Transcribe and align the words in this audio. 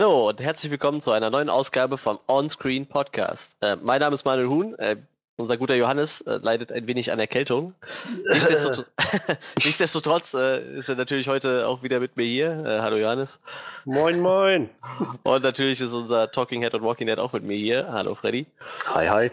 Hallo 0.00 0.30
und 0.30 0.40
herzlich 0.40 0.70
willkommen 0.70 1.02
zu 1.02 1.12
einer 1.12 1.28
neuen 1.28 1.50
Ausgabe 1.50 1.98
vom 1.98 2.18
Onscreen 2.26 2.86
Podcast. 2.86 3.58
Äh, 3.60 3.76
mein 3.76 4.00
Name 4.00 4.14
ist 4.14 4.24
Manuel 4.24 4.48
Huhn. 4.48 4.78
Äh, 4.78 4.96
unser 5.36 5.58
guter 5.58 5.74
Johannes 5.74 6.22
äh, 6.22 6.38
leidet 6.38 6.72
ein 6.72 6.86
wenig 6.86 7.12
an 7.12 7.18
Erkältung. 7.18 7.74
Nichtsdestot 8.32 8.86
Nichtsdestotrotz 9.62 10.32
äh, 10.32 10.74
ist 10.74 10.88
er 10.88 10.96
natürlich 10.96 11.28
heute 11.28 11.68
auch 11.68 11.82
wieder 11.82 12.00
mit 12.00 12.16
mir 12.16 12.24
hier. 12.24 12.64
Äh, 12.64 12.80
hallo 12.80 12.96
Johannes. 12.96 13.40
Moin, 13.84 14.20
moin. 14.20 14.70
Und 15.22 15.42
natürlich 15.42 15.82
ist 15.82 15.92
unser 15.92 16.30
Talking 16.30 16.62
Head 16.62 16.72
und 16.72 16.82
Walking 16.82 17.08
Head 17.08 17.18
auch 17.18 17.34
mit 17.34 17.42
mir 17.42 17.58
hier. 17.58 17.92
Hallo 17.92 18.14
Freddy. 18.14 18.46
Hi, 18.86 19.06
hi. 19.06 19.30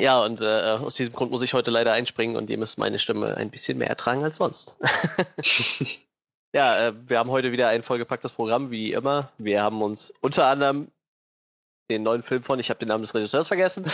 Ja, 0.00 0.20
und 0.24 0.40
äh, 0.40 0.44
aus 0.44 0.96
diesem 0.96 1.14
Grund 1.14 1.30
muss 1.30 1.42
ich 1.42 1.54
heute 1.54 1.70
leider 1.70 1.92
einspringen 1.92 2.34
und 2.34 2.50
ihr 2.50 2.58
müsst 2.58 2.78
meine 2.78 2.98
Stimme 2.98 3.36
ein 3.36 3.48
bisschen 3.48 3.78
mehr 3.78 3.90
ertragen 3.90 4.24
als 4.24 4.38
sonst. 4.38 4.76
ja, 6.54 6.86
äh, 6.86 6.94
wir 7.08 7.18
haben 7.18 7.30
heute 7.30 7.50
wieder 7.52 7.68
ein 7.68 7.82
vollgepacktes 7.82 8.32
Programm, 8.32 8.70
wie 8.70 8.92
immer. 8.92 9.32
Wir 9.38 9.62
haben 9.62 9.82
uns 9.82 10.14
unter 10.20 10.46
anderem 10.46 10.88
den 11.90 12.04
neuen 12.04 12.22
Film 12.22 12.42
von, 12.44 12.60
ich 12.60 12.70
habe 12.70 12.78
den 12.78 12.88
Namen 12.88 13.02
des 13.02 13.14
Regisseurs 13.14 13.48
vergessen. 13.48 13.84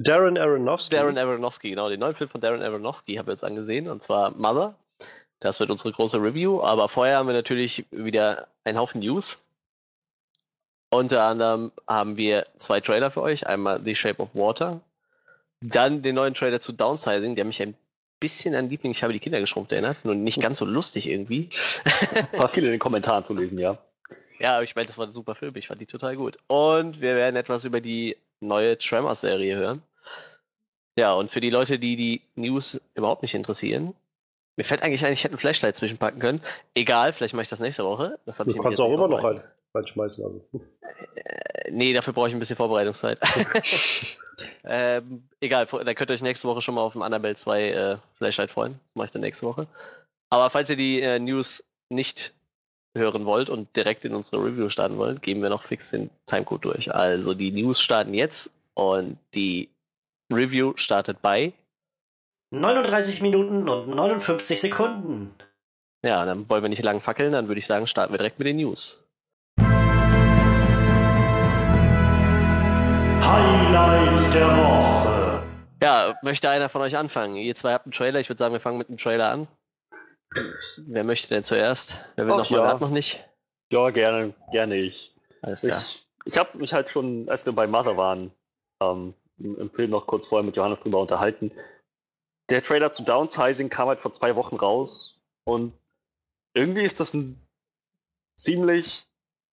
Darren 0.00 0.38
Aronofsky. 0.38 0.96
Darren 0.96 1.18
Aronofsky, 1.18 1.70
genau, 1.70 1.88
den 1.90 2.00
neuen 2.00 2.14
Film 2.14 2.30
von 2.30 2.40
Darren 2.40 2.62
Aronofsky 2.62 3.16
haben 3.16 3.26
wir 3.26 3.32
jetzt 3.32 3.44
angesehen, 3.44 3.88
und 3.88 4.02
zwar 4.02 4.30
Mother. 4.30 4.74
Das 5.40 5.60
wird 5.60 5.70
unsere 5.70 5.92
große 5.92 6.20
Review, 6.20 6.62
aber 6.62 6.88
vorher 6.88 7.18
haben 7.18 7.28
wir 7.28 7.34
natürlich 7.34 7.86
wieder 7.90 8.48
einen 8.64 8.78
Haufen 8.78 9.00
News. 9.00 9.38
Unter 10.90 11.22
anderem 11.24 11.70
haben 11.86 12.16
wir 12.16 12.46
zwei 12.56 12.80
Trailer 12.80 13.10
für 13.10 13.20
euch. 13.20 13.46
Einmal 13.46 13.82
The 13.84 13.94
Shape 13.94 14.22
of 14.22 14.34
Water, 14.34 14.80
dann 15.60 16.00
den 16.00 16.14
neuen 16.14 16.32
Trailer 16.32 16.60
zu 16.60 16.72
Downsizing, 16.72 17.36
der 17.36 17.44
mich 17.44 17.62
ein 17.62 17.76
bisschen 18.20 18.54
an 18.54 18.68
Liebling, 18.68 18.92
ich 18.92 19.02
habe 19.02 19.12
die 19.12 19.20
Kinder 19.20 19.40
geschrumpft 19.40 19.72
erinnert, 19.72 20.04
nur 20.04 20.14
nicht 20.14 20.40
ganz 20.40 20.58
so 20.58 20.64
lustig 20.64 21.08
irgendwie. 21.08 21.50
War 22.32 22.48
viel 22.48 22.64
in 22.64 22.70
den 22.70 22.78
Kommentaren 22.78 23.24
zu 23.24 23.34
lesen, 23.34 23.58
ja. 23.58 23.78
Ja, 24.38 24.54
aber 24.54 24.64
ich 24.64 24.76
meine, 24.76 24.86
das 24.86 24.96
war 24.96 25.06
ein 25.06 25.12
super 25.12 25.34
Film, 25.34 25.56
ich 25.56 25.66
fand 25.66 25.80
die 25.80 25.86
total 25.86 26.16
gut. 26.16 26.38
Und 26.46 27.00
wir 27.00 27.16
werden 27.16 27.34
etwas 27.34 27.64
über 27.64 27.80
die 27.80 28.16
neue 28.40 28.78
Tremor-Serie 28.78 29.56
hören. 29.56 29.82
Ja, 30.96 31.12
und 31.14 31.30
für 31.30 31.40
die 31.40 31.50
Leute, 31.50 31.78
die 31.78 31.96
die 31.96 32.22
News 32.36 32.80
überhaupt 32.94 33.22
nicht 33.22 33.34
interessieren, 33.34 33.94
mir 34.56 34.64
fällt 34.64 34.82
eigentlich 34.82 35.04
ein, 35.04 35.12
ich 35.12 35.24
hätte 35.24 35.34
ein 35.34 35.38
Flashlight 35.38 35.76
zwischenpacken 35.76 36.20
können. 36.20 36.40
Egal, 36.74 37.12
vielleicht 37.12 37.34
mache 37.34 37.42
ich 37.42 37.48
das 37.48 37.60
nächste 37.60 37.84
Woche. 37.84 38.18
Das 38.26 38.38
du 38.38 38.50
ich 38.50 38.58
kannst 38.60 38.80
auch 38.80 38.92
immer 38.92 39.08
noch 39.08 39.22
halt 39.22 39.44
reinschmeißen. 39.74 40.24
Also. 40.24 40.48
Äh, 41.14 41.70
nee, 41.70 41.92
dafür 41.92 42.12
brauche 42.12 42.28
ich 42.28 42.34
ein 42.34 42.38
bisschen 42.38 42.56
Vorbereitungszeit. 42.56 43.18
ähm, 44.64 45.28
egal, 45.40 45.66
da 45.66 45.94
könnt 45.94 46.10
ihr 46.10 46.14
euch 46.14 46.22
nächste 46.22 46.48
Woche 46.48 46.62
schon 46.62 46.74
mal 46.74 46.82
auf 46.82 46.92
dem 46.92 47.02
Annabelle 47.02 47.34
2 47.34 47.70
äh, 47.70 47.96
Flashlight 48.14 48.50
freuen. 48.50 48.78
Das 48.84 48.94
mache 48.94 49.06
ich 49.06 49.10
dann 49.10 49.22
nächste 49.22 49.46
Woche. 49.46 49.66
Aber 50.30 50.50
falls 50.50 50.70
ihr 50.70 50.76
die 50.76 51.00
äh, 51.00 51.18
News 51.18 51.64
nicht 51.88 52.34
hören 52.96 53.24
wollt 53.24 53.50
und 53.50 53.74
direkt 53.76 54.04
in 54.04 54.14
unsere 54.14 54.44
Review 54.44 54.68
starten 54.68 54.98
wollt, 54.98 55.22
geben 55.22 55.42
wir 55.42 55.48
noch 55.48 55.62
fix 55.62 55.90
den 55.90 56.10
Timecode 56.26 56.64
durch. 56.64 56.94
Also 56.94 57.34
die 57.34 57.50
News 57.50 57.80
starten 57.80 58.14
jetzt 58.14 58.50
und 58.74 59.18
die 59.34 59.68
Review 60.32 60.72
startet 60.76 61.22
bei 61.22 61.52
39 62.50 63.20
Minuten 63.20 63.68
und 63.68 63.88
59 63.88 64.60
Sekunden. 64.60 65.34
Ja, 66.02 66.24
dann 66.24 66.48
wollen 66.48 66.62
wir 66.62 66.68
nicht 66.68 66.82
lang 66.82 67.00
fackeln, 67.00 67.32
dann 67.32 67.48
würde 67.48 67.58
ich 67.58 67.66
sagen, 67.66 67.86
starten 67.86 68.12
wir 68.12 68.18
direkt 68.18 68.38
mit 68.38 68.46
den 68.46 68.56
News. 68.56 69.02
Highlights 73.28 74.32
der 74.32 74.46
Woche. 74.46 75.42
Ja, 75.82 76.18
möchte 76.22 76.48
einer 76.48 76.70
von 76.70 76.80
euch 76.80 76.96
anfangen? 76.96 77.36
Ihr 77.36 77.54
zwei 77.54 77.74
habt 77.74 77.84
einen 77.84 77.92
Trailer, 77.92 78.20
ich 78.20 78.30
würde 78.30 78.38
sagen, 78.38 78.54
wir 78.54 78.60
fangen 78.60 78.78
mit 78.78 78.88
dem 78.88 78.96
Trailer 78.96 79.30
an. 79.30 79.48
Wer 80.78 81.04
möchte 81.04 81.28
denn 81.28 81.44
zuerst? 81.44 82.00
Wer 82.16 82.24
will 82.24 82.32
Ach, 82.32 82.38
noch 82.38 82.50
mal? 82.50 82.56
Ja. 82.56 82.78
noch 82.78 82.88
nicht? 82.88 83.22
Ja, 83.70 83.90
gerne, 83.90 84.32
gerne 84.50 84.76
ich. 84.76 85.14
Alles 85.42 85.60
klar. 85.60 85.82
Ich, 85.82 86.08
ich 86.24 86.38
habe 86.38 86.56
mich 86.56 86.72
halt 86.72 86.88
schon, 86.88 87.28
als 87.28 87.44
wir 87.44 87.52
bei 87.52 87.66
Mother 87.66 87.98
waren, 87.98 88.32
ähm, 88.82 89.12
im 89.36 89.70
Film 89.72 89.90
noch 89.90 90.06
kurz 90.06 90.26
vorher 90.26 90.46
mit 90.46 90.56
Johannes 90.56 90.80
drüber 90.80 91.00
unterhalten. 91.00 91.52
Der 92.48 92.64
Trailer 92.64 92.92
zu 92.92 93.02
Downsizing 93.02 93.68
kam 93.68 93.88
halt 93.88 94.00
vor 94.00 94.10
zwei 94.10 94.36
Wochen 94.36 94.56
raus 94.56 95.20
und 95.46 95.74
irgendwie 96.54 96.84
ist 96.84 96.98
das 96.98 97.12
ein 97.12 97.38
ziemlich, 98.38 99.04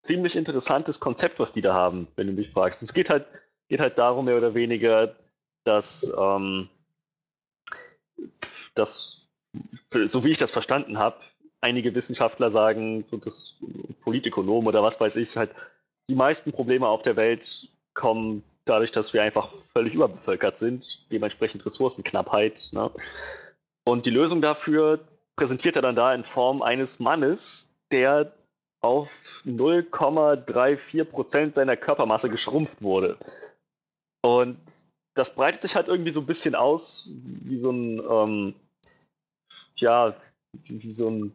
ziemlich 0.06 0.37
interessantes 0.37 1.00
Konzept, 1.00 1.41
was 1.41 1.53
die 1.53 1.60
da 1.60 1.75
haben, 1.75 2.06
wenn 2.15 2.28
du 2.28 2.34
mich 2.34 2.50
fragst. 2.50 2.81
Es 2.81 2.94
geht 2.94 3.10
halt, 3.10 3.26
geht 3.69 3.80
halt 3.80 3.98
darum, 3.98 4.26
mehr 4.26 4.36
oder 4.36 4.54
weniger, 4.54 5.14
dass, 5.64 6.12
ähm, 6.19 6.69
dass 8.75 9.28
so 10.06 10.25
wie 10.25 10.30
ich 10.30 10.38
das 10.38 10.50
verstanden 10.50 10.98
habe, 10.98 11.16
einige 11.60 11.94
Wissenschaftler 11.94 12.50
sagen, 12.50 13.04
das 13.25 13.56
Politikonom 14.02 14.66
oder 14.66 14.82
was 14.82 15.00
weiß 15.00 15.16
ich, 15.16 15.36
halt, 15.36 15.50
die 16.08 16.14
meisten 16.14 16.52
Probleme 16.52 16.86
auf 16.86 17.02
der 17.02 17.16
Welt 17.16 17.69
kommen 17.94 18.42
dadurch, 18.64 18.92
dass 18.92 19.14
wir 19.14 19.22
einfach 19.22 19.50
völlig 19.72 19.94
überbevölkert 19.94 20.58
sind, 20.58 21.06
dementsprechend 21.10 21.64
Ressourcenknappheit. 21.64 22.70
Ne? 22.72 22.91
Und 23.84 24.06
die 24.06 24.10
Lösung 24.10 24.42
dafür 24.42 25.00
präsentiert 25.36 25.76
er 25.76 25.82
dann 25.82 25.96
da 25.96 26.14
in 26.14 26.25
Form 26.25 26.62
eines 26.62 26.98
Mannes, 26.98 27.69
der 27.91 28.32
auf 28.81 29.42
0,34 29.46 31.04
Prozent 31.04 31.54
seiner 31.54 31.76
Körpermasse 31.76 32.28
geschrumpft 32.28 32.82
wurde. 32.82 33.16
Und 34.25 34.57
das 35.15 35.35
breitet 35.35 35.61
sich 35.61 35.77
halt 35.77 35.89
irgendwie 35.89 36.11
so 36.11 36.21
ein 36.21 36.27
bisschen 36.27 36.55
aus 36.55 37.11
wie 37.25 37.59
so 37.59 37.71
ein 37.71 38.01
ähm, 38.09 38.55
ja, 39.77 40.17
wie, 40.62 40.93
so 40.93 41.09
ein 41.09 41.35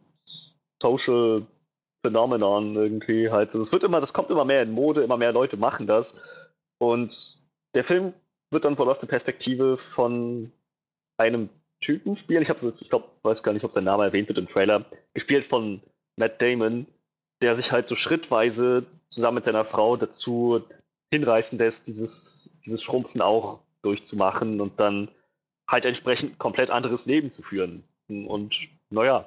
Social 0.82 1.46
Phenomenon 2.04 2.74
irgendwie 2.74 3.30
halt. 3.30 3.54
Das 3.54 3.70
wird 3.70 3.84
immer, 3.84 4.00
das 4.00 4.12
kommt 4.12 4.30
immer 4.30 4.44
mehr 4.44 4.62
in 4.62 4.72
Mode, 4.72 5.04
immer 5.04 5.16
mehr 5.16 5.32
Leute 5.32 5.56
machen 5.56 5.86
das. 5.86 6.20
Und 6.78 7.38
der 7.76 7.84
Film 7.84 8.12
wird 8.50 8.64
dann 8.64 8.76
wohl 8.76 8.88
aus 8.88 8.98
der 8.98 9.06
Perspektive 9.06 9.76
von 9.76 10.50
einem 11.16 11.48
Typen 11.80 12.16
spielen. 12.16 12.42
Ich 12.42 12.48
ich 12.48 12.88
glaube, 12.88 13.08
weiß 13.22 13.44
gar 13.44 13.52
nicht, 13.52 13.64
ob 13.64 13.70
sein 13.70 13.84
Name 13.84 14.04
erwähnt 14.04 14.26
wird 14.26 14.38
im 14.38 14.48
Trailer. 14.48 14.84
Gespielt 15.14 15.44
von 15.44 15.80
Matt 16.18 16.42
Damon, 16.42 16.88
der 17.40 17.54
sich 17.54 17.70
halt 17.70 17.86
so 17.86 17.94
schrittweise 17.94 18.84
zusammen 19.10 19.36
mit 19.36 19.44
seiner 19.44 19.64
Frau 19.64 19.96
dazu 19.96 20.64
hinreißen 21.10 21.58
lässt, 21.58 21.86
dieses, 21.86 22.50
dieses 22.64 22.82
Schrumpfen 22.82 23.20
auch 23.20 23.60
durchzumachen 23.82 24.60
und 24.60 24.78
dann 24.78 25.08
halt 25.68 25.84
entsprechend 25.84 26.38
komplett 26.38 26.70
anderes 26.70 27.06
Leben 27.06 27.30
zu 27.30 27.42
führen. 27.42 27.84
Und 28.08 28.56
naja, 28.90 29.26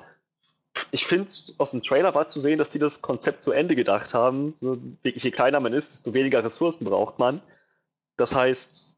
ich 0.92 1.06
finde, 1.06 1.32
aus 1.58 1.72
dem 1.72 1.84
Trailer 1.84 2.14
war 2.16 2.28
zu 2.28 2.40
sehen, 2.40 2.58
dass 2.58 2.70
die 2.70 2.80
das 2.80 3.02
Konzept 3.02 3.44
zu 3.44 3.52
Ende 3.52 3.76
gedacht 3.76 4.14
haben. 4.14 4.54
So, 4.56 4.78
je 5.04 5.32
kleiner 5.32 5.60
man 5.60 5.74
ist, 5.74 5.94
desto 5.94 6.14
weniger 6.14 6.44
Ressourcen 6.44 6.86
braucht 6.86 7.20
man. 7.20 7.42
Das 8.18 8.36
heißt, 8.36 8.96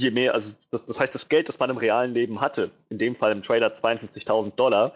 je 0.00 0.10
mehr, 0.10 0.34
also 0.34 0.52
das, 0.70 0.86
das 0.86 1.00
heißt, 1.00 1.14
das 1.14 1.28
Geld, 1.28 1.48
das 1.48 1.58
man 1.58 1.70
im 1.70 1.76
realen 1.78 2.12
Leben 2.12 2.40
hatte, 2.40 2.70
in 2.90 2.98
dem 2.98 3.14
Fall 3.14 3.32
im 3.32 3.42
Trailer 3.42 3.72
52.000 3.72 4.54
Dollar, 4.56 4.92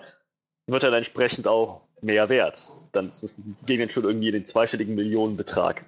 wird 0.66 0.82
dann 0.82 0.94
entsprechend 0.94 1.46
auch 1.46 1.82
mehr 2.00 2.28
wert. 2.28 2.60
Dann 2.92 3.08
ist 3.08 3.22
es, 3.22 3.36
ging 3.66 3.80
dann 3.80 3.90
schon 3.90 4.04
irgendwie 4.04 4.30
den 4.30 4.46
zweistelligen 4.46 4.94
Millionenbetrag. 4.94 5.84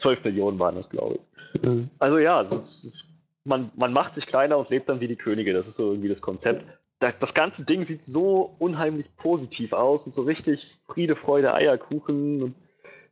12 0.00 0.24
Millionen 0.24 0.58
waren 0.58 0.74
das, 0.74 0.90
glaube 0.90 1.18
ich. 1.54 1.62
Mhm. 1.62 1.90
Also 1.98 2.18
ja, 2.18 2.42
es 2.42 2.52
ist, 2.52 3.06
man, 3.44 3.70
man 3.76 3.92
macht 3.92 4.14
sich 4.14 4.26
kleiner 4.26 4.58
und 4.58 4.70
lebt 4.70 4.88
dann 4.88 5.00
wie 5.00 5.08
die 5.08 5.16
Könige. 5.16 5.52
Das 5.52 5.68
ist 5.68 5.76
so 5.76 5.90
irgendwie 5.90 6.08
das 6.08 6.20
Konzept 6.20 6.64
das 7.00 7.34
ganze 7.34 7.64
Ding 7.64 7.82
sieht 7.82 8.04
so 8.04 8.54
unheimlich 8.58 9.06
positiv 9.16 9.72
aus 9.72 10.06
und 10.06 10.12
so 10.12 10.22
richtig 10.22 10.78
Friede, 10.86 11.16
Freude, 11.16 11.54
Eierkuchen. 11.54 12.42
Und 12.42 12.54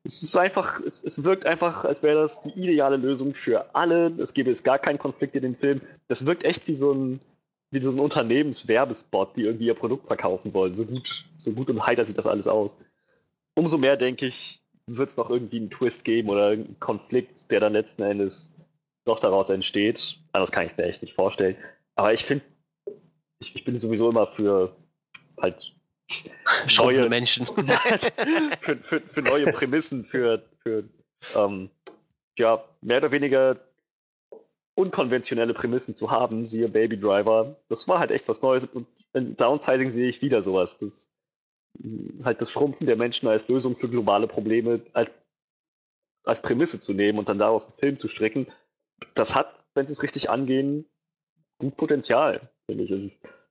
es 0.05 0.23
ist 0.23 0.37
einfach, 0.37 0.81
es, 0.81 1.03
es 1.03 1.25
wirkt 1.25 1.47
einfach, 1.47 1.85
als 1.85 2.03
wäre 2.03 2.21
das 2.21 2.41
die 2.41 2.51
ideale 2.51 2.97
Lösung 2.97 3.33
für 3.33 3.75
alle. 3.75 4.13
Es 4.19 4.35
gäbe 4.35 4.51
jetzt 4.51 4.63
gar 4.63 4.79
keinen 4.79 4.99
Konflikt 4.99 5.35
in 5.37 5.43
dem 5.43 5.55
Film. 5.55 5.81
Das 6.07 6.27
wirkt 6.27 6.45
echt 6.45 6.69
wie 6.69 6.75
so 6.75 6.93
ein, 6.93 7.21
wie 7.71 7.81
so 7.81 7.91
ein 7.91 7.99
Unternehmenswerbespot, 7.99 9.37
die 9.37 9.45
irgendwie 9.45 9.67
ihr 9.67 9.75
Produkt 9.75 10.07
verkaufen 10.07 10.53
wollen. 10.53 10.75
So 10.75 10.85
gut, 10.85 11.25
so 11.37 11.53
gut 11.53 11.71
und 11.71 11.87
heiter 11.87 12.05
sieht 12.05 12.19
das 12.19 12.27
alles 12.27 12.47
aus. 12.47 12.77
Umso 13.55 13.79
mehr 13.79 13.97
denke 13.97 14.27
ich, 14.27 14.58
wird 14.97 15.11
es 15.11 15.17
noch 15.17 15.31
irgendwie 15.31 15.59
einen 15.59 15.71
Twist 15.71 16.05
geben 16.05 16.29
oder 16.29 16.49
einen 16.49 16.79
Konflikt, 16.81 17.51
der 17.51 17.61
dann 17.61 17.73
letzten 17.73 18.03
Endes 18.03 18.53
doch 19.05 19.21
daraus 19.21 19.51
entsteht. 19.51 20.19
Anders 20.33 20.53
kann 20.53 20.67
ich 20.67 20.73
es 20.73 20.79
mir 20.79 20.85
echt 20.85 21.03
nicht 21.03 21.15
vorstellen. 21.15 21.57
Aber 21.95 22.13
ich 22.13 22.25
finde 22.25 22.45
ich, 23.41 23.55
ich 23.55 23.65
bin 23.65 23.79
sowieso 23.79 24.11
immer 24.11 24.27
für 24.27 24.75
halt 25.41 25.75
neue 26.79 27.09
Menschen. 27.09 27.47
für, 28.61 28.77
für, 28.77 29.01
für, 29.01 29.23
neue 29.23 29.53
Prämissen, 29.53 30.05
für, 30.05 30.43
für 30.63 30.85
ähm, 31.35 31.71
ja, 32.39 32.65
mehr 32.81 32.99
oder 32.99 33.11
weniger 33.11 33.57
unkonventionelle 34.75 35.55
Prämissen 35.55 35.95
zu 35.95 36.11
haben, 36.11 36.47
siehe 36.47 36.69
Baby 36.69 36.99
Driver. 36.99 37.57
Das 37.69 37.89
war 37.89 37.99
halt 37.99 38.13
echt 38.13 38.29
was 38.29 38.43
Neues. 38.43 38.65
Und 38.73 38.87
in 39.13 39.37
Downsizing 39.37 39.91
sehe 39.91 40.09
ich 40.09 40.23
wieder 40.23 40.41
sowas. 40.41 40.79
Das, 40.79 41.11
halt 42.25 42.41
das 42.41 42.51
Schrumpfen 42.51 42.87
der 42.87 42.97
Menschen 42.97 43.29
als 43.29 43.49
Lösung 43.49 43.77
für 43.77 43.89
globale 43.89 44.27
Probleme 44.27 44.81
als, 44.93 45.21
als 46.25 46.43
Prämisse 46.43 46.81
zu 46.81 46.93
nehmen 46.93 47.19
und 47.19 47.29
dann 47.29 47.39
daraus 47.39 47.69
einen 47.69 47.79
Film 47.79 47.97
zu 47.97 48.09
stricken. 48.09 48.47
Das 49.15 49.35
hat, 49.35 49.65
wenn 49.75 49.87
sie 49.87 49.93
es 49.93 50.03
richtig 50.03 50.31
angehen, 50.31 50.87
gut 51.59 51.77
Potenzial 51.77 52.51
finde 52.67 52.85
ich. 52.85 52.93
Also 52.93 53.09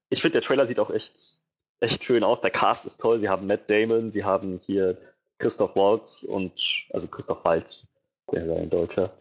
ich 0.10 0.22
finde, 0.22 0.34
der 0.34 0.42
Trailer 0.42 0.68
sieht 0.68 0.80
auch 0.80 0.90
echt 0.90 1.40
echt 1.80 2.04
schön 2.04 2.24
aus. 2.24 2.42
Der 2.42 2.52
Cast 2.52 2.86
ist 2.86 2.98
toll. 2.98 3.20
Sie 3.20 3.30
haben 3.30 3.48
Matt 3.48 3.70
Damon, 3.70 4.10
sie 4.12 4.24
haben 4.24 4.58
hier 4.58 4.98
Christoph 5.40 5.76
Waltz 5.76 6.24
und 6.24 6.88
also 6.92 7.08
Christoph 7.08 7.44
Waltz, 7.46 7.88
der 8.32 8.46
ist 8.46 8.52
ein 8.52 8.70
Deutscher. 8.70 9.14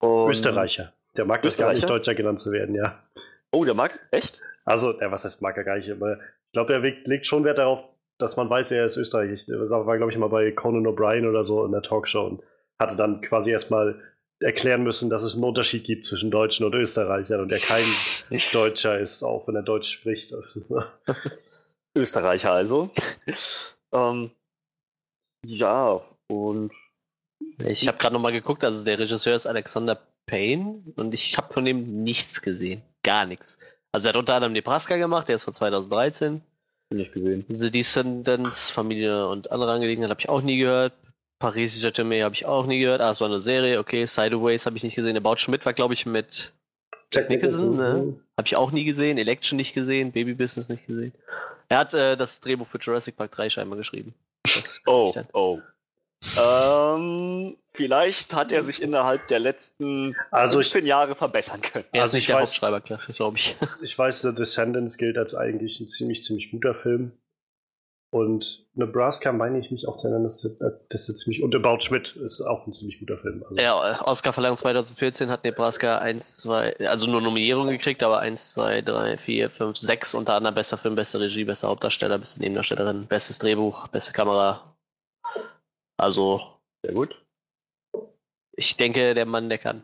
Und 0.00 0.30
Österreicher. 0.30 0.92
Der 1.16 1.24
mag 1.24 1.44
es 1.44 1.56
gar 1.56 1.72
nicht? 1.72 1.88
Deutscher 1.88 2.14
genannt 2.14 2.40
zu 2.40 2.52
werden, 2.52 2.74
ja. 2.74 3.02
Oh, 3.50 3.64
der 3.64 3.74
mag 3.74 3.98
echt? 4.10 4.40
Also, 4.64 4.98
äh, 5.00 5.10
was 5.10 5.24
heißt 5.24 5.40
mag 5.40 5.56
er 5.56 5.64
gar 5.64 5.76
nicht, 5.76 5.90
aber 5.90 6.18
glaube, 6.56 6.72
er 6.72 6.80
legt 6.80 7.26
schon 7.26 7.44
Wert 7.44 7.58
darauf, 7.58 7.84
dass 8.18 8.36
man 8.36 8.48
weiß, 8.48 8.70
er 8.70 8.86
ist 8.86 8.96
Österreichisch. 8.96 9.44
Das 9.46 9.70
war, 9.70 9.96
glaube 9.98 10.10
ich, 10.10 10.16
mal 10.16 10.28
bei 10.28 10.50
Conan 10.52 10.86
O'Brien 10.86 11.28
oder 11.28 11.44
so 11.44 11.66
in 11.66 11.72
der 11.72 11.82
Talkshow 11.82 12.24
und 12.24 12.42
hatte 12.78 12.96
dann 12.96 13.20
quasi 13.20 13.50
erstmal 13.50 14.00
erklären 14.40 14.82
müssen, 14.82 15.10
dass 15.10 15.22
es 15.22 15.34
einen 15.34 15.44
Unterschied 15.44 15.84
gibt 15.84 16.04
zwischen 16.04 16.30
Deutschen 16.30 16.64
und 16.64 16.74
Österreichern 16.74 17.40
und 17.40 17.52
er 17.52 17.58
kein 17.58 17.84
Deutscher 18.54 18.98
ist, 18.98 19.22
auch 19.22 19.46
wenn 19.46 19.54
er 19.54 19.62
Deutsch 19.62 19.90
spricht. 19.90 20.32
Österreicher 21.94 22.52
also. 22.52 22.90
ähm, 23.92 24.30
ja, 25.44 26.00
und 26.28 26.72
Ich 27.58 27.86
habe 27.86 27.98
gerade 27.98 28.14
nochmal 28.14 28.32
geguckt, 28.32 28.64
also 28.64 28.82
der 28.82 28.98
Regisseur 28.98 29.34
ist 29.34 29.46
Alexander 29.46 30.00
Payne 30.24 30.82
und 30.96 31.12
ich 31.12 31.36
habe 31.36 31.52
von 31.52 31.66
dem 31.66 32.02
nichts 32.02 32.40
gesehen. 32.40 32.82
Gar 33.02 33.26
nichts. 33.26 33.58
Also 33.92 34.08
er 34.08 34.10
hat 34.10 34.16
unter 34.16 34.34
anderem 34.34 34.52
Nebraska 34.52 34.96
gemacht, 34.96 35.28
der 35.28 35.36
ist 35.36 35.44
von 35.44 35.54
2013. 35.54 36.42
nicht 36.90 37.12
gesehen. 37.12 37.44
The 37.48 37.70
Descendants, 37.70 38.70
Familie 38.70 39.28
und 39.28 39.50
andere 39.50 39.72
Angelegenheiten 39.72 40.10
habe 40.10 40.20
ich 40.20 40.28
auch 40.28 40.42
nie 40.42 40.58
gehört. 40.58 40.92
Paris 41.38 41.80
Saint-Germain 41.80 42.24
habe 42.24 42.34
ich 42.34 42.46
auch 42.46 42.66
nie 42.66 42.80
gehört. 42.80 43.00
Ah, 43.00 43.10
es 43.10 43.20
war 43.20 43.28
eine 43.28 43.42
Serie, 43.42 43.78
okay. 43.78 44.06
Sideways 44.06 44.64
habe 44.66 44.76
ich 44.76 44.82
nicht 44.82 44.96
gesehen. 44.96 45.16
About 45.16 45.36
Schmidt 45.36 45.66
war, 45.66 45.74
glaube 45.74 45.94
ich, 45.94 46.06
mit 46.06 46.52
Jack 47.12 47.28
Nicholson, 47.28 47.76
ne? 47.76 48.14
Habe 48.36 48.46
ich 48.46 48.56
auch 48.56 48.70
nie 48.70 48.84
gesehen. 48.84 49.18
Election 49.18 49.56
nicht 49.56 49.74
gesehen. 49.74 50.12
Baby 50.12 50.34
Business 50.34 50.68
nicht 50.68 50.86
gesehen. 50.86 51.12
Er 51.68 51.78
hat 51.78 51.94
äh, 51.94 52.16
das 52.16 52.40
Drehbuch 52.40 52.66
für 52.66 52.78
Jurassic 52.78 53.16
Park 53.16 53.32
3 53.32 53.50
scheinbar 53.50 53.76
geschrieben. 53.76 54.14
Oh, 54.86 55.14
oh. 55.32 55.60
Ähm, 56.38 57.56
vielleicht 57.72 58.34
hat 58.34 58.52
er 58.52 58.62
sich 58.62 58.82
innerhalb 58.82 59.26
der 59.28 59.38
letzten 59.38 60.16
Also 60.30 60.60
ich, 60.60 60.68
15 60.70 60.86
Jahre 60.86 61.14
verbessern 61.14 61.60
können. 61.60 61.84
Er 61.92 62.02
Also 62.02 62.16
ist 62.16 62.28
nicht 62.28 62.28
ich 62.30 62.34
der 62.34 62.70
weiß- 62.70 63.14
glaube 63.16 63.36
ich. 63.36 63.56
ich 63.82 63.98
weiß, 63.98 64.22
The 64.22 64.34
Descendants 64.34 64.96
gilt 64.98 65.18
als 65.18 65.34
eigentlich 65.34 65.80
ein 65.80 65.88
ziemlich, 65.88 66.22
ziemlich 66.24 66.50
guter 66.50 66.74
Film. 66.74 67.12
Und 68.10 68.64
Nebraska 68.74 69.32
meine 69.32 69.58
ich 69.58 69.70
mich 69.70 69.86
auch 69.86 69.96
zu 69.96 70.06
erinnern, 70.06 70.24
dass 70.24 70.40
das, 70.40 70.52
das 70.88 71.08
ist 71.08 71.18
ziemlich. 71.18 71.42
Und 71.42 71.54
About 71.54 71.80
Schmidt 71.80 72.16
ist 72.16 72.40
auch 72.40 72.66
ein 72.66 72.72
ziemlich 72.72 72.98
guter 73.00 73.18
Film. 73.18 73.42
Also, 73.46 73.60
Ja, 73.60 73.92
äh, 73.92 73.98
Oscar-Verleihung 74.00 74.56
2014 74.56 75.28
hat 75.28 75.44
Nebraska 75.44 75.98
1, 75.98 76.36
2, 76.38 76.86
also 76.86 77.08
nur 77.08 77.20
Nominierungen 77.20 77.72
gekriegt, 77.76 78.02
aber 78.02 78.20
1, 78.20 78.52
2, 78.52 78.82
3, 78.82 79.18
4, 79.18 79.50
5, 79.50 79.76
6 79.76 80.14
unter 80.14 80.34
anderem 80.34 80.54
bester 80.54 80.78
Film, 80.78 80.94
beste 80.94 81.20
Regie, 81.20 81.44
bester 81.44 81.68
Hauptdarsteller, 81.68 82.18
beste 82.18 82.40
Nebendarstellerin, 82.40 83.06
bestes 83.06 83.38
Drehbuch, 83.38 83.88
beste 83.88 84.12
Kamera. 84.12 84.76
Also, 85.96 86.40
Sehr 86.82 86.94
gut. 86.94 87.20
ich 88.56 88.76
denke, 88.76 89.14
der 89.14 89.26
Mann, 89.26 89.48
der 89.48 89.58
kann. 89.58 89.82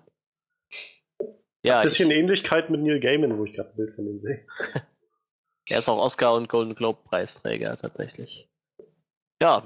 Ja, 1.64 1.79
ein 1.79 1.85
bisschen 1.85 2.11
ich, 2.11 2.17
Ähnlichkeit 2.17 2.70
mit 2.70 2.81
Neil 2.81 3.00
Gaiman, 3.00 3.38
wo 3.38 3.44
ich 3.44 3.55
gerade 3.55 3.70
ein 3.70 3.76
Bild 3.76 3.94
von 3.94 4.06
ihm 4.06 4.20
sehe. 4.20 4.44
er 5.69 5.79
ist 5.79 5.88
auch 5.88 5.99
Oscar- 5.99 6.35
und 6.35 6.49
Golden 6.49 6.75
Globe-Preisträger 6.75 7.76
tatsächlich. 7.76 8.49
Ja, 9.41 9.62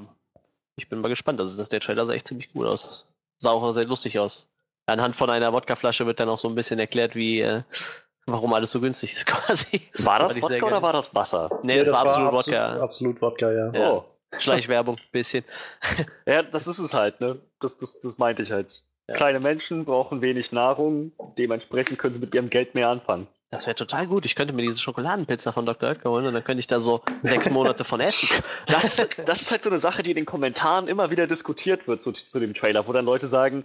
ich 0.77 0.89
bin 0.89 1.01
mal 1.01 1.09
gespannt. 1.09 1.41
Also, 1.41 1.57
das, 1.57 1.69
der 1.69 1.81
Trailer 1.81 2.07
sah 2.07 2.13
echt 2.13 2.29
ziemlich 2.29 2.53
gut 2.53 2.67
aus. 2.67 3.13
Sah 3.39 3.51
auch 3.51 3.73
sehr 3.73 3.85
lustig 3.85 4.19
aus. 4.19 4.51
Anhand 4.87 5.17
von 5.17 5.31
einer 5.31 5.53
Wodkaflasche 5.53 6.07
wird 6.07 6.21
dann 6.21 6.29
auch 6.29 6.39
so 6.39 6.49
ein 6.49 6.55
bisschen 6.55 6.79
erklärt, 6.79 7.17
wie, 7.17 7.41
äh, 7.41 7.63
warum 8.27 8.53
alles 8.53 8.71
so 8.71 8.81
günstig 8.81 9.15
ist 9.15 9.27
quasi. 9.27 9.81
War 9.99 10.21
das 10.21 10.41
Wodka 10.41 10.67
oder 10.67 10.83
war 10.83 10.93
das 10.93 11.15
Wasser? 11.15 11.61
Nee, 11.63 11.79
das, 11.79 11.91
war 11.91 12.03
absolut 12.03 12.29
abso- 12.29 12.47
Wodka. 12.47 12.81
Absolut 12.83 13.23
Wodka, 13.23 13.53
ja. 13.53 13.71
Ja. 13.73 13.93
Oh. 13.93 14.16
Schleichwerbung, 14.39 14.97
ein 14.97 15.13
bisschen. 15.13 15.45
Ja, 16.27 16.43
das 16.43 16.67
ist 16.67 16.79
es 16.79 16.93
halt, 16.93 17.21
ne? 17.21 17.39
Das, 17.61 17.79
das, 17.79 18.01
das 18.01 18.19
meinte 18.19 18.43
ich 18.43 18.51
halt. 18.51 18.83
Ja. 19.09 19.15
Kleine 19.15 19.41
Menschen 19.41 19.85
brauchen 19.85 20.21
wenig 20.21 20.51
Nahrung, 20.53 21.13
dementsprechend 21.39 21.99
können 21.99 22.15
sie 22.15 22.21
mit 22.21 22.35
ihrem 22.35 22.51
Geld 22.51 22.75
mehr 22.75 22.89
anfangen. 22.89 23.29
Das 23.51 23.67
wäre 23.67 23.77
total 23.77 24.09
gut. 24.09 24.25
Ich 24.25 24.35
könnte 24.35 24.53
mir 24.53 24.63
diese 24.63 24.81
Schokoladenpizza 24.81 25.53
von 25.53 25.67
Dr. 25.67 25.89
Oetker 25.89 26.11
holen 26.11 26.27
und 26.27 26.35
dann 26.35 26.43
könnte 26.43 26.59
ich 26.61 26.67
da 26.67 26.81
so 26.81 27.03
sechs 27.23 27.49
Monate 27.49 27.85
von 27.85 28.01
essen. 28.01 28.29
Das, 28.67 29.07
das 29.25 29.41
ist 29.41 29.51
halt 29.51 29.63
so 29.63 29.71
eine 29.71 29.79
Sache, 29.79 30.03
die 30.03 30.11
in 30.11 30.17
den 30.17 30.27
Kommentaren 30.27 30.89
immer 30.89 31.11
wieder 31.11 31.27
diskutiert 31.27 31.87
wird 31.87 32.01
zu, 32.01 32.13
zu 32.13 32.41
dem 32.41 32.55
Trailer, 32.55 32.87
wo 32.89 32.93
dann 32.93 33.05
Leute 33.05 33.29
sagen, 33.29 33.65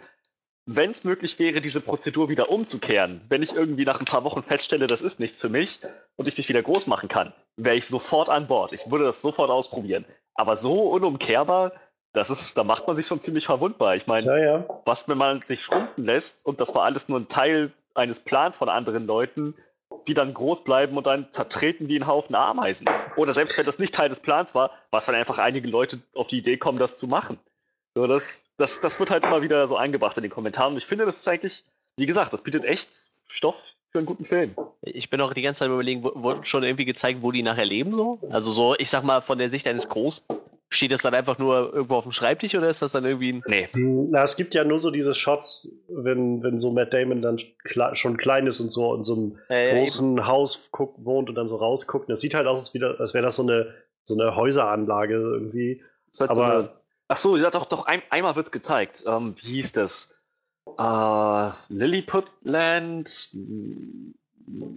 wenn 0.76 0.92
es 0.92 1.04
möglich 1.04 1.40
wäre, 1.40 1.62
diese 1.62 1.82
Prozedur 1.82 2.30
wieder 2.30 2.50
umzukehren, 2.50 3.22
wenn 3.30 3.44
ich 3.44 3.54
irgendwie 3.54 3.86
nach 3.86 4.00
ein 4.00 4.06
paar 4.06 4.24
Wochen 4.24 4.44
feststelle, 4.44 4.88
das 4.88 5.02
ist 5.02 5.20
nichts 5.20 5.40
für 5.40 5.50
mich 5.50 5.80
und 6.16 6.28
ich 6.28 6.38
mich 6.38 6.50
wieder 6.50 6.62
groß 6.62 6.88
machen 6.88 7.10
kann, 7.10 7.34
wäre 7.58 7.76
ich 7.76 7.88
sofort 7.88 8.30
an 8.30 8.48
Bord. 8.48 8.74
Ich 8.74 8.90
würde 8.90 9.06
das 9.06 9.22
sofort 9.22 9.50
ausprobieren. 9.50 10.06
Aber 10.34 10.56
so 10.56 10.82
unumkehrbar, 10.90 11.74
das 12.14 12.30
ist, 12.30 12.58
da 12.58 12.64
macht 12.64 12.88
man 12.88 12.96
sich 12.96 13.08
schon 13.08 13.20
ziemlich 13.20 13.46
verwundbar. 13.46 13.96
Ich 13.96 14.08
meine, 14.08 14.28
Ja, 14.28 14.38
ja. 14.38 14.82
was, 14.86 15.08
wenn 15.08 15.18
man 15.18 15.42
sich 15.42 15.64
schrumpfen 15.64 16.06
lässt 16.06 16.46
und 16.46 16.60
das 16.62 16.74
war 16.76 16.84
alles 16.84 17.10
nur 17.10 17.20
ein 17.20 17.28
Teil 17.28 17.72
eines 17.94 18.20
Plans 18.20 18.58
von 18.58 18.70
anderen 18.70 19.06
Leuten, 19.06 19.56
die 20.08 20.14
dann 20.14 20.34
groß 20.34 20.64
bleiben 20.64 20.98
und 20.98 21.06
dann 21.06 21.32
zertreten 21.32 21.88
wie 21.88 21.98
ein 21.98 22.08
Haufen 22.08 22.36
Ameisen. 22.36 22.90
Oder 23.18 23.34
selbst 23.34 23.58
wenn 23.58 23.66
das 23.66 23.80
nicht 23.80 23.94
Teil 23.94 24.10
des 24.10 24.20
Plans 24.20 24.56
war, 24.56 24.72
was 24.90 25.08
wenn 25.08 25.16
einfach 25.16 25.38
einige 25.38 25.68
Leute 25.68 26.00
auf 26.16 26.28
die 26.28 26.40
Idee 26.40 26.58
kommen, 26.58 26.80
das 26.80 26.98
zu 26.98 27.08
machen. 27.08 27.40
So, 27.96 28.08
das, 28.08 28.50
das, 28.58 28.80
das 28.82 29.00
wird 29.00 29.10
halt 29.12 29.26
immer 29.26 29.42
wieder 29.42 29.68
so 29.68 29.76
eingebracht 29.76 30.16
in 30.18 30.24
den 30.24 30.32
Kommentaren. 30.32 30.74
Und 30.74 30.78
ich 30.78 30.86
finde, 30.86 31.06
das 31.06 31.18
ist 31.18 31.28
eigentlich, 31.28 31.64
wie 31.98 32.06
gesagt, 32.06 32.32
das 32.32 32.44
bietet 32.44 32.64
echt 32.64 33.12
Stoff 33.28 33.56
für 33.92 33.98
einen 33.98 34.06
guten 34.08 34.24
Film. 34.24 34.56
Ich 34.82 35.10
bin 35.10 35.20
auch 35.20 35.34
die 35.34 35.42
ganze 35.42 35.60
Zeit 35.60 35.70
überlegen, 35.70 36.04
wo- 36.04 36.14
wurde 36.16 36.46
schon 36.46 36.64
irgendwie 36.64 36.86
gezeigt, 36.86 37.22
wo 37.22 37.32
die 37.32 37.44
nachher 37.44 37.66
leben 37.66 37.94
so? 37.94 38.20
Also 38.30 38.52
so, 38.52 38.76
ich 38.78 38.90
sag 38.90 39.04
mal, 39.04 39.22
von 39.22 39.38
der 39.38 39.50
Sicht 39.50 39.68
eines 39.68 39.90
Großen. 39.90 40.26
Steht 40.74 40.92
das 40.94 41.02
dann 41.02 41.14
einfach 41.14 41.38
nur 41.38 41.74
irgendwo 41.74 41.96
auf 41.96 42.04
dem 42.04 42.14
Schreibtisch 42.14 42.56
oder 42.56 42.70
ist 42.70 42.82
das 42.82 42.94
dann 42.94 43.04
irgendwie 43.04 43.34
ein. 43.34 43.44
Nee. 43.46 43.68
Na, 43.74 44.24
es 44.24 44.38
gibt 44.38 44.54
ja 44.54 44.64
nur 44.64 44.80
so 44.80 44.90
diese 44.90 45.14
Shots, 45.14 45.70
wenn, 45.90 46.42
wenn 46.44 46.58
so 46.58 46.72
Matt 46.72 46.94
Damon 46.94 47.22
dann 47.22 47.36
kle- 47.66 47.94
schon 47.96 48.16
klein 48.16 48.48
ist 48.48 48.62
und 48.62 48.72
so 48.72 48.96
in 48.96 49.04
so 49.04 49.16
einem 49.16 49.40
Äh, 49.50 49.78
großen 49.82 50.26
Haus 50.28 50.70
guckt, 50.72 50.96
wohnt 51.04 51.28
und 51.28 51.36
dann 51.36 51.50
so 51.50 51.58
rausguckt. 51.58 52.10
Das 52.10 52.22
sieht 52.22 52.34
halt 52.36 52.48
aus, 52.48 52.74
als, 52.74 53.14
wäre 53.14 53.22
das 53.26 53.36
so 53.36 53.44
eine, 53.44 53.74
so 54.06 54.14
eine 54.14 54.34
Häuseranlage 54.38 55.16
irgendwie. 55.16 55.84
Das 56.08 56.14
ist 56.14 56.20
halt 56.22 56.30
Aber- 56.30 56.36
so 56.40 56.44
eine, 56.44 56.70
ach 57.12 57.18
so, 57.18 57.36
ja, 57.36 57.52
doch, 57.52 57.66
doch, 57.66 57.86
ein, 57.86 58.02
einmal 58.10 58.36
wird 58.36 58.48
es 58.48 58.52
gezeigt. 58.52 59.04
Ähm, 59.06 59.36
wie 59.42 59.54
hieß 59.56 59.74
das? 59.74 60.16
Äh, 60.78 61.50
Lilliputland? 61.68 63.30
Hm, 63.34 64.16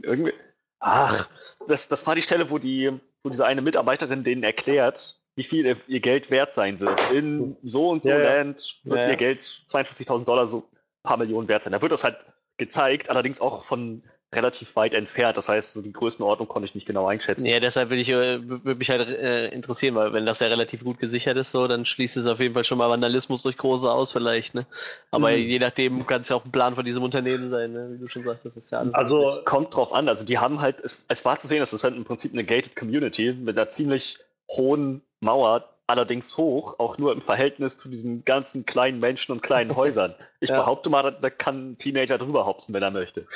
Irgendwie. 0.02 0.32
Ach, 0.80 1.28
das, 1.68 1.88
das 1.88 2.06
war 2.06 2.14
die 2.14 2.22
Stelle, 2.22 2.50
wo, 2.50 2.58
die, 2.58 2.92
wo 3.22 3.30
diese 3.30 3.46
eine 3.46 3.62
Mitarbeiterin 3.62 4.24
denen 4.24 4.42
erklärt, 4.42 5.20
wie 5.36 5.44
viel 5.44 5.78
ihr, 5.86 6.00
Geld 6.00 6.30
wert 6.30 6.52
sein 6.52 6.80
wird. 6.80 7.00
In 7.12 7.56
so 7.62 7.88
und 7.88 8.02
so 8.02 8.10
Ja, 8.10 8.18
ja. 8.18 8.34
Land 8.36 8.80
wird 8.82 8.96
Ja, 8.96 9.04
ja. 9.04 9.10
ihr 9.10 9.16
Geld 9.16 9.40
42.000 9.40 10.24
Dollar, 10.24 10.46
so 10.46 10.58
ein 10.58 10.76
paar 11.04 11.16
Millionen 11.16 11.48
wert 11.48 11.62
sein. 11.62 11.72
Da 11.72 11.80
wird 11.80 11.92
das 11.92 12.04
halt 12.04 12.18
gezeigt, 12.56 13.10
allerdings 13.10 13.40
auch 13.40 13.62
von 13.62 14.02
relativ 14.34 14.76
weit 14.76 14.94
entfernt. 14.94 15.36
Das 15.36 15.48
heißt, 15.48 15.74
so 15.74 15.82
die 15.82 15.92
Größenordnung 15.92 16.48
konnte 16.48 16.66
ich 16.66 16.74
nicht 16.74 16.86
genau 16.86 17.06
einschätzen. 17.06 17.46
Ja, 17.46 17.60
deshalb 17.60 17.90
ich, 17.92 18.08
äh, 18.08 18.46
würde 18.48 18.74
mich 18.74 18.90
halt 18.90 19.08
äh, 19.08 19.48
interessieren, 19.48 19.94
weil 19.94 20.12
wenn 20.12 20.26
das 20.26 20.40
ja 20.40 20.48
relativ 20.48 20.84
gut 20.84 20.98
gesichert 20.98 21.36
ist, 21.36 21.50
so, 21.50 21.66
dann 21.68 21.84
schließt 21.84 22.16
es 22.16 22.26
auf 22.26 22.40
jeden 22.40 22.54
Fall 22.54 22.64
schon 22.64 22.78
mal 22.78 22.90
Vandalismus 22.90 23.42
durch 23.42 23.56
große 23.56 23.90
aus, 23.90 24.12
vielleicht, 24.12 24.54
ne? 24.54 24.66
Aber 25.10 25.30
Mhm. 25.30 25.36
je 25.48 25.58
nachdem 25.58 26.06
kann 26.06 26.22
es 26.22 26.28
ja 26.28 26.36
auch 26.36 26.44
ein 26.44 26.52
Plan 26.52 26.74
von 26.74 26.84
diesem 26.84 27.02
Unternehmen 27.02 27.50
sein, 27.50 27.72
ne? 27.72 27.90
Wie 27.92 27.98
du 27.98 28.08
schon 28.08 28.22
sagst, 28.24 28.44
das 28.44 28.56
ist 28.56 28.70
ja. 28.70 28.84
Also, 28.92 29.40
Kommt 29.44 29.74
drauf 29.74 29.92
an. 29.92 30.08
Also 30.08 30.24
die 30.24 30.38
haben 30.38 30.60
halt, 30.60 30.76
es, 30.82 31.04
es 31.08 31.24
war 31.24 31.38
zu 31.38 31.46
sehen, 31.46 31.62
es 31.62 31.72
ist 31.72 31.84
halt 31.84 31.94
im 31.96 32.04
Prinzip 32.04 32.32
eine 32.32 32.44
gated 32.44 32.76
Community 32.76 33.32
mit 33.32 33.56
einer 33.56 33.68
ziemlich 33.70 34.18
hohen 34.50 35.02
Mauer, 35.20 35.68
allerdings 35.86 36.36
hoch, 36.38 36.78
auch 36.78 36.96
nur 36.98 37.12
im 37.12 37.20
Verhältnis 37.20 37.76
zu 37.76 37.88
diesen 37.90 38.24
ganzen 38.24 38.64
kleinen 38.64 39.00
Menschen 39.00 39.32
und 39.32 39.42
kleinen 39.42 39.74
Häusern. 39.76 40.14
Ich 40.40 40.48
Ja. 40.50 40.56
behaupte 40.60 40.88
mal, 40.90 41.02
da, 41.02 41.10
da 41.10 41.30
kann 41.30 41.72
ein 41.72 41.78
Teenager 41.78 42.16
drüber 42.18 42.46
hopsen, 42.46 42.74
wenn 42.74 42.82
er 42.82 42.90
möchte. 42.90 43.26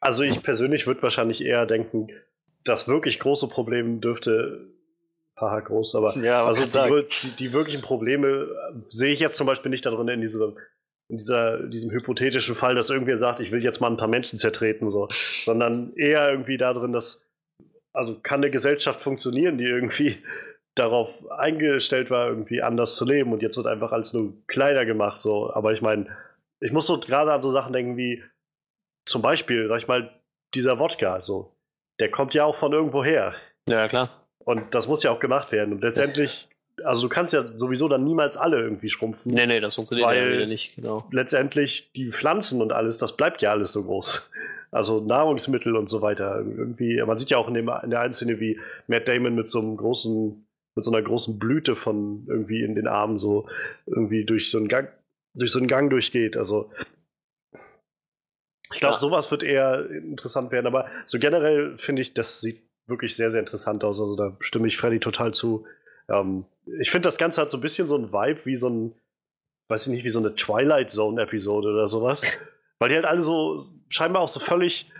Also 0.00 0.22
ich 0.22 0.42
persönlich 0.42 0.86
würde 0.86 1.02
wahrscheinlich 1.02 1.44
eher 1.44 1.66
denken, 1.66 2.08
das 2.64 2.88
wirklich 2.88 3.18
große 3.18 3.48
Problem 3.48 4.00
dürfte, 4.00 4.68
haha, 5.36 5.60
groß, 5.60 5.94
aber 5.94 6.16
Ja, 6.16 6.46
also 6.46 6.64
die, 6.64 7.06
die, 7.22 7.36
die 7.36 7.52
wirklichen 7.52 7.82
Probleme 7.82 8.28
äh, 8.28 8.74
sehe 8.88 9.12
ich 9.12 9.20
jetzt 9.20 9.36
zum 9.36 9.46
Beispiel 9.46 9.70
nicht 9.70 9.86
darin 9.86 10.08
in 10.08 10.20
diesem, 10.20 10.56
in 11.08 11.16
dieser, 11.16 11.66
diesem 11.68 11.90
hypothetischen 11.90 12.54
Fall, 12.54 12.74
dass 12.74 12.90
irgendwer 12.90 13.16
sagt, 13.16 13.40
ich 13.40 13.50
will 13.50 13.62
jetzt 13.62 13.80
mal 13.80 13.90
ein 13.90 13.96
paar 13.96 14.08
Menschen 14.08 14.38
zertreten, 14.38 14.90
so, 14.90 15.08
sondern 15.44 15.92
eher 15.94 16.30
irgendwie 16.30 16.58
darin, 16.58 16.92
dass, 16.92 17.20
also 17.92 18.18
kann 18.20 18.40
eine 18.40 18.50
Gesellschaft 18.50 19.00
funktionieren, 19.00 19.58
die 19.58 19.64
irgendwie 19.64 20.16
darauf 20.74 21.10
eingestellt 21.30 22.10
war, 22.10 22.28
irgendwie 22.28 22.62
anders 22.62 22.94
zu 22.94 23.04
leben 23.04 23.32
und 23.32 23.42
jetzt 23.42 23.56
wird 23.56 23.66
einfach 23.66 23.90
alles 23.90 24.12
nur 24.12 24.34
kleiner 24.46 24.84
gemacht, 24.84 25.18
so, 25.18 25.52
aber 25.52 25.72
ich 25.72 25.82
meine, 25.82 26.06
ich 26.60 26.72
muss 26.72 26.86
so 26.86 27.00
gerade 27.00 27.32
an 27.32 27.42
so 27.42 27.50
Sachen 27.50 27.72
denken 27.72 27.96
wie 27.96 28.22
zum 29.08 29.22
Beispiel, 29.22 29.68
sag 29.68 29.78
ich 29.78 29.88
mal, 29.88 30.10
dieser 30.54 30.78
Wodka, 30.78 31.22
so, 31.22 31.52
der 32.00 32.10
kommt 32.10 32.34
ja 32.34 32.44
auch 32.44 32.56
von 32.56 32.72
irgendwo 32.72 33.04
her. 33.04 33.34
ja, 33.66 33.88
klar. 33.88 34.10
Und 34.38 34.74
das 34.74 34.88
muss 34.88 35.02
ja 35.02 35.10
auch 35.10 35.20
gemacht 35.20 35.52
werden. 35.52 35.74
Und 35.74 35.82
letztendlich, 35.82 36.48
also 36.82 37.02
du 37.02 37.08
kannst 37.10 37.34
ja 37.34 37.44
sowieso 37.58 37.86
dann 37.86 38.04
niemals 38.04 38.38
alle 38.38 38.58
irgendwie 38.58 38.88
schrumpfen. 38.88 39.34
Nee, 39.34 39.46
nee, 39.46 39.60
das 39.60 39.74
funktioniert 39.74 40.10
ja 40.10 40.32
wieder 40.32 40.46
nicht, 40.46 40.74
genau. 40.76 41.06
Letztendlich 41.10 41.92
die 41.92 42.10
Pflanzen 42.12 42.62
und 42.62 42.72
alles, 42.72 42.96
das 42.96 43.14
bleibt 43.14 43.42
ja 43.42 43.50
alles 43.50 43.72
so 43.72 43.84
groß. 43.84 44.30
also 44.70 45.00
Nahrungsmittel 45.00 45.76
und 45.76 45.88
so 45.88 46.02
weiter. 46.02 46.38
Irgendwie, 46.38 47.02
man 47.02 47.18
sieht 47.18 47.30
ja 47.30 47.38
auch 47.38 47.48
in, 47.48 47.54
dem, 47.54 47.70
in 47.82 47.90
der 47.90 48.00
einen 48.00 48.12
Szene, 48.12 48.40
wie 48.40 48.58
Matt 48.86 49.08
Damon 49.08 49.34
mit 49.34 49.48
so 49.48 49.60
einem 49.60 49.76
großen, 49.76 50.46
mit 50.74 50.84
so 50.84 50.90
einer 50.90 51.02
großen 51.02 51.38
Blüte 51.38 51.76
von 51.76 52.24
irgendwie 52.28 52.62
in 52.62 52.74
den 52.74 52.86
Armen 52.86 53.18
so 53.18 53.48
irgendwie 53.86 54.24
durch 54.24 54.50
so 54.50 54.58
einen 54.58 54.68
Gang, 54.68 54.88
durch 55.34 55.52
so 55.52 55.58
einen 55.58 55.68
Gang 55.68 55.90
durchgeht. 55.90 56.36
Also 56.36 56.70
ich 58.72 58.80
glaube, 58.80 58.94
Ja. 58.94 58.98
sowas 58.98 59.30
wird 59.30 59.42
eher 59.42 59.88
interessant 59.90 60.50
werden, 60.52 60.66
aber 60.66 60.86
so 61.06 61.18
generell 61.18 61.76
finde 61.78 62.02
ich, 62.02 62.14
das 62.14 62.40
sieht 62.40 62.62
wirklich 62.86 63.16
sehr, 63.16 63.30
sehr 63.30 63.40
interessant 63.40 63.84
aus. 63.84 64.00
Also 64.00 64.16
da 64.16 64.36
stimme 64.40 64.66
ich 64.68 64.76
Freddy 64.76 64.98
total 65.00 65.32
zu. 65.34 65.66
Ähm, 66.08 66.44
ich 66.80 66.90
finde, 66.90 67.06
das 67.06 67.18
Ganze 67.18 67.40
hat 67.40 67.50
so 67.50 67.58
ein 67.58 67.62
bisschen 67.62 67.86
so 67.86 67.96
ein 67.96 68.12
Vibe 68.12 68.44
wie 68.44 68.56
so 68.56 68.68
ein, 68.68 68.94
weiß 69.68 69.86
ich 69.86 69.92
nicht, 69.92 70.04
wie 70.04 70.10
so 70.10 70.18
eine 70.20 70.34
Twilight 70.34 70.90
Zone-Episode 70.90 71.68
oder 71.68 71.86
sowas. 71.88 72.22
Weil 72.78 72.88
die 72.90 72.94
halt 72.94 73.04
alle 73.06 73.20
so 73.22 73.60
scheinbar 73.88 74.22
auch 74.22 74.28
so 74.28 74.40
völlig, 74.40 74.90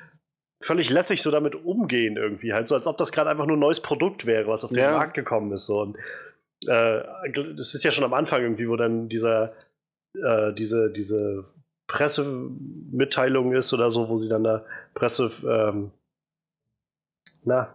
völlig 0.61 0.91
lässig 0.91 1.23
so 1.23 1.31
damit 1.31 1.55
umgehen 1.55 2.17
irgendwie. 2.17 2.53
Halt 2.53 2.69
so, 2.69 2.75
als 2.75 2.87
ob 2.87 2.99
das 2.99 3.13
gerade 3.13 3.31
einfach 3.31 3.47
nur 3.47 3.57
ein 3.57 3.61
neues 3.61 3.81
Produkt 3.81 4.27
wäre, 4.27 4.49
was 4.49 4.65
auf 4.65 4.71
den 4.71 4.81
Ja. 4.81 4.93
Markt 4.93 5.15
gekommen 5.15 5.53
ist. 5.53 5.67
So. 5.67 5.81
Und 5.81 5.97
äh, 6.67 7.03
das 7.57 7.75
ist 7.75 7.85
ja 7.85 7.93
schon 7.93 8.05
am 8.05 8.15
Anfang 8.15 8.43
irgendwie, 8.43 8.69
wo 8.69 8.77
dann 8.77 9.09
dieser, 9.09 9.55
äh, 10.15 10.53
diese, 10.53 10.91
diese 10.91 11.45
Pressemitteilung 11.89 13.53
ist 13.55 13.73
oder 13.73 13.91
so, 13.91 14.09
wo 14.09 14.19
sie 14.19 14.29
dann 14.29 14.45
da 14.45 14.65
Presse, 14.95 15.31
ähm, 15.49 15.91
na, 17.45 17.75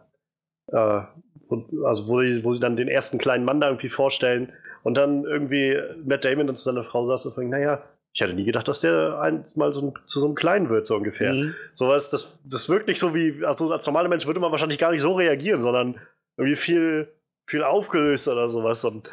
äh, 0.72 1.02
wo- 1.50 1.86
also 1.86 2.08
wo, 2.08 2.22
die, 2.22 2.44
wo 2.44 2.52
sie 2.52 2.60
dann 2.62 2.78
den 2.78 2.88
ersten 2.88 3.18
kleinen 3.18 3.46
Mann 3.46 3.60
da 3.60 3.68
irgendwie 3.68 3.90
vorstellen 3.90 4.54
und 4.84 4.96
dann 4.96 5.24
irgendwie 5.26 5.78
Matt 6.06 6.26
Damon 6.26 6.50
und 6.50 6.58
seine 6.58 6.84
Frau 6.84 7.06
sagt 7.06 7.22
so, 7.22 7.32
von, 7.32 7.50
naja, 7.50 7.84
ich 8.14 8.22
hätte 8.22 8.34
nie 8.34 8.46
gedacht, 8.46 8.68
dass 8.68 8.80
der 8.80 9.20
einst 9.20 9.58
mal 9.58 9.74
so 9.74 9.82
ein, 9.82 9.94
zu 10.06 10.20
so 10.20 10.28
einem 10.28 10.36
Kleinen 10.36 10.70
wird, 10.70 10.86
so 10.86 10.96
ungefähr. 10.96 11.34
Mhm. 11.34 11.56
Sowas, 11.74 12.10
das, 12.10 12.38
das 12.46 12.70
wirkt 12.70 12.88
nicht 12.88 13.00
so 13.00 13.16
wie, 13.16 13.44
also 13.44 13.72
als 13.72 13.86
normaler 13.88 14.10
Mensch 14.10 14.28
würde 14.28 14.40
man 14.40 14.52
wahrscheinlich 14.52 14.78
gar 14.78 14.92
nicht 14.92 15.02
so 15.02 15.14
reagieren, 15.14 15.60
sondern 15.60 15.96
irgendwie 16.38 16.56
viel, 16.56 17.08
viel 17.48 17.64
aufgelöst 17.64 18.28
oder 18.28 18.50
sowas. 18.50 18.86
Und 18.86 19.10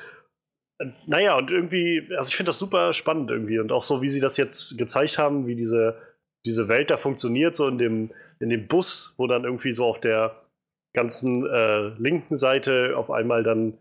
naja, 1.06 1.36
und 1.36 1.50
irgendwie, 1.50 2.08
also 2.16 2.28
ich 2.28 2.36
finde 2.36 2.50
das 2.50 2.58
super 2.58 2.92
spannend 2.92 3.30
irgendwie. 3.30 3.58
Und 3.58 3.72
auch 3.72 3.82
so, 3.82 4.02
wie 4.02 4.08
sie 4.08 4.20
das 4.20 4.36
jetzt 4.36 4.78
gezeigt 4.78 5.18
haben, 5.18 5.46
wie 5.46 5.54
diese, 5.54 5.98
diese 6.46 6.68
Welt 6.68 6.90
da 6.90 6.96
funktioniert, 6.96 7.54
so 7.54 7.68
in 7.68 7.78
dem, 7.78 8.10
in 8.38 8.48
dem 8.48 8.66
Bus, 8.66 9.14
wo 9.18 9.26
dann 9.26 9.44
irgendwie 9.44 9.72
so 9.72 9.84
auf 9.84 10.00
der 10.00 10.40
ganzen 10.94 11.46
äh, 11.46 11.88
linken 11.98 12.34
Seite 12.34 12.94
auf 12.96 13.10
einmal 13.10 13.42
dann 13.42 13.78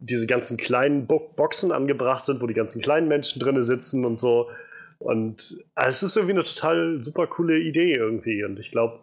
diese 0.00 0.26
ganzen 0.26 0.56
kleinen 0.56 1.06
Bo 1.06 1.18
Boxen 1.36 1.72
angebracht 1.72 2.24
sind, 2.24 2.40
wo 2.40 2.46
die 2.46 2.54
ganzen 2.54 2.80
kleinen 2.80 3.08
Menschen 3.08 3.40
drinne 3.40 3.62
sitzen 3.62 4.04
und 4.04 4.18
so. 4.18 4.50
Und 4.98 5.58
äh, 5.76 5.88
es 5.88 6.02
ist 6.02 6.16
irgendwie 6.16 6.34
eine 6.34 6.44
total 6.44 7.02
super 7.02 7.26
coole 7.26 7.58
Idee 7.58 7.92
irgendwie. 7.94 8.44
Und 8.44 8.58
ich 8.58 8.70
glaube, 8.70 9.00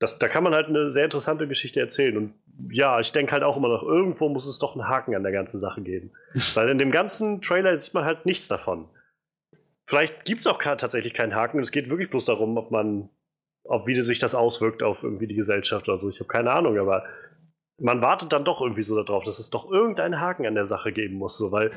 da 0.00 0.28
kann 0.28 0.42
man 0.42 0.54
halt 0.54 0.68
eine 0.68 0.90
sehr 0.90 1.04
interessante 1.04 1.46
Geschichte 1.46 1.78
erzählen. 1.78 2.16
Und 2.16 2.34
ja, 2.70 3.00
ich 3.00 3.12
denke 3.12 3.32
halt 3.32 3.42
auch 3.42 3.56
immer 3.56 3.68
noch, 3.68 3.82
irgendwo 3.82 4.28
muss 4.28 4.46
es 4.46 4.58
doch 4.58 4.74
einen 4.74 4.88
Haken 4.88 5.14
an 5.14 5.22
der 5.22 5.32
ganzen 5.32 5.58
Sache 5.58 5.82
geben. 5.82 6.12
Weil 6.54 6.70
in 6.70 6.78
dem 6.78 6.90
ganzen 6.90 7.42
Trailer 7.42 7.76
sieht 7.76 7.94
man 7.94 8.04
halt 8.04 8.24
nichts 8.24 8.48
davon. 8.48 8.88
Vielleicht 9.86 10.24
gibt 10.24 10.40
es 10.40 10.46
auch 10.46 10.58
tatsächlich 10.58 11.14
keinen 11.14 11.34
Haken. 11.34 11.58
und 11.58 11.62
Es 11.62 11.72
geht 11.72 11.90
wirklich 11.90 12.10
bloß 12.10 12.24
darum, 12.24 12.56
ob 12.56 12.70
man, 12.70 13.10
ob 13.64 13.86
wie 13.86 14.00
sich 14.00 14.18
das 14.18 14.34
auswirkt 14.34 14.82
auf 14.82 15.02
irgendwie 15.02 15.26
die 15.26 15.34
Gesellschaft 15.34 15.88
oder 15.88 15.98
so. 15.98 16.08
Ich 16.08 16.20
habe 16.20 16.28
keine 16.28 16.52
Ahnung, 16.52 16.78
aber 16.78 17.04
man 17.78 18.00
wartet 18.00 18.32
dann 18.32 18.44
doch 18.44 18.60
irgendwie 18.60 18.82
so 18.82 19.02
darauf, 19.02 19.24
dass 19.24 19.38
es 19.38 19.50
doch 19.50 19.70
irgendeinen 19.70 20.20
Haken 20.20 20.46
an 20.46 20.54
der 20.54 20.66
Sache 20.66 20.92
geben 20.92 21.16
muss, 21.16 21.36
so, 21.36 21.50
weil 21.50 21.72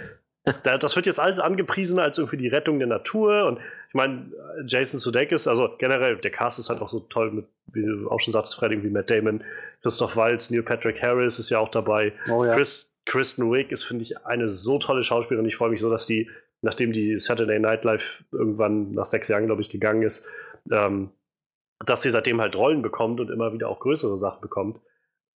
da, 0.64 0.78
das 0.78 0.96
wird 0.96 1.06
jetzt 1.06 1.20
alles 1.20 1.40
angepriesen 1.40 2.00
als 2.00 2.18
irgendwie 2.18 2.38
die 2.38 2.48
Rettung 2.48 2.80
der 2.80 2.88
Natur 2.88 3.46
und 3.46 3.60
ich 3.94 3.96
meine, 3.96 4.32
Jason 4.66 5.00
Sudeikis, 5.00 5.48
also 5.48 5.70
generell, 5.78 6.18
der 6.18 6.32
Cast 6.32 6.58
ist 6.58 6.72
halt 6.72 6.82
auch 6.82 6.90
so 6.90 7.02
toll 7.02 7.30
mit, 7.30 7.46
wie 7.74 7.86
du 7.86 8.10
auch 8.10 8.20
schon 8.20 8.34
sagst, 8.34 8.56
Freddy, 8.56 8.82
wie 8.82 8.90
Matt 8.90 9.12
Damon, 9.12 9.44
Christoph 9.84 10.16
Waltz, 10.18 10.50
Neil 10.50 10.64
Patrick 10.64 11.00
Harris 11.00 11.38
ist 11.38 11.52
ja 11.52 11.60
auch 11.60 11.70
dabei. 11.70 12.12
Oh 12.28 12.44
ja. 12.44 12.56
Chris, 12.56 12.92
Kristen 13.06 13.52
Wiig 13.52 13.72
ist, 13.72 13.84
finde 13.84 14.02
ich, 14.02 14.18
eine 14.26 14.50
so 14.50 14.80
tolle 14.80 15.04
Schauspielerin. 15.04 15.48
Ich 15.48 15.58
freue 15.58 15.70
mich 15.70 15.80
so, 15.80 15.92
dass 15.92 16.08
die, 16.08 16.28
nachdem 16.64 16.92
die 16.92 17.20
Saturday 17.20 17.60
Night 17.60 17.84
Live 17.84 18.24
irgendwann 18.32 18.94
nach 18.94 19.06
sechs 19.06 19.28
Jahren, 19.28 19.46
glaube 19.46 19.62
ich, 19.62 19.70
gegangen 19.70 20.02
ist, 20.02 20.28
ähm, 20.72 21.12
dass 21.86 22.02
sie 22.02 22.10
seitdem 22.10 22.42
halt 22.42 22.56
Rollen 22.56 22.82
bekommt 22.82 23.20
und 23.20 23.30
immer 23.30 23.54
wieder 23.54 23.70
auch 23.70 23.80
größere 23.80 24.18
Sachen 24.18 24.42
bekommt. 24.42 24.80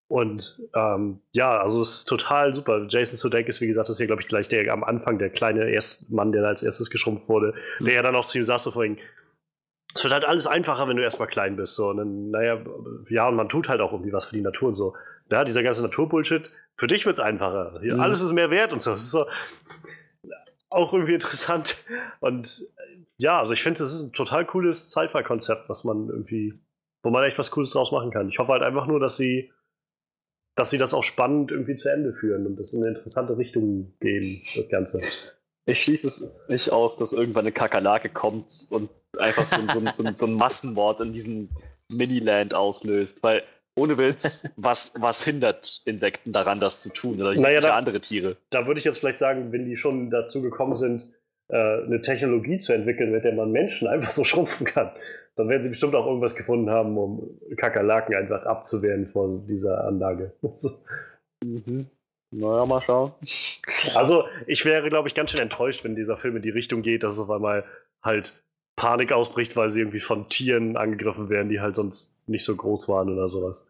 Und 0.10 0.62
ähm, 0.74 1.20
ja, 1.32 1.60
also 1.60 1.82
es 1.82 1.96
ist 1.98 2.06
total 2.06 2.56
super. 2.56 2.86
Jason 2.88 3.18
Sudeikis, 3.18 3.60
wie 3.60 3.68
gesagt, 3.68 3.90
ist 3.90 3.98
hier, 3.98 4.08
glaube 4.08 4.22
ich, 4.22 4.28
gleich 4.28 4.48
der 4.48 4.72
am 4.72 4.84
Anfang 4.84 5.20
der 5.20 5.30
kleine 5.30 5.70
Erst 5.70 6.10
Mann, 6.10 6.32
der 6.32 6.44
da 6.44 6.48
als 6.48 6.64
erstes 6.64 6.90
geschrumpft 6.90 7.28
wurde, 7.28 7.54
der 7.80 7.94
ja 7.94 8.02
dann 8.02 8.16
auch 8.16 8.26
zu 8.26 8.38
ihm 8.38 8.46
sagt, 8.46 8.62
so 8.62 8.72
vorhin, 8.72 8.98
es 9.94 10.04
wird 10.04 10.14
halt 10.14 10.26
alles 10.26 10.48
einfacher, 10.48 10.88
wenn 10.88 10.96
du 10.98 11.04
erstmal 11.04 11.28
klein 11.28 11.56
bist. 11.58 11.76
So. 11.76 11.90
Und 11.90 11.98
dann, 11.98 12.30
naja, 12.30 12.64
ja, 13.10 13.28
und 13.28 13.36
man 13.36 13.50
tut 13.50 13.68
halt 13.68 13.82
auch 13.82 13.92
irgendwie 13.92 14.14
was 14.14 14.26
für 14.26 14.36
die 14.36 14.42
Natur 14.42 14.70
und 14.70 14.76
so. 14.76 14.96
Ja, 15.30 15.44
dieser 15.44 15.64
ganze 15.64 15.82
Naturbullshit, 15.82 16.52
für 16.78 16.88
dich 16.88 17.06
wird 17.06 17.18
es 17.18 17.24
einfacher. 17.24 17.80
Hier, 17.82 17.96
Mhm. 17.96 18.00
Alles 18.00 18.22
ist 18.22 18.32
mehr 18.32 18.50
wert 18.50 18.72
und 18.72 18.82
so. 18.82 18.92
Das 18.92 19.02
ist 19.02 19.12
so 19.12 19.26
auch 20.70 20.94
irgendwie 20.94 21.14
interessant. 21.16 21.76
Und 22.20 22.66
ja, 23.18 23.40
also 23.40 23.54
ich 23.54 23.64
finde, 23.64 23.80
das 23.80 23.92
ist 23.94 24.02
ein 24.04 24.14
total 24.14 24.46
cooles 24.46 24.90
Sci-Fi-Konzept, 24.90 25.70
was 25.70 25.84
man 25.84 26.10
irgendwie, 26.10 26.54
wo 27.04 27.10
man 27.10 27.24
echt 27.24 27.38
was 27.40 27.52
Cooles 27.52 27.72
draus 27.72 27.92
machen 27.92 28.12
kann. 28.12 28.30
Ich 28.30 28.40
hoffe 28.40 28.52
halt 28.52 28.64
einfach 28.64 28.86
nur, 28.86 29.00
dass 29.00 29.18
sie, 29.18 29.52
dass 30.58 30.72
sie 30.72 30.78
das 30.80 30.94
auch 30.94 31.04
spannend 31.04 31.52
irgendwie 31.52 31.76
zu 31.76 31.88
Ende 31.88 32.12
führen 32.14 32.46
und 32.48 32.60
das 32.60 32.74
in 32.74 32.82
eine 32.84 32.96
interessante 32.96 33.38
Richtung 33.38 33.94
gehen, 34.02 34.42
das 34.56 34.68
Ganze. 34.70 35.00
Ich 35.68 35.84
schließe 35.84 36.08
es 36.08 36.32
nicht 36.50 36.72
aus, 36.72 36.98
dass 36.98 37.14
irgendwann 37.14 37.44
eine 37.46 37.52
Kakerlake 37.52 38.10
kommt 38.10 38.68
und 38.72 38.90
einfach 39.18 39.48
so, 39.48 39.56
ein- 39.62 39.92
so, 39.92 40.04
so, 40.04 40.10
so 40.16 40.26
ein 40.26 40.34
Massenmord 40.34 41.00
in 41.02 41.14
diesem 41.14 41.50
Miniland 41.90 42.54
auslöst. 42.56 43.22
Weil 43.22 43.44
ohne 43.76 43.98
Witz, 44.00 44.44
was, 44.56 44.92
was 44.98 45.24
hindert 45.24 45.82
Insekten 45.86 46.34
daran, 46.34 46.60
das 46.60 46.82
zu 46.82 46.90
tun? 46.90 47.22
Oder 47.22 47.36
Naja, 47.36 47.62
da- 47.62 47.76
andere 47.78 48.02
Tiere? 48.02 48.38
da 48.50 48.66
würde 48.66 48.80
ich 48.80 48.86
jetzt 48.86 48.98
vielleicht 48.98 49.20
sagen, 49.20 49.52
wenn 49.52 49.66
die 49.66 49.76
schon 49.76 50.10
dazu 50.10 50.42
gekommen 50.42 50.74
sind, 50.74 51.08
eine 51.56 52.02
Technologie 52.02 52.58
zu 52.58 52.74
entwickeln, 52.74 53.12
mit 53.12 53.24
der 53.24 53.34
man 53.34 53.52
Menschen 53.52 53.88
einfach 53.94 54.10
so 54.12 54.24
schrumpfen 54.24 54.66
kann, 54.66 54.92
dann 55.36 55.48
werden 55.50 55.62
sie 55.62 55.70
bestimmt 55.70 55.96
auch 55.96 56.06
irgendwas 56.06 56.36
gefunden 56.36 56.70
haben, 56.70 56.98
um 56.98 57.40
Kakerlaken 57.58 58.16
einfach 58.16 58.44
abzuwehren 58.46 59.08
vor 59.08 59.44
dieser 59.48 59.84
Anlage. 59.86 60.34
So. 60.54 60.72
Mhm. 61.46 61.86
Naja, 62.32 62.66
mal 62.66 62.82
schauen. 62.82 63.14
Also, 63.96 64.26
ich 64.48 64.66
wäre, 64.66 64.90
glaube 64.90 65.08
ich, 65.08 65.16
ganz 65.16 65.32
schön 65.32 65.40
enttäuscht, 65.40 65.84
wenn 65.86 65.96
dieser 65.96 66.18
Film 66.18 66.36
in 66.36 66.42
die 66.42 66.50
Richtung 66.50 66.82
geht, 66.82 67.04
dass 67.04 67.14
es 67.14 67.20
auf 67.22 67.30
einmal 67.30 67.64
halt 68.04 68.34
Panik 68.76 69.14
ausbricht, 69.14 69.56
weil 69.56 69.70
sie 69.70 69.80
irgendwie 69.80 70.02
von 70.02 70.28
Tieren 70.28 70.76
angegriffen 70.76 71.30
werden, 71.30 71.48
die 71.50 71.62
halt 71.62 71.76
sonst 71.76 72.12
nicht 72.28 72.44
so 72.44 72.56
groß 72.56 72.90
waren 72.90 73.10
oder 73.10 73.28
sowas. 73.30 73.66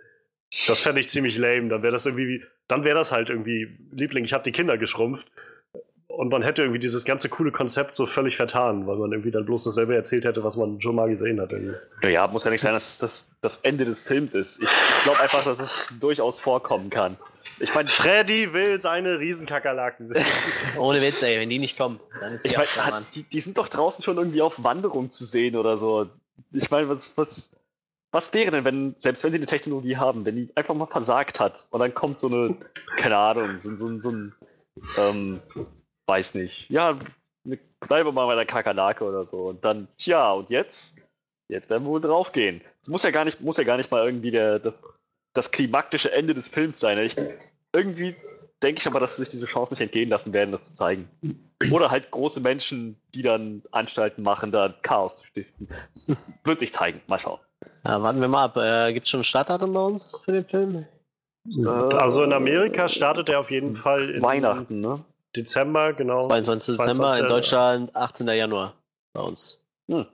Das 0.65 0.79
fände 0.79 1.01
ich 1.01 1.10
ziemlich 1.10 1.38
lame. 1.38 1.67
Dann 1.69 1.84
wäre 1.84 1.91
das 1.91 2.05
irgendwie, 2.07 2.27
wie- 2.27 2.43
dann 2.67 2.84
wäre 2.84 2.98
das 2.98 3.12
halt 3.12 3.29
irgendwie, 3.29 3.77
Liebling, 3.91 4.24
ich 4.24 4.34
habe 4.34 4.43
die 4.43 4.51
Kinder 4.51 4.77
geschrumpft. 4.77 5.29
Und 6.17 6.29
man 6.29 6.41
hätte 6.41 6.63
irgendwie 6.63 6.79
dieses 6.79 7.05
ganze 7.05 7.29
coole 7.29 7.51
Konzept 7.51 7.95
so 7.95 8.07
völlig 8.07 8.38
vertan, 8.38 8.88
weil 8.88 8.95
man 8.95 9.12
irgendwie 9.12 9.29
dann 9.29 9.45
bloß 9.45 9.65
dasselbe 9.65 9.93
erzählt 9.93 10.25
hätte, 10.25 10.43
was 10.43 10.57
man 10.57 10.81
schon 10.81 10.95
mal 10.95 11.07
gesehen 11.09 11.39
hat. 11.39 11.51
Irgendwie. 11.51 11.75
Naja, 12.01 12.25
muss 12.25 12.43
ja 12.43 12.50
nicht 12.50 12.62
sein, 12.62 12.74
dass 12.74 12.89
es 12.89 12.97
das, 12.97 13.29
das 13.41 13.57
Ende 13.57 13.86
des 13.86 14.01
Films 14.01 14.33
ist. 14.33 14.57
Ich, 14.57 14.63
ich 14.67 15.03
glaube 15.03 15.19
einfach, 15.19 15.43
dass 15.43 15.59
es 15.59 15.83
durchaus 16.00 16.39
vorkommen 16.39 16.89
kann. 16.89 17.17
Ich 17.59 17.75
meine, 17.75 17.88
Freddy 17.88 18.51
will 18.51 18.81
seine 18.81 19.19
Riesenkakerlaken 19.19 20.07
sehen. 20.07 20.25
Ohne 20.79 21.03
Witz, 21.03 21.21
ey, 21.21 21.39
wenn 21.39 21.51
die 21.51 21.59
nicht 21.59 21.77
kommen, 21.77 22.00
dann 22.19 22.33
ist 22.33 22.47
Ich 22.47 22.53
die 22.53 22.57
meine, 22.57 22.67
auch 22.67 22.86
da, 22.86 22.89
Mann. 22.89 23.05
die, 23.13 23.21
die 23.21 23.39
sind 23.39 23.59
doch 23.59 23.69
draußen 23.69 24.03
schon 24.03 24.17
irgendwie 24.17 24.41
auf 24.41 24.63
Wanderung 24.63 25.12
zu 25.12 25.24
sehen 25.24 25.55
oder 25.55 25.77
so. 25.77 26.09
Ich 26.51 26.71
meine, 26.71 26.89
was, 26.89 27.15
was, 27.15 27.51
was 28.12 28.33
wäre 28.33 28.50
denn, 28.50 28.65
wenn, 28.65 28.95
selbst 28.97 29.24
wenn 29.24 29.33
sie 29.33 29.38
eine 29.38 29.45
Technologie 29.45 29.97
haben, 29.97 30.25
wenn 30.25 30.36
die 30.36 30.50
einfach 30.55 30.74
mal 30.74 30.88
versagt 30.88 31.39
hat 31.39 31.67
und 31.69 31.79
dann 31.79 31.93
kommt 31.93 32.17
so 32.17 32.25
eine, 32.25 32.57
keine 32.97 33.17
Ahnung, 33.17 33.59
so, 33.59 33.75
so, 33.75 34.00
so 34.00 34.09
ein, 34.09 34.33
ähm, 34.97 35.41
weiß 36.08 36.36
nicht, 36.36 36.70
ja, 36.70 37.00
ne, 37.44 37.60
bleiben 37.88 38.08
wir 38.08 38.14
mal 38.14 38.26
bei 38.26 38.36
der 38.36 38.46
Kakerlake 38.46 39.04
oder 39.04 39.26
so. 39.26 39.48
Und 39.48 39.64
dann, 39.64 39.88
tja, 39.98 40.32
und 40.32 40.50
jetzt? 40.50 40.98
Jetzt 41.50 41.70
werden 41.70 41.84
wir 41.84 41.92
wohl 41.92 42.02
draufgehen. 42.02 42.62
Es 42.82 42.90
muss 42.90 43.04
ja 43.04 43.12
gar 43.12 43.26
nicht, 43.26 43.42
muss 43.42 43.58
ja 43.58 43.64
gar 43.64 43.78
nicht 43.78 43.92
mal 43.92 44.04
irgendwie 44.06 44.32
der, 44.32 44.60
das, 44.60 44.74
das 45.34 45.52
klimaktische 45.52 46.12
Ende 46.12 46.34
des 46.34 46.48
Films 46.48 46.80
sein. 46.80 46.98
Ich, 46.98 47.16
irgendwie 47.74 48.16
denke 48.62 48.82
ich 48.82 48.88
aber, 48.88 49.00
dass 49.00 49.16
sie 49.16 49.24
sich 49.24 49.30
diese 49.30 49.46
Chance 49.46 49.74
nicht 49.74 49.82
entgehen 49.82 50.10
lassen 50.10 50.34
werden, 50.34 50.52
das 50.52 50.64
zu 50.64 50.74
zeigen. 50.74 51.10
Oder 51.72 51.90
halt 51.92 52.12
große 52.12 52.40
Menschen, 52.42 53.00
die 53.14 53.22
dann 53.22 53.62
Anstalten 53.72 54.24
machen, 54.24 54.52
da 54.52 54.74
Chaos 54.82 55.16
zu 55.18 55.28
stiften. 55.28 55.70
Wird 56.44 56.60
sich 56.60 56.74
zeigen. 56.74 57.02
Mal 57.08 57.20
schauen. 57.20 57.40
Ja, 57.86 58.02
warten 58.02 58.20
wir 58.20 58.28
mal 58.28 58.46
ab. 58.46 58.58
Äh, 58.58 58.94
Gibt 58.94 59.06
es 59.06 59.12
schon 59.12 59.22
ein 59.22 59.26
Startdatum 59.26 59.74
bei 59.74 59.80
uns 59.80 60.20
für 60.26 60.32
den 60.32 60.46
Film? 60.46 60.86
Also 61.66 62.24
in 62.24 62.34
Amerika 62.34 62.88
startet 62.90 63.30
er 63.30 63.40
auf 63.40 63.52
jeden 63.52 63.78
Fall 63.78 64.10
in 64.10 64.22
Weihnachten, 64.22 64.82
ne? 64.82 65.04
Dezember, 65.36 65.93
genau. 65.93 66.22
22. 66.22 66.77
Dezember, 66.77 67.17
in 67.19 67.27
Deutschland 67.27 67.96
18. 67.96 68.27
Januar 68.27 68.75
bei 69.13 69.22
uns. 69.22 69.62
Hm. 69.89 70.05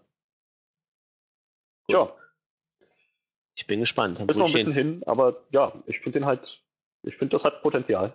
Ja, 1.90 2.16
Ich 3.56 3.68
bin 3.68 3.80
gespannt. 3.82 4.20
ist 4.20 4.38
noch 4.38 4.48
ein 4.48 4.54
bisschen 4.54 4.74
hin, 4.74 5.04
aber 5.06 5.44
ja, 5.52 5.74
ich 5.86 6.00
finde 6.00 6.20
den 6.20 6.26
halt, 6.26 6.64
ich 7.06 7.16
finde, 7.18 7.32
das 7.34 7.46
hat 7.46 7.62
Potenzial. 7.62 8.14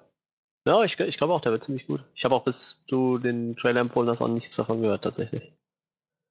Ja, 0.67 0.83
ich, 0.85 0.99
ich 1.01 1.17
glaube 1.19 1.33
auch, 1.33 1.41
der 1.41 1.53
wird 1.53 1.63
ziemlich 1.65 1.87
gut. 1.87 2.05
Ich 2.15 2.25
habe 2.25 2.35
auch 2.35 2.45
bis 2.45 2.83
du 2.89 3.19
den 3.19 3.57
Trailer 3.57 3.81
empfohlen 3.81 4.09
hast, 4.09 4.21
auch 4.21 4.29
nichts 4.29 4.57
davon 4.57 4.83
gehört, 4.83 5.05
tatsächlich. 5.05 5.53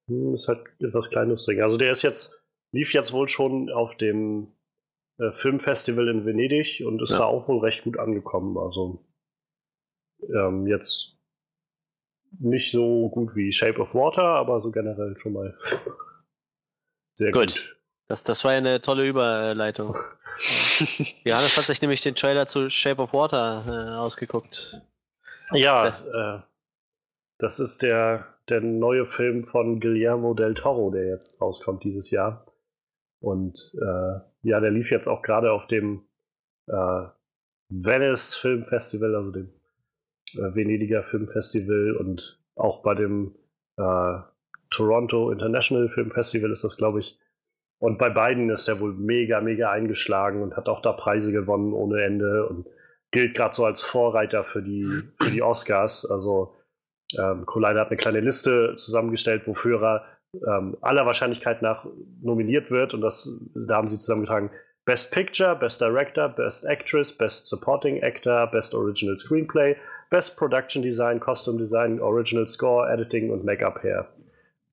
Hm, 0.09 0.33
Ist 0.33 0.47
halt 0.47 0.65
etwas 0.79 1.09
kleines 1.09 1.45
Ding. 1.45 1.62
Also 1.62 1.77
der 1.77 1.91
ist 1.91 2.01
jetzt 2.01 2.43
lief 2.74 2.93
jetzt 2.93 3.13
wohl 3.13 3.27
schon 3.29 3.69
auf 3.71 3.95
dem 3.97 4.51
äh, 5.19 5.31
Filmfestival 5.31 6.07
in 6.09 6.25
Venedig 6.25 6.83
und 6.86 7.01
ist 7.01 7.12
Ja. 7.12 7.19
da 7.19 7.25
auch 7.25 7.47
wohl 7.47 7.59
recht 7.59 7.83
gut 7.83 7.97
angekommen. 7.97 8.57
Also 8.57 9.03
ähm, 10.21 10.67
jetzt 10.67 11.17
nicht 12.39 12.71
so 12.71 13.09
gut 13.09 13.36
wie 13.36 13.51
Shape 13.51 13.79
of 13.79 13.93
Water, 13.93 14.24
aber 14.24 14.59
so 14.59 14.71
generell 14.71 15.17
schon 15.17 15.33
mal 15.33 15.57
sehr 17.15 17.31
Gut. 17.31 17.47
gut. 17.47 17.74
Das, 18.07 18.24
das 18.24 18.43
war 18.45 18.53
ja 18.53 18.59
eine 18.59 18.79
tolle 18.79 19.05
Überleitung. 19.05 19.95
Johannes 21.25 21.57
hat 21.57 21.65
sich 21.65 21.81
nämlich 21.81 22.01
den 22.01 22.15
Trailer 22.15 22.47
zu 22.47 22.69
Shape 22.69 23.01
of 23.01 23.12
Water 23.12 23.65
äh, 23.67 23.97
ausgeguckt. 23.97 24.81
Ja, 25.51 25.88
äh, 25.88 26.41
das 27.38 27.59
ist 27.59 27.81
der, 27.81 28.33
der 28.50 28.62
neue 28.62 29.05
Film 29.05 29.45
von 29.45 29.79
Guillermo 29.79 30.33
del 30.33 30.53
Toro, 30.53 30.89
der 30.91 31.07
jetzt 31.07 31.41
rauskommt 31.41 31.83
dieses 31.83 32.09
Jahr. 32.12 32.45
Und 33.19 33.74
äh, 33.75 34.19
ja, 34.43 34.59
der 34.59 34.71
lief 34.71 34.91
jetzt 34.91 35.07
auch 35.07 35.21
gerade 35.21 35.51
auf 35.51 35.67
dem 35.67 36.07
äh, 36.67 37.07
Venice 37.69 38.36
Film 38.36 38.65
Festival, 38.65 39.15
also 39.15 39.31
dem 39.31 39.56
Venediger 40.34 41.03
Film 41.03 41.27
Festival 41.27 41.96
und 41.98 42.39
auch 42.55 42.81
bei 42.81 42.96
dem 42.96 43.36
äh, 43.77 44.17
Toronto 44.69 45.31
International 45.31 45.89
Film 45.89 46.12
Festival 46.12 46.51
ist 46.51 46.63
das, 46.63 46.77
glaube 46.77 47.00
ich. 47.00 47.19
Und 47.79 48.00
bei 48.00 48.10
beiden 48.10 48.50
ist 48.50 48.67
er 48.67 48.79
wohl 48.79 48.93
mega, 48.93 49.39
mega 49.39 49.72
eingeschlagen 49.72 50.41
und 50.41 50.57
hat 50.57 50.67
auch 50.67 50.81
da 50.81 50.93
Preise 50.93 51.31
gewonnen 51.31 51.74
ohne 51.74 52.03
Ende 52.03 52.48
und 52.48 52.67
gilt 53.12 53.36
gerade 53.36 53.55
so 53.55 53.65
als 53.65 53.81
Vorreiter 53.81 54.43
für 54.43 54.63
die, 54.63 55.03
für 55.22 55.31
die 55.31 55.43
Oscars. 55.43 56.05
Also 56.10 56.55
ähm, 57.17 57.46
Collider 57.46 57.81
hat 57.81 57.89
eine 57.89 57.98
kleine 57.98 58.19
Liste 58.19 58.75
zusammengestellt, 58.75 59.43
wofür 59.46 59.81
er 59.81 60.05
ähm, 60.48 60.75
aller 60.81 61.05
Wahrscheinlichkeit 61.05 61.62
nach 61.62 61.86
nominiert 62.22 62.72
wird. 62.72 62.93
Und 62.93 63.01
das, 63.01 63.31
da 63.53 63.75
haben 63.75 63.88
sie 63.88 64.00
zusammengetragen 64.00 64.50
Best 64.86 65.12
Picture, 65.12 65.55
Best 65.55 65.79
Director, 65.79 66.29
Best 66.29 66.65
Actress, 66.65 67.15
Best 67.15 67.46
Supporting 67.46 68.01
Actor, 68.03 68.48
Best 68.48 68.74
Original 68.74 69.17
Screenplay, 69.17 69.75
Best 70.09 70.37
Production 70.37 70.81
Design, 70.81 71.19
Costume 71.19 71.57
Design, 71.57 71.99
Original 71.99 72.47
Score, 72.47 72.89
Editing 72.89 73.29
und 73.29 73.43
Make-up 73.43 73.83
Hair. 73.83 74.07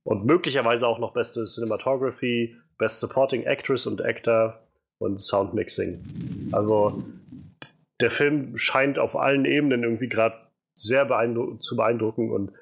Und 0.05 0.25
möglicherweise 0.25 0.87
auch 0.87 0.99
noch 0.99 1.13
beste 1.13 1.45
Cinematography, 1.45 2.57
Best 2.79 3.01
Supporting 3.01 3.45
Actress 3.45 3.87
und 3.87 4.05
Actor 4.05 4.61
und 4.99 5.21
Sound 5.21 5.55
Mixing. 5.55 6.51
Also 6.53 7.03
der 8.01 8.11
Film 8.11 8.57
scheint 8.57 8.99
auf 8.99 9.17
allen 9.17 9.45
Ebenen 9.45 9.83
irgendwie 9.83 10.09
gerade 10.09 10.37
sehr 10.75 11.05
beeindruck 11.05 11.63
zu 11.63 11.77
beeindrucken 11.77 12.31
und 12.31 12.53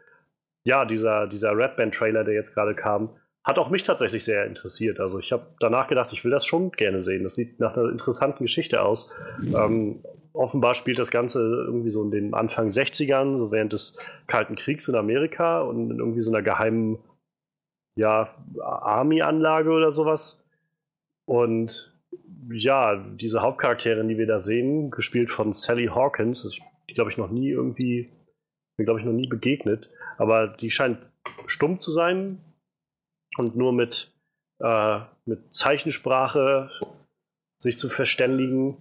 ja, 0.64 0.84
dieser, 0.84 1.26
dieser 1.26 1.56
Red 1.56 1.76
Band 1.76 1.94
Trailer, 1.94 2.22
der 2.24 2.34
jetzt 2.34 2.54
gerade 2.54 2.74
kam, 2.74 3.10
hat 3.44 3.58
auch 3.58 3.70
mich 3.70 3.82
tatsächlich 3.82 4.24
sehr 4.24 4.46
interessiert. 4.46 5.00
Also 5.00 5.18
ich 5.18 5.32
habe 5.32 5.46
danach 5.58 5.88
gedacht, 5.88 6.12
ich 6.12 6.24
will 6.24 6.30
das 6.30 6.46
schon 6.46 6.70
gerne 6.70 7.02
sehen. 7.02 7.24
Das 7.24 7.34
sieht 7.34 7.58
nach 7.58 7.76
einer 7.76 7.90
interessanten 7.90 8.44
Geschichte 8.44 8.82
aus. 8.82 9.12
Ähm, 9.42 10.04
offenbar 10.32 10.74
spielt 10.74 10.98
das 10.98 11.10
Ganze 11.10 11.40
irgendwie 11.40 11.90
so 11.90 12.04
in 12.04 12.12
den 12.12 12.34
Anfang 12.34 12.68
60ern, 12.68 13.38
so 13.38 13.50
während 13.50 13.72
des 13.72 13.98
Kalten 14.28 14.54
Kriegs 14.54 14.86
in 14.86 14.94
Amerika 14.94 15.60
und 15.62 15.90
in 15.90 15.98
irgendwie 15.98 16.22
so 16.22 16.30
einer 16.30 16.42
geheimen 16.42 16.98
ja, 17.96 18.34
Army-Anlage 18.60 19.70
oder 19.70 19.90
sowas. 19.90 20.44
Und 21.24 21.92
ja, 22.50 22.96
diese 22.96 23.42
Hauptcharakterin, 23.42 24.08
die 24.08 24.18
wir 24.18 24.26
da 24.26 24.38
sehen, 24.38 24.90
gespielt 24.90 25.30
von 25.30 25.52
Sally 25.52 25.86
Hawkins, 25.86 26.44
ist, 26.44 26.60
die 26.88 26.94
glaube 26.94 27.10
ich 27.10 27.18
noch 27.18 27.30
nie 27.30 27.50
irgendwie, 27.50 28.08
mir 28.76 28.84
glaube 28.84 29.00
ich 29.00 29.06
noch 29.06 29.12
nie 29.12 29.28
begegnet, 29.28 29.88
aber 30.16 30.46
die 30.46 30.70
scheint 30.70 30.98
stumm 31.46 31.78
zu 31.78 31.90
sein 31.90 32.38
und 33.38 33.56
nur 33.56 33.72
mit, 33.72 34.12
äh, 34.60 34.98
mit 35.26 35.52
Zeichensprache 35.54 36.70
sich 37.58 37.78
zu 37.78 37.88
verständigen. 37.88 38.76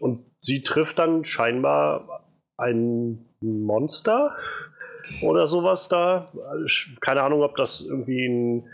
Und 0.00 0.24
sie 0.40 0.62
trifft 0.62 0.98
dann 0.98 1.24
scheinbar 1.24 2.24
ein 2.56 3.24
Monster 3.40 4.34
oder 5.22 5.46
sowas 5.46 5.88
da. 5.88 6.32
Keine 7.00 7.22
Ahnung, 7.22 7.42
ob 7.42 7.56
das 7.56 7.82
irgendwie 7.82 8.26
ein, 8.26 8.68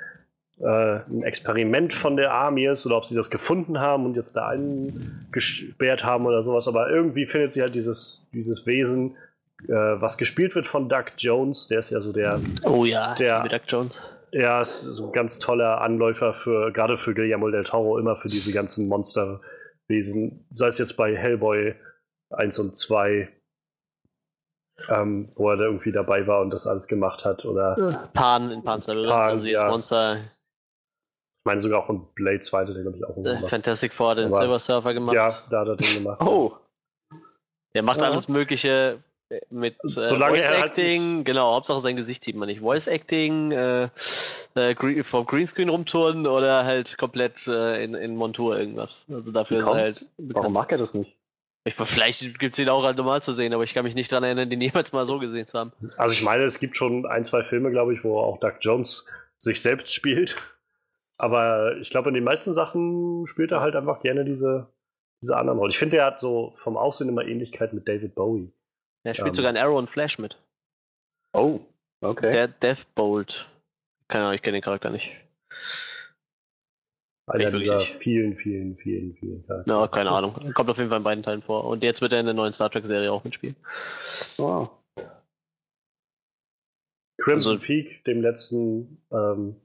äh, 0.60 1.00
ein 1.08 1.22
Experiment 1.22 1.92
von 1.92 2.16
der 2.16 2.32
Army 2.32 2.66
ist 2.66 2.86
oder 2.86 2.96
ob 2.96 3.06
sie 3.06 3.14
das 3.14 3.30
gefunden 3.30 3.80
haben 3.80 4.04
und 4.06 4.16
jetzt 4.16 4.36
da 4.36 4.48
eingesperrt 4.48 6.04
haben 6.04 6.26
oder 6.26 6.42
sowas. 6.42 6.68
Aber 6.68 6.90
irgendwie 6.90 7.26
findet 7.26 7.52
sie 7.52 7.62
halt 7.62 7.74
dieses, 7.74 8.26
dieses 8.32 8.66
Wesen, 8.66 9.16
äh, 9.68 9.72
was 9.72 10.18
gespielt 10.18 10.54
wird 10.54 10.66
von 10.66 10.88
Doug 10.88 11.04
Jones. 11.18 11.68
Der 11.68 11.80
ist 11.80 11.90
ja 11.90 12.00
so 12.00 12.12
der, 12.12 12.40
Oh 12.64 12.84
ja, 12.84 13.14
Der- 13.14 13.48
Doug 13.48 13.60
Jones. 13.66 14.02
Er 14.32 14.60
ist 14.62 14.80
so 14.80 15.06
ein 15.06 15.12
ganz 15.12 15.38
toller 15.38 15.80
Anläufer 15.80 16.34
für, 16.34 16.72
gerade 16.72 16.96
für 16.96 17.14
Guillermo 17.14 17.50
del 17.50 17.64
Toro, 17.64 17.98
immer 17.98 18.16
für 18.16 18.28
diese 18.28 18.52
ganzen 18.52 18.88
Monsterwesen. 18.88 20.46
Sei 20.50 20.66
es 20.66 20.78
jetzt 20.78 20.96
bei 20.96 21.14
Hellboy 21.16 21.74
1 22.30 22.58
und 22.58 22.74
2, 22.74 23.28
ähm, 24.88 25.30
wo 25.36 25.50
er 25.50 25.56
da 25.58 25.64
irgendwie 25.64 25.92
dabei 25.92 26.26
war 26.26 26.40
und 26.40 26.50
das 26.50 26.66
alles 26.66 26.88
gemacht 26.88 27.24
hat. 27.24 27.44
Oder 27.44 28.10
Pan 28.14 28.50
in 28.50 28.64
Panzer, 28.64 28.94
Pan, 28.94 29.10
also 29.30 29.46
ja. 29.46 29.68
Monster, 29.68 30.16
ich 30.16 31.44
meine 31.44 31.60
sogar 31.60 31.80
auch 31.82 31.86
von 31.86 32.12
Blade 32.14 32.40
2 32.40 32.60
hat 32.62 32.68
er, 32.68 32.82
glaube 32.82 32.96
ich, 32.96 33.04
auch 33.04 33.16
äh, 33.18 33.22
gemacht. 33.22 33.50
Fantastic 33.50 33.92
Four, 33.92 34.14
den 34.14 34.26
Aber- 34.28 34.36
Silver 34.36 34.58
Surfer 34.58 34.94
gemacht. 34.94 35.14
Ja, 35.14 35.38
da 35.50 35.60
hat 35.60 35.68
er 35.68 35.76
den 35.76 35.94
gemacht. 35.94 36.20
Oh. 36.22 36.56
Der 37.74 37.82
macht 37.82 38.00
Ja. 38.00 38.06
alles 38.06 38.28
Mögliche 38.28 39.02
mit 39.50 39.74
äh, 39.84 40.06
Solange 40.06 40.36
Voice 40.36 40.44
er 40.46 40.54
halt 40.54 40.64
Acting, 40.66 41.16
nicht- 41.16 41.24
genau, 41.26 41.54
Hauptsache 41.54 41.80
sein 41.80 41.96
Gesicht 41.96 42.24
sieht 42.24 42.36
man 42.36 42.48
nicht. 42.48 42.60
Voice 42.60 42.86
Acting, 42.86 43.52
äh, 43.52 43.88
äh, 44.54 44.74
Green, 44.74 45.04
vom 45.04 45.26
Greenscreen 45.26 45.68
rumturnen 45.68 46.26
oder 46.26 46.64
halt 46.64 46.98
komplett 46.98 47.46
äh, 47.48 47.82
in, 47.84 47.94
in 47.94 48.16
Montur 48.16 48.58
irgendwas. 48.58 49.06
Also 49.10 49.30
dafür 49.32 49.60
ist 49.60 49.66
er 49.66 49.74
halt. 49.74 50.06
Warum 50.16 50.28
bekannt. 50.28 50.54
mag 50.54 50.72
er 50.72 50.78
das 50.78 50.94
nicht? 50.94 51.16
Ich, 51.64 51.74
vielleicht 51.74 52.38
gibt 52.40 52.54
es 52.54 52.58
ihn 52.58 52.68
auch 52.68 52.82
halt 52.82 52.96
normal 52.96 53.22
zu 53.22 53.32
sehen, 53.32 53.54
aber 53.54 53.62
ich 53.62 53.72
kann 53.72 53.84
mich 53.84 53.94
nicht 53.94 54.10
daran 54.10 54.24
erinnern, 54.24 54.50
den 54.50 54.60
jemals 54.60 54.92
mal 54.92 55.06
so 55.06 55.20
gesehen 55.20 55.46
zu 55.46 55.58
haben. 55.58 55.72
Also 55.96 56.12
ich 56.12 56.22
meine, 56.22 56.42
es 56.42 56.58
gibt 56.58 56.76
schon 56.76 57.06
ein, 57.06 57.22
zwei 57.22 57.42
Filme, 57.44 57.70
glaube 57.70 57.94
ich, 57.94 58.02
wo 58.02 58.18
auch 58.18 58.38
Doug 58.40 58.54
Jones 58.60 59.06
sich 59.38 59.62
selbst 59.62 59.94
spielt. 59.94 60.36
Aber 61.18 61.76
ich 61.76 61.90
glaube, 61.90 62.08
in 62.08 62.14
den 62.14 62.24
meisten 62.24 62.52
Sachen 62.52 63.28
spielt 63.28 63.52
er 63.52 63.60
halt 63.60 63.76
einfach 63.76 64.00
gerne 64.00 64.24
diese, 64.24 64.66
diese 65.22 65.36
anderen 65.36 65.58
Rollen. 65.60 65.70
Ich 65.70 65.78
finde, 65.78 65.98
er 65.98 66.06
hat 66.06 66.18
so 66.18 66.54
vom 66.64 66.76
Aussehen 66.76 67.08
immer 67.08 67.24
Ähnlichkeit 67.24 67.72
mit 67.72 67.86
David 67.86 68.16
Bowie. 68.16 68.52
Er 69.04 69.14
spielt 69.14 69.28
Ähm. 69.28 69.34
sogar 69.34 69.50
in 69.50 69.56
Arrow 69.56 69.78
und 69.78 69.90
Flash 69.90 70.18
mit. 70.18 70.36
Oh, 71.32 71.60
okay. 72.00 72.30
Der 72.32 72.48
Deathbolt. 72.48 73.48
Keine 74.08 74.24
Ahnung, 74.24 74.34
ich 74.34 74.42
kenne 74.42 74.58
den 74.58 74.62
Charakter 74.64 74.90
nicht. 74.90 75.10
Einer 77.26 77.44
Nicht 77.50 77.60
dieser 77.62 77.80
vielen, 77.80 78.36
vielen, 78.36 78.76
vielen, 78.76 79.14
vielen 79.14 79.46
Charaktere. 79.46 79.76
Ja, 79.80 79.88
keine 79.88 80.10
Ahnung. 80.10 80.52
Kommt 80.54 80.68
auf 80.70 80.76
jeden 80.76 80.88
Fall 80.90 80.98
in 80.98 81.04
beiden 81.04 81.22
Teilen 81.22 81.42
vor. 81.42 81.64
Und 81.64 81.82
jetzt 81.82 82.00
wird 82.00 82.12
er 82.12 82.20
in 82.20 82.26
der 82.26 82.34
neuen 82.34 82.52
Star 82.52 82.68
Trek-Serie 82.70 83.10
auch 83.12 83.24
mitspielen. 83.24 83.56
Oh. 84.38 84.68
Crimson 87.20 87.52
Also- 87.54 87.64
Peak, 87.64 88.04
dem 88.04 88.20
letzten, 88.20 89.00
ähm, 89.12 89.56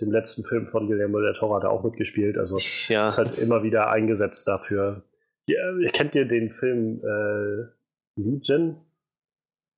dem 0.00 0.12
letzten 0.12 0.44
Film 0.44 0.68
von 0.68 0.86
Guillermo 0.86 1.20
del 1.20 1.34
Toro, 1.34 1.56
hat 1.56 1.64
er 1.64 1.70
auch 1.70 1.82
mitgespielt. 1.84 2.38
Also 2.38 2.58
Ja. 2.88 3.06
ist 3.06 3.18
halt 3.18 3.38
immer 3.38 3.62
wieder 3.62 3.90
eingesetzt 3.90 4.46
dafür. 4.46 5.02
Ja, 5.46 5.58
kennt 5.92 6.14
ihr 6.14 6.26
den 6.26 6.50
Film 6.52 7.00
äh, 7.04 7.68
Legion? 8.16 8.80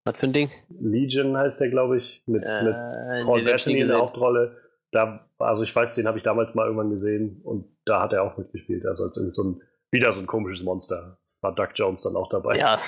Was 0.04 0.16
für 0.18 0.26
ein 0.26 0.32
Ding? 0.32 0.50
Legion 0.68 1.36
heißt 1.36 1.60
der, 1.60 1.70
glaube 1.70 1.98
ich, 1.98 2.22
mit, 2.26 2.44
Äh, 2.44 2.62
mit 2.62 3.26
Paul 3.26 3.42
Bettany 3.42 3.80
in 3.80 3.88
der. 3.88 3.98
Hauptrolle. 3.98 4.56
Da, 4.92 5.28
also 5.38 5.62
ich 5.64 5.74
weiß, 5.74 5.94
den 5.96 6.06
habe 6.06 6.18
ich 6.18 6.24
damals 6.24 6.54
mal 6.54 6.64
irgendwann 6.66 6.90
gesehen 6.90 7.40
und 7.42 7.66
da 7.84 8.00
hat 8.02 8.12
er 8.12 8.22
auch 8.22 8.36
mitgespielt. 8.36 8.86
Also 8.86 9.04
als 9.04 9.14
so 9.16 9.42
ein, 9.42 9.62
wieder 9.90 10.12
so 10.12 10.20
ein 10.20 10.26
komisches 10.26 10.62
Monster. 10.64 11.18
War 11.40 11.54
Doug 11.54 11.70
Jones 11.74 12.02
dann 12.02 12.16
auch 12.16 12.28
dabei. 12.28 12.56
Ja, 12.56 12.80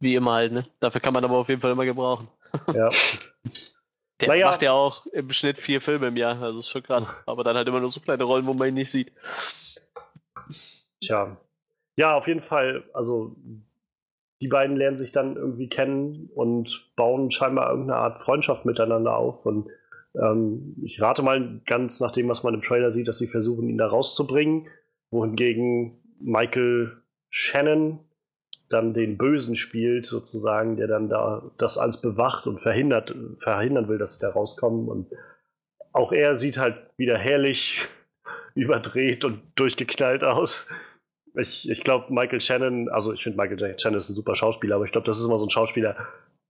wie 0.00 0.14
immer 0.14 0.32
halt, 0.34 0.52
ne? 0.52 0.66
Dafür 0.80 1.00
kann 1.00 1.12
man 1.12 1.24
aber 1.24 1.36
auf 1.36 1.48
jeden 1.48 1.60
Fall 1.60 1.72
immer 1.72 1.84
gebrauchen. 1.84 2.28
Ja. 2.72 2.90
Der 4.20 4.28
Naja. 4.28 4.46
macht 4.46 4.62
ja 4.62 4.70
auch 4.72 5.06
im 5.06 5.28
Schnitt 5.30 5.58
vier 5.58 5.80
Filme 5.80 6.06
im 6.06 6.16
Jahr, 6.16 6.40
also 6.40 6.60
ist 6.60 6.68
schon 6.68 6.84
krass. 6.84 7.12
Aber 7.26 7.42
dann 7.42 7.56
halt 7.56 7.66
immer 7.66 7.80
nur 7.80 7.90
so 7.90 7.98
kleine 8.00 8.22
Rollen, 8.22 8.46
wo 8.46 8.54
man 8.54 8.68
ihn 8.68 8.74
nicht 8.74 8.92
sieht. 8.92 9.10
Tja. 11.00 11.36
Ja, 11.96 12.16
auf 12.16 12.28
jeden 12.28 12.40
Fall. 12.40 12.84
Also 12.94 13.34
die 14.44 14.48
beiden 14.48 14.76
lernen 14.76 14.98
sich 14.98 15.10
dann 15.10 15.36
irgendwie 15.36 15.70
kennen 15.70 16.28
und 16.34 16.92
bauen 16.96 17.30
scheinbar 17.30 17.70
irgendeine 17.70 17.98
Art 17.98 18.22
Freundschaft 18.24 18.66
miteinander 18.66 19.16
auf. 19.16 19.46
Und 19.46 19.70
ähm, 20.14 20.76
ich 20.84 21.00
rate 21.00 21.22
mal 21.22 21.62
ganz 21.64 21.98
nach 22.00 22.10
dem, 22.10 22.28
was 22.28 22.42
man 22.42 22.52
im 22.52 22.60
Trailer 22.60 22.90
sieht, 22.90 23.08
dass 23.08 23.16
sie 23.16 23.26
versuchen, 23.26 23.70
ihn 23.70 23.78
da 23.78 23.86
rauszubringen. 23.86 24.66
Wohingegen 25.10 25.98
Michael 26.20 26.92
Shannon 27.30 28.00
dann 28.68 28.92
den 28.92 29.16
Bösen 29.16 29.56
spielt, 29.56 30.04
sozusagen, 30.04 30.76
der 30.76 30.88
dann 30.88 31.08
da 31.08 31.50
das 31.56 31.78
alles 31.78 32.02
bewacht 32.02 32.46
und 32.46 32.60
verhindert, 32.60 33.16
verhindern 33.38 33.88
will, 33.88 33.96
dass 33.96 34.16
sie 34.16 34.20
da 34.20 34.28
rauskommen. 34.28 34.88
Und 34.88 35.08
auch 35.92 36.12
er 36.12 36.36
sieht 36.36 36.58
halt 36.58 36.76
wieder 36.98 37.16
herrlich 37.16 37.86
überdreht 38.54 39.24
und 39.24 39.40
durchgeknallt 39.54 40.22
aus. 40.22 40.66
Ich, 41.36 41.68
ich 41.68 41.82
glaube, 41.82 42.12
Michael 42.12 42.40
Shannon, 42.40 42.88
also 42.88 43.12
ich 43.12 43.22
finde 43.22 43.38
Michael 43.38 43.78
Shannon 43.78 43.98
ist 43.98 44.08
ein 44.08 44.14
super 44.14 44.34
Schauspieler, 44.34 44.76
aber 44.76 44.84
ich 44.84 44.92
glaube, 44.92 45.06
das 45.06 45.18
ist 45.18 45.24
immer 45.24 45.38
so 45.38 45.46
ein 45.46 45.50
Schauspieler, 45.50 45.96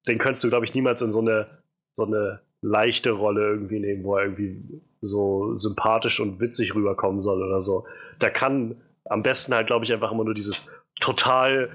den 0.07 0.19
könntest 0.19 0.45
du, 0.45 0.51
glaube 0.51 0.67
ich, 0.67 0.75
niemals 0.75 1.01
in 1.01 1.11
so 1.11 1.21
eine, 1.21 1.47
so 1.93 2.05
eine 2.05 2.41
leichte 2.61 3.13
Rolle 3.13 3.47
irgendwie 3.47 3.81
nehmen, 3.81 4.05
wo 4.05 4.17
er 4.17 4.25
irgendwie 4.25 4.63
so 5.01 5.57
sympathisch 5.57 6.21
und 6.21 6.41
witzig 6.41 6.75
rüberkommen 6.75 7.21
soll 7.21 7.43
oder 7.43 7.61
so. 7.61 7.87
Da 8.19 8.31
kann 8.31 8.81
am 9.05 9.23
besten 9.23 9.55
halt, 9.55 9.67
glaube 9.67 9.85
ich, 9.85 9.93
einfach 9.93 10.13
immer 10.13 10.25
nur 10.25 10.35
dieses 10.35 10.67
total 11.01 11.71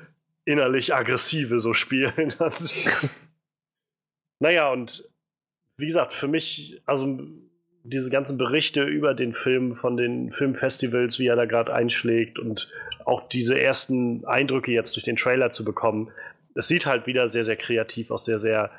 innerlich 0.46 0.94
aggressive 0.94 1.60
so 1.60 1.74
spielen. 1.74 2.34
naja, 4.40 4.72
und 4.72 5.08
wie 5.78 5.86
gesagt, 5.86 6.14
für 6.14 6.28
mich, 6.28 6.82
also 6.86 7.20
diese 7.84 8.10
ganzen 8.10 8.38
Berichte 8.38 8.84
über 8.84 9.14
den 9.14 9.34
Film 9.34 9.76
von 9.76 9.98
den 9.98 10.32
Filmfestivals, 10.32 11.20
wie 11.20 11.28
er 11.28 11.36
da 11.36 11.46
gerade 11.46 11.74
einschlägt 11.74 12.40
und 12.40 12.70
auch 13.06 13.28
diese 13.30 13.60
ersten 13.60 14.26
Eindrücke 14.26 14.72
jetzt 14.72 14.96
durch 14.96 15.06
den 15.06 15.16
Trailer 15.16 15.52
zu 15.52 15.64
bekommen, 15.66 16.12
es 16.56 16.68
sieht 16.68 16.86
halt 16.86 17.08
wieder 17.08 17.28
sehr, 17.28 17.44
sehr 17.44 17.56
kreativ 17.56 18.12
aus, 18.12 18.26
sehr, 18.26 18.40
sehr 18.40 18.70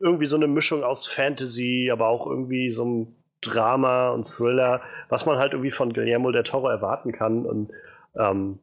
irgendwie 0.00 0.26
so 0.26 0.36
eine 0.36 0.46
Mischung 0.46 0.84
aus 0.84 1.06
Fantasy, 1.06 1.90
aber 1.92 2.08
auch 2.08 2.26
irgendwie 2.26 2.70
so 2.70 2.84
ein 2.84 3.16
Drama 3.40 4.10
und 4.10 4.24
Thriller, 4.24 4.80
was 5.08 5.26
man 5.26 5.38
halt 5.38 5.52
irgendwie 5.52 5.70
von 5.70 5.92
Guillermo 5.92 6.30
del 6.30 6.42
Toro 6.42 6.68
erwarten 6.68 7.12
kann. 7.12 7.46
Und 7.46 7.70
ähm, 8.16 8.58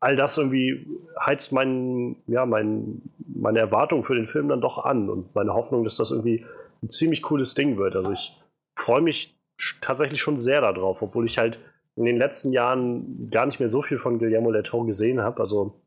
all 0.00 0.14
das 0.14 0.38
irgendwie 0.38 0.86
heizt 1.20 1.52
mein, 1.52 2.16
ja, 2.26 2.46
mein, 2.46 3.02
meine 3.26 3.58
Erwartung 3.58 4.04
für 4.04 4.14
den 4.14 4.26
Film 4.26 4.48
dann 4.48 4.60
doch 4.60 4.84
an 4.84 5.10
und 5.10 5.34
meine 5.34 5.54
Hoffnung, 5.54 5.84
dass 5.84 5.96
das 5.96 6.10
irgendwie 6.10 6.44
ein 6.82 6.88
ziemlich 6.88 7.22
cooles 7.22 7.54
Ding 7.54 7.76
wird. 7.76 7.96
Also 7.96 8.12
ich 8.12 8.32
freue 8.80 9.02
mich 9.02 9.36
tatsächlich 9.80 10.20
schon 10.20 10.38
sehr 10.38 10.60
darauf, 10.60 11.02
obwohl 11.02 11.26
ich 11.26 11.38
halt 11.38 11.58
in 11.96 12.04
den 12.04 12.16
letzten 12.16 12.52
Jahren 12.52 13.28
gar 13.30 13.46
nicht 13.46 13.58
mehr 13.58 13.68
so 13.68 13.82
viel 13.82 13.98
von 13.98 14.18
Guillermo 14.18 14.52
del 14.52 14.62
Toro 14.62 14.84
gesehen 14.84 15.20
habe. 15.20 15.40
Also 15.40 15.80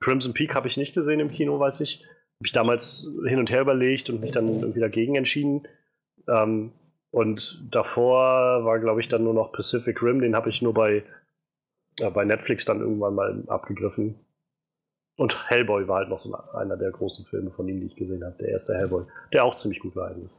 Crimson 0.00 0.34
Peak 0.34 0.54
habe 0.54 0.68
ich 0.68 0.76
nicht 0.76 0.94
gesehen 0.94 1.20
im 1.20 1.30
Kino, 1.30 1.58
weiß 1.58 1.80
ich. 1.80 2.04
Habe 2.38 2.46
ich 2.46 2.52
damals 2.52 3.10
hin 3.26 3.38
und 3.38 3.50
her 3.50 3.62
überlegt 3.62 4.10
und 4.10 4.20
mich 4.20 4.30
dann 4.30 4.60
irgendwie 4.60 4.80
dagegen 4.80 5.14
entschieden. 5.14 5.66
Ähm, 6.28 6.72
und 7.10 7.64
davor 7.70 8.64
war, 8.66 8.78
glaube 8.78 9.00
ich, 9.00 9.08
dann 9.08 9.24
nur 9.24 9.32
noch 9.32 9.52
Pacific 9.52 10.02
Rim. 10.02 10.20
Den 10.20 10.36
habe 10.36 10.50
ich 10.50 10.60
nur 10.60 10.74
bei, 10.74 11.02
äh, 11.98 12.10
bei 12.10 12.26
Netflix 12.26 12.66
dann 12.66 12.80
irgendwann 12.80 13.14
mal 13.14 13.42
abgegriffen. 13.46 14.16
Und 15.16 15.48
Hellboy 15.48 15.88
war 15.88 16.00
halt 16.00 16.10
noch 16.10 16.18
so 16.18 16.34
einer 16.52 16.76
der 16.76 16.90
großen 16.90 17.24
Filme 17.24 17.50
von 17.52 17.66
ihm, 17.68 17.80
die 17.80 17.86
ich 17.86 17.96
gesehen 17.96 18.22
habe. 18.22 18.36
Der 18.38 18.48
erste 18.48 18.74
Hellboy, 18.74 19.04
der 19.32 19.46
auch 19.46 19.54
ziemlich 19.54 19.80
gut 19.80 19.96
war 19.96 20.08
eigentlich. 20.08 20.32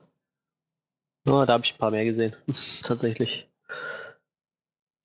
Oh, 1.27 1.43
da 1.45 1.53
habe 1.53 1.65
ich 1.65 1.73
ein 1.73 1.77
paar 1.77 1.91
mehr 1.91 2.05
gesehen. 2.05 2.35
Tatsächlich. 2.83 3.49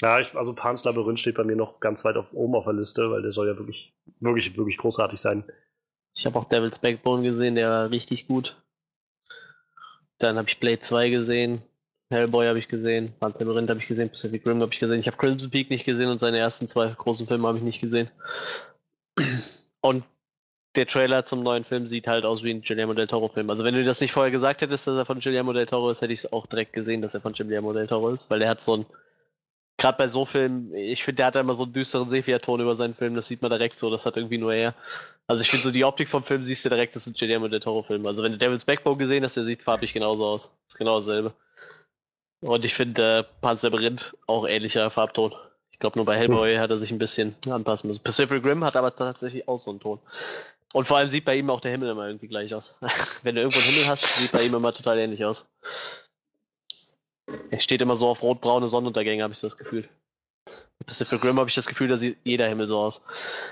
Ja, 0.00 0.20
ich, 0.20 0.34
also 0.36 0.54
Pan's 0.54 0.84
Labyrinth 0.84 1.18
steht 1.18 1.34
bei 1.34 1.44
mir 1.44 1.56
noch 1.56 1.80
ganz 1.80 2.04
weit 2.04 2.16
auf, 2.16 2.32
oben 2.32 2.54
auf 2.54 2.64
der 2.64 2.74
Liste, 2.74 3.10
weil 3.10 3.22
der 3.22 3.32
soll 3.32 3.48
ja 3.48 3.58
wirklich, 3.58 3.92
wirklich, 4.20 4.56
wirklich 4.56 4.78
großartig 4.78 5.20
sein. 5.20 5.44
Ich 6.14 6.24
habe 6.24 6.38
auch 6.38 6.44
Devil's 6.44 6.78
Backbone 6.78 7.22
gesehen, 7.22 7.56
der 7.56 7.70
war 7.70 7.90
richtig 7.90 8.28
gut. 8.28 8.56
Dann 10.18 10.36
habe 10.38 10.48
ich 10.48 10.60
Blade 10.60 10.80
2 10.80 11.10
gesehen, 11.10 11.62
Hellboy 12.10 12.46
habe 12.46 12.58
ich 12.58 12.68
gesehen, 12.68 13.14
Pan's 13.18 13.40
Labyrinth 13.40 13.70
habe 13.70 13.80
ich 13.80 13.88
gesehen, 13.88 14.10
Pacific 14.10 14.46
Rim 14.46 14.60
habe 14.60 14.72
ich 14.72 14.80
gesehen. 14.80 15.00
Ich 15.00 15.08
habe 15.08 15.16
Crimson 15.16 15.50
Peak 15.50 15.70
nicht 15.70 15.84
gesehen 15.84 16.10
und 16.10 16.20
seine 16.20 16.38
ersten 16.38 16.68
zwei 16.68 16.88
großen 16.88 17.26
Filme 17.26 17.48
habe 17.48 17.58
ich 17.58 17.64
nicht 17.64 17.80
gesehen. 17.80 18.10
Und 19.80 20.04
der 20.74 20.86
Trailer 20.86 21.24
zum 21.24 21.42
neuen 21.42 21.64
Film 21.64 21.86
sieht 21.86 22.06
halt 22.06 22.24
aus 22.24 22.42
wie 22.42 22.50
ein 22.50 22.62
Guillermo 22.62 22.94
del 22.94 23.06
Toro 23.06 23.28
Film. 23.28 23.50
Also 23.50 23.64
wenn 23.64 23.74
du 23.74 23.84
das 23.84 24.00
nicht 24.00 24.12
vorher 24.12 24.30
gesagt 24.30 24.62
hättest, 24.62 24.86
dass 24.86 24.96
er 24.96 25.04
von 25.04 25.20
Guillermo 25.20 25.52
del 25.52 25.66
Toro 25.66 25.90
ist, 25.90 26.00
hätte 26.00 26.12
ich 26.12 26.20
es 26.20 26.32
auch 26.32 26.46
direkt 26.46 26.72
gesehen, 26.72 27.02
dass 27.02 27.14
er 27.14 27.20
von 27.20 27.32
Guillermo 27.32 27.72
del 27.72 27.86
Toro 27.86 28.10
ist, 28.10 28.30
weil 28.30 28.40
er 28.42 28.50
hat 28.50 28.62
so 28.62 28.78
ein 28.78 28.86
gerade 29.78 29.98
bei 29.98 30.08
so 30.08 30.24
Filmen, 30.24 30.72
ich 30.74 31.02
finde, 31.02 31.16
der 31.16 31.26
hat 31.26 31.36
immer 31.36 31.54
so 31.54 31.64
einen 31.64 31.72
düsteren 31.72 32.08
Sepia-Ton 32.08 32.60
über 32.60 32.74
seinen 32.74 32.94
Film, 32.94 33.14
das 33.14 33.26
sieht 33.26 33.42
man 33.42 33.50
direkt 33.50 33.78
so, 33.78 33.90
das 33.90 34.06
hat 34.06 34.16
irgendwie 34.16 34.38
nur 34.38 34.54
er. 34.54 34.74
Also 35.26 35.42
ich 35.42 35.50
finde 35.50 35.64
so 35.64 35.72
die 35.72 35.84
Optik 35.84 36.08
vom 36.08 36.22
Film 36.22 36.44
siehst 36.44 36.64
du 36.64 36.68
direkt, 36.68 36.94
das 36.94 37.06
ist 37.06 37.14
ein 37.14 37.18
Guillermo 37.18 37.48
del 37.48 37.60
Toro 37.60 37.82
Film. 37.82 38.06
Also 38.06 38.22
wenn 38.22 38.32
du 38.32 38.38
Devil's 38.38 38.64
Backbone 38.64 38.96
gesehen 38.96 39.24
hast, 39.24 39.36
der 39.36 39.44
sieht 39.44 39.62
farblich 39.62 39.92
genauso 39.92 40.24
aus. 40.24 40.42
Das 40.44 40.74
ist 40.74 40.78
genau 40.78 40.98
dasselbe. 40.98 41.34
Und 42.40 42.64
ich 42.64 42.74
finde 42.74 43.18
äh, 43.18 43.24
Panzer 43.40 43.70
Labyrinth 43.70 44.16
auch 44.26 44.46
ähnlicher 44.46 44.90
Farbton. 44.90 45.32
Ich 45.70 45.78
glaube 45.78 45.98
nur 45.98 46.06
bei 46.06 46.16
Hellboy 46.16 46.56
hat 46.56 46.70
er 46.70 46.78
sich 46.78 46.90
ein 46.90 46.98
bisschen 46.98 47.34
anpassen 47.48 47.88
müssen. 47.88 48.02
Pacific 48.02 48.44
Rim 48.44 48.62
hat 48.62 48.76
aber 48.76 48.94
tatsächlich 48.94 49.48
auch 49.48 49.58
so 49.58 49.70
einen 49.70 49.80
Ton. 49.80 49.98
Und 50.72 50.86
vor 50.86 50.96
allem 50.96 51.08
sieht 51.08 51.24
bei 51.24 51.36
ihm 51.36 51.50
auch 51.50 51.60
der 51.60 51.70
Himmel 51.70 51.90
immer 51.90 52.06
irgendwie 52.06 52.28
gleich 52.28 52.54
aus. 52.54 52.74
wenn 53.22 53.34
du 53.34 53.42
irgendwo 53.42 53.60
einen 53.60 53.70
Himmel 53.70 53.88
hast, 53.88 54.06
sieht 54.16 54.32
bei 54.32 54.42
ihm 54.42 54.54
immer 54.54 54.72
total 54.72 54.98
ähnlich 54.98 55.24
aus. 55.24 55.46
Er 57.50 57.60
steht 57.60 57.80
immer 57.80 57.94
so 57.94 58.08
auf 58.08 58.22
rot-braune 58.22 58.68
Sonnenuntergänge, 58.68 59.22
habe 59.22 59.32
ich 59.32 59.38
so 59.38 59.46
das 59.46 59.56
Gefühl. 59.56 59.88
Bei 60.44 60.86
Pacific 60.86 61.22
Rim 61.24 61.38
habe 61.38 61.48
ich 61.48 61.54
das 61.54 61.66
Gefühl, 61.66 61.88
da 61.88 61.96
sieht 61.96 62.18
jeder 62.24 62.48
Himmel 62.48 62.66
so 62.66 62.78
aus. 62.78 63.02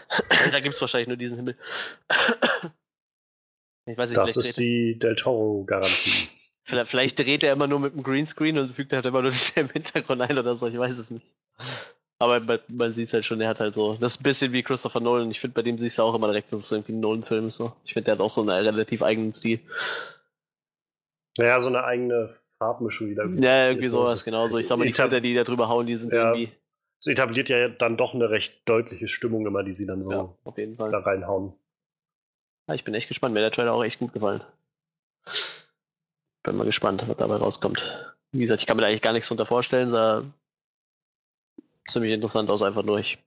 da 0.50 0.60
gibt 0.60 0.74
es 0.74 0.80
wahrscheinlich 0.80 1.08
nur 1.08 1.16
diesen 1.16 1.36
Himmel. 1.36 1.56
ich 3.86 3.96
weiß 3.96 4.10
nicht, 4.10 4.18
das 4.18 4.36
ist 4.36 4.58
die 4.58 4.98
Del 4.98 5.14
Toro-Garantie. 5.14 6.28
Vielleicht, 6.64 6.90
vielleicht, 6.90 7.18
dreht 7.18 7.42
er 7.42 7.52
immer 7.52 7.66
nur 7.66 7.80
mit 7.80 7.94
dem 7.94 8.02
Greenscreen 8.02 8.58
und 8.58 8.74
fügt 8.74 8.92
halt 8.92 9.04
immer 9.04 9.22
nur 9.22 9.32
im 9.56 9.68
Hintergrund 9.68 10.22
ein 10.22 10.38
oder 10.38 10.56
so, 10.56 10.66
ich 10.66 10.78
weiß 10.78 10.98
es 10.98 11.10
nicht. 11.10 11.26
Aber 12.20 12.38
man, 12.38 12.58
man 12.68 12.92
sieht 12.92 13.08
es 13.08 13.14
halt 13.14 13.24
schon, 13.24 13.40
er 13.40 13.48
hat 13.48 13.60
halt 13.60 13.72
so. 13.72 13.94
Das 13.94 14.12
ist 14.12 14.20
ein 14.20 14.24
bisschen 14.24 14.52
wie 14.52 14.62
Christopher 14.62 15.00
Nolan. 15.00 15.30
Ich 15.30 15.40
finde, 15.40 15.54
bei 15.54 15.62
dem 15.62 15.78
siehst 15.78 15.98
du 15.98 16.02
auch 16.02 16.14
immer 16.14 16.26
direkt, 16.26 16.52
dass 16.52 16.60
es 16.60 16.70
irgendwie 16.70 16.92
ein 16.92 17.00
Nolan-Film 17.00 17.46
ist. 17.46 17.56
So. 17.56 17.72
Ich 17.82 17.94
finde, 17.94 18.04
der 18.04 18.14
hat 18.14 18.20
auch 18.20 18.28
so 18.28 18.42
einen 18.42 18.50
relativ 18.50 19.02
eigenen 19.02 19.32
Stil. 19.32 19.60
Naja, 21.38 21.58
so 21.60 21.70
eine 21.70 21.82
eigene 21.82 22.34
Farbmischung 22.58 23.08
wieder. 23.08 23.24
Ja, 23.24 23.68
irgendwie 23.68 23.86
sowas, 23.86 24.22
genau 24.22 24.46
so. 24.48 24.58
Ich 24.58 24.66
sag 24.68 24.76
mal, 24.76 24.86
die 24.86 24.92
Filter, 24.92 25.22
die 25.22 25.34
da 25.34 25.44
drüber 25.44 25.70
hauen, 25.70 25.86
die 25.86 25.96
sind 25.96 26.12
ja, 26.12 26.34
irgendwie. 26.34 26.52
Es 27.00 27.06
etabliert 27.06 27.48
ja 27.48 27.70
dann 27.70 27.96
doch 27.96 28.12
eine 28.12 28.28
recht 28.28 28.68
deutliche 28.68 29.06
Stimmung 29.06 29.46
immer, 29.46 29.62
die 29.62 29.72
sie 29.72 29.86
dann 29.86 30.02
so 30.02 30.12
ja, 30.12 30.34
auf 30.44 30.58
jeden 30.58 30.76
Fall. 30.76 30.90
da 30.90 30.98
reinhauen. 30.98 31.54
Ja, 32.68 32.74
ich 32.74 32.84
bin 32.84 32.92
echt 32.92 33.08
gespannt. 33.08 33.32
Mir 33.32 33.40
der 33.40 33.50
Trailer 33.50 33.72
auch 33.72 33.82
echt 33.82 33.98
gut 33.98 34.12
gefallen. 34.12 34.42
Bin 36.42 36.56
mal 36.56 36.64
gespannt, 36.64 37.02
was 37.06 37.16
dabei 37.16 37.36
rauskommt. 37.36 38.14
Wie 38.32 38.40
gesagt, 38.40 38.60
ich 38.60 38.66
kann 38.66 38.76
mir 38.76 38.82
da 38.82 38.88
eigentlich 38.88 39.00
gar 39.00 39.14
nichts 39.14 39.28
drunter 39.28 39.46
vorstellen. 39.46 39.88
Sah 39.88 40.22
ziemlich 41.92 42.12
interessant 42.12 42.50
aus, 42.50 42.62
einfach 42.62 42.82
nur. 42.82 42.98
Ich 42.98 43.18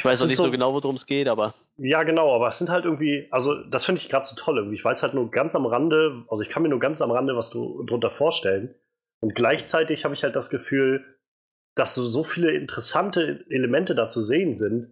ich 0.00 0.04
weiß 0.06 0.22
auch 0.22 0.26
nicht 0.28 0.36
so, 0.36 0.44
so 0.44 0.50
genau, 0.50 0.72
worum 0.72 0.94
es 0.94 1.04
geht, 1.04 1.28
aber. 1.28 1.54
Ja, 1.76 2.04
genau, 2.04 2.34
aber 2.34 2.48
es 2.48 2.56
sind 2.56 2.70
halt 2.70 2.86
irgendwie, 2.86 3.28
also 3.30 3.62
das 3.64 3.84
finde 3.84 4.00
ich 4.00 4.08
gerade 4.08 4.24
so 4.24 4.34
toll 4.34 4.56
irgendwie. 4.56 4.76
Ich 4.76 4.84
weiß 4.84 5.02
halt 5.02 5.12
nur 5.12 5.30
ganz 5.30 5.54
am 5.54 5.66
Rande, 5.66 6.24
also 6.30 6.42
ich 6.42 6.48
kann 6.48 6.62
mir 6.62 6.70
nur 6.70 6.80
ganz 6.80 7.02
am 7.02 7.10
Rande 7.10 7.36
was 7.36 7.50
drunter 7.50 8.10
vorstellen. 8.10 8.74
Und 9.20 9.34
gleichzeitig 9.34 10.04
habe 10.04 10.14
ich 10.14 10.24
halt 10.24 10.36
das 10.36 10.48
Gefühl, 10.48 11.04
dass 11.74 11.94
so, 11.94 12.06
so 12.06 12.24
viele 12.24 12.50
interessante 12.52 13.44
Elemente 13.50 13.94
da 13.94 14.08
zu 14.08 14.22
sehen 14.22 14.54
sind, 14.54 14.90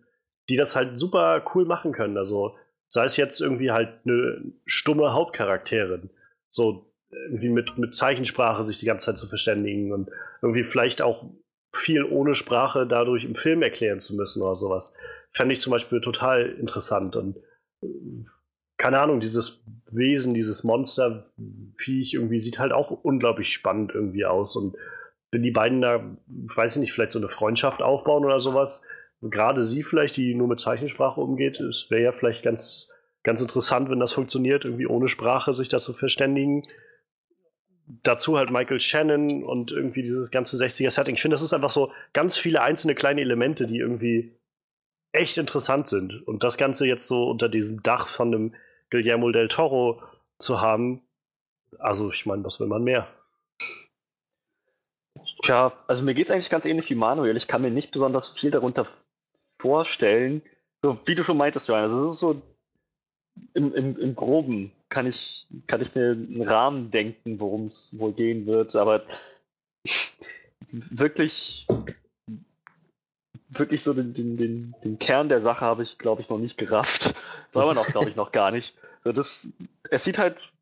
die 0.51 0.57
das 0.57 0.77
halt 0.77 0.99
super 0.99 1.43
cool 1.55 1.65
machen 1.65 1.93
können. 1.93 2.19
Also 2.19 2.57
sei 2.89 3.05
es 3.05 3.17
jetzt 3.17 3.41
irgendwie 3.41 3.71
halt 3.71 4.01
eine 4.05 4.53
stumme 4.67 5.15
Hauptcharakterin, 5.15 6.11
so 6.51 6.93
irgendwie 7.11 7.49
mit, 7.49 7.79
mit 7.79 7.95
Zeichensprache 7.95 8.63
sich 8.63 8.79
die 8.79 8.87
ganze 8.87 9.07
Zeit 9.07 9.17
zu 9.17 9.27
verständigen 9.27 9.91
und 9.93 10.11
irgendwie 10.43 10.65
vielleicht 10.65 11.01
auch 11.01 11.25
viel 11.73 12.05
ohne 12.05 12.35
Sprache 12.35 12.87
dadurch 12.87 13.25
im 13.25 13.35
Film 13.35 13.63
erklären 13.63 14.01
zu 14.01 14.15
müssen 14.17 14.43
oder 14.43 14.57
sowas. 14.57 14.95
Fände 15.33 15.53
ich 15.53 15.61
zum 15.61 15.73
Beispiel 15.73 16.01
total 16.01 16.47
interessant. 16.47 17.17
Und 17.17 17.37
äh, 17.83 17.89
keine 18.77 19.01
Ahnung, 19.01 19.21
dieses 19.21 19.65
Wesen, 19.91 20.35
dieses 20.35 20.65
Monster-Viech 20.65 22.15
irgendwie 22.15 22.41
sieht 22.41 22.59
halt 22.59 22.73
auch 22.73 22.91
unglaublich 22.91 23.53
spannend 23.53 23.93
irgendwie 23.95 24.25
aus. 24.25 24.57
Und 24.57 24.77
wenn 25.31 25.43
die 25.43 25.51
beiden 25.51 25.81
da, 25.81 26.17
weiß 26.27 26.77
ich 26.77 26.81
nicht, 26.81 26.93
vielleicht 26.93 27.13
so 27.13 27.19
eine 27.19 27.29
Freundschaft 27.29 27.83
aufbauen 27.83 28.25
oder 28.25 28.41
sowas, 28.41 28.87
gerade 29.21 29.63
sie 29.63 29.83
vielleicht, 29.83 30.17
die 30.17 30.35
nur 30.35 30.49
mit 30.49 30.61
Zeichensprache 30.61 31.21
umgeht, 31.21 31.61
es 31.61 31.91
wäre 31.91 32.03
ja 32.03 32.13
vielleicht 32.13 32.45
ganz, 32.45 32.89
ganz 33.25 33.41
interessant, 33.41 33.91
wenn 33.91 34.01
das 34.01 34.13
funktioniert, 34.13 34.65
irgendwie 34.65 34.87
ohne 34.87 35.09
Sprache 35.09 35.55
sich 35.55 35.69
da 35.69 35.81
zu 35.81 35.93
verständigen 35.93 36.63
dazu 38.03 38.37
halt 38.37 38.51
Michael 38.51 38.81
Shannon 38.81 39.42
und 39.42 39.72
irgendwie 39.72 40.03
dieses 40.03 40.31
ganze 40.31 40.57
60er-Setting. 40.57 41.14
Ich 41.14 41.22
finde, 41.22 41.35
das 41.35 41.42
ist 41.42 41.55
einfach 41.55 41.70
so 41.70 41.92
ganz 42.12 42.37
viele 42.37 42.62
einzelne 42.62 42.94
kleine 42.94 43.22
Elemente, 43.22 43.66
die 43.66 43.79
irgendwie 43.79 44.33
echt 45.12 45.38
interessant 45.38 45.88
sind. 45.88 46.27
Und 46.27 46.44
das 46.44 46.59
Ganze 46.59 46.87
jetzt 46.87 47.09
so 47.09 47.29
unter 47.31 47.48
diesem 47.48 47.83
Dach 47.83 48.09
von 48.09 48.29
einem 48.29 48.55
Guillermo 48.90 49.31
del 49.31 49.48
Toro 49.48 50.03
zu 50.38 50.61
haben, 50.61 51.03
also 51.79 52.12
ich 52.12 52.27
meine, 52.27 52.44
was 52.44 52.61
will 52.61 52.66
man 52.66 52.85
mehr? 52.85 53.09
Tja, 55.42 55.72
also 55.87 56.03
mir 56.03 56.14
geht 56.14 56.27
es 56.27 56.31
eigentlich 56.31 56.51
ganz 56.51 56.64
ähnlich 56.64 56.88
wie 56.90 56.94
Manuel. 56.94 57.37
Ich 57.37 57.48
kann 57.48 57.62
mir 57.62 57.70
nicht 57.70 57.90
besonders 57.90 58.29
viel 58.29 58.51
darunter 58.51 58.87
vorstellen. 59.59 60.42
So, 60.83 60.98
wie 61.05 61.14
du 61.14 61.24
schon 61.24 61.37
meintest, 61.37 61.68
Johannes, 61.68 61.92
es 61.92 62.12
ist 62.12 62.18
so 62.18 62.40
im, 63.55 63.74
im, 63.74 63.98
im 63.98 64.14
Groben 64.14 64.72
kann 64.88 65.07
ich, 65.07 65.46
kann 65.66 65.81
ich 65.81 65.94
mir 65.94 66.12
einen 66.12 66.42
Rahmen 66.42 66.90
denken, 66.90 67.40
worum 67.40 67.66
es 67.66 67.98
wohl 67.98 68.12
gehen 68.12 68.46
wird, 68.46 68.74
aber 68.77 69.03
wirklich, 70.70 71.66
wirklich 73.48 73.83
so 73.83 73.94
den, 73.94 74.14
den, 74.14 74.37
den, 74.37 74.74
den 74.85 74.98
Kern 74.98 75.29
der 75.29 75.40
Sache 75.40 75.62
habe 75.62 75.83
ich, 75.83 75.98
glaube 75.98 76.22
ich, 76.22 76.29
noch 76.29 76.38
nicht 76.38 76.59
gerafft. 76.59 77.14
Soll 77.48 77.66
man 77.66 77.79
auch, 77.79 77.87
glaube 77.87 78.11
ich, 78.11 78.16
noch 78.16 78.33
gar 78.33 78.51
nicht. 78.51 78.74
So, 79.01 79.12
das, 79.12 79.53
es 79.90 80.05
sieht 80.05 80.18
halt, 80.18 80.53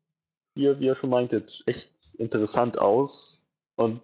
wie 0.55 0.63
ihr, 0.63 0.79
wie 0.79 0.85
ihr 0.85 0.95
schon 0.95 1.09
meintet, 1.09 1.63
echt 1.65 1.91
interessant 2.17 2.77
aus. 2.77 3.45
Und 3.75 4.01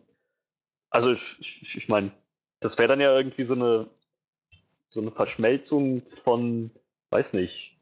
also 0.90 1.12
ich, 1.12 1.38
ich, 1.40 1.78
ich 1.78 1.90
meine, 1.90 2.12
das 2.60 2.78
wäre 2.78 2.88
dann 2.88 3.00
ja 3.00 3.16
irgendwie 3.16 3.44
so 3.44 3.56
eine 3.56 3.90
so 4.94 5.02
eine 5.02 5.12
Verschmelzung 5.12 6.04
von, 6.06 6.70
weiß 7.10 7.34
nicht, 7.34 7.73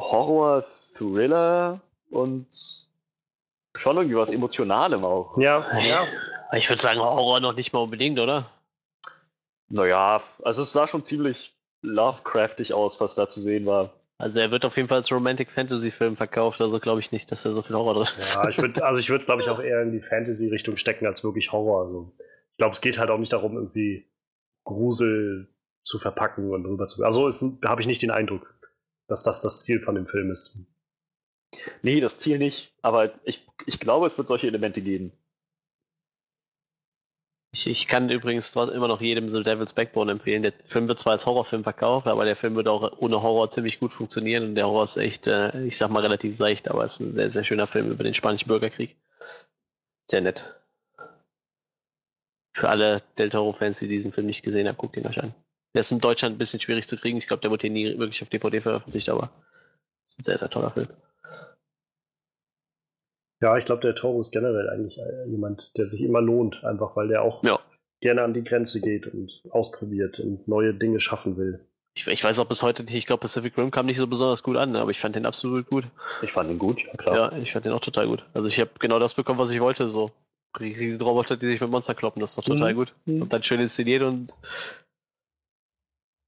Horror, 0.00 0.62
Thriller 0.62 1.80
und 2.10 2.46
schon 3.74 3.96
irgendwie 3.96 4.16
was 4.16 4.30
Emotionalem 4.30 5.04
auch. 5.04 5.36
Ja, 5.38 5.78
ja. 5.78 6.06
Ich 6.56 6.68
würde 6.68 6.82
sagen, 6.82 7.00
Horror 7.00 7.40
noch 7.40 7.54
nicht 7.54 7.72
mal 7.72 7.80
unbedingt, 7.80 8.18
oder? 8.18 8.50
Naja, 9.68 10.22
also 10.42 10.62
es 10.62 10.72
sah 10.72 10.88
schon 10.88 11.04
ziemlich 11.04 11.54
Lovecraftig 11.82 12.74
aus, 12.74 13.00
was 13.00 13.14
da 13.14 13.26
zu 13.26 13.40
sehen 13.40 13.64
war. 13.66 13.94
Also 14.18 14.38
er 14.38 14.50
wird 14.50 14.66
auf 14.66 14.76
jeden 14.76 14.88
Fall 14.88 14.98
als 14.98 15.10
Romantic 15.10 15.50
Fantasy 15.50 15.90
Film 15.90 16.14
verkauft, 16.14 16.60
also 16.60 16.78
glaube 16.78 17.00
ich 17.00 17.10
nicht, 17.10 17.32
dass 17.32 17.42
da 17.42 17.50
so 17.50 17.62
viel 17.62 17.74
Horror 17.74 17.94
drin 17.94 18.08
ist. 18.18 18.34
Ja, 18.34 18.48
ich 18.50 18.58
würde, 18.58 18.84
also 18.84 19.00
ich 19.00 19.08
würde, 19.08 19.24
glaube 19.24 19.40
ich, 19.40 19.48
auch 19.48 19.60
eher 19.60 19.80
in 19.80 19.92
die 19.92 20.02
Fantasy-Richtung 20.02 20.76
stecken 20.76 21.06
als 21.06 21.24
wirklich 21.24 21.52
Horror. 21.52 21.86
Also 21.86 22.12
ich 22.18 22.58
glaube, 22.58 22.72
es 22.72 22.82
geht 22.82 22.98
halt 22.98 23.10
auch 23.10 23.16
nicht 23.16 23.32
darum, 23.32 23.56
irgendwie 23.56 24.06
Grusel 24.64 25.48
zu 25.84 25.98
verpacken 25.98 26.50
und 26.50 26.66
rüber 26.66 26.86
zu. 26.86 27.02
Also 27.02 27.30
habe 27.64 27.80
ich 27.80 27.86
nicht 27.86 28.02
den 28.02 28.10
Eindruck, 28.10 28.54
dass 29.10 29.22
das 29.22 29.40
das 29.40 29.62
Ziel 29.64 29.80
von 29.80 29.94
dem 29.94 30.06
Film 30.06 30.30
ist. 30.30 30.58
Nee, 31.82 32.00
das 32.00 32.18
Ziel 32.18 32.38
nicht, 32.38 32.72
aber 32.80 33.12
ich, 33.24 33.46
ich 33.66 33.80
glaube, 33.80 34.06
es 34.06 34.16
wird 34.16 34.28
solche 34.28 34.46
Elemente 34.46 34.80
geben. 34.80 35.12
Ich, 37.52 37.66
ich 37.66 37.88
kann 37.88 38.08
übrigens 38.10 38.54
immer 38.54 38.86
noch 38.86 39.00
jedem 39.00 39.28
The 39.28 39.42
Devil's 39.42 39.72
Backbone 39.72 40.12
empfehlen. 40.12 40.42
Der 40.44 40.52
Film 40.52 40.86
wird 40.86 41.00
zwar 41.00 41.14
als 41.14 41.26
Horrorfilm 41.26 41.64
verkauft, 41.64 42.06
aber 42.06 42.24
der 42.24 42.36
Film 42.36 42.54
wird 42.54 42.68
auch 42.68 42.98
ohne 42.98 43.22
Horror 43.22 43.50
ziemlich 43.50 43.80
gut 43.80 43.92
funktionieren. 43.92 44.44
Und 44.44 44.54
der 44.54 44.68
Horror 44.68 44.84
ist 44.84 44.96
echt, 44.96 45.26
äh, 45.26 45.64
ich 45.64 45.76
sag 45.76 45.90
mal, 45.90 46.02
relativ 46.02 46.36
seicht, 46.36 46.68
aber 46.70 46.84
es 46.84 46.94
ist 46.94 47.00
ein 47.00 47.14
sehr, 47.14 47.32
sehr 47.32 47.44
schöner 47.44 47.66
Film 47.66 47.90
über 47.90 48.04
den 48.04 48.14
Spanischen 48.14 48.46
Bürgerkrieg. 48.46 48.96
Sehr 50.08 50.20
nett. 50.20 50.54
Für 52.52 52.68
alle 52.68 53.02
Del 53.18 53.30
Toro-Fans, 53.30 53.80
die 53.80 53.88
diesen 53.88 54.12
Film 54.12 54.26
nicht 54.26 54.42
gesehen 54.44 54.68
haben, 54.68 54.76
guckt 54.76 54.96
ihn 54.96 55.06
euch 55.06 55.20
an. 55.20 55.34
Der 55.74 55.80
ist 55.80 55.92
in 55.92 56.00
Deutschland 56.00 56.34
ein 56.34 56.38
bisschen 56.38 56.60
schwierig 56.60 56.88
zu 56.88 56.96
kriegen. 56.96 57.18
Ich 57.18 57.26
glaube, 57.26 57.42
der 57.42 57.50
wurde 57.50 57.62
hier 57.62 57.70
nie 57.70 57.98
wirklich 57.98 58.22
auf 58.22 58.28
DVD 58.28 58.60
veröffentlicht, 58.60 59.08
aber 59.08 59.30
ist 60.08 60.18
ein 60.18 60.24
sehr, 60.24 60.38
sehr 60.38 60.50
toller 60.50 60.70
Film. 60.72 60.88
Ja, 63.42 63.56
ich 63.56 63.64
glaube, 63.64 63.80
der 63.82 63.94
Toro 63.94 64.20
ist 64.20 64.32
generell 64.32 64.68
eigentlich 64.68 64.98
äh, 64.98 65.26
jemand, 65.28 65.70
der 65.76 65.88
sich 65.88 66.02
immer 66.02 66.20
lohnt, 66.20 66.62
einfach 66.64 66.94
weil 66.96 67.08
der 67.08 67.22
auch 67.22 67.42
Ja. 67.42 67.58
gerne 68.00 68.22
an 68.22 68.34
die 68.34 68.44
Grenze 68.44 68.80
geht 68.80 69.06
und 69.06 69.30
ausprobiert 69.50 70.18
und 70.20 70.46
neue 70.46 70.74
Dinge 70.74 71.00
schaffen 71.00 71.36
will. 71.38 71.64
Ich, 71.96 72.06
ich 72.06 72.22
weiß 72.22 72.38
auch 72.38 72.46
bis 72.46 72.62
heute 72.62 72.84
nicht, 72.84 72.94
ich 72.94 73.06
glaube, 73.06 73.22
Pacific 73.22 73.56
Rim 73.56 73.70
kam 73.70 73.86
nicht 73.86 73.98
so 73.98 74.06
besonders 74.06 74.42
gut 74.42 74.56
an, 74.56 74.76
aber 74.76 74.90
ich 74.90 75.00
fand 75.00 75.16
den 75.16 75.26
absolut 75.26 75.66
gut. 75.68 75.84
Ich 76.22 76.30
fand 76.32 76.50
ihn 76.50 76.58
gut, 76.58 76.82
ja 76.84 76.92
klar. 76.94 77.16
Ja, 77.32 77.38
ich 77.38 77.52
fand 77.52 77.64
den 77.64 77.72
auch 77.72 77.80
total 77.80 78.06
gut. 78.08 78.24
Also 78.34 78.46
ich 78.46 78.60
habe 78.60 78.70
genau 78.78 78.98
das 78.98 79.14
bekommen, 79.14 79.38
was 79.38 79.50
ich 79.50 79.60
wollte, 79.60 79.88
so. 79.88 80.10
Riesige 80.58 81.02
Roboter, 81.04 81.36
die 81.36 81.46
sich 81.46 81.60
mit 81.60 81.70
Monster 81.70 81.94
kloppen, 81.94 82.20
das 82.20 82.30
ist 82.30 82.36
doch 82.38 82.44
total 82.44 82.72
Mhm. 82.72 82.76
gut. 82.76 82.94
Und 83.06 83.32
dann 83.32 83.42
schön 83.42 83.60
inszeniert 83.60 84.02
und 84.02 84.32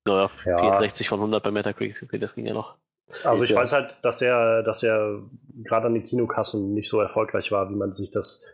naja, 0.07 0.31
Ja. 0.45 0.59
64 0.59 1.09
von 1.09 1.21
100 1.21 1.43
bei 1.43 1.51
Metacritic, 1.51 2.03
okay, 2.03 2.19
das 2.19 2.35
ging 2.35 2.47
ja 2.47 2.55
noch. 2.55 2.77
Also 3.25 3.45
ich 3.45 3.51
Ja. 3.51 3.57
weiß 3.57 3.73
halt, 3.73 3.97
dass 4.03 4.23
er, 4.23 4.63
dass 4.63 4.83
er 4.83 5.21
gerade 5.65 5.87
an 5.87 5.95
den 5.95 6.05
Kinokassen 6.05 6.73
nicht 6.75 6.89
so 6.89 7.01
erfolgreich 7.01 7.53
war, 7.53 7.69
wie 7.71 7.75
man 7.75 7.93
sich 7.93 8.11
das 8.11 8.45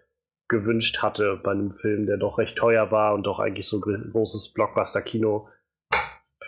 gewünscht 0.49 1.03
hatte 1.03 1.37
bei 1.37 1.53
einem 1.53 1.73
Film, 1.73 2.07
der 2.07 2.17
doch 2.17 2.39
recht 2.39 2.57
teuer 2.57 2.91
war 2.91 3.15
und 3.15 3.25
doch 3.25 3.39
eigentlich 3.39 3.69
so 3.69 3.81
gro- 3.81 3.99
großes 4.13 4.55
Blockbuster-Kino 4.55 5.49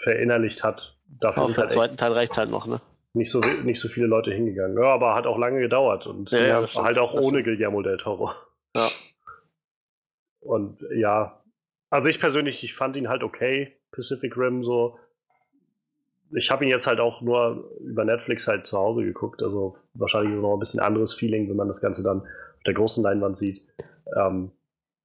verinnerlicht 0.02 0.64
hat. 0.64 0.96
Dafür 1.06 1.42
Auf 1.42 1.46
sind 1.48 1.56
den 1.56 1.60
halt 1.62 1.70
zweiten 1.70 1.96
Teil 1.98 2.12
reicht's 2.12 2.38
halt 2.38 2.50
noch, 2.50 2.66
ne? 2.66 2.80
nicht 3.12 3.30
so, 3.30 3.40
nicht 3.64 3.80
so 3.80 3.88
viele 3.88 4.06
Leute 4.06 4.32
hingegangen. 4.32 4.78
Ja, 4.80 4.94
aber 4.94 5.14
hat 5.16 5.26
auch 5.26 5.36
lange 5.36 5.60
gedauert 5.60 6.06
und 6.06 6.30
Ja, 6.30 6.62
ja, 6.62 6.74
halt 6.74 6.96
auch 6.96 7.12
ohne 7.12 7.42
Guillermo 7.42 7.82
del 7.82 7.96
Toro. 7.98 8.30
Ja. 8.76 8.88
Und 10.40 10.80
ja, 10.94 11.42
also 11.90 12.08
ich 12.08 12.20
persönlich, 12.20 12.62
ich 12.64 12.74
fand 12.74 12.96
ihn 12.96 13.08
halt 13.08 13.22
okay, 13.24 13.76
Pacific 14.00 14.36
Rim 14.36 14.64
so. 14.64 14.98
Ich 16.32 16.50
habe 16.50 16.64
ihn 16.64 16.70
jetzt 16.70 16.86
halt 16.86 17.00
auch 17.00 17.20
nur 17.20 17.70
über 17.80 18.04
Netflix 18.04 18.46
halt 18.46 18.66
zu 18.66 18.78
Hause 18.78 19.04
geguckt, 19.04 19.42
also 19.42 19.76
wahrscheinlich 19.94 20.40
noch 20.40 20.54
ein 20.54 20.60
bisschen 20.60 20.80
anderes 20.80 21.12
Feeling, 21.12 21.48
wenn 21.48 21.56
man 21.56 21.68
das 21.68 21.80
Ganze 21.80 22.02
dann 22.02 22.20
auf 22.20 22.62
der 22.64 22.74
großen 22.74 23.02
Leinwand 23.02 23.36
sieht. 23.36 23.66
Ähm, 24.16 24.52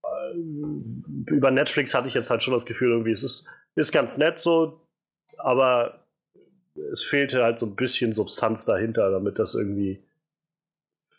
äh, 0.03 1.31
über 1.31 1.51
Netflix 1.51 1.93
hatte 1.93 2.07
ich 2.07 2.13
jetzt 2.13 2.29
halt 2.29 2.43
schon 2.43 2.53
das 2.53 2.65
Gefühl, 2.65 2.91
irgendwie, 2.91 3.11
es 3.11 3.23
ist, 3.23 3.47
ist 3.75 3.91
ganz 3.91 4.17
nett 4.17 4.39
so, 4.39 4.81
aber 5.39 6.05
es 6.91 7.03
fehlte 7.03 7.43
halt 7.43 7.57
so 7.59 7.65
ein 7.65 7.75
bisschen 7.75 8.13
Substanz 8.13 8.65
dahinter, 8.65 9.09
damit 9.09 9.39
das 9.39 9.55
irgendwie 9.55 10.03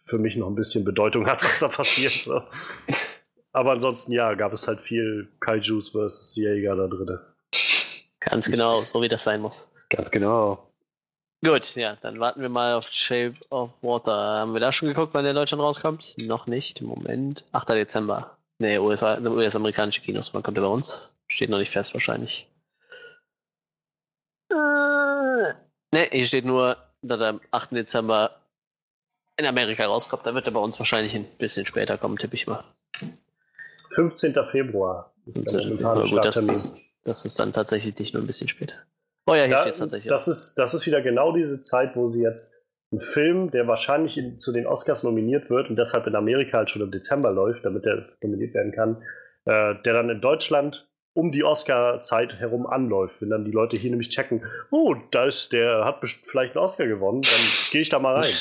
für 0.05 0.19
mich 0.19 0.37
noch 0.37 0.47
ein 0.47 0.55
bisschen 0.55 0.85
Bedeutung 0.85 1.27
hat, 1.27 1.43
was 1.43 1.59
da 1.59 1.69
passiert. 1.69 2.13
So. 2.13 2.43
Aber 3.57 3.73
ansonsten, 3.73 4.13
ja, 4.13 4.35
gab 4.35 4.53
es 4.53 4.69
halt 4.69 4.83
viel 4.83 5.29
Kaijus 5.41 5.89
versus 5.89 6.37
Jäger 6.37 6.77
da 6.77 6.89
drin. 6.89 7.19
Ganz 8.29 8.51
genau, 8.51 8.83
so 8.83 9.01
wie 9.03 9.09
das 9.09 9.25
sein 9.25 9.41
muss. 9.41 9.71
Ganz 9.89 10.11
genau. 10.11 10.69
Gut, 11.45 11.77
ja, 11.77 11.97
dann 12.01 12.19
warten 12.19 12.41
wir 12.41 12.49
mal 12.49 12.75
auf 12.75 12.89
Shape 12.89 13.35
of 13.51 13.71
Water. 13.83 14.13
Haben 14.13 14.53
wir 14.53 14.61
da 14.61 14.73
schon 14.73 14.89
geguckt, 14.89 15.15
wann 15.15 15.23
der 15.23 15.31
in 15.31 15.37
Deutschland 15.37 15.63
rauskommt? 15.63 16.15
Noch 16.19 16.47
nicht, 16.47 16.83
Moment. 16.83 17.45
8. 17.53 17.69
Dezember. 17.69 18.37
Nee, 18.59 18.79
USA, 18.79 19.19
US-amerikanische 19.21 20.01
Kinos. 20.01 20.35
Wann 20.35 20.43
kommt 20.43 20.57
der 20.57 20.63
bei 20.63 20.69
uns? 20.69 21.11
Steht 21.29 21.51
noch 21.51 21.59
nicht 21.59 21.71
fest, 21.71 21.95
wahrscheinlich. 21.95 22.49
Äh, 24.51 24.55
ne, 24.55 26.09
hier 26.11 26.27
steht 26.27 26.47
nur, 26.47 26.77
dass 27.03 27.21
er 27.21 27.29
am 27.29 27.41
8. 27.53 27.73
Dezember 27.73 28.41
in 29.37 29.47
Amerika 29.47 29.85
rauskommt. 29.85 30.27
Da 30.27 30.35
wird 30.35 30.47
er 30.47 30.53
bei 30.53 30.61
uns 30.61 30.79
wahrscheinlich 30.81 31.15
ein 31.15 31.27
bisschen 31.39 31.67
später 31.67 31.97
kommen, 31.99 32.17
tippe 32.17 32.35
ich 32.35 32.47
mal. 32.47 32.65
15. 33.95 34.35
Februar 34.51 35.13
ist 35.27 35.53
der 35.53 35.63
momentane 35.63 36.05
Gut, 36.09 36.25
das. 36.25 36.73
Das 37.07 37.25
ist 37.25 37.39
dann 37.39 37.53
tatsächlich 37.53 37.99
nicht 37.99 38.15
nur 38.15 38.23
ein 38.23 38.27
bisschen 38.27 38.49
später. 38.49 38.75
Oh 39.27 39.35
ja, 39.35 39.45
hier 39.45 39.53
Ja, 39.53 39.61
steht 39.61 39.75
es 39.75 39.79
tatsächlich. 39.81 40.09
das, 40.11 40.29
ist, 40.29 40.55
das 40.55 40.75
ist 40.75 40.87
wieder 40.87 41.03
genau 41.03 41.33
diese 41.33 41.63
Zeit, 41.63 41.97
wo 41.97 42.07
sie 42.07 42.23
jetzt 42.23 42.55
einen 42.93 43.01
Film, 43.01 43.51
der 43.51 43.67
wahrscheinlich 43.67 44.17
in, 44.17 44.39
zu 44.39 44.53
den 44.53 44.67
Oscars 44.67 45.03
nominiert 45.03 45.51
wird 45.51 45.69
und 45.69 45.77
deshalb 45.77 46.07
in 46.07 46.15
Amerika 46.15 46.59
halt 46.59 46.71
schon 46.71 46.83
im 46.83 46.91
Dezember 46.93 47.33
läuft, 47.33 47.65
damit 47.65 47.85
der 47.85 48.09
nominiert 48.23 48.55
werden 48.55 48.73
kann, 48.73 49.03
äh, 49.47 49.75
der 49.83 49.93
dann 49.93 50.11
in 50.11 50.21
Deutschland 50.21 50.89
um 51.13 51.33
die 51.33 51.43
Oscar-Zeit 51.43 52.35
herum 52.35 52.67
anläuft. 52.67 53.21
Wenn 53.21 53.31
dann 53.31 53.45
die 53.45 53.51
Leute 53.51 53.77
hier 53.77 53.91
nämlich 53.91 54.11
checken, 54.11 54.45
oh, 54.71 54.95
da 55.11 55.25
ist 55.25 55.53
der 55.53 55.85
hat 55.85 56.01
vielleicht 56.03 56.55
einen 56.55 56.65
Oscar 56.65 56.87
gewonnen, 56.87 57.23
dann 57.23 57.41
gehe 57.73 57.81
ich 57.81 57.89
da 57.89 57.99
mal 57.99 58.17
rein. 58.17 58.33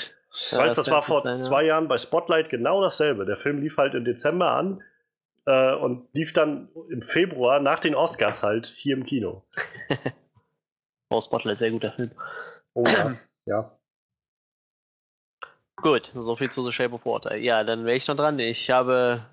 Ja, 0.51 0.57
weißt, 0.57 0.77
das 0.77 0.87
kann 0.87 0.95
war 0.95 1.03
vor 1.03 1.21
sein, 1.21 1.39
ja. 1.39 1.45
zwei 1.45 1.63
Jahren 1.63 1.87
bei 1.87 1.95
Spotlight 1.95 2.49
genau 2.49 2.81
dasselbe. 2.81 3.25
Der 3.25 3.37
Film 3.37 3.61
lief 3.61 3.77
halt 3.77 3.93
im 3.93 4.03
Dezember 4.03 4.51
an 4.51 4.83
äh, 5.45 5.75
und 5.75 6.07
lief 6.13 6.33
dann 6.33 6.69
im 6.89 7.01
Februar 7.01 7.59
nach 7.59 7.79
den 7.79 7.95
Oscars 7.95 8.43
halt 8.43 8.67
hier 8.67 8.95
im 8.95 9.05
Kino. 9.05 9.43
Oh, 11.11 11.21
Spotlight, 11.21 11.59
sehr 11.59 11.69
guter 11.69 11.91
Film. 11.91 12.11
Oh 12.73 12.83
ja. 12.87 13.15
ja. 13.45 13.77
Gut, 15.77 16.11
so 16.15 16.35
viel 16.35 16.49
zu 16.49 16.63
The 16.63 16.71
Shape 16.71 16.95
of 16.95 17.05
Water. 17.05 17.35
Ja, 17.35 17.63
dann 17.63 17.85
wäre 17.85 17.95
ich 17.95 18.07
noch 18.07 18.15
dran. 18.15 18.39
Ich 18.39 18.71
habe 18.71 19.23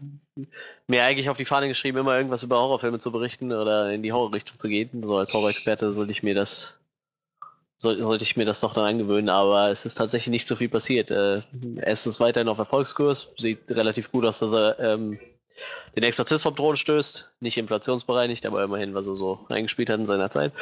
mir 0.87 1.03
eigentlich 1.03 1.31
auf 1.31 1.39
die 1.39 1.47
Fahne 1.47 1.69
geschrieben, 1.69 1.99
immer 1.99 2.17
irgendwas 2.17 2.43
über 2.43 2.59
Horrorfilme 2.59 2.99
zu 2.99 3.11
berichten 3.11 3.53
oder 3.53 3.91
in 3.91 4.03
die 4.03 4.13
Horrorrichtung 4.13 4.59
zu 4.59 4.69
gehen. 4.69 5.03
So 5.03 5.17
als 5.17 5.33
Horrorexperte 5.33 5.95
sollte 5.95 6.13
ich 6.13 6.23
mir 6.23 6.35
das 6.35 6.79
soll, 7.83 8.03
sollte 8.03 8.23
ich 8.23 8.37
mir 8.37 8.45
das 8.45 8.61
doch 8.61 8.75
dann 8.75 8.85
angewöhnen, 8.85 9.29
aber 9.29 9.71
es 9.71 9.85
ist 9.85 9.97
tatsächlich 9.97 10.31
nicht 10.31 10.49
so 10.49 10.57
viel 10.57 10.69
passiert. 10.69 11.11
Äh, 11.11 11.43
es 11.83 12.07
ist 12.07 12.21
weiterhin 12.21 12.49
auf 12.49 12.59
Erfolgskurs, 12.59 13.33
sieht 13.37 13.71
relativ 13.71 14.13
gut 14.13 14.25
aus, 14.25 14.39
dass 14.39 14.53
er 14.53 14.79
ähm, 14.79 15.19
den 15.97 16.03
Exorzist 16.03 16.43
vom 16.43 16.57
Thron 16.57 16.77
stößt. 16.77 17.31
Nicht 17.41 17.59
inflationsbereinigt, 17.59 18.47
aber 18.47 18.65
immerhin, 18.65 18.95
was 18.95 19.07
er 19.07 19.15
so 19.15 19.45
eingespielt 19.49 19.91
hat 19.91 20.01
in 20.01 20.07
seiner 20.07 20.31
Zeit. 20.31 20.53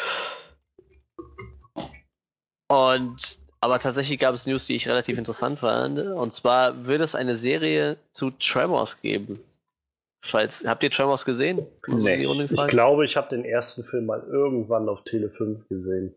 Und 2.68 3.38
aber 3.62 3.79
tatsächlich 3.79 4.18
gab 4.18 4.35
es 4.35 4.46
News, 4.46 4.66
die 4.66 4.76
ich 4.76 4.88
relativ 4.88 5.18
interessant 5.18 5.59
fand. 5.59 5.98
Und 5.98 6.33
zwar 6.33 6.87
wird 6.87 7.03
es 7.03 7.14
eine 7.14 7.37
Serie 7.37 7.98
zu 8.11 8.31
Tremors 8.31 9.03
geben. 9.03 9.40
Falls, 10.22 10.64
habt 10.66 10.83
ihr 10.83 10.90
Tremors 10.90 11.24
gesehen? 11.24 11.66
Nee, 11.87 12.26
Ich 12.50 12.66
glaube, 12.68 13.05
ich 13.05 13.16
habe 13.16 13.29
den 13.29 13.44
ersten 13.44 13.85
Film 13.85 14.07
mal 14.07 14.22
irgendwann 14.31 14.88
auf 14.88 15.05
Tele 15.05 15.31
5 15.31 15.68
gesehen. 15.68 16.14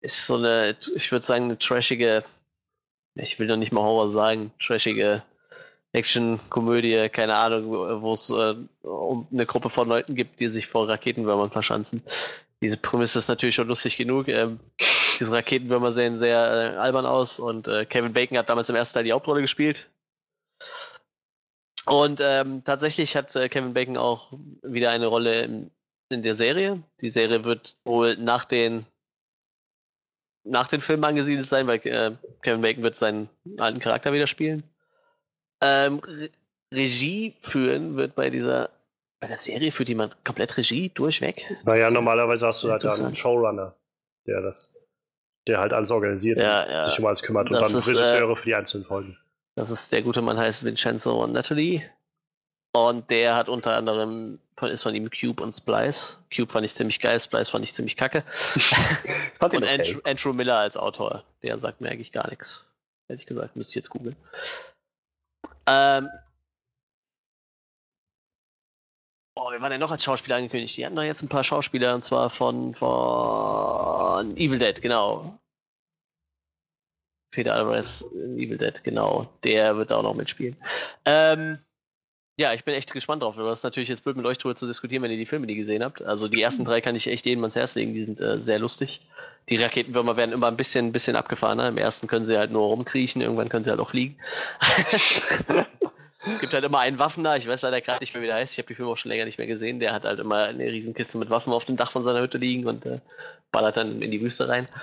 ist 0.00 0.26
so 0.26 0.36
eine, 0.36 0.76
ich 0.94 1.10
würde 1.10 1.24
sagen, 1.24 1.44
eine 1.44 1.58
trashige, 1.58 2.24
ich 3.14 3.38
will 3.38 3.46
noch 3.46 3.56
nicht 3.56 3.72
mal 3.72 3.82
Horror 3.82 4.10
sagen, 4.10 4.52
trashige 4.60 5.22
Action-Komödie, 5.94 7.08
keine 7.08 7.36
Ahnung, 7.36 7.70
wo 7.70 8.02
wo 8.02 8.12
es 8.12 8.28
äh, 8.30 8.54
um 8.82 9.26
eine 9.32 9.46
Gruppe 9.46 9.70
von 9.70 9.88
Leuten 9.88 10.14
gibt, 10.16 10.40
die 10.40 10.50
sich 10.50 10.66
vor 10.66 10.88
Raketenwürmern 10.88 11.50
verschanzen. 11.50 12.02
Diese 12.60 12.76
Prämisse 12.76 13.18
ist 13.20 13.28
natürlich 13.28 13.54
schon 13.54 13.68
lustig 13.68 13.96
genug. 13.96 14.28
Ähm, 14.28 14.58
diese 15.20 15.32
Raketenwürmer 15.32 15.92
sehen 15.92 16.18
sehr 16.18 16.74
äh, 16.74 16.76
albern 16.76 17.06
aus 17.06 17.38
und 17.38 17.68
äh, 17.68 17.86
Kevin 17.86 18.12
Bacon 18.12 18.36
hat 18.38 18.48
damals 18.48 18.68
im 18.68 18.76
ersten 18.76 18.94
Teil 18.94 19.04
die 19.04 19.12
Hauptrolle 19.12 19.40
gespielt. 19.40 19.88
Und 21.86 22.20
ähm, 22.22 22.64
tatsächlich 22.64 23.14
hat 23.16 23.36
äh, 23.36 23.48
Kevin 23.48 23.74
Bacon 23.74 23.96
auch 23.96 24.32
wieder 24.62 24.90
eine 24.90 25.06
Rolle 25.06 25.42
in, 25.42 25.70
in 26.08 26.22
der 26.22 26.34
Serie. 26.34 26.82
Die 27.02 27.10
Serie 27.10 27.44
wird 27.44 27.76
wohl 27.84 28.16
nach 28.16 28.44
den 28.44 28.86
nach 30.46 30.68
den 30.68 30.82
Filmen 30.82 31.04
angesiedelt 31.04 31.48
sein, 31.48 31.66
weil 31.66 31.78
äh, 31.86 32.12
Kevin 32.42 32.62
Bacon 32.62 32.82
wird 32.82 32.96
seinen 32.96 33.28
alten 33.58 33.80
Charakter 33.80 34.12
wieder 34.12 34.26
spielen. 34.26 34.62
Ähm, 35.64 36.00
Re 36.00 36.30
Regie 36.72 37.34
führen 37.40 37.96
wird 37.96 38.14
bei 38.14 38.30
dieser 38.30 38.68
bei 39.24 39.28
der 39.28 39.38
Serie 39.38 39.72
führt 39.72 39.88
jemand 39.88 40.22
komplett 40.22 40.54
Regie 40.58 40.90
durchweg. 40.90 41.46
Naja, 41.64 41.90
normalerweise 41.90 42.46
hast 42.46 42.62
du 42.62 42.70
halt 42.70 42.84
einen. 42.84 43.14
Showrunner, 43.14 43.74
der 44.26 44.42
das, 44.42 44.76
der 45.46 45.60
halt 45.60 45.72
alles 45.72 45.90
organisiert 45.90 46.38
Ja, 46.38 46.64
und 46.64 46.70
ja. 46.70 46.88
sich 46.90 46.98
um 46.98 47.06
alles 47.06 47.22
kümmert 47.22 47.48
und 47.48 47.54
Das 47.54 47.68
dann 47.68 47.78
ist, 47.78 47.88
Regisseure 47.88 48.36
für 48.36 48.44
die 48.44 48.54
einzelnen 48.54 48.84
Folgen. 48.84 49.16
Das 49.56 49.70
ist 49.70 49.92
der 49.92 50.02
gute 50.02 50.20
Mann 50.20 50.36
heißt 50.36 50.64
Vincenzo 50.64 51.24
und 51.24 51.32
Natalie. 51.32 51.82
Und 52.72 53.08
der 53.08 53.36
hat 53.36 53.48
unter 53.48 53.76
anderem 53.76 54.40
von, 54.58 54.68
ist 54.68 54.82
von 54.82 54.94
ihm 54.94 55.08
Cube 55.08 55.42
und 55.42 55.52
Splice. 55.52 56.18
Cube 56.34 56.52
fand 56.52 56.66
ich 56.66 56.74
ziemlich 56.74 57.00
geil, 57.00 57.18
Splice 57.18 57.48
fand 57.48 57.64
ich 57.64 57.72
ziemlich 57.72 57.96
kacke. 57.96 58.24
Fand 59.38 59.54
und 59.54 59.62
okay. 59.62 59.74
Andrew, 59.78 60.00
Andrew 60.04 60.32
Miller 60.34 60.56
als 60.56 60.76
Autor. 60.76 61.24
Der 61.42 61.58
sagt 61.58 61.80
mir 61.80 61.88
eigentlich 61.88 62.12
gar 62.12 62.28
nichts. 62.28 62.64
Ehrlich 63.08 63.26
gesagt, 63.26 63.56
müsste 63.56 63.72
ich 63.72 63.76
jetzt 63.76 63.90
googeln. 63.90 64.16
Ähm. 65.66 66.08
Oh, 69.36 69.48
wer 69.50 69.60
war 69.60 69.68
denn 69.68 69.80
noch 69.80 69.90
als 69.90 70.04
Schauspieler 70.04 70.36
angekündigt? 70.36 70.76
Die 70.76 70.86
hatten 70.86 70.96
doch 70.96 71.02
jetzt 71.02 71.22
ein 71.22 71.28
paar 71.28 71.44
Schauspieler 71.44 71.94
und 71.94 72.02
zwar 72.02 72.30
von, 72.30 72.74
von 72.74 74.36
Evil 74.36 74.58
Dead, 74.58 74.80
genau. 74.80 75.38
Peter 77.32 77.54
Alvarez 77.54 78.02
in 78.02 78.38
Evil 78.38 78.58
Dead, 78.58 78.82
genau. 78.84 79.28
Der 79.42 79.76
wird 79.76 79.90
da 79.90 79.96
auch 79.96 80.02
noch 80.04 80.14
mitspielen. 80.14 80.56
Ähm, 81.04 81.58
ja, 82.38 82.52
ich 82.52 82.64
bin 82.64 82.74
echt 82.74 82.92
gespannt 82.92 83.22
drauf. 83.22 83.36
Das 83.36 83.58
ist 83.58 83.64
natürlich 83.64 83.88
jetzt 83.88 84.04
blöd 84.04 84.16
mit 84.16 84.26
euch 84.26 84.38
drüber 84.38 84.54
zu 84.54 84.66
diskutieren, 84.66 85.02
wenn 85.02 85.10
ihr 85.10 85.16
die 85.16 85.26
Filme 85.26 85.46
nie 85.46 85.56
gesehen 85.56 85.82
habt. 85.84 86.02
Also 86.02 86.28
die 86.28 86.42
ersten 86.42 86.64
drei 86.64 86.80
kann 86.80 86.94
ich 86.94 87.08
echt 87.08 87.26
jedem 87.26 87.42
ans 87.44 87.56
Herz 87.56 87.74
legen, 87.74 87.94
die 87.94 88.04
sind 88.04 88.20
äh, 88.20 88.40
sehr 88.40 88.58
lustig. 88.58 89.00
Die 89.48 89.56
Raketenwürmer 89.56 90.16
werden 90.16 90.32
immer 90.32 90.48
ein 90.48 90.56
bisschen, 90.56 90.86
ein 90.86 90.92
bisschen 90.92 91.16
abgefahrener. 91.16 91.68
Im 91.68 91.76
ersten 91.76 92.06
können 92.06 92.26
sie 92.26 92.38
halt 92.38 92.50
nur 92.50 92.66
rumkriechen, 92.66 93.20
irgendwann 93.20 93.48
können 93.48 93.64
sie 93.64 93.70
halt 93.70 93.80
auch 93.80 93.90
fliegen. 93.90 94.16
es 96.26 96.40
gibt 96.40 96.54
halt 96.54 96.64
immer 96.64 96.78
einen 96.78 96.98
Waffener, 96.98 97.36
ich 97.36 97.46
weiß 97.46 97.62
leider 97.62 97.80
gerade 97.80 98.00
nicht 98.00 98.14
mehr, 98.14 98.22
wie 98.22 98.26
der 98.26 98.36
heißt. 98.36 98.52
Ich 98.54 98.58
habe 98.58 98.68
die 98.68 98.74
Filme 98.74 98.90
auch 98.90 98.96
schon 98.96 99.10
länger 99.10 99.26
nicht 99.26 99.38
mehr 99.38 99.46
gesehen. 99.46 99.80
Der 99.80 99.92
hat 99.92 100.04
halt 100.04 100.18
immer 100.18 100.44
eine 100.44 100.64
Riesenkiste 100.64 101.18
mit 101.18 101.28
Waffen 101.28 101.52
auf 101.52 101.66
dem 101.66 101.76
Dach 101.76 101.92
von 101.92 102.04
seiner 102.04 102.22
Hütte 102.22 102.38
liegen 102.38 102.66
und 102.66 102.86
äh, 102.86 103.00
ballert 103.52 103.76
dann 103.76 104.00
in 104.00 104.10
die 104.10 104.20
Wüste 104.20 104.48
rein. 104.48 104.68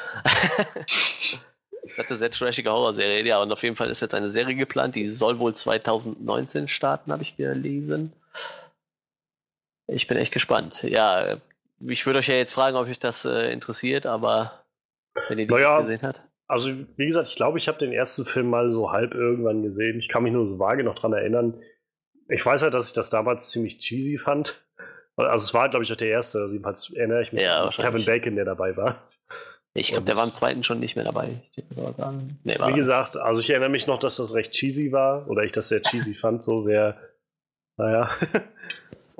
Das 1.83 2.05
ist 2.05 2.09
eine 2.09 2.17
sehr 2.17 2.31
trashige 2.31 2.71
Horrorserie, 2.71 3.25
ja, 3.25 3.41
und 3.41 3.51
auf 3.51 3.63
jeden 3.63 3.75
Fall 3.75 3.89
ist 3.89 3.99
jetzt 3.99 4.15
eine 4.15 4.31
Serie 4.31 4.55
geplant, 4.55 4.95
die 4.95 5.09
soll 5.09 5.39
wohl 5.39 5.53
2019 5.53 6.69
starten, 6.69 7.11
habe 7.11 7.23
ich 7.23 7.35
gelesen. 7.35 8.13
Ich 9.87 10.07
bin 10.07 10.17
echt 10.17 10.31
gespannt. 10.31 10.83
Ja, 10.83 11.37
ich 11.87 12.05
würde 12.05 12.19
euch 12.19 12.27
ja 12.27 12.35
jetzt 12.35 12.53
fragen, 12.53 12.75
ob 12.77 12.87
euch 12.87 12.99
das 12.99 13.25
äh, 13.25 13.51
interessiert, 13.51 14.05
aber 14.05 14.63
wenn 15.29 15.39
ihr 15.39 15.47
die 15.47 15.51
Naja. 15.51 15.79
gesehen 15.81 16.01
habt. 16.03 16.27
Also, 16.47 16.69
wie 16.97 17.05
gesagt, 17.05 17.27
ich 17.29 17.35
glaube, 17.35 17.57
ich 17.57 17.67
habe 17.69 17.77
den 17.77 17.93
ersten 17.93 18.25
Film 18.25 18.49
mal 18.49 18.71
so 18.73 18.91
halb 18.91 19.13
irgendwann 19.13 19.63
gesehen. 19.63 19.99
Ich 19.99 20.09
kann 20.09 20.23
mich 20.23 20.33
nur 20.33 20.47
so 20.47 20.59
vage 20.59 20.83
noch 20.83 20.95
dran 20.95 21.13
erinnern. 21.13 21.61
Ich 22.27 22.45
weiß 22.45 22.61
halt, 22.61 22.73
dass 22.73 22.87
ich 22.87 22.93
das 22.93 23.09
damals 23.09 23.51
ziemlich 23.51 23.79
cheesy 23.79 24.17
fand. 24.17 24.65
Also, 25.15 25.45
es 25.45 25.53
war, 25.53 25.69
glaube 25.69 25.83
ich, 25.85 25.91
auch 25.93 25.97
der 25.97 26.09
erste. 26.09 26.39
Also, 26.39 26.53
jedenfalls 26.53 26.91
erinnere 26.93 27.21
ich 27.21 27.31
mich 27.31 27.41
Ja, 27.43 27.63
an. 27.65 27.71
Kevin 27.71 28.05
Bacon, 28.05 28.35
der 28.35 28.45
dabei 28.45 28.75
war. 28.75 29.07
Ich 29.73 29.91
glaube, 29.91 30.03
der 30.03 30.17
war 30.17 30.25
im 30.25 30.31
zweiten 30.31 30.63
schon 30.63 30.81
nicht 30.81 30.97
mehr 30.97 31.05
dabei. 31.05 31.41
Nee, 32.43 32.57
Wie 32.59 32.73
gesagt, 32.73 33.15
also 33.15 33.39
ich 33.39 33.49
erinnere 33.49 33.69
mich 33.69 33.87
noch, 33.87 33.99
dass 33.99 34.17
das 34.17 34.33
recht 34.33 34.51
cheesy 34.51 34.91
war. 34.91 35.29
Oder 35.29 35.43
ich 35.43 35.53
das 35.53 35.69
sehr 35.69 35.81
cheesy 35.81 36.13
fand, 36.13 36.43
so 36.43 36.57
sehr. 36.61 36.97
Naja. 37.77 38.09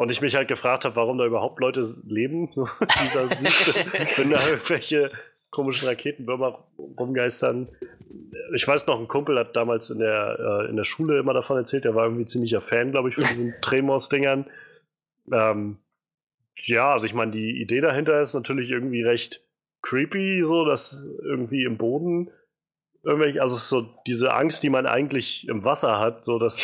Und 0.01 0.09
ich 0.09 0.19
mich 0.19 0.33
halt 0.35 0.47
gefragt 0.47 0.83
habe, 0.83 0.95
warum 0.95 1.19
da 1.19 1.27
überhaupt 1.27 1.59
Leute 1.59 1.85
leben. 2.07 2.47
Dieser 3.03 3.29
Wüste, 3.29 3.71
wenn 4.17 4.31
da 4.31 4.47
irgendwelche 4.47 5.11
komischen 5.51 5.87
Raketenwürmer 5.87 6.65
rumgeistern. 6.97 7.69
Ich 8.55 8.67
weiß 8.67 8.87
noch, 8.87 8.99
ein 8.99 9.07
Kumpel 9.07 9.37
hat 9.37 9.55
damals 9.55 9.91
in 9.91 9.99
der, 9.99 10.39
äh, 10.39 10.69
in 10.71 10.75
der 10.75 10.85
Schule 10.85 11.19
immer 11.19 11.35
davon 11.35 11.57
erzählt, 11.57 11.83
der 11.83 11.93
war 11.93 12.05
irgendwie 12.05 12.25
ziemlicher 12.25 12.61
Fan, 12.61 12.89
glaube 12.89 13.09
ich, 13.09 13.15
von 13.15 13.25
diesen 13.25 13.53
Tremors-Dingern. 13.61 14.49
Ähm, 15.31 15.77
ja, 16.63 16.93
also 16.93 17.05
ich 17.05 17.13
meine, 17.13 17.29
die 17.29 17.61
Idee 17.61 17.81
dahinter 17.81 18.19
ist 18.21 18.33
natürlich 18.33 18.71
irgendwie 18.71 19.03
recht 19.03 19.45
creepy, 19.83 20.43
so 20.45 20.65
dass 20.65 21.07
irgendwie 21.23 21.63
im 21.63 21.77
Boden 21.77 22.31
irgendwelche, 23.03 23.39
also 23.39 23.55
so 23.55 23.87
diese 24.07 24.33
Angst, 24.33 24.63
die 24.63 24.71
man 24.71 24.87
eigentlich 24.87 25.47
im 25.47 25.63
Wasser 25.63 25.99
hat, 25.99 26.25
so 26.25 26.39
dass 26.39 26.59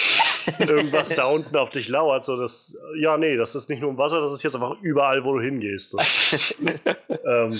irgendwas 0.59 1.09
da 1.09 1.25
unten 1.25 1.55
auf 1.55 1.69
dich 1.69 1.87
lauert, 1.89 2.23
so 2.23 2.37
dass, 2.37 2.77
ja, 2.97 3.17
nee, 3.17 3.35
das 3.35 3.55
ist 3.55 3.69
nicht 3.69 3.81
nur 3.81 3.91
im 3.91 3.97
Wasser, 3.97 4.21
das 4.21 4.31
ist 4.31 4.43
jetzt 4.43 4.55
einfach 4.55 4.79
überall, 4.81 5.23
wo 5.23 5.33
du 5.33 5.41
hingehst. 5.41 5.91
So. 5.91 5.97
ähm, 7.25 7.59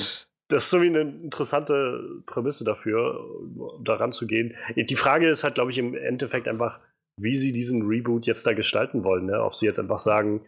das 0.50 0.64
ist 0.64 0.70
so 0.70 0.82
wie 0.82 0.88
eine 0.88 1.02
interessante 1.02 2.22
Prämisse 2.26 2.64
dafür, 2.64 3.20
um 3.20 3.84
da 3.84 3.96
ranzugehen. 3.96 4.56
Die 4.76 4.96
Frage 4.96 5.30
ist 5.30 5.44
halt, 5.44 5.56
glaube 5.56 5.72
ich, 5.72 5.78
im 5.78 5.94
Endeffekt 5.94 6.48
einfach, 6.48 6.80
wie 7.20 7.36
sie 7.36 7.52
diesen 7.52 7.86
Reboot 7.86 8.26
jetzt 8.28 8.48
da 8.48 8.54
gestalten 8.54 9.04
wollen. 9.04 9.26
Ne? 9.26 9.44
Ob 9.44 9.56
sie 9.56 9.66
jetzt 9.66 9.80
einfach 9.80 9.98
sagen, 9.98 10.46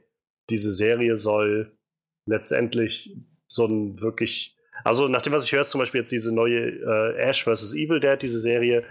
diese 0.50 0.72
Serie 0.74 1.18
soll 1.18 1.78
letztendlich 2.26 3.18
so 3.48 3.66
ein 3.66 4.00
wirklich. 4.00 4.56
Also, 4.86 5.10
nach 5.10 5.22
dem, 5.22 5.34
was 5.34 5.44
ich 5.44 5.52
höre, 5.52 5.62
ist 5.62 5.72
zum 5.72 5.80
Beispiel 5.80 6.00
jetzt 6.00 6.12
diese 6.12 6.34
neue 6.34 6.70
äh, 6.70 7.18
Ash 7.18 7.44
vs. 7.44 7.74
Evil 7.74 8.00
Dead, 8.00 8.22
diese 8.22 8.40
Serie, 8.40 8.86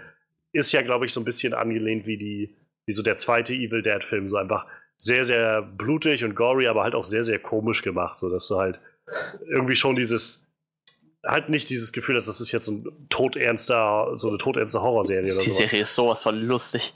ist 0.51 0.71
ja, 0.71 0.81
glaube 0.83 1.05
ich, 1.05 1.13
so 1.13 1.21
ein 1.21 1.25
bisschen 1.25 1.53
angelehnt 1.53 2.05
wie 2.05 2.17
die, 2.17 2.55
wie 2.89 2.93
so 2.93 3.03
der 3.03 3.17
zweite 3.17 3.53
Evil 3.53 3.83
Dead-Film. 3.83 4.31
So 4.31 4.37
einfach 4.37 4.65
sehr, 4.97 5.23
sehr 5.23 5.61
blutig 5.61 6.25
und 6.25 6.35
gory, 6.35 6.67
aber 6.67 6.81
halt 6.81 6.95
auch 6.95 7.03
sehr, 7.03 7.23
sehr 7.23 7.37
komisch 7.37 7.83
gemacht, 7.83 8.17
so 8.17 8.31
dass 8.31 8.47
du 8.47 8.57
halt 8.57 8.79
irgendwie 9.47 9.75
schon 9.75 9.95
dieses 9.95 10.47
halt 11.23 11.49
nicht 11.49 11.69
dieses 11.69 11.91
Gefühl 11.91 12.15
hast, 12.15 12.27
das 12.27 12.41
ist 12.41 12.51
jetzt 12.51 12.67
ein 12.67 12.87
todernster, 13.09 14.13
so 14.15 14.29
eine 14.29 14.37
todernste 14.39 14.81
Horrorserie 14.81 15.33
oder 15.33 15.43
Die. 15.43 15.51
Serie 15.51 15.83
ist 15.83 15.93
sowas 15.93 16.23
von 16.23 16.35
lustig. 16.35 16.95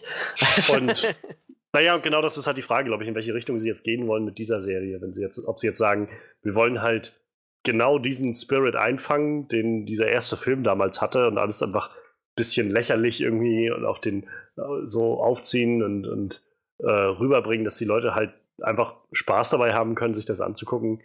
Und 0.69 1.15
naja, 1.73 1.93
und 1.93 2.03
genau 2.03 2.21
das 2.21 2.37
ist 2.37 2.47
halt 2.47 2.57
die 2.57 2.63
Frage, 2.63 2.87
glaube 2.87 3.03
ich, 3.03 3.09
in 3.09 3.15
welche 3.15 3.35
Richtung 3.35 3.59
sie 3.59 3.67
jetzt 3.67 3.83
gehen 3.83 4.07
wollen 4.07 4.25
mit 4.25 4.39
dieser 4.39 4.61
Serie. 4.61 4.99
Wenn 4.99 5.13
sie 5.13 5.21
jetzt, 5.21 5.45
ob 5.45 5.59
sie 5.59 5.67
jetzt 5.67 5.77
sagen, 5.77 6.09
wir 6.41 6.55
wollen 6.55 6.81
halt 6.81 7.21
genau 7.61 7.99
diesen 7.99 8.33
Spirit 8.33 8.75
einfangen, 8.75 9.47
den 9.49 9.85
dieser 9.85 10.07
erste 10.07 10.37
Film 10.37 10.63
damals 10.63 11.01
hatte 11.01 11.27
und 11.27 11.37
alles 11.37 11.61
einfach 11.61 11.91
ein 11.91 12.02
bisschen 12.35 12.69
lächerlich 12.69 13.21
irgendwie 13.21 13.69
und 13.71 13.85
auf 13.85 14.01
den 14.01 14.23
äh, 14.57 14.85
so 14.85 15.21
aufziehen 15.21 15.83
und, 15.83 16.07
und 16.07 16.43
äh, 16.79 16.89
rüberbringen, 16.89 17.63
dass 17.63 17.77
die 17.77 17.85
Leute 17.85 18.15
halt 18.15 18.33
einfach 18.61 18.95
Spaß 19.11 19.51
dabei 19.51 19.73
haben 19.73 19.95
können, 19.95 20.13
sich 20.13 20.25
das 20.25 20.41
anzugucken. 20.41 21.01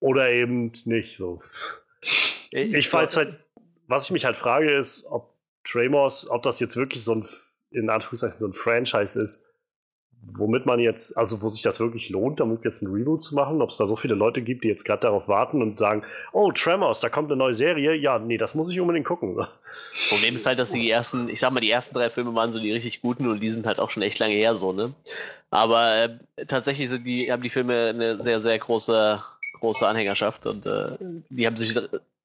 Oder 0.00 0.30
eben 0.30 0.72
nicht 0.84 1.16
so. 1.16 1.42
Ich 2.50 2.92
weiß 2.92 3.16
halt, 3.16 3.38
was 3.86 4.06
ich 4.06 4.10
mich 4.10 4.24
halt 4.24 4.36
frage, 4.36 4.72
ist, 4.72 5.04
ob 5.06 5.32
Tremors, 5.64 6.28
ob 6.28 6.42
das 6.42 6.58
jetzt 6.60 6.76
wirklich 6.76 7.04
so 7.04 7.14
ein, 7.14 7.26
in 7.70 7.88
Anführungszeichen, 7.88 8.38
so 8.38 8.48
ein 8.48 8.52
Franchise 8.52 9.20
ist, 9.20 9.44
womit 10.24 10.66
man 10.66 10.78
jetzt, 10.78 11.16
also 11.16 11.42
wo 11.42 11.48
sich 11.48 11.62
das 11.62 11.80
wirklich 11.80 12.08
lohnt, 12.08 12.40
damit 12.40 12.64
jetzt 12.64 12.82
ein 12.82 12.92
Reboot 12.92 13.22
zu 13.22 13.34
machen, 13.34 13.60
ob 13.60 13.70
es 13.70 13.76
da 13.76 13.86
so 13.86 13.96
viele 13.96 14.14
Leute 14.14 14.42
gibt, 14.42 14.64
die 14.64 14.68
jetzt 14.68 14.84
gerade 14.84 15.02
darauf 15.02 15.28
warten 15.28 15.62
und 15.62 15.78
sagen, 15.78 16.04
oh, 16.32 16.52
Tremors, 16.52 17.00
da 17.00 17.08
kommt 17.08 17.30
eine 17.30 17.36
neue 17.36 17.54
Serie, 17.54 17.94
ja, 17.94 18.18
nee, 18.18 18.38
das 18.38 18.54
muss 18.54 18.70
ich 18.70 18.80
unbedingt 18.80 19.06
gucken. 19.06 19.44
Problem 20.08 20.34
ist 20.34 20.46
halt, 20.46 20.58
dass 20.58 20.70
die 20.70 20.90
ersten, 20.90 21.28
ich 21.28 21.40
sag 21.40 21.52
mal, 21.52 21.60
die 21.60 21.70
ersten 21.70 21.94
drei 21.94 22.10
Filme 22.10 22.34
waren 22.34 22.52
so 22.52 22.60
die 22.60 22.72
richtig 22.72 23.02
guten 23.02 23.28
und 23.28 23.40
die 23.40 23.50
sind 23.50 23.66
halt 23.66 23.80
auch 23.80 23.90
schon 23.90 24.02
echt 24.02 24.18
lange 24.18 24.34
her 24.34 24.56
so, 24.56 24.72
ne? 24.72 24.94
Aber 25.50 26.04
äh, 26.36 26.46
tatsächlich 26.46 26.88
sind 26.88 27.04
die, 27.04 27.30
haben 27.30 27.42
die 27.42 27.50
Filme 27.50 27.88
eine 27.88 28.20
sehr, 28.20 28.40
sehr 28.40 28.58
große, 28.58 29.22
große 29.60 29.86
Anhängerschaft 29.86 30.46
und 30.46 30.66
äh, 30.66 30.96
die 31.30 31.46
haben 31.46 31.56
sich 31.56 31.76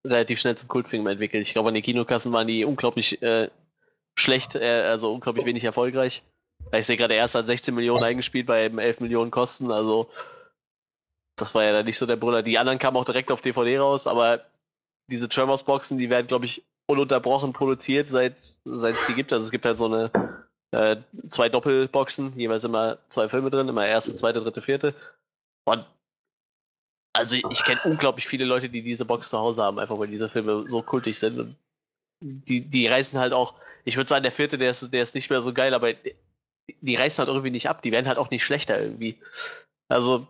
relativ 0.06 0.40
schnell 0.40 0.56
zum 0.56 0.70
Kultfilm 0.70 1.08
entwickelt. 1.08 1.46
Ich 1.46 1.54
glaube, 1.54 1.70
an 1.70 1.74
den 1.74 1.84
Kinokassen 1.84 2.32
waren 2.32 2.48
die 2.48 2.64
unglaublich 2.64 3.22
äh, 3.22 3.50
schlecht, 4.16 4.56
äh, 4.56 4.84
also 4.84 5.14
unglaublich 5.14 5.46
wenig 5.46 5.64
erfolgreich. 5.64 6.24
Ich 6.72 6.86
sehe 6.86 6.98
gerade, 6.98 7.10
der 7.10 7.18
erste 7.18 7.40
hat 7.40 7.48
16 7.48 7.74
Millionen 7.74 8.04
eingespielt 8.04 8.48
bei 8.48 8.66
eben 8.66 8.80
11 8.80 9.00
Millionen 9.00 9.32
Kosten, 9.32 9.72
also 9.72 10.10
das 11.38 11.54
war 11.54 11.64
ja 11.64 11.72
dann 11.72 11.86
nicht 11.86 11.98
so 11.98 12.06
der 12.06 12.16
Brüller. 12.16 12.42
Die 12.42 12.58
anderen 12.58 12.80
kamen 12.80 12.98
auch 12.98 13.06
direkt 13.06 13.32
auf 13.32 13.42
DVD 13.42 13.78
raus, 13.78 14.08
aber 14.08 14.44
diese 15.10 15.30
Tremors-Boxen, 15.30 15.98
die 15.98 16.10
werden, 16.10 16.28
glaube 16.28 16.46
ich, 16.46 16.64
ununterbrochen 16.88 17.54
produziert, 17.54 18.10
seit, 18.10 18.36
seit 18.66 18.94
es 18.94 19.08
die 19.08 19.14
gibt. 19.14 19.32
Also 19.32 19.46
es 19.46 19.52
gibt 19.52 19.66
halt 19.66 19.78
so 19.78 19.86
eine 19.86 20.12
äh, 20.72 20.98
zwei 21.28 21.50
Doppelboxen, 21.50 22.38
jeweils 22.38 22.64
immer 22.64 22.98
zwei 23.10 23.30
Filme 23.30 23.50
drin, 23.50 23.70
immer 23.70 23.86
erste, 23.86 24.16
zweite, 24.16 24.42
dritte, 24.42 24.62
vierte. 24.62 24.96
Und 25.66 25.86
also 27.14 27.36
ich 27.36 27.64
kenne 27.64 27.82
unglaublich 27.84 28.28
viele 28.28 28.46
Leute, 28.46 28.70
die 28.70 28.82
diese 28.82 29.06
Box 29.06 29.30
zu 29.30 29.38
Hause 29.38 29.64
haben, 29.64 29.80
einfach 29.80 29.98
weil 29.98 30.08
diese 30.08 30.30
Filme 30.30 30.66
so 30.68 30.82
kultig 30.82 31.20
sind. 31.20 31.40
Und 31.40 31.56
die, 32.22 32.62
die 32.62 32.88
reißen 32.88 33.20
halt 33.20 33.34
auch, 33.34 33.56
ich 33.86 33.98
würde 33.98 34.08
sagen, 34.08 34.24
der 34.24 34.32
vierte, 34.32 34.58
der 34.58 34.72
ist, 34.72 34.92
der 34.92 35.02
ist 35.02 35.16
nicht 35.16 35.30
mehr 35.30 35.42
so 35.42 35.54
geil, 35.54 35.74
aber 35.74 35.94
die, 36.82 36.96
reißen 36.96 37.20
halt 37.20 37.30
irgendwie 37.30 37.52
nicht 37.52 37.70
ab, 37.70 37.82
die 37.82 37.92
werden 37.92 38.08
halt 38.08 38.18
auch 38.18 38.30
nicht 38.30 38.44
schlechter 38.44 38.80
irgendwie. 38.80 39.20
Also, 39.88 40.28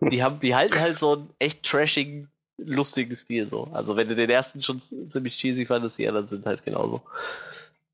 die 0.00 0.22
haben, 0.22 0.40
die 0.40 0.54
halten 0.54 0.78
halt 0.78 0.98
so 0.98 1.12
einen 1.14 1.30
echt 1.38 1.64
trashigen, 1.64 2.30
lustigen 2.58 3.14
Stil 3.14 3.48
so. 3.48 3.68
Also 3.72 3.96
wenn 3.96 4.08
du 4.08 4.14
den 4.14 4.30
ersten 4.30 4.62
schon 4.62 4.80
ziemlich 4.80 5.36
cheesy 5.36 5.66
fandest, 5.66 5.98
die 5.98 6.06
anderen 6.06 6.26
sind 6.26 6.46
halt 6.46 6.64
genauso. 6.64 7.02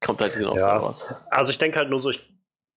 Kommt 0.00 0.20
halt 0.20 0.34
genauso 0.34 0.66
Ja. 0.66 0.78
raus. 0.78 1.12
Also 1.30 1.50
ich 1.50 1.58
denke 1.58 1.78
halt 1.78 1.90
nur 1.90 2.00
so, 2.00 2.10
ich, 2.10 2.28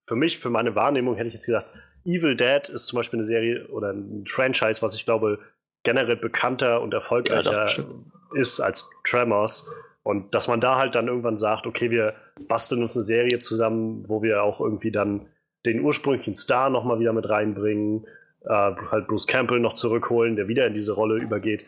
für 0.07 0.15
mich, 0.15 0.37
für 0.37 0.49
meine 0.49 0.75
Wahrnehmung 0.75 1.15
hätte 1.15 1.27
ich 1.27 1.33
jetzt 1.33 1.45
gesagt, 1.45 1.67
Evil 2.05 2.35
Dead 2.35 2.67
ist 2.69 2.87
zum 2.87 2.97
Beispiel 2.97 3.19
eine 3.19 3.25
Serie 3.25 3.67
oder 3.67 3.91
ein 3.91 4.25
Franchise, 4.27 4.81
was 4.81 4.93
ich 4.95 5.05
glaube 5.05 5.39
generell 5.83 6.15
bekannter 6.17 6.81
und 6.81 6.93
Ja, 6.93 6.99
erfolgreicher 6.99 7.63
bestimmt. 7.63 8.05
ist 8.33 8.59
als 8.59 8.89
Tremors. 9.03 9.65
Und 10.03 10.35
dass 10.35 10.47
man 10.47 10.59
da 10.59 10.77
halt 10.77 10.95
dann 10.95 11.07
irgendwann 11.07 11.37
sagt, 11.37 11.65
okay, 11.65 11.89
wir 11.89 12.13
basteln 12.47 12.81
uns 12.81 12.95
eine 12.95 13.05
Serie 13.05 13.39
zusammen, 13.39 14.03
wo 14.07 14.21
wir 14.21 14.43
auch 14.43 14.59
irgendwie 14.59 14.91
dann 14.91 15.27
den 15.65 15.79
ursprünglichen 15.79 16.33
Star 16.33 16.69
nochmal 16.69 16.99
wieder 16.99 17.13
mit 17.13 17.29
reinbringen, 17.29 18.05
äh, 18.45 18.71
halt 18.91 19.07
Bruce 19.07 19.27
Campbell 19.27 19.59
noch 19.59 19.73
zurückholen, 19.73 20.35
der 20.35 20.49
wieder 20.49 20.67
in 20.67 20.73
diese 20.73 20.91
Rolle 20.91 21.21
übergeht. 21.21 21.65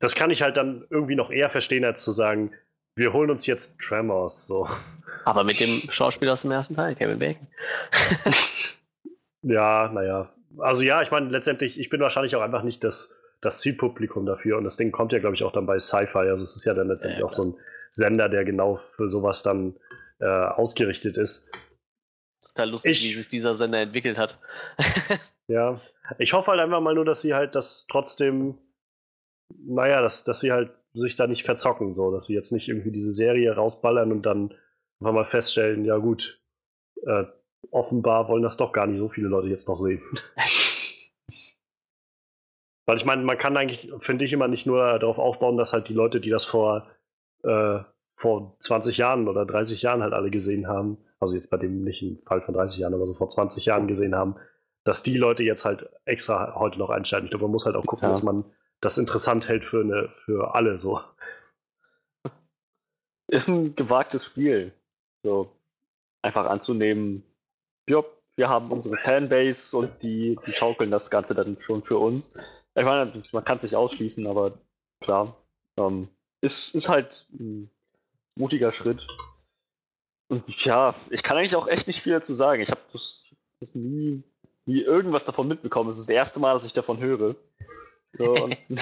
Das 0.00 0.16
kann 0.16 0.30
ich 0.30 0.42
halt 0.42 0.56
dann 0.56 0.84
irgendwie 0.90 1.14
noch 1.14 1.30
eher 1.30 1.48
verstehen, 1.48 1.84
als 1.84 2.02
zu 2.02 2.10
sagen, 2.10 2.50
wir 2.96 3.12
holen 3.12 3.30
uns 3.30 3.46
jetzt 3.46 3.78
Tremors. 3.78 4.48
So. 4.48 4.66
Aber 5.24 5.44
mit 5.44 5.60
dem 5.60 5.82
Schauspieler 5.88 6.32
aus 6.32 6.42
dem 6.42 6.50
ersten 6.50 6.74
Teil, 6.74 6.96
Kevin 6.96 7.20
Bacon. 7.20 7.46
Ja, 9.42 9.90
naja. 9.92 10.30
Also 10.58 10.82
ja, 10.82 11.02
ich 11.02 11.10
meine, 11.10 11.28
letztendlich, 11.28 11.78
ich 11.78 11.90
bin 11.90 12.00
wahrscheinlich 12.00 12.36
auch 12.36 12.42
einfach 12.42 12.62
nicht 12.62 12.84
das, 12.84 13.10
das 13.42 13.60
Zielpublikum 13.60 14.24
dafür. 14.24 14.56
Und 14.56 14.64
das 14.64 14.76
Ding 14.78 14.90
kommt 14.92 15.12
ja, 15.12 15.18
glaube 15.18 15.34
ich, 15.34 15.42
auch 15.44 15.52
dann 15.52 15.66
bei 15.66 15.78
Sci-Fi. 15.78 16.18
Also 16.30 16.44
es 16.44 16.56
ist 16.56 16.64
ja 16.64 16.72
dann 16.72 16.88
letztendlich 16.88 17.18
Ja, 17.20 17.26
auch 17.26 17.30
so 17.30 17.42
ein 17.42 17.54
Sender, 17.90 18.28
der 18.30 18.44
genau 18.44 18.76
für 18.96 19.08
sowas 19.10 19.42
dann 19.42 19.76
äh, 20.20 20.24
ausgerichtet 20.26 21.16
ist. 21.18 21.50
Total 22.40 22.70
lustig, 22.70 22.92
Ich- 23.04 23.10
wie 23.12 23.18
sich 23.18 23.28
dieser 23.28 23.54
Sender 23.54 23.80
entwickelt 23.80 24.16
hat. 24.16 24.38
Ja. 25.48 25.80
Ich 26.18 26.32
hoffe 26.32 26.52
halt 26.52 26.60
einfach 26.60 26.80
mal 26.80 26.94
nur, 26.94 27.04
dass 27.04 27.20
sie 27.20 27.34
halt 27.34 27.56
das 27.56 27.86
trotzdem, 27.90 28.56
naja, 29.66 30.00
dass, 30.00 30.22
dass 30.22 30.40
sie 30.40 30.52
halt 30.52 30.70
sich 30.94 31.16
da 31.16 31.26
nicht 31.26 31.42
verzocken, 31.44 31.94
so, 31.94 32.12
dass 32.12 32.26
sie 32.26 32.34
jetzt 32.34 32.52
nicht 32.52 32.68
irgendwie 32.68 32.92
diese 32.92 33.12
Serie 33.12 33.52
rausballern 33.54 34.12
und 34.12 34.22
dann 34.22 34.54
einfach 35.00 35.12
mal 35.12 35.24
feststellen, 35.26 35.84
ja 35.84 35.96
gut, 35.98 36.40
äh, 37.04 37.24
offenbar 37.72 38.28
wollen 38.28 38.44
das 38.44 38.56
doch 38.56 38.72
gar 38.72 38.86
nicht 38.86 38.98
so 38.98 39.08
viele 39.08 39.28
Leute 39.28 39.48
jetzt 39.48 39.68
noch 39.68 39.76
sehen. 39.76 40.00
Weil 42.86 42.96
ich 42.96 43.04
meine, 43.04 43.22
man 43.22 43.38
kann 43.38 43.56
eigentlich, 43.56 43.92
finde 43.98 44.24
ich, 44.24 44.32
immer 44.32 44.48
nicht 44.48 44.66
nur 44.66 44.98
darauf 44.98 45.18
aufbauen, 45.18 45.56
dass 45.56 45.72
halt 45.72 45.88
die 45.88 45.94
Leute, 45.94 46.20
die 46.20 46.30
das 46.30 46.44
vor, 46.44 46.88
äh, 47.44 47.78
vor 48.16 48.56
20 48.58 48.98
Jahren 48.98 49.28
oder 49.28 49.46
30 49.46 49.82
Jahren 49.82 50.02
halt 50.02 50.12
alle 50.12 50.30
gesehen 50.30 50.66
haben, 50.66 50.98
also 51.20 51.34
jetzt 51.34 51.50
bei 51.50 51.56
dem 51.56 51.84
nicht 51.84 52.02
im 52.02 52.18
Fall 52.26 52.42
von 52.42 52.54
30 52.54 52.80
Jahren, 52.80 52.94
aber 52.94 53.06
so 53.06 53.14
vor 53.14 53.28
20 53.28 53.66
Jahren 53.66 53.86
gesehen 53.86 54.14
haben, 54.14 54.36
dass 54.84 55.02
die 55.04 55.16
Leute 55.16 55.44
jetzt 55.44 55.64
halt 55.64 55.88
extra 56.04 56.56
heute 56.56 56.78
noch 56.78 56.90
einsteigen. 56.90 57.26
Ich 57.26 57.30
glaube, 57.30 57.44
man 57.44 57.52
muss 57.52 57.66
halt 57.66 57.76
auch 57.76 57.86
gucken, 57.86 58.08
Ja. 58.08 58.10
dass 58.10 58.24
man 58.24 58.44
das 58.80 58.98
interessant 58.98 59.46
hält 59.46 59.64
für, 59.64 59.80
eine, 59.82 60.08
für 60.24 60.54
alle 60.56 60.78
so. 60.80 61.00
Ist 63.28 63.48
ein 63.48 63.76
gewagtes 63.76 64.26
Spiel. 64.26 64.72
So 65.22 65.52
einfach 66.22 66.46
anzunehmen, 66.46 67.22
ja, 67.88 68.02
wir 68.36 68.48
haben 68.48 68.70
unsere 68.72 68.96
Fanbase 68.96 69.76
und 69.76 70.02
die, 70.02 70.38
die 70.46 70.52
schaukeln 70.52 70.90
das 70.90 71.10
Ganze 71.10 71.34
dann 71.34 71.60
schon 71.60 71.82
für 71.82 71.98
uns. 71.98 72.34
Ich 72.74 72.84
meine, 72.84 73.22
man 73.32 73.44
kann 73.44 73.58
es 73.58 73.62
nicht 73.62 73.76
ausschließen, 73.76 74.26
aber 74.26 74.58
klar, 75.00 75.36
ähm, 75.76 76.08
ist, 76.40 76.74
ist 76.74 76.88
halt 76.88 77.26
ein 77.32 77.70
mutiger 78.36 78.72
Schritt. 78.72 79.06
Und 80.28 80.64
ja, 80.64 80.94
ich 81.10 81.22
kann 81.22 81.36
eigentlich 81.36 81.56
auch 81.56 81.68
echt 81.68 81.86
nicht 81.86 82.00
viel 82.00 82.14
dazu 82.14 82.32
sagen. 82.32 82.62
Ich 82.62 82.70
habe 82.70 82.80
das, 82.92 83.26
das 83.60 83.74
nie, 83.74 84.22
nie 84.64 84.80
irgendwas 84.80 85.24
davon 85.24 85.48
mitbekommen. 85.48 85.90
Es 85.90 85.98
ist 85.98 86.08
das 86.08 86.16
erste 86.16 86.40
Mal, 86.40 86.54
dass 86.54 86.64
ich 86.64 86.72
davon 86.72 86.98
höre. 86.98 87.36
So, 88.16 88.32
und, 88.44 88.56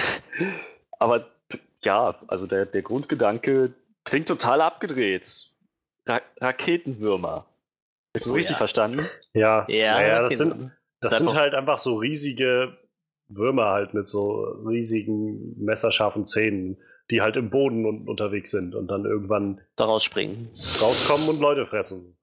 aber 0.99 1.27
ja, 1.83 2.19
also 2.27 2.47
der, 2.47 2.65
der 2.65 2.81
Grundgedanke 2.81 3.73
klingt 4.05 4.27
total 4.27 4.61
abgedreht. 4.61 5.51
Ra 6.07 6.21
Raketenwürmer. 6.39 7.45
Hast 8.15 8.15
du 8.15 8.19
das 8.19 8.27
Oh 8.29 8.33
richtig 8.35 8.53
ja. 8.53 8.57
verstanden? 8.57 9.05
Ja, 9.33 9.65
Ja, 9.67 9.93
naja, 9.95 10.21
das 10.21 10.37
sind, 10.37 10.71
das 11.01 11.17
sind 11.17 11.33
halt 11.33 11.53
einfach 11.53 11.79
so 11.79 11.97
riesige 11.97 12.77
Würmer 13.35 13.67
halt 13.67 13.93
mit 13.93 14.07
so 14.07 14.43
riesigen 14.67 15.55
messerscharfen 15.63 16.25
Zähnen, 16.25 16.77
die 17.09 17.21
halt 17.21 17.35
im 17.35 17.49
Boden 17.49 17.85
un 17.85 18.07
unterwegs 18.07 18.51
sind 18.51 18.75
und 18.75 18.87
dann 18.87 19.05
irgendwann 19.05 19.61
daraus 19.75 20.03
springen. 20.03 20.49
rauskommen 20.81 21.27
und 21.29 21.39
Leute 21.39 21.65
fressen. 21.65 22.17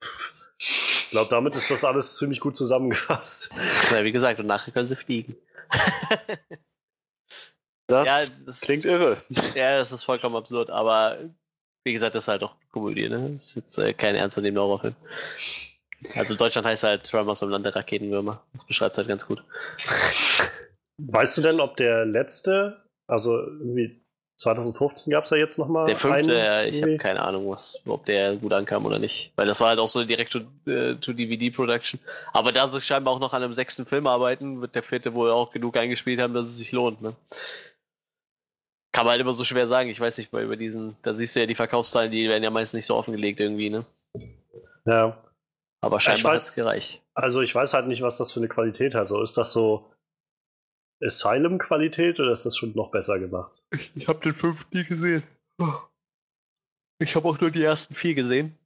Ich 0.58 1.10
glaube, 1.10 1.30
damit 1.30 1.54
ist 1.54 1.70
das 1.70 1.84
alles 1.84 2.16
ziemlich 2.16 2.40
gut 2.40 2.56
zusammengefasst. 2.56 3.50
Ja, 3.90 4.04
wie 4.04 4.12
gesagt, 4.12 4.40
und 4.40 4.46
nachher 4.46 4.72
können 4.72 4.86
sie 4.86 4.96
fliegen. 4.96 5.36
Das 7.90 8.06
ja, 8.06 8.18
das 8.44 8.60
klingt 8.60 8.84
irre. 8.84 9.22
Ja, 9.54 9.78
das 9.78 9.92
ist 9.92 10.04
vollkommen 10.04 10.36
absurd, 10.36 10.68
aber 10.68 11.16
wie 11.84 11.94
gesagt, 11.94 12.14
das 12.14 12.24
ist 12.24 12.28
halt 12.28 12.42
auch 12.42 12.54
Komödie, 12.70 13.08
ne? 13.08 13.30
Das 13.32 13.44
ist 13.44 13.54
jetzt 13.56 13.78
äh, 13.78 13.94
kein 13.94 14.14
ernstzunehmender 14.14 14.60
Horrorfilm. 14.60 14.94
Also 16.14 16.34
in 16.34 16.38
Deutschland 16.38 16.66
heißt 16.66 16.84
halt 16.84 17.04
Tremors 17.04 17.40
im 17.40 17.48
Land 17.48 17.64
der 17.64 17.74
Raketenwürmer. 17.74 18.44
Das 18.52 18.66
beschreibt 18.66 18.92
es 18.92 18.98
halt 18.98 19.08
ganz 19.08 19.26
gut. 19.26 19.42
Weißt 20.98 21.38
du 21.38 21.42
denn, 21.42 21.60
ob 21.60 21.76
der 21.76 22.04
letzte, 22.04 22.82
also 23.06 23.38
irgendwie 23.38 24.00
2015 24.40 25.10
gab 25.12 25.24
es 25.24 25.30
ja 25.30 25.36
jetzt 25.36 25.58
nochmal 25.58 25.86
Der 25.86 25.96
fünfte, 25.96 26.32
einen, 26.32 26.44
ja, 26.44 26.62
ich 26.64 26.82
habe 26.82 26.96
keine 26.98 27.22
Ahnung, 27.22 27.50
was, 27.50 27.82
ob 27.86 28.04
der 28.06 28.36
gut 28.36 28.52
ankam 28.52 28.86
oder 28.86 28.98
nicht. 28.98 29.32
Weil 29.36 29.46
das 29.46 29.60
war 29.60 29.68
halt 29.70 29.78
auch 29.80 29.88
so 29.88 30.04
direkt 30.04 30.32
to, 30.32 30.40
äh. 30.70 30.96
Aber 32.32 32.52
da 32.52 32.68
sie 32.68 32.80
scheinbar 32.80 33.14
auch 33.14 33.20
noch 33.20 33.32
an 33.32 33.42
einem 33.42 33.54
sechsten 33.54 33.84
Film 33.86 34.06
arbeiten, 34.06 34.60
wird 34.60 34.74
der 34.74 34.82
vierte 34.82 35.14
wohl 35.14 35.30
auch 35.30 35.50
genug 35.50 35.76
eingespielt 35.76 36.20
haben, 36.20 36.34
dass 36.34 36.46
es 36.46 36.58
sich 36.58 36.72
lohnt, 36.72 37.02
ne? 37.02 37.14
Kann 38.92 39.04
man 39.04 39.12
halt 39.12 39.20
immer 39.20 39.32
so 39.32 39.44
schwer 39.44 39.68
sagen. 39.68 39.90
Ich 39.90 40.00
weiß 40.00 40.18
nicht, 40.18 40.32
weil 40.32 40.44
über 40.44 40.56
diesen, 40.56 40.96
da 41.02 41.14
siehst 41.14 41.36
du 41.36 41.40
ja 41.40 41.46
die 41.46 41.54
Verkaufszahlen, 41.54 42.10
die 42.10 42.28
werden 42.28 42.42
ja 42.42 42.50
meist 42.50 42.74
nicht 42.74 42.86
so 42.86 42.96
offengelegt 42.96 43.38
irgendwie, 43.38 43.70
ne? 43.70 43.84
Ja, 44.86 45.22
Aber 45.80 46.00
scheinbar 46.00 46.32
hat 46.32 46.38
weiß- 46.38 46.48
es 46.50 46.54
gereicht. 46.54 47.02
also 47.14 47.40
ich 47.42 47.54
weiß 47.54 47.74
halt 47.74 47.86
nicht, 47.86 48.02
was 48.02 48.16
das 48.16 48.32
für 48.32 48.40
eine 48.40 48.48
Qualität 48.48 48.94
hat. 48.94 49.06
So, 49.08 49.20
ist 49.22 49.36
das 49.36 49.52
so 49.52 49.84
Asylum-Qualität 51.02 52.18
oder 52.18 52.32
ist 52.32 52.44
das 52.44 52.56
schon 52.56 52.72
noch 52.74 52.90
besser 52.90 53.18
gemacht? 53.18 53.64
Ich 53.94 54.08
habe 54.08 54.20
den 54.20 54.34
fünften 54.34 54.76
nie 54.76 54.84
gesehen. 54.84 55.22
Ich 56.98 57.14
habe 57.14 57.28
auch 57.28 57.40
nur 57.40 57.50
die 57.50 57.62
ersten 57.62 57.94
vier 57.94 58.14
gesehen. 58.14 58.56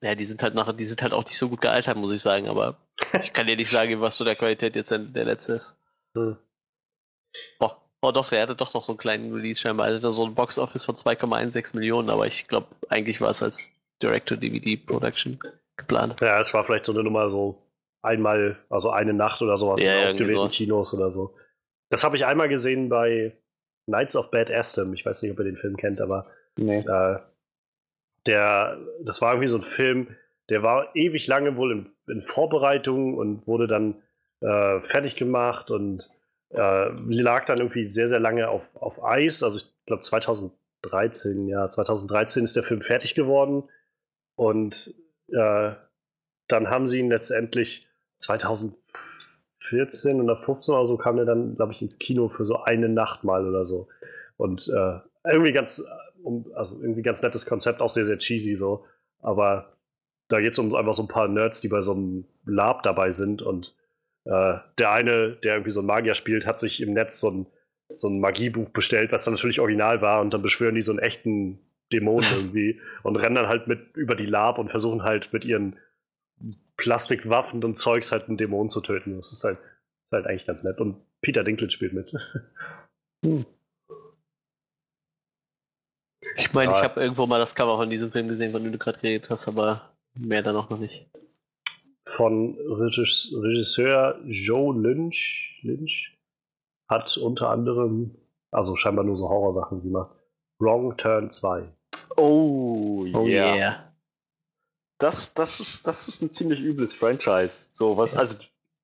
Ja, 0.00 0.16
die 0.16 0.24
sind 0.24 0.42
halt 0.42 0.54
nachher, 0.54 0.72
die 0.72 0.84
sind 0.84 1.00
halt 1.00 1.12
auch 1.12 1.24
nicht 1.24 1.38
so 1.38 1.48
gut 1.48 1.60
gealtert, 1.60 1.96
muss 1.96 2.10
ich 2.10 2.20
sagen, 2.20 2.48
aber 2.48 2.76
ich 3.22 3.32
kann 3.32 3.46
dir 3.46 3.56
nicht 3.56 3.70
sagen, 3.70 4.00
was 4.00 4.16
für 4.16 4.24
der 4.24 4.34
Qualität 4.34 4.74
jetzt 4.74 4.90
der, 4.90 5.24
letzte 5.24 5.52
ist. 5.52 5.76
Hm. 6.16 6.36
Boah. 7.58 7.78
Oh 8.04 8.10
doch, 8.10 8.30
der 8.30 8.42
hatte 8.42 8.56
doch 8.56 8.74
noch 8.74 8.82
so 8.82 8.90
einen 8.90 8.98
kleinen 8.98 9.32
Release 9.32 9.60
scheinbar. 9.60 9.88
Er 9.88 9.94
hatte 9.94 10.10
so 10.10 10.26
ein 10.26 10.34
Box-Office 10.34 10.84
von 10.84 10.96
2,16 10.96 11.76
Millionen, 11.76 12.10
aber 12.10 12.26
ich 12.26 12.48
glaube, 12.48 12.66
eigentlich 12.88 13.20
war 13.20 13.30
es 13.30 13.44
als 13.44 13.70
Direct-to-DVD-Production 14.02 15.38
geplant. 15.76 16.20
Ja, 16.20 16.40
es 16.40 16.52
war 16.52 16.64
vielleicht 16.64 16.86
so 16.86 16.92
eine 16.92 17.04
Nummer 17.04 17.30
so 17.30 17.61
einmal, 18.02 18.58
also 18.68 18.90
eine 18.90 19.14
Nacht 19.14 19.40
oder 19.42 19.56
sowas 19.58 19.82
Ja, 19.82 19.92
in 20.02 20.08
ausgewählten 20.08 20.34
sowas. 20.36 20.52
Kinos 20.54 20.94
oder 20.94 21.10
so. 21.10 21.34
Das 21.88 22.04
habe 22.04 22.16
ich 22.16 22.26
einmal 22.26 22.48
gesehen 22.48 22.88
bei 22.88 23.36
Knights 23.86 24.16
of 24.16 24.30
Bad 24.30 24.50
Aston. 24.50 24.92
Ich 24.94 25.04
weiß 25.06 25.22
nicht, 25.22 25.32
ob 25.32 25.38
ihr 25.38 25.44
den 25.44 25.56
Film 25.56 25.76
kennt, 25.76 26.00
aber 26.00 26.26
Nee. 26.56 26.78
äh, 26.80 27.18
der, 28.26 28.78
das 29.02 29.20
war 29.22 29.32
irgendwie 29.32 29.48
so 29.48 29.56
ein 29.56 29.62
Film, 29.62 30.14
der 30.48 30.62
war 30.62 30.94
ewig 30.94 31.26
lange 31.26 31.56
wohl 31.56 31.72
in, 31.72 31.88
in 32.12 32.22
Vorbereitung 32.22 33.16
und 33.16 33.46
wurde 33.46 33.66
dann 33.66 34.02
äh, 34.40 34.80
fertig 34.80 35.16
gemacht 35.16 35.70
und 35.70 36.08
äh, 36.50 36.88
lag 37.08 37.44
dann 37.46 37.58
irgendwie 37.58 37.86
sehr, 37.88 38.08
sehr 38.08 38.20
lange 38.20 38.48
auf, 38.48 38.62
auf 38.76 39.02
Eis. 39.02 39.42
Also 39.42 39.56
ich 39.58 39.64
glaube 39.86 40.02
2013, 40.02 41.48
ja, 41.48 41.68
2013 41.68 42.44
ist 42.44 42.56
der 42.56 42.62
Film 42.62 42.82
fertig 42.82 43.14
geworden 43.14 43.64
und 44.36 44.94
äh, 45.28 45.72
dann 46.48 46.68
haben 46.70 46.86
sie 46.86 46.98
ihn 47.00 47.08
letztendlich 47.08 47.88
2014 48.22 50.20
oder 50.20 50.36
15 50.36 50.74
oder 50.74 50.86
so 50.86 50.96
kam 50.96 51.16
der 51.16 51.24
dann, 51.24 51.56
glaube 51.56 51.72
ich, 51.72 51.82
ins 51.82 51.98
Kino 51.98 52.28
für 52.28 52.44
so 52.44 52.62
eine 52.62 52.88
Nacht 52.88 53.24
mal 53.24 53.46
oder 53.46 53.64
so. 53.64 53.88
Und 54.36 54.68
äh, 54.68 54.98
irgendwie 55.28 55.52
ganz, 55.52 55.78
äh, 55.78 55.82
um, 56.22 56.50
also 56.54 56.80
irgendwie 56.80 57.02
ganz 57.02 57.22
nettes 57.22 57.46
Konzept, 57.46 57.80
auch 57.80 57.90
sehr, 57.90 58.04
sehr 58.04 58.18
cheesy 58.18 58.54
so. 58.54 58.84
Aber 59.20 59.76
da 60.28 60.40
geht 60.40 60.52
es 60.52 60.58
um 60.58 60.74
einfach 60.74 60.94
so 60.94 61.02
ein 61.02 61.08
paar 61.08 61.28
Nerds, 61.28 61.60
die 61.60 61.68
bei 61.68 61.82
so 61.82 61.92
einem 61.92 62.24
Lab 62.44 62.82
dabei 62.82 63.10
sind 63.10 63.42
und 63.42 63.74
äh, 64.24 64.54
der 64.78 64.90
eine, 64.90 65.36
der 65.42 65.54
irgendwie 65.54 65.72
so 65.72 65.80
ein 65.80 65.86
Magier 65.86 66.14
spielt, 66.14 66.46
hat 66.46 66.58
sich 66.58 66.80
im 66.80 66.92
Netz 66.92 67.20
so 67.20 67.30
ein, 67.30 67.46
so 67.94 68.08
ein 68.08 68.20
Magiebuch 68.20 68.70
bestellt, 68.70 69.12
was 69.12 69.24
dann 69.24 69.34
natürlich 69.34 69.60
original 69.60 70.00
war 70.00 70.20
und 70.20 70.32
dann 70.32 70.42
beschwören 70.42 70.74
die 70.74 70.82
so 70.82 70.92
einen 70.92 71.00
echten 71.00 71.58
Dämonen 71.92 72.28
irgendwie 72.36 72.80
und 73.02 73.16
rennen 73.16 73.34
dann 73.34 73.48
halt 73.48 73.66
mit 73.66 73.96
über 73.96 74.14
die 74.14 74.26
Lab 74.26 74.58
und 74.58 74.70
versuchen 74.70 75.02
halt 75.02 75.32
mit 75.32 75.44
ihren 75.44 75.76
Plastikwaffen 76.82 77.62
und 77.62 77.76
Zeugs 77.76 78.10
halt 78.10 78.24
einen 78.28 78.36
Dämon 78.36 78.68
zu 78.68 78.80
töten. 78.80 79.16
Das 79.16 79.30
ist 79.32 79.44
halt, 79.44 79.58
ist 79.58 80.12
halt 80.12 80.26
eigentlich 80.26 80.46
ganz 80.46 80.64
nett. 80.64 80.80
Und 80.80 80.96
Peter 81.20 81.44
Dinklage 81.44 81.70
spielt 81.70 81.92
mit. 81.92 82.12
Ich 86.36 86.52
meine, 86.52 86.72
ich 86.72 86.78
Ja. 86.78 86.82
habe 86.84 87.00
irgendwo 87.00 87.26
mal 87.26 87.38
das 87.38 87.54
Cover 87.54 87.76
von 87.76 87.88
diesem 87.90 88.10
Film 88.10 88.26
gesehen, 88.28 88.52
von 88.52 88.62
dem 88.62 88.72
du 88.72 88.78
gerade 88.78 88.98
geredet 88.98 89.30
hast, 89.30 89.46
aber 89.48 89.92
mehr 90.14 90.42
dann 90.42 90.56
auch 90.56 90.70
noch 90.70 90.78
nicht. 90.78 91.08
Von 92.16 92.58
Regis 92.58 93.32
Regisseur 93.32 94.18
Joe 94.24 94.74
Lynch, 94.76 95.60
Lynch 95.62 96.18
hat 96.88 97.16
unter 97.16 97.50
anderem, 97.50 98.16
also 98.50 98.74
scheinbar 98.76 99.04
nur 99.04 99.14
so 99.16 99.28
Horrorsachen 99.28 99.82
gemacht. 99.82 100.10
Wrong 100.58 100.96
Turn 100.96 101.30
2. 101.30 101.72
Oh, 102.16 103.06
Oh 103.14 103.26
yeah. 103.26 103.54
yeah. 103.56 103.91
Das, 105.02 105.34
das, 105.34 105.58
ist, 105.58 105.84
das 105.88 106.06
ist 106.06 106.22
ein 106.22 106.30
ziemlich 106.30 106.60
übles 106.60 106.94
Franchise. 106.94 107.70
So 107.72 107.96
was, 107.96 108.14
also 108.14 108.36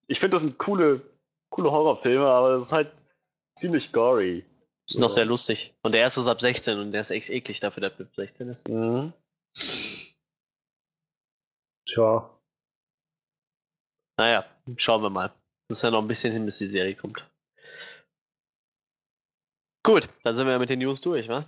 ich 0.08 0.18
finde, 0.18 0.34
das 0.34 0.42
sind 0.42 0.58
coole, 0.58 1.00
coole 1.48 1.70
Horrorfilme, 1.70 2.26
aber 2.26 2.54
das 2.54 2.64
ist 2.64 2.72
halt 2.72 2.92
ziemlich 3.56 3.92
gory. 3.92 4.44
Ist 4.88 4.98
noch 4.98 5.10
sehr 5.10 5.24
lustig. 5.24 5.76
Und 5.82 5.92
der 5.92 6.00
erste 6.00 6.20
ist 6.20 6.26
ab 6.26 6.40
16 6.40 6.76
und 6.76 6.90
der 6.90 7.02
ist 7.02 7.10
echt 7.10 7.30
eklig 7.30 7.60
dafür, 7.60 7.82
dass 7.82 8.00
er 8.00 8.06
ab 8.06 8.16
16 8.16 8.48
ist. 8.48 8.68
Mhm. 8.68 9.12
Tja, 11.86 12.28
Naja, 14.18 14.44
schauen 14.76 15.02
wir 15.02 15.10
mal. 15.10 15.32
Das 15.68 15.78
ist 15.78 15.82
ja 15.82 15.92
noch 15.92 16.02
ein 16.02 16.08
bisschen 16.08 16.32
hin, 16.32 16.44
bis 16.44 16.58
die 16.58 16.66
Serie 16.66 16.96
kommt. 16.96 17.24
Gut, 19.86 20.08
dann 20.24 20.34
sind 20.34 20.46
wir 20.46 20.54
ja 20.54 20.58
mit 20.58 20.70
den 20.70 20.80
News 20.80 21.00
durch, 21.00 21.28
wa? 21.28 21.46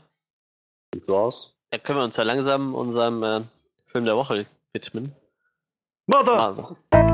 Sieht 0.94 1.06
so 1.06 1.18
aus. 1.18 1.58
Dann 1.70 1.82
können 1.82 1.98
wir 1.98 2.04
uns 2.04 2.16
ja 2.16 2.22
langsam 2.22 2.76
unserem 2.76 3.24
äh, 3.24 3.42
Film 3.86 4.04
der 4.04 4.16
Woche 4.16 4.46
widmen. 4.72 5.14
Mother! 6.06 6.76
Mother. 6.90 7.12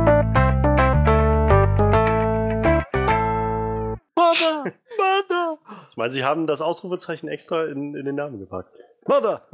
Mother! 4.14 4.72
Mother! 4.98 5.59
Ich 5.90 5.96
meine, 5.96 6.11
sie 6.11 6.24
haben 6.24 6.46
das 6.46 6.61
Ausrufezeichen 6.61 7.28
extra 7.28 7.64
in, 7.64 7.94
in 7.94 8.04
den 8.04 8.16
Namen 8.16 8.38
gepackt. 8.38 8.70
Mother! 9.07 9.46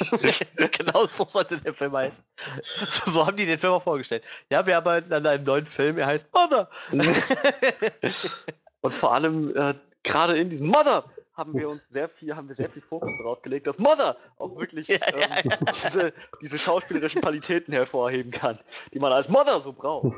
genau 0.56 1.06
so 1.06 1.24
sollte 1.26 1.58
der 1.58 1.74
Film 1.74 1.92
heißen. 1.92 2.24
So, 2.88 3.08
so 3.08 3.26
haben 3.26 3.36
die 3.36 3.46
den 3.46 3.58
Film 3.58 3.74
auch 3.74 3.82
vorgestellt. 3.84 4.24
Ja, 4.50 4.66
wir 4.66 4.76
arbeiten 4.76 5.12
an 5.12 5.24
einem 5.24 5.44
neuen 5.44 5.66
Film, 5.66 5.98
er 5.98 6.06
heißt 6.06 6.26
Mother. 6.32 6.68
Und 8.80 8.92
vor 8.92 9.14
allem 9.14 9.56
äh, 9.56 9.74
gerade 10.02 10.38
in 10.38 10.50
diesem 10.50 10.66
Mother 10.66 11.04
haben 11.40 11.54
wir 11.54 11.70
uns 11.70 11.88
sehr 11.88 12.10
viel, 12.10 12.36
haben 12.36 12.48
wir 12.48 12.54
sehr 12.54 12.68
viel 12.68 12.82
Fokus 12.82 13.16
darauf 13.16 13.40
gelegt, 13.40 13.66
dass 13.66 13.78
Mother 13.78 14.18
auch 14.36 14.54
wirklich 14.58 14.88
Ja, 14.88 14.98
ähm, 15.14 15.50
ja, 15.50 15.56
Diese, 15.72 16.12
diese 16.42 16.58
schauspielerischen 16.58 17.22
Qualitäten 17.22 17.72
hervorheben 17.72 18.30
kann, 18.30 18.58
die 18.92 18.98
man 18.98 19.10
als 19.10 19.30
Mother 19.30 19.58
so 19.62 19.72
braucht. 19.72 20.14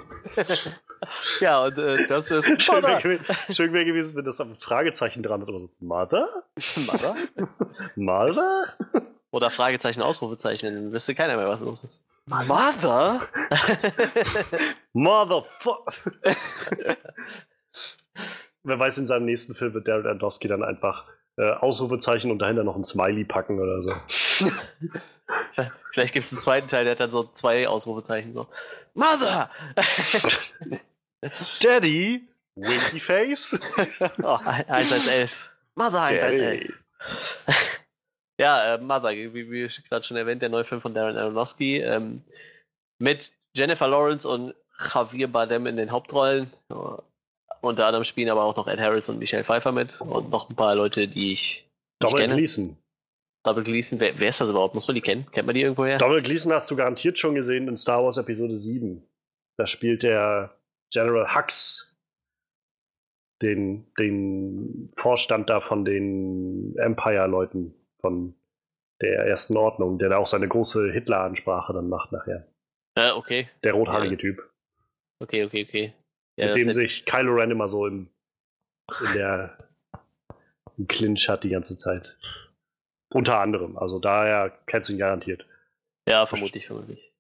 ja, 1.41 1.65
und 1.65 1.79
äh, 1.79 2.09
das 2.09 2.29
ist 2.33 2.45
Schön 2.63 2.83
wäre 2.83 2.95
Mother. 2.97 3.19
gew 3.19 3.55
schön 3.55 3.73
wär 3.73 3.85
gewesen, 3.85 4.17
wenn 4.17 4.25
das 4.25 4.41
auf 4.41 4.49
ein 4.49 4.57
Fragezeichen 4.57 5.23
dran 5.23 5.43
hat. 5.43 5.49
Oder 5.49 5.61
so, 5.61 5.71
Mother? 5.79 6.29
Mother? 6.75 7.15
Mother? 7.95 8.65
Oder 9.31 9.49
Fragezeichen, 9.51 10.03
Ausrufezeichen, 10.03 10.75
dann 10.75 10.93
wüsste 10.93 11.15
keiner 11.15 11.37
mehr, 11.37 11.49
was 11.49 11.61
los 11.61 11.85
ist. 11.85 12.03
Mother? 12.27 13.21
Motherfucker! 14.93 15.93
Wer 18.65 18.79
weiß, 18.79 18.99
in 18.99 19.07
seinem 19.07 19.25
nächsten 19.25 19.55
Film 19.55 19.75
wird 19.75 19.89
Darren 19.89 20.07
Aronofsky 20.07 20.49
dann 20.49 20.63
einfach 20.63 21.07
äh, 21.37 21.51
Ausrufezeichen 21.51 22.31
und 22.31 22.39
dahinter 22.39 22.65
noch 22.65 22.77
ein 22.77 22.85
Smiley 22.85 23.25
packen 23.25 23.59
oder 23.59 23.83
so. 23.83 23.93
Vielleicht 25.93 26.15
gibt 26.15 26.27
es 26.27 26.33
einen 26.33 26.41
zweiten 26.41 26.69
Teil, 26.69 26.85
der 26.85 26.93
hat 26.93 27.01
dann 27.01 27.11
so 27.11 27.25
zwei 27.33 27.67
Ausrufezeichen. 27.69 28.35
So. 28.35 28.49
Mother! 28.95 29.51
Daddy! 31.63 32.29
Winky 32.55 33.01
Face? 33.01 33.59
Oh, 34.23 34.39
1 34.45 34.93
als 34.93 35.07
11. 35.07 35.53
Mother 35.75 36.03
1 36.03 36.23
als 36.23 36.41
11. 36.41 36.61
Daddy. 36.61 36.75
Ja, 38.39 38.75
äh, 38.75 38.79
Mother, 38.79 39.11
wie, 39.11 39.51
wie 39.51 39.69
gerade 39.89 40.05
schon 40.05 40.17
erwähnt, 40.17 40.43
der 40.43 40.49
neue 40.49 40.65
Film 40.65 40.81
von 40.81 40.95
Darren 40.95 41.17
Aronofsky. 41.17 41.79
Ähm, 41.79 42.23
mit 42.99 43.33
Jennifer 43.57 43.89
Lawrence 43.89 44.29
und 44.29 44.55
Javier 44.93 45.29
Bardem 45.29 45.67
in 45.67 45.77
den 45.77 45.91
Hauptrollen. 45.91 46.51
Ja, 46.69 47.03
unter 47.63 47.87
anderem 47.87 48.05
spielen 48.05 48.29
aber 48.29 48.43
auch 48.45 48.57
noch 48.57 48.69
Ed 48.69 48.79
Harris 48.81 49.09
und 49.09 49.19
Michelle 49.19 49.45
Pfeiffer 49.45 49.73
mit. 49.73 50.01
Und 50.01 50.31
noch 50.31 50.51
ein 50.51 50.57
paar 50.57 50.75
Leute, 50.75 51.09
die 51.09 51.33
ich 51.33 51.67
kenne. 52.01 52.35
Gleason. 52.35 52.77
Double 53.45 53.65
Gleason. 53.65 53.99
Wer, 53.99 54.19
wer 54.21 54.29
ist 54.29 54.41
das 54.41 54.51
überhaupt? 54.51 54.75
Muss 54.75 54.87
man 54.87 54.95
die 54.95 55.01
kennen? 55.01 55.27
Kennt 55.33 55.47
man 55.47 55.55
die 55.55 55.63
irgendwoher? 55.63 55.99
Donald 55.99 56.25
Gleason 56.25 56.53
hast 56.53 56.71
du 56.71 56.77
garantiert 56.77 57.19
schon 57.19 57.35
gesehen 57.35 57.67
in 57.69 57.77
Star 57.77 58.03
Wars 58.03 58.17
Episode 58.17 58.59
7. 58.59 59.03
Da 59.57 59.67
spielt 59.67 60.03
der 60.03 60.57
General 60.93 61.35
Hux 61.35 61.97
den, 63.43 63.87
den 63.99 64.93
Vorstand 64.97 65.51
da 65.51 65.61
von 65.61 65.85
den 65.85 66.77
Empire-Leuten 66.79 67.75
von 68.01 68.35
der 69.01 69.27
ersten 69.27 69.57
Ordnung, 69.57 69.99
der 69.99 70.11
da 70.11 70.19
auch 70.19 70.27
seine 70.27 70.47
große 70.47 70.93
Hitler-Ansprache 70.93 71.73
dann 71.73 71.89
macht 71.89 72.13
nachher. 72.13 72.47
Äh, 72.95 73.11
okay. 73.13 73.49
Der 73.65 73.73
rothaarige 73.73 74.15
Ja. 74.15 74.19
Typ. 74.21 74.51
Okay, 75.19 75.45
okay, 75.45 75.65
okay. 75.69 75.93
Ja, 76.37 76.47
mit 76.47 76.57
dem 76.57 76.73
sich 76.73 77.05
Kylo 77.05 77.35
Ren 77.35 77.51
immer 77.51 77.69
so 77.69 77.87
im, 77.87 78.09
in 79.07 79.13
der 79.15 79.57
im 80.79 80.89
Clinch 80.89 81.29
hat 81.29 81.45
die 81.45 81.51
ganze 81.51 81.77
Zeit. 81.77 82.17
Unter 83.11 83.41
anderem. 83.41 83.77
Also 83.77 83.99
daher 83.99 84.51
kennst 84.67 84.89
du 84.89 84.95
ihn 84.95 84.99
garantiert. 84.99 85.45
ja, 86.09 86.27
vermutlich, 86.27 86.67
vermutlich. 86.67 87.13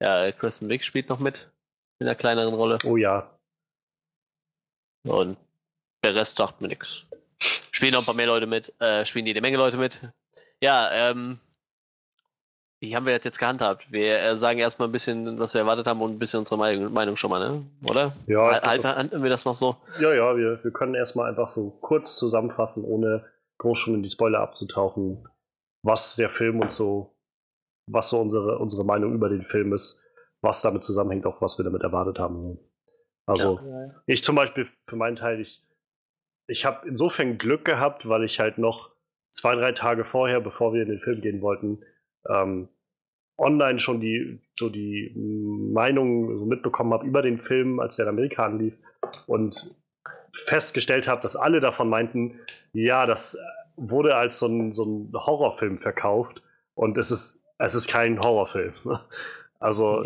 Ja, 0.00 0.30
Kristen 0.32 0.68
Wiig 0.68 0.84
spielt 0.84 1.08
noch 1.08 1.18
mit. 1.18 1.50
In 1.98 2.06
einer 2.06 2.16
kleineren 2.16 2.54
Rolle. 2.54 2.78
Oh 2.84 2.96
ja. 2.96 3.30
Und 5.06 5.38
der 6.02 6.14
Rest 6.14 6.36
sagt 6.36 6.60
mir 6.60 6.68
nichts. 6.68 7.04
Spielen 7.70 7.92
noch 7.92 8.00
ein 8.00 8.06
paar 8.06 8.14
mehr 8.14 8.26
Leute 8.26 8.46
mit, 8.46 8.72
äh, 8.80 9.04
spielen 9.06 9.26
jede 9.26 9.40
Menge 9.40 9.56
Leute 9.56 9.76
mit. 9.76 10.00
Ja, 10.60 10.90
ähm, 10.92 11.40
wie 12.80 12.94
haben 12.94 13.06
wir 13.06 13.16
das 13.16 13.24
jetzt 13.24 13.38
gehandhabt? 13.38 13.90
Wir 13.90 14.18
äh, 14.20 14.38
sagen 14.38 14.58
erstmal 14.58 14.88
ein 14.88 14.92
bisschen, 14.92 15.38
was 15.38 15.54
wir 15.54 15.62
erwartet 15.62 15.86
haben 15.86 16.00
und 16.02 16.12
ein 16.12 16.18
bisschen 16.18 16.40
unsere 16.40 16.58
Meinung, 16.58 16.92
Meinung 16.92 17.16
schon 17.16 17.30
mal, 17.30 17.40
ne? 17.40 17.64
Oder? 17.88 18.14
Ja, 18.26 18.60
Halt, 18.62 18.84
halten 18.84 19.22
wir 19.22 19.30
das 19.30 19.44
noch 19.44 19.54
so? 19.54 19.76
Ja, 20.00 20.12
ja, 20.12 20.36
wir, 20.36 20.62
wir 20.62 20.70
können 20.70 20.94
erstmal 20.94 21.30
einfach 21.30 21.48
so 21.48 21.70
kurz 21.80 22.16
zusammenfassen, 22.16 22.84
ohne 22.84 23.24
groß 23.58 23.78
schon 23.78 23.94
in 23.94 24.02
die 24.02 24.08
Spoiler 24.08 24.40
abzutauchen, 24.40 25.26
was 25.82 26.16
der 26.16 26.28
Film 26.28 26.60
und 26.60 26.70
so, 26.70 27.16
was 27.90 28.08
so 28.08 28.18
unsere, 28.18 28.58
unsere 28.58 28.84
Meinung 28.84 29.14
über 29.14 29.28
den 29.28 29.42
Film 29.42 29.72
ist, 29.72 30.02
was 30.42 30.62
damit 30.62 30.82
zusammenhängt, 30.82 31.26
auch 31.26 31.40
was 31.40 31.58
wir 31.58 31.64
damit 31.64 31.82
erwartet 31.82 32.18
haben. 32.18 32.58
Also, 33.26 33.60
ja. 33.64 34.02
ich 34.06 34.22
zum 34.22 34.36
Beispiel 34.36 34.68
für 34.88 34.96
meinen 34.96 35.16
Teil, 35.16 35.40
ich, 35.40 35.66
ich 36.46 36.66
habe 36.66 36.86
insofern 36.86 37.38
Glück 37.38 37.64
gehabt, 37.64 38.08
weil 38.08 38.24
ich 38.24 38.40
halt 38.40 38.58
noch 38.58 38.90
zwei, 39.30 39.54
drei 39.54 39.72
Tage 39.72 40.04
vorher, 40.04 40.40
bevor 40.40 40.74
wir 40.74 40.82
in 40.82 40.88
den 40.88 41.00
Film 41.00 41.20
gehen 41.22 41.40
wollten, 41.40 41.82
ähm, 42.28 42.68
online 43.38 43.78
schon 43.78 44.00
die, 44.00 44.40
so 44.54 44.68
die 44.68 45.12
Meinung 45.72 46.38
so 46.38 46.46
mitbekommen 46.46 46.92
habe 46.92 47.06
über 47.06 47.22
den 47.22 47.38
Film, 47.38 47.80
als 47.80 47.96
der 47.96 48.06
in 48.06 48.10
Amerika 48.10 48.46
anlief 48.46 48.74
und 49.26 49.74
festgestellt 50.32 51.08
habe, 51.08 51.20
dass 51.20 51.36
alle 51.36 51.60
davon 51.60 51.88
meinten, 51.88 52.40
ja, 52.72 53.06
das 53.06 53.38
wurde 53.76 54.16
als 54.16 54.38
so 54.38 54.46
ein, 54.46 54.72
so 54.72 54.84
ein 54.84 55.12
Horrorfilm 55.12 55.78
verkauft 55.78 56.42
und 56.74 56.98
es 56.98 57.10
ist, 57.10 57.40
es 57.58 57.74
ist 57.74 57.88
kein 57.88 58.20
Horrorfilm. 58.20 58.74
Also 59.60 60.04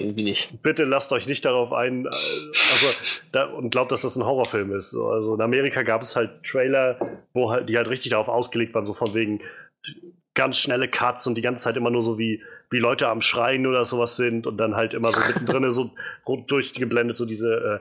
bitte 0.63 0.85
lasst 0.85 1.11
euch 1.13 1.27
nicht 1.27 1.45
darauf 1.45 1.73
ein, 1.73 2.07
äh, 2.07 2.09
also 2.09 2.87
da, 3.33 3.47
und 3.47 3.71
glaubt, 3.71 3.91
dass 3.91 4.03
das 4.03 4.15
ein 4.15 4.25
Horrorfilm 4.25 4.73
ist. 4.73 4.95
Also 4.95 5.35
in 5.35 5.41
Amerika 5.41 5.83
gab 5.83 6.01
es 6.01 6.15
halt 6.15 6.45
Trailer, 6.45 6.97
wo 7.33 7.51
halt, 7.51 7.69
die 7.69 7.77
halt 7.77 7.89
richtig 7.89 8.11
darauf 8.11 8.29
ausgelegt 8.29 8.73
waren, 8.75 8.87
so 8.87 8.95
von 8.95 9.15
wegen 9.15 9.41
ganz 10.39 10.57
schnelle 10.57 10.89
Cuts 10.89 11.27
und 11.27 11.35
die 11.35 11.43
ganze 11.43 11.65
Zeit 11.65 11.77
immer 11.77 11.91
nur 11.91 12.01
so 12.03 12.19
wie, 12.19 12.43
wie 12.71 12.79
Leute 12.79 13.09
am 13.09 13.21
Schreien 13.21 13.67
oder 13.67 13.85
sowas 13.85 14.17
sind 14.17 14.47
und 14.47 14.57
dann 14.57 14.77
halt 14.77 14.95
immer 14.95 15.13
so 15.13 15.21
mittendrin 15.21 15.71
so 15.71 15.91
rot 16.27 16.51
durchgeblendet, 16.51 17.17
so 17.17 17.27
diese 17.27 17.81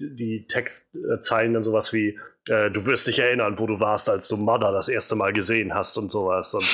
äh, 0.00 0.04
die- 0.16 0.46
Textzeilen 0.46 1.54
dann 1.54 1.62
sowas 1.62 1.92
wie 1.92 2.18
äh, 2.48 2.70
du 2.70 2.84
wirst 2.84 3.06
dich 3.06 3.18
erinnern, 3.18 3.58
wo 3.58 3.66
du 3.66 3.80
warst, 3.80 4.08
als 4.10 4.28
du 4.28 4.36
Mother 4.36 4.70
das 4.70 4.88
erste 4.88 5.16
Mal 5.16 5.32
gesehen 5.32 5.74
hast 5.74 5.96
und 5.96 6.10
sowas. 6.10 6.52
Und 6.54 6.66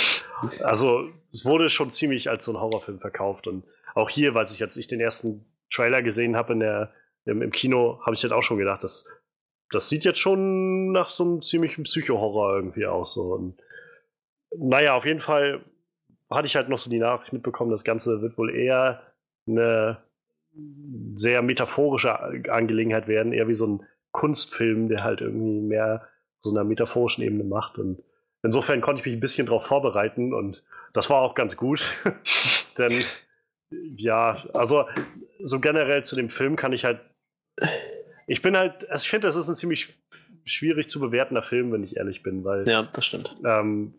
also 0.65 1.09
es 1.33 1.45
wurde 1.45 1.69
schon 1.69 1.91
ziemlich 1.91 2.29
als 2.29 2.45
so 2.45 2.53
ein 2.53 2.61
Horrorfilm 2.61 2.99
verkauft 2.99 3.47
und 3.47 3.65
auch 3.95 4.11
hier, 4.11 4.35
weil 4.35 4.45
ich 4.47 4.59
jetzt 4.59 4.77
ich 4.77 4.89
den 4.89 5.01
ersten 5.01 5.45
Trailer 5.73 6.03
gesehen 6.03 6.35
habe 6.37 6.55
in 6.55 6.61
der 6.61 6.93
im, 7.25 7.43
im 7.43 7.53
Kino, 7.53 8.01
habe 8.05 8.15
ich 8.15 8.23
jetzt 8.23 8.33
auch 8.33 8.43
schon 8.43 8.59
gedacht, 8.59 8.83
das 8.83 9.05
das 9.73 9.89
sieht 9.89 10.05
jetzt 10.05 10.19
schon 10.19 10.91
nach 10.91 11.11
so 11.11 11.23
einem 11.23 11.43
ziemlichen 11.43 11.85
Psycho-Horror 11.85 12.57
irgendwie 12.57 12.87
aus. 12.87 13.15
So. 13.15 13.35
Und, 13.35 13.55
naja, 14.57 14.95
auf 14.95 15.05
jeden 15.07 15.21
Fall 15.21 15.61
hatte 16.31 16.47
ich 16.47 16.57
halt 16.57 16.69
noch 16.69 16.79
so 16.79 16.91
die 16.91 16.99
Nachricht 16.99 17.33
mitbekommen, 17.33 17.71
das 17.71 17.85
Ganze 17.85 18.23
wird 18.23 18.39
wohl 18.39 18.55
eher 18.55 19.03
eine 19.47 19.99
sehr 21.15 21.43
metaphorische 21.43 22.19
Angelegenheit 22.51 23.09
werden, 23.09 23.33
eher 23.33 23.49
wie 23.49 23.55
so 23.55 23.67
ein 23.67 23.87
Kunstfilm, 24.13 24.89
der 24.89 25.05
halt 25.05 25.21
irgendwie 25.21 25.61
mehr 25.61 26.07
so 26.43 26.51
einer 26.51 26.65
metaphorischen 26.65 27.23
Ebene 27.23 27.45
macht. 27.45 27.79
Und 27.79 28.03
insofern 28.43 28.81
konnte 28.81 29.01
ich 29.01 29.07
mich 29.07 29.15
ein 29.17 29.21
bisschen 29.21 29.47
darauf 29.47 29.67
vorbereiten 29.67 30.35
und 30.35 30.65
das 30.93 31.11
war 31.11 31.21
auch 31.23 31.35
ganz 31.35 31.57
gut. 31.57 31.83
Denn 32.79 33.05
ja, 33.71 34.43
also 34.53 34.87
so 35.41 35.61
generell 35.61 36.03
zu 36.05 36.17
dem 36.17 36.31
Film 36.31 36.57
kann 36.57 36.73
ich 36.73 36.85
halt. 36.85 37.01
Ich 38.27 38.43
bin 38.43 38.57
halt, 38.57 38.89
also 38.91 39.03
ich 39.03 39.11
finde, 39.11 39.27
das 39.27 39.37
ist 39.37 39.49
ein 39.49 39.55
ziemlich 39.57 39.95
schwierig 40.45 40.89
zu 40.89 41.01
bewertender 41.01 41.43
Film, 41.43 41.73
wenn 41.73 41.85
ich 41.85 41.97
ehrlich 41.97 42.23
bin, 42.23 42.45
weil 42.45 42.69
Ja, 42.69 42.83
das 42.83 43.05
stimmt. 43.05 43.35
ähm, 43.45 43.95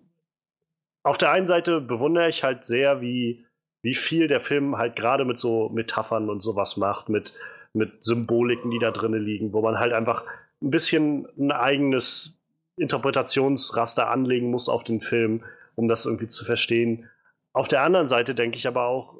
auf 1.03 1.17
der 1.17 1.31
einen 1.31 1.45
Seite 1.45 1.81
bewundere 1.81 2.29
ich 2.29 2.43
halt 2.43 2.63
sehr, 2.63 3.01
wie, 3.01 3.45
wie 3.81 3.95
viel 3.95 4.27
der 4.27 4.39
Film 4.39 4.77
halt 4.77 4.95
gerade 4.95 5.25
mit 5.25 5.39
so 5.39 5.69
Metaphern 5.69 6.29
und 6.29 6.41
sowas 6.41 6.77
macht, 6.77 7.09
mit, 7.09 7.33
mit 7.73 8.03
Symboliken, 8.03 8.71
die 8.71 8.79
da 8.79 8.91
drin 8.91 9.13
liegen, 9.13 9.53
wo 9.53 9.61
man 9.61 9.79
halt 9.79 9.93
einfach 9.93 10.25
ein 10.61 10.69
bisschen 10.69 11.27
ein 11.37 11.51
eigenes 11.51 12.37
Interpretationsraster 12.77 14.09
anlegen 14.09 14.51
muss 14.51 14.69
auf 14.69 14.83
den 14.83 15.01
Film, 15.01 15.43
um 15.75 15.87
das 15.87 16.05
irgendwie 16.05 16.27
zu 16.27 16.45
verstehen. 16.45 17.09
Auf 17.53 17.67
der 17.67 17.81
anderen 17.81 18.07
Seite 18.07 18.35
denke 18.35 18.57
ich 18.57 18.67
aber 18.67 18.85
auch, 18.85 19.15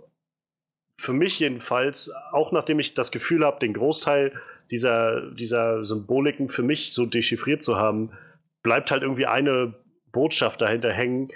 für 0.97 1.13
mich 1.13 1.39
jedenfalls, 1.39 2.11
auch 2.31 2.51
nachdem 2.51 2.79
ich 2.79 2.93
das 2.93 3.11
Gefühl 3.11 3.43
habe, 3.43 3.59
den 3.59 3.73
Großteil 3.73 4.33
dieser, 4.69 5.31
dieser 5.31 5.83
Symboliken 5.83 6.49
für 6.49 6.61
mich 6.61 6.93
so 6.93 7.07
dechiffriert 7.07 7.63
zu 7.63 7.77
haben, 7.77 8.11
bleibt 8.61 8.91
halt 8.91 9.01
irgendwie 9.01 9.25
eine 9.25 9.73
Botschaft 10.11 10.61
dahinter 10.61 10.91
hängen, 10.91 11.29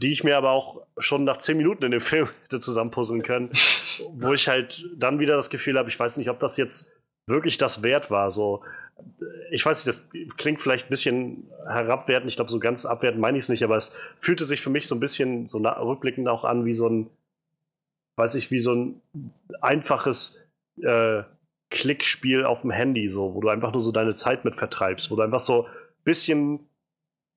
die 0.00 0.12
ich 0.12 0.24
mir 0.24 0.36
aber 0.36 0.50
auch 0.50 0.82
schon 0.98 1.24
nach 1.24 1.38
zehn 1.38 1.56
Minuten 1.56 1.84
in 1.84 1.90
dem 1.90 2.00
Film 2.02 2.28
hätte 2.42 2.60
zusammenpuzzeln 2.60 3.22
können, 3.22 3.50
wo 4.12 4.32
ich 4.32 4.48
halt 4.48 4.86
dann 4.96 5.18
wieder 5.18 5.36
das 5.36 5.50
Gefühl 5.50 5.78
habe, 5.78 5.88
ich 5.88 5.98
weiß 5.98 6.16
nicht, 6.16 6.30
ob 6.30 6.38
das 6.38 6.56
jetzt 6.56 6.90
wirklich 7.26 7.58
das 7.58 7.82
wert 7.82 8.10
war. 8.10 8.30
So, 8.30 8.62
ich 9.50 9.64
weiß 9.64 9.84
nicht, 9.84 9.98
das 9.98 10.36
klingt 10.36 10.62
vielleicht 10.62 10.86
ein 10.86 10.90
bisschen 10.90 11.50
herabwertend, 11.66 12.30
ich 12.30 12.36
glaube, 12.36 12.50
so 12.50 12.58
ganz 12.58 12.86
abwertend 12.86 13.20
meine 13.20 13.36
ich 13.36 13.44
es 13.44 13.48
nicht, 13.48 13.64
aber 13.64 13.76
es 13.76 13.92
fühlte 14.20 14.46
sich 14.46 14.60
für 14.60 14.70
mich 14.70 14.86
so 14.86 14.94
ein 14.94 15.00
bisschen 15.00 15.46
so 15.46 15.58
rückblickend 15.58 16.28
auch 16.28 16.44
an 16.44 16.64
wie 16.64 16.74
so 16.74 16.88
ein, 16.88 17.10
weiß 18.16 18.34
ich, 18.36 18.50
wie 18.50 18.60
so 18.60 18.72
ein 18.72 19.02
einfaches 19.60 20.40
äh, 20.82 21.22
Klickspiel 21.70 22.44
auf 22.44 22.62
dem 22.62 22.70
Handy, 22.70 23.08
so, 23.08 23.34
wo 23.34 23.40
du 23.40 23.48
einfach 23.48 23.72
nur 23.72 23.80
so 23.80 23.92
deine 23.92 24.14
Zeit 24.14 24.44
mit 24.44 24.54
vertreibst, 24.54 25.10
wo 25.10 25.16
du 25.16 25.22
einfach 25.22 25.40
so 25.40 25.66
ein 25.66 25.72
bisschen, 26.04 26.60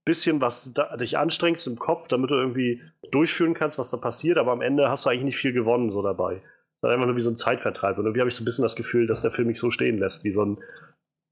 bisschen 0.09 0.41
was 0.41 0.73
da, 0.73 0.97
dich 0.97 1.17
anstrengst 1.19 1.67
im 1.67 1.77
Kopf, 1.77 2.07
damit 2.07 2.31
du 2.31 2.35
irgendwie 2.35 2.81
durchführen 3.11 3.53
kannst, 3.53 3.77
was 3.77 3.91
da 3.91 3.97
passiert, 3.97 4.39
aber 4.39 4.51
am 4.51 4.61
Ende 4.61 4.89
hast 4.89 5.05
du 5.05 5.09
eigentlich 5.09 5.23
nicht 5.23 5.37
viel 5.37 5.53
gewonnen 5.53 5.91
so 5.91 6.01
dabei. 6.01 6.41
Es 6.81 6.87
ist 6.87 6.93
einfach 6.93 7.05
nur 7.05 7.15
wie 7.15 7.21
so 7.21 7.29
ein 7.29 7.35
Zeitvertreib. 7.35 7.97
Und 7.97 8.05
irgendwie 8.05 8.21
habe 8.21 8.29
ich 8.29 8.35
so 8.35 8.41
ein 8.41 8.45
bisschen 8.45 8.63
das 8.63 8.75
Gefühl, 8.75 9.05
dass 9.05 9.21
der 9.21 9.31
Film 9.31 9.47
mich 9.47 9.59
so 9.59 9.69
stehen 9.69 9.99
lässt, 9.99 10.23
wie 10.23 10.31
so 10.31 10.43
ein 10.43 10.57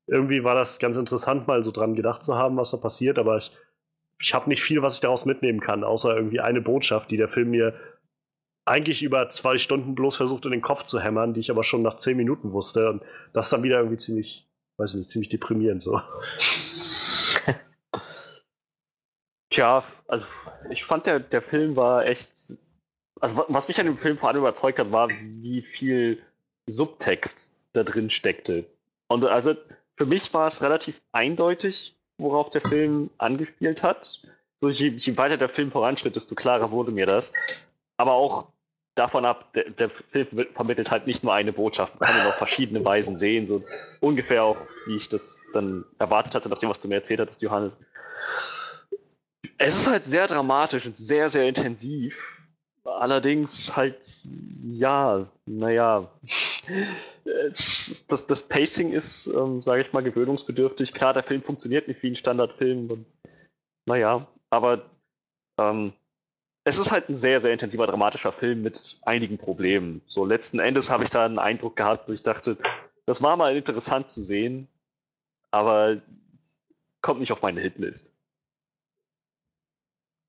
irgendwie 0.07 0.43
war 0.43 0.55
das 0.55 0.79
ganz 0.79 0.95
interessant, 0.95 1.47
mal 1.47 1.63
so 1.63 1.71
dran 1.71 1.93
gedacht 1.93 2.23
zu 2.23 2.35
haben, 2.35 2.55
was 2.55 2.71
da 2.71 2.77
passiert, 2.77 3.19
aber 3.19 3.37
ich, 3.37 3.51
ich 4.21 4.33
habe 4.33 4.49
nicht 4.49 4.63
viel, 4.63 4.81
was 4.81 4.95
ich 4.95 5.01
daraus 5.01 5.25
mitnehmen 5.25 5.59
kann, 5.59 5.83
außer 5.83 6.15
irgendwie 6.15 6.39
eine 6.39 6.61
Botschaft, 6.61 7.11
die 7.11 7.17
der 7.17 7.27
Film 7.27 7.49
mir 7.49 7.73
eigentlich 8.65 9.03
über 9.03 9.27
zwei 9.29 9.57
Stunden 9.57 9.95
bloß 9.95 10.15
versucht, 10.15 10.45
in 10.45 10.51
den 10.51 10.61
Kopf 10.61 10.83
zu 10.83 10.99
hämmern, 10.99 11.33
die 11.33 11.39
ich 11.39 11.51
aber 11.51 11.63
schon 11.63 11.81
nach 11.81 11.97
zehn 11.97 12.17
Minuten 12.17 12.51
wusste. 12.51 12.89
Und 12.89 13.01
das 13.33 13.45
ist 13.45 13.53
dann 13.53 13.63
wieder 13.63 13.77
irgendwie 13.77 13.97
ziemlich, 13.97 14.47
weiß 14.77 14.93
ich 14.93 14.99
nicht, 14.99 15.09
ziemlich 15.09 15.29
deprimierend 15.29 15.81
so. 15.81 16.01
Tja, 19.49 19.79
also 20.07 20.25
ich 20.69 20.83
fand 20.83 21.05
der, 21.05 21.19
der 21.19 21.41
Film 21.41 21.75
war 21.75 22.05
echt. 22.05 22.29
Also 23.19 23.45
was 23.47 23.67
mich 23.67 23.79
an 23.79 23.85
dem 23.87 23.97
Film 23.97 24.17
vor 24.17 24.29
allem 24.29 24.39
überzeugt 24.39 24.77
hat, 24.77 24.91
war, 24.91 25.09
wie 25.09 25.61
viel 25.61 26.21
Subtext 26.67 27.53
da 27.73 27.83
drin 27.83 28.09
steckte. 28.09 28.65
Und 29.07 29.23
also 29.23 29.55
für 29.95 30.05
mich 30.05 30.33
war 30.33 30.47
es 30.47 30.61
relativ 30.61 31.01
eindeutig, 31.11 31.97
worauf 32.17 32.49
der 32.49 32.61
Film 32.61 33.09
angespielt 33.17 33.81
hat. 33.81 34.21
So, 34.57 34.69
je, 34.69 34.89
je, 34.89 35.17
weiter 35.17 35.37
der 35.37 35.49
Film 35.49 35.71
voranschritt, 35.71 36.15
desto 36.15 36.35
klarer 36.35 36.71
wurde 36.71 36.91
mir 36.91 37.05
das. 37.05 37.31
Aber 37.97 38.13
auch 38.13 38.47
davon 38.95 39.25
ab, 39.25 39.53
der, 39.53 39.69
der, 39.69 39.89
Film 39.89 40.47
vermittelt 40.53 40.89
halt 40.89 41.05
nicht 41.05 41.23
nur 41.23 41.33
eine 41.33 41.53
Botschaft, 41.53 41.99
man 41.99 42.09
kann 42.09 42.19
ihn 42.19 42.27
auf 42.27 42.35
verschiedene 42.35 42.83
Weisen 42.83 43.17
sehen, 43.17 43.45
so 43.45 43.63
ungefähr 43.99 44.43
auch, 44.43 44.57
wie 44.87 44.97
ich 44.97 45.09
das 45.09 45.43
dann 45.53 45.85
erwartet 45.99 46.33
hatte, 46.33 46.49
nachdem 46.49 46.69
was 46.69 46.81
du 46.81 46.87
mir 46.87 46.95
erzählt 46.95 47.19
hattest, 47.19 47.41
Johannes. 47.43 47.77
Es 49.57 49.79
ist 49.79 49.87
halt 49.87 50.05
sehr 50.05 50.27
dramatisch 50.27 50.85
und 50.85 50.95
sehr, 50.95 51.29
sehr 51.29 51.47
intensiv. 51.47 52.41
Allerdings 52.83 53.75
halt, 53.75 54.25
ja, 54.63 55.27
naja, 55.45 56.09
das, 57.25 58.05
das 58.07 58.47
Pacing 58.47 58.93
ist, 58.93 59.27
ähm, 59.27 59.59
sage 59.61 59.81
ich 59.81 59.93
mal, 59.93 60.03
gewöhnungsbedürftig. 60.03 60.93
Klar, 60.93 61.13
der 61.13 61.23
Film 61.23 61.43
funktioniert 61.43 61.87
nicht 61.87 62.01
wie 62.01 62.11
ein 62.11 62.15
Standardfilm. 62.15 62.89
Und, 62.89 63.05
naja, 63.85 64.25
aber 64.49 64.89
ähm, 65.59 65.91
es 66.63 66.77
ist 66.77 66.91
halt 66.91 67.09
ein 67.09 67.13
sehr, 67.13 67.39
sehr 67.39 67.53
intensiver, 67.53 67.87
dramatischer 67.87 68.31
Film 68.31 68.61
mit 68.61 68.99
einigen 69.03 69.37
Problemen. 69.37 70.01
So, 70.05 70.25
letzten 70.25 70.59
Endes 70.59 70.89
habe 70.89 71.03
ich 71.03 71.09
da 71.09 71.25
einen 71.25 71.39
Eindruck 71.39 71.75
gehabt, 71.75 72.07
wo 72.07 72.13
ich 72.13 72.23
dachte, 72.23 72.57
das 73.05 73.21
war 73.21 73.37
mal 73.37 73.55
interessant 73.55 74.09
zu 74.09 74.21
sehen, 74.21 74.67
aber 75.51 76.01
kommt 77.01 77.21
nicht 77.21 77.31
auf 77.31 77.41
meine 77.41 77.61
Hitlist. 77.61 78.13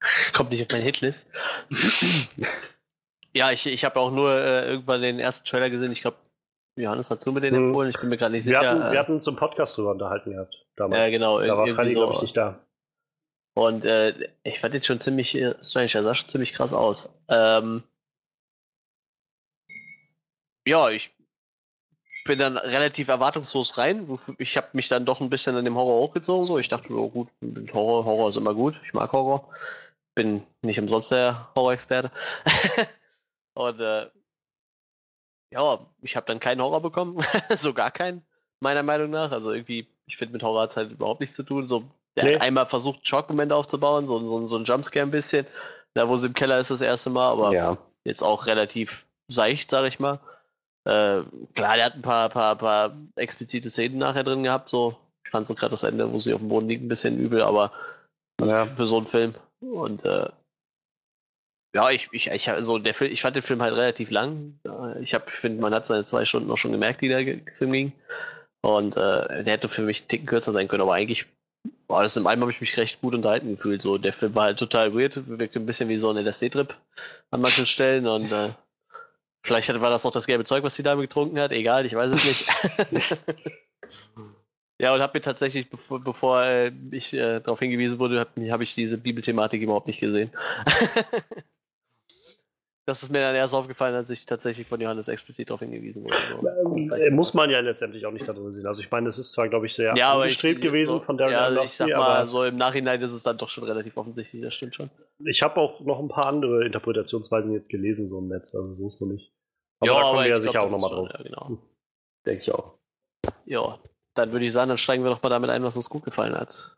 Kommt 0.32 0.50
nicht 0.50 0.62
auf 0.62 0.68
meine 0.70 0.84
Hitlist. 0.84 1.26
ja, 3.34 3.50
ich, 3.50 3.66
ich 3.66 3.84
habe 3.84 3.98
auch 4.00 4.10
nur 4.10 4.32
äh, 4.32 4.68
irgendwann 4.70 5.02
den 5.02 5.18
ersten 5.18 5.46
Trailer 5.46 5.70
gesehen. 5.70 5.92
Ich 5.92 6.02
glaube, 6.02 6.18
Johannes, 6.76 7.10
hast 7.10 7.26
du 7.26 7.32
mir 7.32 7.40
den 7.40 7.54
hm. 7.54 7.66
empfohlen? 7.66 7.90
Ich 7.90 7.98
bin 7.98 8.08
mir 8.08 8.16
gerade 8.16 8.32
nicht 8.32 8.46
wir 8.46 8.58
sicher. 8.58 8.70
Hatten, 8.70 8.92
wir 8.92 8.98
hatten 8.98 9.14
uns 9.14 9.26
im 9.26 9.36
Podcast 9.36 9.76
drüber 9.76 9.90
unterhalten 9.90 10.30
gehabt. 10.30 10.54
Damals. 10.76 11.10
Ja, 11.10 11.18
genau. 11.18 11.40
Da 11.40 11.56
war 11.56 11.66
Freddy, 11.68 11.90
so. 11.90 12.00
glaube 12.00 12.14
ich, 12.14 12.22
nicht 12.22 12.36
da. 12.36 12.60
Und 13.54 13.84
äh, 13.84 14.14
ich 14.44 14.60
fand 14.60 14.74
den 14.74 14.84
schon 14.84 15.00
ziemlich 15.00 15.34
äh, 15.34 15.54
strange. 15.62 15.90
Er 15.94 16.04
sah 16.04 16.14
schon 16.14 16.28
ziemlich 16.28 16.52
krass 16.52 16.72
aus. 16.72 17.12
Ähm, 17.28 17.82
ja, 20.64 20.90
ich 20.90 21.12
bin 22.24 22.38
dann 22.38 22.56
relativ 22.56 23.08
erwartungslos 23.08 23.78
rein. 23.78 24.18
Ich 24.38 24.56
habe 24.56 24.68
mich 24.74 24.88
dann 24.88 25.06
doch 25.06 25.20
ein 25.20 25.30
bisschen 25.30 25.56
an 25.56 25.64
dem 25.64 25.76
Horror 25.76 26.02
hochgezogen. 26.02 26.46
So. 26.46 26.58
Ich 26.58 26.68
dachte, 26.68 26.92
oh 26.92 27.08
gut, 27.08 27.28
Horror, 27.72 28.04
Horror 28.04 28.28
ist 28.28 28.36
immer 28.36 28.54
gut. 28.54 28.78
Ich 28.84 28.92
mag 28.92 29.10
Horror. 29.10 29.48
Bin 30.18 30.42
nicht 30.62 30.80
umsonst 30.80 31.12
der 31.12 31.48
Horror-Experte. 31.54 32.10
Und 33.54 33.78
äh, 33.78 34.10
ja, 35.54 35.78
ich 36.02 36.16
habe 36.16 36.26
dann 36.26 36.40
keinen 36.40 36.60
Horror 36.60 36.82
bekommen. 36.82 37.24
so 37.56 37.72
gar 37.72 37.92
keinen, 37.92 38.26
meiner 38.58 38.82
Meinung 38.82 39.10
nach. 39.10 39.30
Also 39.30 39.52
irgendwie, 39.52 39.86
ich 40.06 40.16
finde 40.16 40.32
mit 40.32 40.42
Horror 40.42 40.62
hat 40.62 40.76
halt 40.76 40.90
überhaupt 40.90 41.20
nichts 41.20 41.36
zu 41.36 41.44
tun. 41.44 41.68
So, 41.68 41.84
der 42.16 42.24
nee. 42.24 42.34
hat 42.34 42.42
einmal 42.42 42.66
versucht, 42.66 43.06
Schockmomente 43.06 43.54
aufzubauen, 43.54 44.08
so, 44.08 44.26
so, 44.26 44.44
so 44.48 44.56
ein 44.56 44.64
Jumpscare 44.64 45.06
ein 45.06 45.12
bisschen. 45.12 45.46
Da, 45.94 46.08
wo 46.08 46.16
sie 46.16 46.26
im 46.26 46.34
Keller 46.34 46.58
ist, 46.58 46.72
das 46.72 46.80
erste 46.80 47.10
Mal, 47.10 47.30
aber 47.30 47.52
ja. 47.52 47.78
jetzt 48.02 48.22
auch 48.24 48.46
relativ 48.46 49.06
seicht, 49.28 49.70
sag 49.70 49.86
ich 49.86 50.00
mal. 50.00 50.18
Äh, 50.84 51.22
klar, 51.54 51.76
der 51.76 51.84
hat 51.84 51.94
ein 51.94 52.02
paar, 52.02 52.28
paar, 52.28 52.56
paar 52.56 52.96
explizite 53.14 53.70
Szenen 53.70 53.98
nachher 53.98 54.24
drin 54.24 54.42
gehabt, 54.42 54.68
so. 54.68 54.96
Ich 55.24 55.30
fand 55.30 55.46
so 55.46 55.54
gerade 55.54 55.70
das 55.70 55.84
Ende, 55.84 56.12
wo 56.12 56.18
sie 56.18 56.34
auf 56.34 56.40
dem 56.40 56.48
Boden 56.48 56.68
liegt, 56.68 56.82
ein 56.82 56.88
bisschen 56.88 57.20
übel, 57.20 57.40
aber 57.40 57.70
ja. 58.42 58.64
für 58.64 58.88
so 58.88 58.96
einen 58.96 59.06
Film. 59.06 59.36
Und 59.60 60.04
äh, 60.04 60.28
ja, 61.74 61.90
ich, 61.90 62.08
ich, 62.12 62.28
ich, 62.28 62.50
also 62.50 62.78
der 62.78 62.94
Film, 62.94 63.12
ich 63.12 63.20
fand 63.22 63.36
den 63.36 63.42
Film 63.42 63.62
halt 63.62 63.74
relativ 63.74 64.10
lang. 64.10 64.58
Ich 65.00 65.14
finde, 65.26 65.60
man 65.60 65.74
hat 65.74 65.86
seine 65.86 66.04
zwei 66.04 66.24
Stunden 66.24 66.50
auch 66.50 66.56
schon 66.56 66.72
gemerkt, 66.72 67.02
wie 67.02 67.08
der 67.08 67.40
Film 67.56 67.72
ging. 67.72 67.92
Und 68.62 68.96
äh, 68.96 69.44
der 69.44 69.52
hätte 69.52 69.68
für 69.68 69.82
mich 69.82 70.00
einen 70.00 70.08
Ticken 70.08 70.26
kürzer 70.26 70.52
sein 70.52 70.66
können, 70.68 70.82
aber 70.82 70.94
eigentlich 70.94 71.26
war 71.86 72.02
das 72.02 72.16
im 72.16 72.26
allem 72.26 72.40
habe 72.40 72.50
ich 72.50 72.60
mich 72.60 72.76
recht 72.76 73.00
gut 73.00 73.14
unterhalten 73.14 73.56
gefühlt. 73.56 73.82
So, 73.82 73.98
der 73.98 74.12
Film 74.12 74.34
war 74.34 74.44
halt 74.44 74.58
total 74.58 74.94
weird, 74.94 75.28
wirkte 75.28 75.58
ein 75.58 75.66
bisschen 75.66 75.88
wie 75.88 75.98
so 75.98 76.10
ein 76.10 76.16
LSD-Trip 76.16 76.74
an 77.30 77.40
manchen 77.40 77.66
Stellen 77.66 78.06
und 78.06 78.30
äh, 78.32 78.50
vielleicht 79.44 79.68
war 79.80 79.90
das 79.90 80.06
auch 80.06 80.10
das 80.10 80.26
gelbe 80.26 80.44
Zeug, 80.44 80.64
was 80.64 80.74
die 80.76 80.82
Dame 80.82 81.02
getrunken 81.02 81.38
hat. 81.38 81.52
Egal, 81.52 81.86
ich 81.86 81.94
weiß 81.94 82.12
es 82.12 82.24
nicht. 82.24 82.46
ja, 84.78 84.94
und 84.94 85.00
habe 85.00 85.18
mir 85.18 85.22
tatsächlich, 85.22 85.68
bevor, 85.70 86.00
bevor 86.00 86.42
äh, 86.42 86.72
ich 86.90 87.12
äh, 87.12 87.40
darauf 87.40 87.58
hingewiesen 87.58 87.98
wurde, 87.98 88.20
habe 88.20 88.52
hab 88.52 88.60
ich 88.60 88.74
diese 88.74 88.98
Bibelthematik 88.98 89.60
überhaupt 89.62 89.86
nicht 89.86 90.00
gesehen. 90.00 90.30
Das 92.88 93.02
ist 93.02 93.12
mir 93.12 93.20
dann 93.20 93.34
erst 93.34 93.54
aufgefallen, 93.54 93.94
als 93.94 94.08
ich 94.08 94.24
tatsächlich 94.24 94.66
von 94.66 94.80
Johannes 94.80 95.08
explizit 95.08 95.50
darauf 95.50 95.60
hingewiesen 95.60 96.04
wurde. 96.04 97.04
Ähm, 97.06 97.14
muss 97.14 97.34
man 97.34 97.50
ja 97.50 97.60
letztendlich 97.60 98.06
auch 98.06 98.12
nicht 98.12 98.26
da 98.26 98.32
drin 98.32 98.50
sehen. 98.50 98.66
Also 98.66 98.80
ich 98.80 98.90
meine, 98.90 99.08
es 99.08 99.18
ist 99.18 99.32
zwar, 99.32 99.46
glaube 99.50 99.66
ich, 99.66 99.74
sehr 99.74 99.94
ja, 99.94 100.14
angestrebt 100.14 100.62
gewesen 100.62 100.92
so, 100.92 101.00
von 101.00 101.18
der 101.18 101.28
Ja, 101.28 101.62
ich 101.62 101.72
sag 101.72 101.90
mal, 101.90 102.26
so 102.26 102.44
im 102.44 102.56
Nachhinein 102.56 103.02
ist 103.02 103.12
es 103.12 103.22
dann 103.22 103.36
doch 103.36 103.50
schon 103.50 103.64
relativ 103.64 103.98
offensichtlich, 103.98 104.40
das 104.40 104.54
stimmt 104.54 104.74
schon. 104.74 104.88
Ich 105.26 105.42
habe 105.42 105.60
auch 105.60 105.80
noch 105.80 105.98
ein 105.98 106.08
paar 106.08 106.28
andere 106.28 106.64
Interpretationsweisen 106.64 107.52
jetzt 107.52 107.68
gelesen, 107.68 108.08
so 108.08 108.20
im 108.20 108.28
Netz, 108.28 108.54
also 108.54 108.74
so 108.74 108.86
ist 108.86 109.02
noch 109.02 109.08
nicht. 109.08 109.34
Aber 109.80 109.92
ja, 109.92 109.94
da 109.94 110.02
kommen 110.04 110.20
wir 110.20 110.28
ja 110.28 110.40
sicher 110.40 110.62
auch 110.62 110.70
nochmal 110.70 110.90
drauf. 110.90 111.10
Ja, 111.12 111.22
genau. 111.22 111.48
Hm. 111.48 111.58
Denke 112.24 112.40
ich 112.40 112.52
auch. 112.52 112.78
Ja, 113.44 113.78
dann 114.18 114.32
würde 114.32 114.44
ich 114.44 114.52
sagen, 114.52 114.68
dann 114.68 114.78
steigen 114.78 115.02
wir 115.02 115.10
doch 115.10 115.22
mal 115.22 115.30
damit 115.30 115.50
ein, 115.50 115.62
was 115.62 115.76
uns 115.76 115.88
gut 115.88 116.04
gefallen 116.04 116.34
hat. 116.34 116.76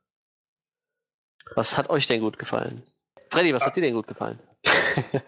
Was 1.54 1.76
hat 1.76 1.90
euch 1.90 2.06
denn 2.06 2.20
gut 2.20 2.38
gefallen? 2.38 2.82
Freddy, 3.30 3.52
was 3.52 3.62
ah. 3.62 3.66
hat 3.66 3.76
dir 3.76 3.82
denn 3.82 3.94
gut 3.94 4.06
gefallen? 4.06 4.38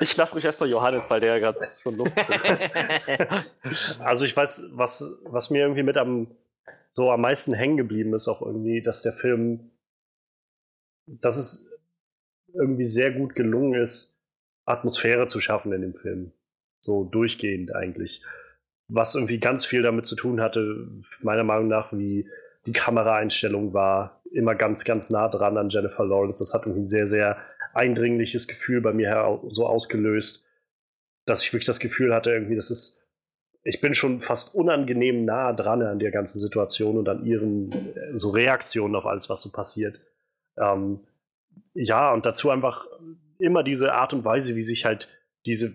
Ich 0.00 0.16
lasse 0.16 0.34
mich 0.34 0.44
erstmal 0.44 0.68
Johannes, 0.68 1.08
weil 1.10 1.20
der 1.20 1.38
gerade 1.38 1.60
schon 1.80 1.96
Luft 1.96 2.10
Also 4.00 4.24
ich 4.24 4.36
weiß, 4.36 4.64
was, 4.72 5.16
was 5.22 5.50
mir 5.50 5.60
irgendwie 5.60 5.84
mit 5.84 5.96
am 5.96 6.34
so 6.90 7.10
am 7.10 7.20
meisten 7.20 7.54
hängen 7.54 7.76
geblieben 7.76 8.14
ist, 8.14 8.26
auch 8.26 8.42
irgendwie, 8.42 8.82
dass 8.82 9.02
der 9.02 9.12
Film, 9.12 9.70
dass 11.06 11.36
es 11.36 11.70
irgendwie 12.52 12.84
sehr 12.84 13.12
gut 13.12 13.36
gelungen 13.36 13.80
ist, 13.80 14.18
Atmosphäre 14.64 15.28
zu 15.28 15.40
schaffen 15.40 15.72
in 15.72 15.82
dem 15.82 15.94
Film. 15.94 16.32
So 16.80 17.04
durchgehend 17.04 17.74
eigentlich. 17.74 18.24
Was 18.88 19.14
irgendwie 19.14 19.38
ganz 19.38 19.66
viel 19.66 19.82
damit 19.82 20.06
zu 20.06 20.16
tun 20.16 20.40
hatte, 20.40 20.88
meiner 21.22 21.44
Meinung 21.44 21.68
nach, 21.68 21.92
wie 21.92 22.28
die 22.66 22.72
Kameraeinstellung 22.72 23.72
war, 23.74 24.22
immer 24.32 24.54
ganz, 24.54 24.84
ganz 24.84 25.10
nah 25.10 25.28
dran 25.28 25.56
an 25.56 25.68
Jennifer 25.68 26.04
Lawrence. 26.04 26.38
Das 26.38 26.54
hat 26.54 26.62
irgendwie 26.62 26.82
ein 26.82 26.88
sehr, 26.88 27.08
sehr 27.08 27.38
eindringliches 27.74 28.48
Gefühl 28.48 28.80
bei 28.80 28.92
mir 28.92 29.40
so 29.48 29.66
ausgelöst, 29.66 30.44
dass 31.24 31.42
ich 31.42 31.52
wirklich 31.52 31.66
das 31.66 31.80
Gefühl 31.80 32.14
hatte, 32.14 32.30
irgendwie, 32.30 32.56
das 32.56 32.70
ist, 32.70 33.06
ich 33.62 33.80
bin 33.80 33.94
schon 33.94 34.20
fast 34.20 34.54
unangenehm 34.54 35.24
nah 35.24 35.52
dran 35.52 35.82
an 35.82 35.98
der 35.98 36.10
ganzen 36.10 36.38
Situation 36.38 36.96
und 36.96 37.08
an 37.08 37.24
ihren 37.24 37.72
äh, 37.72 38.16
so 38.16 38.30
Reaktionen 38.30 38.96
auf 38.96 39.06
alles, 39.06 39.28
was 39.28 39.42
so 39.42 39.50
passiert. 39.50 40.00
Ähm, 40.56 41.00
ja, 41.74 42.12
und 42.12 42.24
dazu 42.24 42.50
einfach 42.50 42.86
immer 43.38 43.62
diese 43.62 43.92
Art 43.92 44.12
und 44.12 44.24
Weise, 44.24 44.56
wie 44.56 44.62
sich 44.62 44.84
halt 44.84 45.08
diese, 45.46 45.74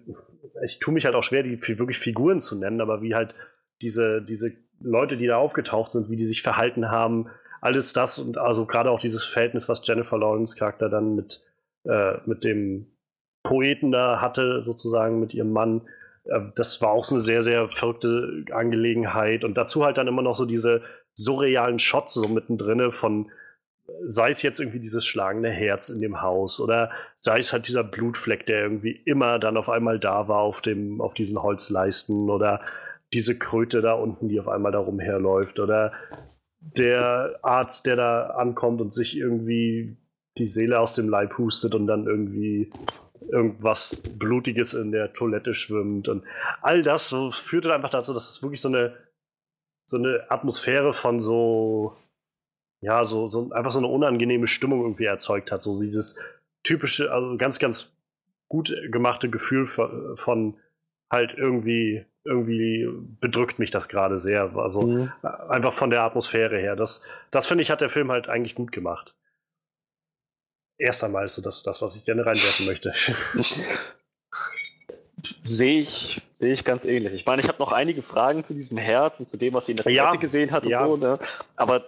ich 0.63 0.79
tue 0.79 0.93
mich 0.93 1.05
halt 1.05 1.15
auch 1.15 1.23
schwer, 1.23 1.43
die 1.43 1.59
wirklich 1.79 1.97
Figuren 1.97 2.39
zu 2.39 2.57
nennen, 2.57 2.81
aber 2.81 3.01
wie 3.01 3.15
halt 3.15 3.35
diese, 3.81 4.21
diese 4.21 4.51
Leute, 4.79 5.17
die 5.17 5.27
da 5.27 5.37
aufgetaucht 5.37 5.91
sind, 5.91 6.09
wie 6.09 6.15
die 6.15 6.25
sich 6.25 6.41
verhalten 6.41 6.89
haben, 6.89 7.27
alles 7.61 7.93
das 7.93 8.19
und 8.19 8.37
also 8.37 8.65
gerade 8.65 8.91
auch 8.91 8.99
dieses 8.99 9.23
Verhältnis, 9.23 9.69
was 9.69 9.85
Jennifer 9.85 10.17
Lawrence 10.17 10.55
Charakter 10.55 10.89
dann 10.89 11.15
mit, 11.15 11.41
äh, 11.85 12.15
mit 12.25 12.43
dem 12.43 12.87
Poeten 13.43 13.91
da 13.91 14.21
hatte, 14.21 14.63
sozusagen 14.63 15.19
mit 15.19 15.33
ihrem 15.33 15.51
Mann. 15.51 15.81
Äh, 16.25 16.41
das 16.55 16.81
war 16.81 16.91
auch 16.91 17.05
so 17.05 17.15
eine 17.15 17.21
sehr, 17.21 17.41
sehr 17.41 17.69
verrückte 17.69 18.45
Angelegenheit. 18.51 19.45
Und 19.45 19.57
dazu 19.57 19.83
halt 19.83 19.97
dann 19.97 20.07
immer 20.07 20.21
noch 20.21 20.35
so 20.35 20.45
diese, 20.45 20.81
surrealen 21.15 21.79
Shots 21.79 22.13
so 22.13 22.27
mittendrin 22.27 22.91
von, 22.91 23.31
sei 24.05 24.29
es 24.29 24.41
jetzt 24.41 24.59
irgendwie 24.59 24.79
dieses 24.79 25.05
schlagende 25.05 25.49
Herz 25.49 25.89
in 25.89 25.99
dem 25.99 26.21
Haus 26.21 26.59
oder 26.59 26.91
sei 27.17 27.39
es 27.39 27.51
halt 27.51 27.67
dieser 27.67 27.83
Blutfleck, 27.83 28.45
der 28.45 28.63
irgendwie 28.63 29.01
immer 29.05 29.39
dann 29.39 29.57
auf 29.57 29.69
einmal 29.69 29.99
da 29.99 30.27
war 30.27 30.39
auf, 30.39 30.61
dem, 30.61 31.01
auf 31.01 31.13
diesen 31.13 31.41
Holzleisten 31.41 32.29
oder 32.29 32.61
diese 33.13 33.37
Kröte 33.37 33.81
da 33.81 33.93
unten, 33.93 34.29
die 34.29 34.39
auf 34.39 34.47
einmal 34.47 34.71
da 34.71 34.79
rumherläuft 34.79 35.59
oder 35.59 35.91
der 36.59 37.39
Arzt, 37.41 37.85
der 37.85 37.97
da 37.97 38.27
ankommt 38.31 38.81
und 38.81 38.93
sich 38.93 39.17
irgendwie 39.17 39.97
die 40.37 40.45
Seele 40.45 40.79
aus 40.79 40.95
dem 40.95 41.09
Leib 41.09 41.37
hustet 41.37 41.75
und 41.75 41.87
dann 41.87 42.07
irgendwie 42.07 42.69
irgendwas 43.29 44.01
Blutiges 44.17 44.73
in 44.73 44.91
der 44.91 45.13
Toilette 45.13 45.53
schwimmt 45.53 46.07
und 46.07 46.23
all 46.61 46.81
das 46.81 47.09
so, 47.09 47.31
führte 47.31 47.73
einfach 47.73 47.89
dazu, 47.89 48.13
dass 48.13 48.29
es 48.29 48.41
wirklich 48.41 48.61
so 48.61 48.69
eine 48.69 48.95
so 49.85 49.97
eine 49.97 50.31
Atmosphäre 50.31 50.93
von 50.93 51.19
so 51.19 51.95
ja 52.83 53.05
so, 53.05 53.27
so 53.27 53.51
einfach 53.51 53.71
so 53.71 53.79
eine 53.79 53.87
unangenehme 53.87 54.47
Stimmung 54.47 54.81
irgendwie 54.81 55.05
erzeugt 55.05 55.51
hat, 55.51 55.63
so 55.63 55.81
dieses 55.81 56.19
typische, 56.63 57.11
also 57.11 57.37
ganz 57.37 57.59
ganz 57.59 57.93
gut 58.47 58.73
gemachte 58.91 59.29
Gefühl 59.29 59.65
von, 59.67 60.17
von 60.17 60.57
halt 61.09 61.33
irgendwie 61.33 62.05
irgendwie 62.25 62.87
bedrückt 63.19 63.59
mich 63.59 63.71
das 63.71 63.89
gerade 63.89 64.17
sehr. 64.17 64.55
Also 64.55 64.83
mhm. 64.83 65.11
einfach 65.49 65.73
von 65.73 65.89
der 65.89 66.03
Atmosphäre 66.03 66.57
her. 66.57 66.75
Das, 66.75 67.01
das 67.31 67.47
finde 67.47 67.63
ich, 67.63 67.71
hat 67.71 67.81
der 67.81 67.89
Film 67.89 68.11
halt 68.11 68.29
eigentlich 68.29 68.55
gut 68.55 68.71
gemacht. 68.71 69.13
Erst 70.77 71.03
einmal 71.03 71.25
ist 71.25 71.35
so 71.35 71.41
das, 71.41 71.63
das 71.63 71.81
was 71.81 71.95
ich 71.95 72.05
gerne 72.05 72.25
reinwerfen 72.25 72.65
möchte. 72.65 72.93
Sehe 75.43 75.81
ich, 75.81 76.21
sehe 76.33 76.53
ich 76.53 76.65
ganz 76.65 76.83
ähnlich. 76.83 77.13
Ich 77.13 77.25
meine, 77.25 77.41
ich 77.41 77.47
habe 77.47 77.59
noch 77.59 77.71
einige 77.71 78.03
Fragen 78.03 78.43
zu 78.43 78.53
diesem 78.53 78.77
Herz 78.77 79.19
und 79.19 79.29
zu 79.29 79.37
dem, 79.37 79.53
was 79.53 79.65
sie 79.65 79.73
in 79.73 79.77
der 79.77 79.91
ja, 79.91 80.15
gesehen 80.15 80.51
hat 80.51 80.65
und 80.65 80.71
ja. 80.71 80.85
so, 80.85 80.97
ne? 80.97 81.19
Aber 81.55 81.85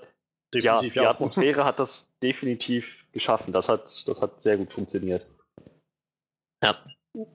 definitiv 0.61 0.95
ja, 0.95 1.01
die 1.01 1.07
Atmosphäre 1.07 1.65
hat 1.65 1.79
das 1.79 2.11
definitiv 2.21 3.05
geschaffen. 3.11 3.53
Das 3.53 3.69
hat, 3.69 4.07
das 4.07 4.21
hat 4.21 4.41
sehr 4.41 4.57
gut 4.57 4.73
funktioniert. 4.73 5.25
Ja, 6.63 6.77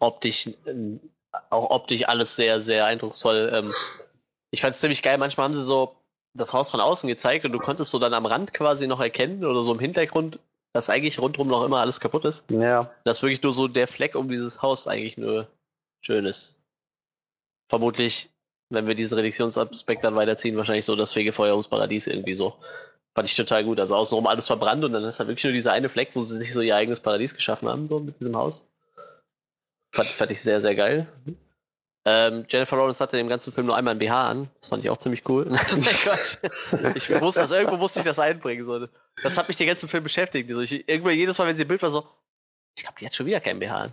optisch 0.00 0.48
ähm, 0.66 1.00
auch 1.50 1.70
optisch 1.70 2.06
alles 2.08 2.36
sehr, 2.36 2.60
sehr 2.60 2.84
eindrucksvoll. 2.86 3.50
Ähm, 3.52 3.74
ich 4.50 4.60
fand 4.60 4.74
es 4.74 4.80
ziemlich 4.80 5.02
geil. 5.02 5.18
Manchmal 5.18 5.44
haben 5.44 5.54
sie 5.54 5.62
so 5.62 5.96
das 6.34 6.52
Haus 6.52 6.70
von 6.70 6.80
außen 6.80 7.08
gezeigt 7.08 7.44
und 7.44 7.52
du 7.52 7.58
konntest 7.58 7.90
so 7.90 7.98
dann 7.98 8.14
am 8.14 8.26
Rand 8.26 8.54
quasi 8.54 8.86
noch 8.86 9.00
erkennen 9.00 9.44
oder 9.44 9.62
so 9.62 9.72
im 9.72 9.80
Hintergrund, 9.80 10.38
dass 10.72 10.90
eigentlich 10.90 11.18
rundherum 11.18 11.48
noch 11.48 11.64
immer 11.64 11.80
alles 11.80 12.00
kaputt 12.00 12.24
ist. 12.24 12.48
Ja. 12.50 12.92
Dass 13.04 13.22
wirklich 13.22 13.42
nur 13.42 13.52
so 13.52 13.68
der 13.68 13.88
Fleck 13.88 14.14
um 14.14 14.28
dieses 14.28 14.62
Haus 14.62 14.86
eigentlich 14.86 15.18
nur 15.18 15.48
schön 16.04 16.26
ist. 16.26 16.56
Vermutlich, 17.68 18.30
wenn 18.70 18.86
wir 18.86 18.94
diesen 18.94 19.16
Reduktionsaspekt 19.16 20.04
dann 20.04 20.14
weiterziehen, 20.14 20.56
wahrscheinlich 20.56 20.84
so 20.84 20.96
das 20.96 21.12
Fegefeuer 21.12 21.52
ums 21.52 21.68
Paradies 21.68 22.06
irgendwie 22.06 22.36
so. 22.36 22.56
Fand 23.14 23.28
ich 23.28 23.36
total 23.36 23.64
gut. 23.64 23.80
Also 23.80 23.96
außenrum 23.96 24.26
alles 24.26 24.46
verbrannt 24.46 24.84
und 24.84 24.92
dann 24.92 25.04
ist 25.04 25.18
halt 25.18 25.28
wirklich 25.28 25.44
nur 25.44 25.52
dieser 25.52 25.72
eine 25.72 25.88
Fleck, 25.88 26.10
wo 26.14 26.22
sie 26.22 26.36
sich 26.36 26.52
so 26.52 26.60
ihr 26.60 26.76
eigenes 26.76 27.00
Paradies 27.00 27.34
geschaffen 27.34 27.68
haben, 27.68 27.86
so 27.86 27.98
mit 27.98 28.18
diesem 28.20 28.36
Haus. 28.36 28.68
Fand, 29.92 30.08
fand 30.08 30.30
ich 30.30 30.40
sehr, 30.40 30.60
sehr 30.60 30.76
geil. 30.76 31.08
Ähm, 32.04 32.46
Jennifer 32.48 32.76
Lawrence 32.76 33.02
hatte 33.02 33.18
im 33.18 33.28
ganzen 33.28 33.52
Film 33.52 33.66
nur 33.66 33.76
einmal 33.76 33.94
ein 33.94 33.98
BH 33.98 34.28
an. 34.28 34.50
Das 34.58 34.68
fand 34.68 34.82
ich 34.82 34.90
auch 34.90 34.96
ziemlich 34.96 35.28
cool. 35.28 35.52
ich 36.94 37.10
wusste, 37.20 37.40
also 37.40 37.56
irgendwo 37.56 37.76
musste 37.76 37.98
ich 37.98 38.06
das 38.06 38.18
einbringen. 38.18 38.64
So. 38.64 38.86
Das 39.22 39.36
hat 39.36 39.48
mich 39.48 39.56
den 39.56 39.66
ganzen 39.66 39.88
Film 39.88 40.02
beschäftigt. 40.02 40.48
Also 40.48 40.62
ich, 40.62 40.88
irgendwo 40.88 41.10
jedes 41.10 41.36
Mal, 41.38 41.46
wenn 41.46 41.56
sie 41.56 41.62
im 41.62 41.68
Bild 41.68 41.82
war, 41.82 41.90
so, 41.90 42.06
ich 42.74 42.84
glaube, 42.84 42.96
die 43.00 43.06
hat 43.06 43.14
schon 43.14 43.26
wieder 43.26 43.40
kein 43.40 43.58
BH 43.58 43.76
an. 43.76 43.92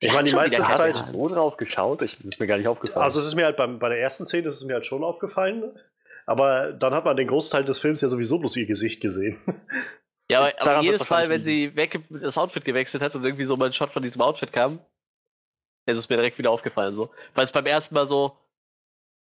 Die 0.00 0.06
ich 0.06 0.12
meine, 0.14 0.30
die 0.30 0.34
meiste 0.34 0.62
Zeit 0.62 0.96
so 0.96 1.28
drauf 1.28 1.58
geschaut, 1.58 2.00
ich, 2.00 2.16
das 2.16 2.26
ist 2.26 2.40
mir 2.40 2.46
gar 2.46 2.56
nicht 2.56 2.68
aufgefallen. 2.68 3.02
Also 3.02 3.20
es 3.20 3.26
ist 3.26 3.34
mir 3.34 3.44
halt 3.44 3.58
beim, 3.58 3.78
bei 3.78 3.90
der 3.90 4.00
ersten 4.00 4.24
Szene, 4.24 4.44
das 4.44 4.56
ist 4.56 4.64
mir 4.64 4.74
halt 4.74 4.86
schon 4.86 5.04
aufgefallen. 5.04 5.78
Aber 6.26 6.72
dann 6.72 6.94
hat 6.94 7.04
man 7.04 7.16
den 7.16 7.28
Großteil 7.28 7.64
des 7.64 7.78
Films 7.78 8.00
ja 8.00 8.08
sowieso 8.08 8.38
bloß 8.38 8.56
ihr 8.56 8.66
Gesicht 8.66 9.00
gesehen. 9.00 9.38
Ja, 10.30 10.40
aber, 10.40 10.52
aber 10.60 10.80
jedes 10.82 11.08
Mal, 11.10 11.28
wenn 11.28 11.42
sie 11.42 11.74
weg, 11.76 12.00
das 12.10 12.38
Outfit 12.38 12.64
gewechselt 12.64 13.02
hat 13.02 13.14
und 13.14 13.24
irgendwie 13.24 13.44
so 13.44 13.56
mal 13.56 13.66
ein 13.66 13.72
Shot 13.72 13.90
von 13.90 14.02
diesem 14.02 14.20
Outfit 14.20 14.52
kam, 14.52 14.78
es 15.86 15.98
ist 15.98 16.08
mir 16.08 16.16
direkt 16.16 16.38
wieder 16.38 16.50
aufgefallen, 16.50 16.94
so. 16.94 17.10
Weil 17.34 17.44
es 17.44 17.52
beim 17.52 17.66
ersten 17.66 17.94
Mal 17.94 18.06
so 18.06 18.36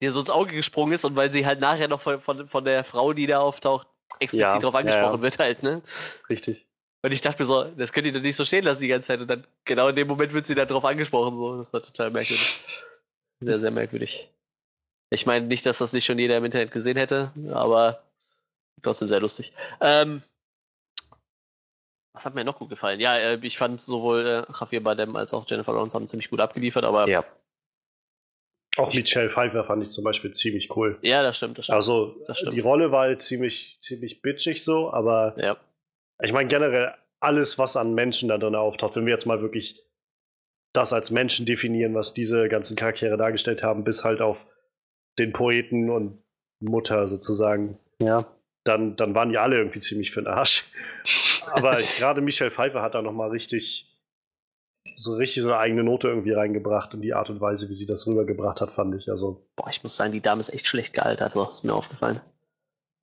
dir 0.01 0.11
so 0.11 0.19
ins 0.19 0.29
Auge 0.29 0.53
gesprungen 0.53 0.93
ist 0.93 1.05
und 1.05 1.15
weil 1.15 1.31
sie 1.31 1.45
halt 1.45 1.59
nachher 1.59 1.87
noch 1.87 2.01
von, 2.01 2.19
von, 2.19 2.47
von 2.47 2.65
der 2.65 2.83
Frau, 2.83 3.13
die 3.13 3.25
da 3.25 3.39
auftaucht, 3.39 3.87
explizit 4.19 4.53
ja, 4.53 4.59
darauf 4.59 4.75
angesprochen 4.75 5.05
ja, 5.05 5.15
ja. 5.17 5.21
wird 5.21 5.39
halt, 5.39 5.63
ne? 5.63 5.81
Richtig. 6.29 6.65
Und 7.01 7.11
ich 7.11 7.21
dachte 7.21 7.41
mir 7.41 7.47
so, 7.47 7.63
das 7.63 7.91
könnt 7.91 8.07
ihr 8.07 8.13
doch 8.13 8.21
nicht 8.21 8.35
so 8.35 8.45
stehen 8.45 8.63
lassen 8.63 8.81
die 8.81 8.87
ganze 8.87 9.07
Zeit. 9.07 9.19
Und 9.19 9.27
dann, 9.27 9.45
genau 9.65 9.89
in 9.89 9.95
dem 9.95 10.07
Moment 10.07 10.33
wird 10.33 10.45
sie 10.45 10.55
dann 10.55 10.67
darauf 10.67 10.85
angesprochen, 10.85 11.35
so. 11.35 11.57
Das 11.57 11.73
war 11.73 11.81
total 11.81 12.11
merkwürdig. 12.11 12.63
Sehr, 13.41 13.59
sehr 13.59 13.71
merkwürdig. 13.71 14.29
Ich 15.13 15.25
meine 15.27 15.45
nicht, 15.45 15.65
dass 15.65 15.77
das 15.77 15.93
nicht 15.93 16.05
schon 16.05 16.17
jeder 16.17 16.37
im 16.37 16.45
Internet 16.45 16.71
gesehen 16.71 16.97
hätte, 16.97 17.31
aber 17.51 18.03
trotzdem 18.81 19.07
sehr 19.07 19.19
lustig. 19.19 19.53
Ähm, 19.79 20.23
was 22.13 22.25
hat 22.25 22.35
mir 22.35 22.43
noch 22.43 22.57
gut 22.57 22.69
gefallen? 22.69 22.99
Ja, 22.99 23.17
äh, 23.17 23.39
ich 23.41 23.57
fand 23.57 23.79
sowohl 23.79 24.25
äh, 24.25 24.53
Javier 24.59 24.83
Bardem 24.83 25.15
als 25.15 25.33
auch 25.33 25.45
Jennifer 25.47 25.73
Lawrence 25.73 25.95
haben 25.95 26.07
ziemlich 26.07 26.29
gut 26.29 26.39
abgeliefert, 26.39 26.83
aber. 26.83 27.07
Ja. 27.07 27.25
Auch 28.77 28.91
Michelle 28.91 29.29
Pfeiffer 29.29 29.63
fand 29.65 29.83
ich 29.83 29.89
zum 29.89 30.03
Beispiel 30.03 30.31
ziemlich 30.31 30.75
cool. 30.75 30.97
Ja, 31.03 31.21
das 31.21 31.37
stimmt, 31.37 31.59
das 31.59 31.65
stimmt. 31.65 31.75
Also, 31.75 32.15
das 32.25 32.39
stimmt. 32.39 32.53
die 32.53 32.59
Rolle 32.59 32.91
war 32.91 33.01
halt 33.01 33.21
ziemlich, 33.21 33.77
ziemlich 33.81 34.21
bitchig 34.21 34.63
so, 34.63 34.91
aber. 34.91 35.35
Ja. 35.37 35.57
Ich 36.23 36.33
meine, 36.33 36.47
generell 36.47 36.95
alles, 37.19 37.59
was 37.59 37.77
an 37.77 37.93
Menschen 37.93 38.29
da 38.29 38.37
drin 38.37 38.55
auftaucht, 38.55 38.95
wenn 38.95 39.05
wir 39.05 39.13
jetzt 39.13 39.25
mal 39.25 39.41
wirklich 39.41 39.83
das 40.73 40.91
als 40.91 41.11
Menschen 41.11 41.45
definieren, 41.45 41.93
was 41.93 42.15
diese 42.15 42.49
ganzen 42.49 42.75
Charaktere 42.75 43.15
dargestellt 43.15 43.61
haben, 43.61 43.83
bis 43.83 44.03
halt 44.03 44.21
auf 44.21 44.47
den 45.19 45.33
Poeten 45.33 45.89
und 45.89 46.17
Mutter 46.59 47.07
sozusagen. 47.07 47.77
Ja. 47.99 48.27
Dann, 48.63 48.95
dann 48.95 49.13
waren 49.13 49.29
die 49.29 49.37
alle 49.37 49.57
irgendwie 49.57 49.79
ziemlich 49.79 50.11
für 50.11 50.21
den 50.21 50.27
Arsch. 50.27 50.63
Aber 51.47 51.81
gerade 51.97 52.21
Michelle 52.21 52.51
Pfeiffer 52.51 52.81
hat 52.81 52.95
da 52.95 53.01
nochmal 53.01 53.29
richtig, 53.29 53.93
so 54.95 55.15
richtig 55.15 55.43
so 55.43 55.49
eine 55.49 55.59
eigene 55.59 55.83
Note 55.83 56.07
irgendwie 56.07 56.31
reingebracht 56.31 56.93
in 56.93 57.01
die 57.01 57.13
Art 57.13 57.29
und 57.29 57.41
Weise, 57.41 57.67
wie 57.69 57.73
sie 57.73 57.85
das 57.85 58.07
rübergebracht 58.07 58.61
hat, 58.61 58.71
fand 58.71 58.95
ich. 58.95 59.09
Also, 59.09 59.45
Boah, 59.55 59.69
ich 59.69 59.83
muss 59.83 59.97
sagen, 59.97 60.13
die 60.13 60.21
Dame 60.21 60.39
ist 60.39 60.53
echt 60.53 60.67
schlecht 60.67 60.93
gealtert, 60.93 61.33
so 61.33 61.49
ist 61.49 61.63
mir 61.63 61.73
aufgefallen. 61.73 62.21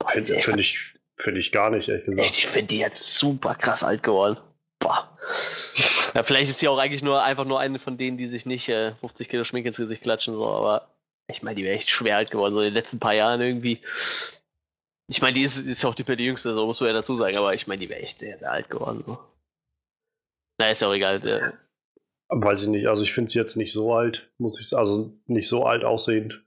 Finde 0.08 0.40
find 0.40 0.58
ich, 0.58 0.94
find 1.16 1.38
ich 1.38 1.52
gar 1.52 1.70
nicht, 1.70 1.88
ehrlich 1.88 2.06
gesagt. 2.06 2.26
Echt, 2.26 2.38
ich 2.38 2.46
finde 2.46 2.68
die 2.68 2.78
jetzt 2.78 3.14
super 3.16 3.54
krass 3.54 3.84
alt 3.84 4.02
geworden. 4.02 4.38
Boah. 4.78 5.16
Ja, 6.14 6.22
vielleicht 6.24 6.50
ist 6.50 6.58
sie 6.58 6.68
auch 6.68 6.78
eigentlich 6.78 7.02
nur 7.02 7.22
einfach 7.22 7.44
nur 7.44 7.60
eine 7.60 7.78
von 7.78 7.98
denen, 7.98 8.16
die 8.16 8.28
sich 8.28 8.46
nicht 8.46 8.68
äh, 8.68 8.94
50 8.96 9.28
Kilo 9.28 9.44
Schmink 9.44 9.66
ins 9.66 9.76
Gesicht 9.76 10.02
klatschen, 10.02 10.34
so, 10.34 10.46
aber 10.46 10.88
ich 11.30 11.42
meine, 11.42 11.56
die 11.56 11.64
wäre 11.64 11.76
echt 11.76 11.90
schwer 11.90 12.16
alt 12.16 12.30
geworden, 12.30 12.54
so 12.54 12.60
in 12.60 12.66
den 12.66 12.74
letzten 12.74 13.00
paar 13.00 13.14
Jahren 13.14 13.40
irgendwie. 13.40 13.80
Ich 15.08 15.22
meine, 15.22 15.34
die 15.34 15.42
ist, 15.42 15.58
ist 15.58 15.84
auch 15.84 15.94
die, 15.94 16.04
die 16.04 16.24
jüngste, 16.24 16.54
so 16.54 16.66
musst 16.66 16.80
du 16.80 16.86
ja 16.86 16.92
dazu 16.92 17.16
sagen, 17.16 17.36
aber 17.36 17.54
ich 17.54 17.66
meine, 17.66 17.80
die 17.80 17.88
wäre 17.88 18.00
echt 18.00 18.20
sehr, 18.20 18.38
sehr 18.38 18.52
alt 18.52 18.70
geworden. 18.70 19.02
So. 19.02 19.18
Na, 20.58 20.70
ist 20.70 20.82
ja 20.82 20.88
auch 20.88 20.94
egal. 20.94 21.20
Der, 21.20 21.54
Weiß 22.28 22.62
ich 22.62 22.68
nicht, 22.68 22.86
also 22.86 23.02
ich 23.02 23.12
finde 23.12 23.30
sie 23.30 23.40
jetzt 23.40 23.56
nicht 23.56 23.72
so 23.72 23.92
alt, 23.92 24.30
muss 24.38 24.60
ich 24.60 24.68
sagen, 24.68 24.80
also 24.80 25.12
nicht 25.26 25.48
so 25.48 25.64
alt 25.64 25.84
aussehend. 25.84 26.44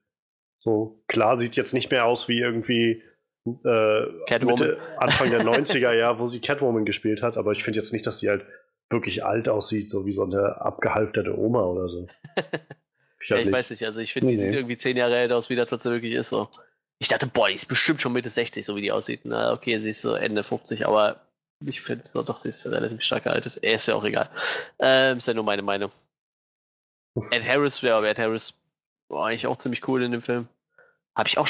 So, 0.60 1.04
klar, 1.08 1.38
sieht 1.38 1.58
jetzt 1.58 1.74
nicht 1.74 1.92
mehr 1.92 2.06
aus 2.06 2.30
wie 2.30 2.40
irgendwie 2.40 3.04
äh, 3.46 4.40
Mitte, 4.46 4.78
Anfang 4.96 5.30
der 5.30 5.42
90er, 5.42 5.92
ja, 5.92 6.20
wo 6.20 6.26
sie 6.26 6.40
Catwoman 6.40 6.86
gespielt 6.86 7.22
hat, 7.22 7.36
aber 7.36 7.52
ich 7.52 7.64
finde 7.64 7.80
jetzt 7.80 7.92
nicht, 7.92 8.08
dass 8.08 8.20
sie 8.20 8.30
halt 8.30 8.46
wirklich 8.90 9.26
alt 9.26 9.50
aussieht, 9.50 9.90
so 9.90 10.06
wie 10.06 10.14
so 10.14 10.24
eine 10.24 10.62
abgehalfterte 10.62 11.38
Oma 11.38 11.64
oder 11.64 11.90
so. 11.90 12.08
Ich, 13.24 13.30
ja, 13.30 13.38
ich 13.38 13.52
weiß 13.52 13.70
nicht, 13.70 13.86
also 13.86 14.02
ich 14.02 14.12
finde, 14.12 14.32
die 14.32 14.36
nee. 14.36 14.42
sieht 14.42 14.54
irgendwie 14.54 14.78
zehn 14.78 14.98
Jahre 14.98 15.18
älter 15.18 15.38
aus, 15.38 15.50
wie 15.50 15.56
das, 15.56 15.72
was 15.72 15.86
wirklich 15.86 16.14
ist. 16.14 16.30
So. 16.30 16.50
Ich 17.00 17.08
dachte, 17.08 17.26
boah, 17.26 17.48
die 17.48 17.56
ist 17.56 17.68
bestimmt 17.68 18.02
schon 18.02 18.14
Mitte 18.14 18.30
60, 18.30 18.66
so 18.66 18.76
wie 18.76 18.82
die 18.82 18.92
aussieht. 18.92 19.22
Na, 19.24 19.54
okay, 19.54 19.80
sie 19.80 19.90
ist 19.90 20.02
so 20.02 20.14
Ende 20.14 20.44
50, 20.44 20.86
aber 20.86 21.22
ich 21.66 21.82
finde 21.82 22.06
so, 22.06 22.22
doch, 22.22 22.36
sie 22.36 22.50
ist 22.50 22.66
relativ 22.68 23.02
stark 23.02 23.24
gealtert. 23.24 23.60
Er 23.62 23.76
ist 23.76 23.88
ja 23.88 23.96
auch 23.96 24.04
egal. 24.04 24.30
Ähm, 24.80 25.18
ist 25.18 25.28
ja 25.28 25.34
nur 25.34 25.46
meine 25.46 25.62
Meinung. 25.62 25.92
Ed 27.32 27.48
Harris, 27.48 27.80
ja, 27.82 28.04
Ed 28.04 28.20
Harris 28.20 28.54
war 29.08 29.28
eigentlich 29.28 29.48
auch 29.48 29.58
ziemlich 29.58 29.88
cool 29.88 30.04
in 30.04 30.12
dem 30.12 30.22
Film. 30.22 30.48
Habe 31.16 31.28
ich 31.28 31.38
auch. 31.38 31.48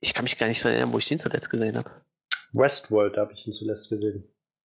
Ich 0.00 0.14
kann 0.14 0.24
mich 0.24 0.36
gar 0.36 0.48
nicht 0.48 0.64
erinnern, 0.64 0.92
wo 0.92 0.98
ich 0.98 1.06
den 1.06 1.18
zuletzt 1.18 1.48
gesehen 1.48 1.76
habe. 1.76 1.90
Westworld 2.52 3.16
habe 3.16 3.32
ich 3.32 3.46
ihn 3.46 3.52
zuletzt 3.52 3.88
gesehen. 3.88 4.24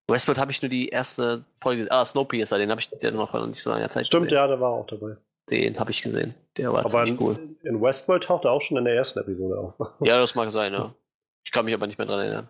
Westworld 0.08 0.38
habe 0.38 0.50
ich 0.50 0.62
nur 0.62 0.68
die 0.68 0.88
erste 0.88 1.44
Folge. 1.60 1.90
Ah, 1.90 2.04
Snowpiercer, 2.04 2.58
den 2.58 2.70
habe 2.70 2.80
ich 2.80 2.90
der 2.90 3.12
noch 3.12 3.30
vor 3.30 3.46
nicht 3.46 3.60
so 3.60 3.70
langer 3.70 3.90
Zeit 3.90 4.06
Stimmt, 4.06 4.24
gesehen. 4.24 4.36
ja, 4.36 4.46
der 4.46 4.60
war 4.60 4.70
auch 4.70 4.86
dabei. 4.86 5.16
Den 5.50 5.78
habe 5.78 5.90
ich 5.90 6.02
gesehen. 6.02 6.34
Der 6.56 6.72
war 6.72 6.80
aber 6.80 6.88
ziemlich 6.88 7.10
in, 7.10 7.20
cool. 7.20 7.56
In 7.64 7.82
Westworld 7.82 8.24
taucht 8.24 8.44
er 8.44 8.52
auch 8.52 8.62
schon 8.62 8.78
in 8.78 8.84
der 8.84 8.94
ersten 8.94 9.18
Episode 9.18 9.58
auf. 9.58 9.74
Ja, 10.00 10.18
das 10.18 10.34
mag 10.34 10.50
sein, 10.50 10.72
ja. 10.72 10.94
Ich 11.44 11.52
kann 11.52 11.64
mich 11.64 11.74
aber 11.74 11.86
nicht 11.86 11.98
mehr 11.98 12.06
dran 12.06 12.20
erinnern. 12.20 12.48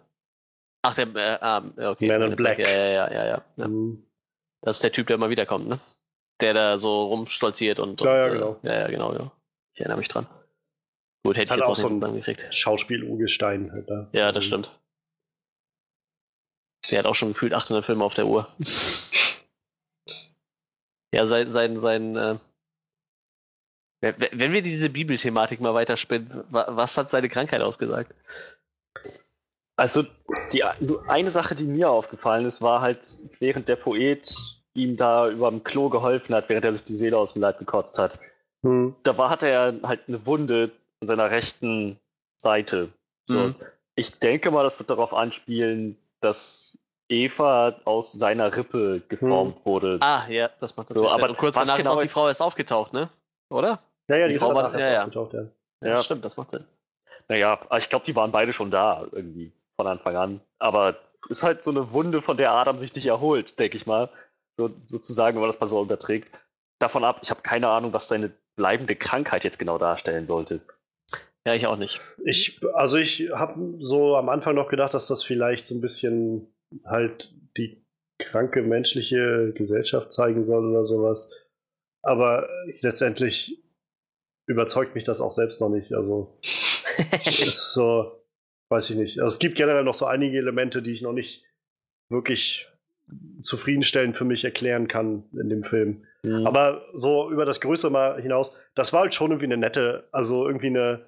Ach, 0.83 0.95
der, 0.95 1.09
äh, 1.17 1.39
ah, 1.41 1.65
okay. 1.91 2.07
Man 2.07 2.23
in 2.23 2.37
Black. 2.37 2.59
Ja, 2.59 2.69
ja, 2.69 2.87
ja, 2.87 3.13
ja, 3.13 3.27
ja. 3.27 3.45
ja. 3.57 3.69
Mhm. 3.69 4.05
Das 4.61 4.77
ist 4.77 4.85
der 4.85 4.93
Typ, 4.93 5.09
der 5.09 5.17
immer 5.17 5.31
wiederkommt, 5.31 5.69
ne? 5.69 5.81
Der 6.41 6.55
da 6.55 6.79
so 6.79 7.07
rumstolziert 7.07 7.79
und. 7.79 8.01
Ja, 8.01 8.17
ja, 8.17 8.25
und, 8.25 8.33
genau. 8.33 8.57
Äh, 8.63 8.69
ja, 8.69 8.81
ja, 8.81 8.87
genau, 8.89 9.13
ja. 9.15 9.33
Ich 9.75 9.81
erinnere 9.81 9.99
mich 9.99 10.09
dran. 10.09 10.27
Gut, 11.25 11.37
hätte 11.37 11.55
ich 11.55 11.59
jetzt 11.59 11.69
auch 11.69 11.77
so 11.77 11.89
nicht 11.89 11.97
zusammengekriegt. 11.97 12.55
Schauspiel-Urgestein. 12.55 13.73
Halt 13.73 13.89
da. 13.89 14.09
Ja, 14.13 14.31
das 14.31 14.45
stimmt. 14.45 14.71
Der 16.91 16.99
hat 16.99 17.07
auch 17.07 17.15
schon 17.15 17.33
gefühlt 17.33 17.55
800 17.55 17.85
Filme 17.85 18.05
auf 18.05 18.15
der 18.15 18.27
Uhr. 18.27 18.49
ja, 21.15 21.27
sein, 21.27 21.51
sein, 21.51 21.81
sein, 21.81 22.17
äh, 22.17 22.37
wenn 24.33 24.53
wir 24.53 24.63
diese 24.63 24.91
Bibelthematik 24.91 25.61
mal 25.61 25.75
weiterspinnen, 25.75 26.45
was 26.51 26.97
hat 26.97 27.11
seine 27.11 27.29
Krankheit 27.29 27.61
ausgesagt? 27.61 28.15
Also 29.77 30.05
die 30.53 30.63
eine 31.09 31.31
Sache, 31.31 31.55
die 31.55 31.65
mir 31.65 31.91
aufgefallen 31.91 32.47
ist, 32.47 32.63
war 32.63 32.81
halt, 32.81 33.07
während 33.41 33.69
der 33.69 33.77
Poet 33.77 34.35
ihm 34.75 34.97
da 34.97 35.29
über 35.29 35.51
dem 35.51 35.65
Klo 35.65 35.89
geholfen 35.89 36.35
hat, 36.35 36.49
während 36.49 36.65
er 36.65 36.73
sich 36.73 36.85
die 36.85 36.95
Seele 36.95 37.19
aus 37.19 37.33
dem 37.33 37.43
Leib 37.43 37.59
gekotzt 37.59 37.99
hat. 37.99 38.19
Hm. 38.63 38.95
Da 39.03 39.17
war, 39.19 39.31
hatte 39.31 39.49
er 39.49 39.75
halt 39.83 40.03
eine 40.09 40.25
Wunde 40.27 40.73
an 41.01 41.07
seiner 41.07 41.31
rechten 41.31 41.99
Seite. 42.37 42.91
So. 43.27 43.35
Mhm. 43.35 43.55
Ich 43.97 44.19
denke 44.19 44.51
mal, 44.51 44.65
das 44.65 44.79
wird 44.79 44.91
darauf 44.91 45.15
anspielen, 45.15 45.97
dass 46.21 46.79
Eva 47.09 47.77
aus 47.85 48.13
seiner 48.13 48.57
Rippe 48.57 49.03
geformt 49.09 49.65
wurde. 49.65 49.99
Ah, 50.01 50.27
ja, 50.29 50.51
das 50.61 50.77
macht 50.77 50.89
So, 50.89 50.95
natürlich 50.95 51.13
aber 51.13 51.21
Sinn. 51.23 51.31
Und 51.31 51.39
kurz 51.39 51.55
danach 51.57 51.79
ist 51.79 51.85
genau 51.85 51.97
auch 51.97 52.03
die 52.03 52.09
Frau 52.09 52.29
erst 52.29 52.43
aufgetaucht, 52.43 52.93
ne? 52.93 53.11
Oder? 53.51 53.81
Ja, 54.11 54.17
ja, 54.17 54.27
die, 54.27 54.33
Die 54.33 54.37
ist 54.37 54.43
Frau 54.43 54.53
danach 54.53 54.73
war- 54.73 54.81
ja, 54.81 54.93
ja. 54.93 54.99
aufgetaucht, 55.03 55.33
ja. 55.35 55.47
Ja. 55.83 55.97
stimmt, 55.99 56.25
das 56.25 56.37
macht 56.37 56.51
Sinn. 56.51 56.65
Naja, 57.29 57.59
ich 57.79 57.89
glaube, 57.89 58.05
die 58.05 58.15
waren 58.17 58.33
beide 58.33 58.53
schon 58.53 58.71
da 58.71 59.07
irgendwie 59.13 59.53
von 59.77 59.87
Anfang 59.87 60.17
an. 60.17 60.41
Aber 60.59 60.97
ist 61.29 61.43
halt 61.43 61.63
so 61.63 61.71
eine 61.71 61.93
Wunde, 61.93 62.21
von 62.23 62.37
der 62.37 62.53
Adam 62.53 62.79
sich 62.79 62.95
nicht 62.95 63.07
erholt, 63.07 63.59
denke 63.59 63.77
ich 63.77 63.87
mal. 63.87 64.11
So, 64.59 64.71
sozusagen, 64.85 65.35
wenn 65.37 65.41
man 65.41 65.49
das 65.49 65.61
mal 65.61 65.67
so 65.67 65.83
überträgt. 65.83 66.31
Davon 66.81 67.05
ab, 67.05 67.21
ich 67.23 67.31
habe 67.31 67.41
keine 67.43 67.69
Ahnung, 67.69 67.93
was 67.93 68.09
seine 68.09 68.33
bleibende 68.57 68.95
Krankheit 68.95 69.43
jetzt 69.45 69.59
genau 69.59 69.79
darstellen 69.79 70.27
sollte. 70.27 70.61
Ja, 71.47 71.55
ich 71.55 71.67
auch 71.67 71.77
nicht. 71.77 72.01
Ich, 72.25 72.61
also 72.75 72.99
ich 72.99 73.31
habe 73.33 73.75
so 73.81 74.17
am 74.17 74.29
Anfang 74.29 74.55
noch 74.55 74.69
gedacht, 74.69 74.95
dass 74.95 75.07
das 75.09 75.23
vielleicht 75.25 75.67
so 75.67 75.75
ein 75.75 75.81
bisschen 75.81 76.55
halt 76.87 77.35
die 77.57 77.85
kranke 78.19 78.63
menschliche 78.63 79.53
Gesellschaft 79.55 80.13
zeigen 80.13 80.45
soll 80.45 80.71
oder 80.71 80.85
sowas. 80.85 81.31
Aber 82.03 82.49
letztendlich 82.81 83.64
überzeugt 84.47 84.95
mich 84.95 85.05
das 85.05 85.21
auch 85.21 85.33
selbst 85.33 85.61
noch 85.61 85.69
nicht. 85.69 85.93
Also 85.93 86.39
ist 87.27 87.75
so, 87.75 88.25
weiß 88.69 88.91
ich 88.91 88.97
nicht. 88.97 89.21
Also 89.21 89.35
es 89.35 89.39
gibt 89.39 89.57
generell 89.57 89.85
noch 89.85 89.95
so 89.95 90.07
einige 90.07 90.39
Elemente, 90.39 90.83
die 90.83 90.93
ich 90.93 91.03
noch 91.03 91.13
nicht 91.13 91.45
wirklich 92.09 92.69
zufriedenstellend 93.43 94.17
für 94.17 94.25
mich 94.25 94.45
erklären 94.45 94.89
kann 94.89 95.25
in 95.33 95.49
dem 95.49 95.63
Film. 95.63 96.05
Mhm. 96.23 96.47
Aber 96.47 96.87
so 96.95 97.31
über 97.31 97.45
das 97.45 97.61
Größere 97.61 97.91
mal 97.91 98.21
hinaus, 98.21 98.57
das 98.75 98.93
war 98.93 99.01
halt 99.01 99.15
schon 99.15 99.31
irgendwie 99.31 99.47
eine 99.47 99.59
nette, 99.59 100.09
also 100.13 100.47
irgendwie 100.47 100.69
eine 100.69 101.07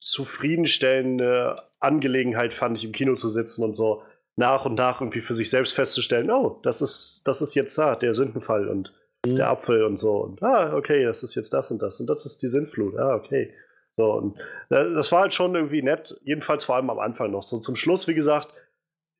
zufriedenstellende 0.00 1.62
Angelegenheit, 1.78 2.54
fand 2.54 2.78
ich, 2.78 2.84
im 2.84 2.92
Kino 2.92 3.14
zu 3.16 3.28
sitzen 3.28 3.64
und 3.64 3.74
so 3.74 4.02
nach 4.36 4.64
und 4.64 4.76
nach 4.76 5.00
irgendwie 5.00 5.20
für 5.20 5.34
sich 5.34 5.50
selbst 5.50 5.74
festzustellen, 5.74 6.30
oh, 6.30 6.58
das 6.62 6.80
ist, 6.80 7.22
das 7.26 7.42
ist 7.42 7.54
jetzt 7.54 7.76
da, 7.76 7.96
der 7.96 8.14
Sündenfall 8.14 8.68
und. 8.68 8.92
Der 9.26 9.48
Apfel 9.48 9.84
und 9.84 9.96
so. 9.96 10.18
Und 10.18 10.42
ah, 10.42 10.74
okay, 10.74 11.04
das 11.04 11.22
ist 11.22 11.34
jetzt 11.34 11.52
das 11.52 11.70
und 11.70 11.80
das 11.82 12.00
und 12.00 12.06
das 12.06 12.26
ist 12.26 12.42
die 12.42 12.48
Sintflut. 12.48 12.96
Ah, 12.98 13.14
okay. 13.14 13.54
So, 13.96 14.12
und 14.12 14.38
äh, 14.70 14.92
das 14.94 15.12
war 15.12 15.22
halt 15.22 15.34
schon 15.34 15.54
irgendwie 15.54 15.82
nett, 15.82 16.18
jedenfalls 16.22 16.64
vor 16.64 16.76
allem 16.76 16.90
am 16.90 16.98
Anfang 16.98 17.30
noch. 17.30 17.42
So 17.42 17.58
zum 17.58 17.76
Schluss, 17.76 18.08
wie 18.08 18.14
gesagt, 18.14 18.54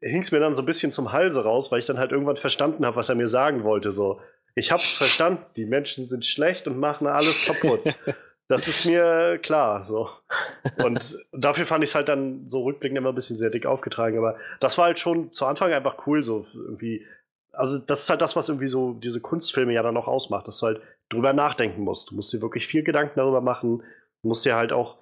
hing 0.01 0.23
es 0.23 0.33
mir 0.33 0.39
dann 0.39 0.55
so 0.55 0.63
ein 0.63 0.67
bisschen 0.67 0.93
zum 0.93 1.13
Halse 1.13 1.45
raus, 1.45 1.71
weil 1.71 1.81
ich 1.81 1.87
dann 1.87 1.99
halt 1.99 2.13
irgendwann 2.13 2.37
verstanden 2.37 2.87
habe, 2.87 2.97
was 2.97 3.09
er 3.09 3.15
mir 3.15 3.27
sagen 3.27 3.65
wollte. 3.65 3.93
So, 3.93 4.21
ich 4.55 4.73
hab's 4.73 4.97
verstanden, 4.97 5.45
die 5.57 5.67
Menschen 5.67 6.05
sind 6.05 6.25
schlecht 6.25 6.67
und 6.67 6.79
machen 6.79 7.07
alles 7.07 7.45
kaputt. 7.45 7.83
Das 8.49 8.67
ist 8.67 8.85
mir 8.85 9.39
klar, 9.39 9.85
so. 9.85 10.11
Und 10.85 11.17
dafür 11.31 11.67
fand 11.67 11.85
ich 11.85 11.91
es 11.91 11.95
halt 11.95 12.09
dann 12.09 12.49
so 12.49 12.65
rückblickend 12.65 12.99
immer 12.99 13.11
ein 13.11 13.15
bisschen 13.15 13.37
sehr 13.37 13.51
dick 13.51 13.65
aufgetragen. 13.65 14.19
Aber 14.19 14.39
das 14.59 14.77
war 14.77 14.87
halt 14.87 14.99
schon 14.99 15.33
zu 15.33 15.47
Anfang 15.47 15.73
einfach 15.73 16.05
cool, 16.09 16.25
so 16.25 16.49
irgendwie. 16.53 17.07
Also, 17.53 17.79
das 17.79 18.03
ist 18.03 18.11
halt 18.11 18.21
das, 18.21 18.37
was 18.37 18.49
irgendwie 18.49 18.69
so 18.69 18.93
diese 18.95 19.21
Kunstfilme 19.21 19.73
ja 19.73 19.83
dann 19.83 19.97
auch 19.97 20.09
ausmacht, 20.09 20.47
dass 20.49 20.59
du 20.59 20.67
halt 20.67 20.81
drüber 21.09 21.33
nachdenken 21.33 21.83
musst. 21.83 22.11
Du 22.11 22.15
musst 22.15 22.33
dir 22.33 22.41
wirklich 22.43 22.67
viel 22.67 22.83
Gedanken 22.83 23.19
darüber 23.19 23.41
machen. 23.41 23.79
Du 24.23 24.29
musst 24.29 24.45
dir 24.45 24.55
halt 24.57 24.73
auch, 24.73 24.99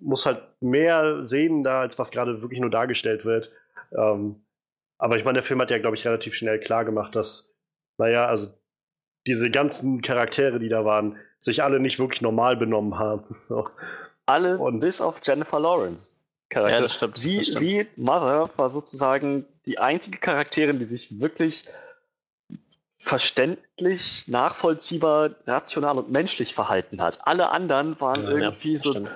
musst 0.00 0.26
halt 0.26 0.42
mehr 0.60 1.24
sehen 1.24 1.64
da, 1.64 1.80
als 1.80 1.98
was 1.98 2.10
gerade 2.10 2.42
wirklich 2.42 2.60
nur 2.60 2.70
dargestellt 2.70 3.24
wird. 3.24 3.50
Ähm, 3.96 4.44
aber 4.98 5.16
ich 5.16 5.24
meine, 5.24 5.34
der 5.36 5.42
Film 5.42 5.60
hat 5.60 5.70
ja, 5.70 5.78
glaube 5.78 5.96
ich, 5.96 6.04
relativ 6.06 6.34
schnell 6.34 6.58
klar 6.60 6.84
gemacht, 6.84 7.14
dass, 7.14 7.52
naja, 7.98 8.26
also 8.26 8.48
diese 9.26 9.50
ganzen 9.50 10.02
Charaktere, 10.02 10.58
die 10.58 10.68
da 10.68 10.84
waren, 10.84 11.16
sich 11.38 11.62
alle 11.62 11.80
nicht 11.80 11.98
wirklich 11.98 12.22
normal 12.22 12.56
benommen 12.56 12.98
haben. 12.98 13.36
Alle 14.28 14.58
Und- 14.58 14.80
bis 14.80 15.00
auf 15.00 15.20
Jennifer 15.22 15.60
Lawrence. 15.60 16.12
Charakter. 16.48 16.76
Ja, 16.76 16.82
das 16.82 16.94
stimmt, 16.94 17.16
Sie, 17.16 17.36
das 17.38 17.44
stimmt. 17.46 17.58
sie, 17.58 17.86
Mother, 17.96 18.50
war 18.56 18.68
sozusagen 18.68 19.44
die 19.66 19.78
einzige 19.78 20.18
Charakterin, 20.18 20.78
die 20.78 20.84
sich 20.84 21.18
wirklich 21.20 21.68
verständlich, 22.98 24.26
nachvollziehbar, 24.28 25.30
rational 25.46 25.98
und 25.98 26.10
menschlich 26.10 26.54
verhalten 26.54 27.00
hat. 27.00 27.20
Alle 27.26 27.50
anderen 27.50 28.00
waren 28.00 28.24
Ja, 28.24 28.30
irgendwie 28.30 28.74
das 28.74 28.82
so 28.82 28.90
stimmt. 28.92 29.10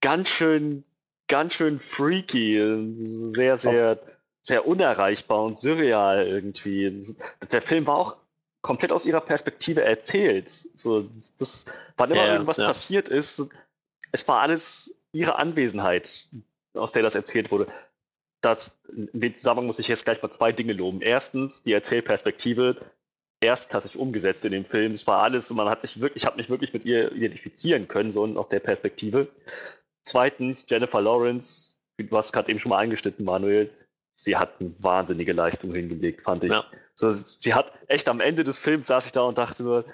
ganz 0.00 0.28
schön, 0.28 0.84
ganz 1.28 1.54
schön 1.54 1.78
freaky, 1.78 2.92
sehr, 2.94 3.56
sehr, 3.56 3.98
sehr 4.40 4.66
unerreichbar 4.66 5.42
und 5.42 5.56
surreal 5.56 6.26
irgendwie. 6.26 7.14
Der 7.52 7.62
Film 7.62 7.86
war 7.86 7.96
auch 7.96 8.16
komplett 8.62 8.90
aus 8.92 9.06
ihrer 9.06 9.20
Perspektive 9.20 9.82
erzählt. 9.84 10.48
So, 10.48 11.02
das, 11.02 11.36
das, 11.36 11.64
wann 11.96 12.10
immer 12.10 12.22
Ja, 12.22 12.26
ja, 12.26 12.32
irgendwas 12.34 12.56
ja. 12.56 12.66
passiert 12.66 13.08
ist, 13.08 13.48
es 14.12 14.26
war 14.26 14.40
alles 14.40 14.96
ihre 15.12 15.38
Anwesenheit, 15.38 16.28
aus 16.74 16.92
der 16.92 17.02
das 17.02 17.14
erzählt 17.14 17.50
wurde. 17.50 17.66
Das, 18.40 18.80
in 18.94 19.20
dem 19.20 19.34
Zusammenhang 19.34 19.66
muss 19.66 19.78
ich 19.78 19.88
jetzt 19.88 20.04
gleich 20.04 20.22
mal 20.22 20.30
zwei 20.30 20.52
Dinge 20.52 20.72
loben. 20.72 21.00
Erstens, 21.00 21.62
die 21.62 21.72
Erzählperspektive 21.72 22.76
erstklassig 23.40 23.96
umgesetzt 23.96 24.44
in 24.44 24.52
dem 24.52 24.64
Film. 24.64 24.92
Es 24.92 25.06
war 25.06 25.22
alles, 25.22 25.52
man 25.52 25.68
hat 25.68 25.82
sich 25.82 26.00
wirklich, 26.00 26.22
ich 26.22 26.26
habe 26.26 26.36
mich 26.36 26.48
wirklich 26.48 26.72
mit 26.72 26.84
ihr 26.84 27.12
identifizieren 27.12 27.88
können, 27.88 28.10
so 28.10 28.24
aus 28.36 28.48
der 28.48 28.60
Perspektive. 28.60 29.28
Zweitens, 30.02 30.66
Jennifer 30.68 31.00
Lawrence, 31.00 31.74
hast 32.10 32.32
gerade 32.32 32.50
eben 32.50 32.60
schon 32.60 32.70
mal 32.70 32.78
eingeschnitten, 32.78 33.24
Manuel, 33.24 33.70
sie 34.14 34.36
hat 34.36 34.60
eine 34.60 34.74
wahnsinnige 34.78 35.32
Leistung 35.32 35.74
hingelegt, 35.74 36.22
fand 36.22 36.44
ich. 36.44 36.50
Ja. 36.50 36.64
So, 36.94 37.10
sie 37.10 37.54
hat 37.54 37.72
echt 37.88 38.08
am 38.08 38.20
Ende 38.20 38.44
des 38.44 38.58
Films 38.58 38.86
saß 38.86 39.06
ich 39.06 39.12
da 39.12 39.22
und 39.22 39.38
dachte 39.38 39.62
nur, 39.62 39.84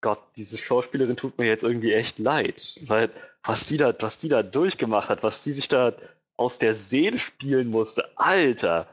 Gott, 0.00 0.20
diese 0.36 0.58
Schauspielerin 0.58 1.16
tut 1.16 1.38
mir 1.38 1.46
jetzt 1.46 1.64
irgendwie 1.64 1.92
echt 1.92 2.18
leid, 2.18 2.78
weil 2.86 3.10
was 3.42 3.66
die 3.66 3.76
da, 3.76 3.94
was 4.00 4.18
die 4.18 4.28
da 4.28 4.42
durchgemacht 4.42 5.08
hat, 5.08 5.22
was 5.22 5.42
die 5.42 5.52
sich 5.52 5.68
da 5.68 5.92
aus 6.36 6.58
der 6.58 6.74
Seele 6.74 7.18
spielen 7.18 7.68
musste, 7.68 8.08
Alter, 8.16 8.86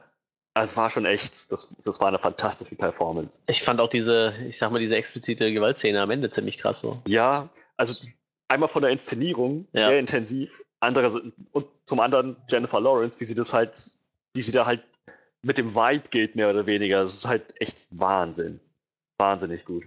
es 0.63 0.77
war 0.77 0.89
schon 0.89 1.05
echt, 1.05 1.51
das, 1.51 1.75
das 1.83 1.99
war 1.99 2.07
eine 2.07 2.19
fantastische 2.19 2.75
Performance. 2.75 3.41
Ich 3.47 3.61
fand 3.61 3.79
auch 3.81 3.89
diese, 3.89 4.33
ich 4.47 4.57
sag 4.57 4.71
mal, 4.71 4.79
diese 4.79 4.95
explizite 4.95 5.51
Gewaltszene 5.51 6.01
am 6.01 6.09
Ende 6.11 6.29
ziemlich 6.29 6.57
krass 6.57 6.79
so. 6.79 7.01
Ja, 7.07 7.49
also 7.77 8.07
einmal 8.47 8.69
von 8.69 8.81
der 8.81 8.91
Inszenierung 8.91 9.67
Ja. 9.73 9.89
sehr 9.89 9.99
intensiv, 9.99 10.63
andere, 10.79 11.31
und 11.51 11.67
zum 11.83 11.99
anderen 11.99 12.37
Jennifer 12.47 12.79
Lawrence, 12.79 13.19
wie 13.19 13.25
sie 13.25 13.35
das 13.35 13.53
halt, 13.53 13.97
wie 14.33 14.41
sie 14.41 14.51
da 14.53 14.65
halt 14.65 14.83
mit 15.43 15.57
dem 15.57 15.75
Vibe 15.75 16.07
geht, 16.09 16.35
mehr 16.35 16.49
oder 16.49 16.65
weniger. 16.65 17.01
Das 17.01 17.13
ist 17.13 17.27
halt 17.27 17.59
echt 17.61 17.77
Wahnsinn. 17.91 18.59
Wahnsinnig 19.17 19.65
gut. 19.65 19.83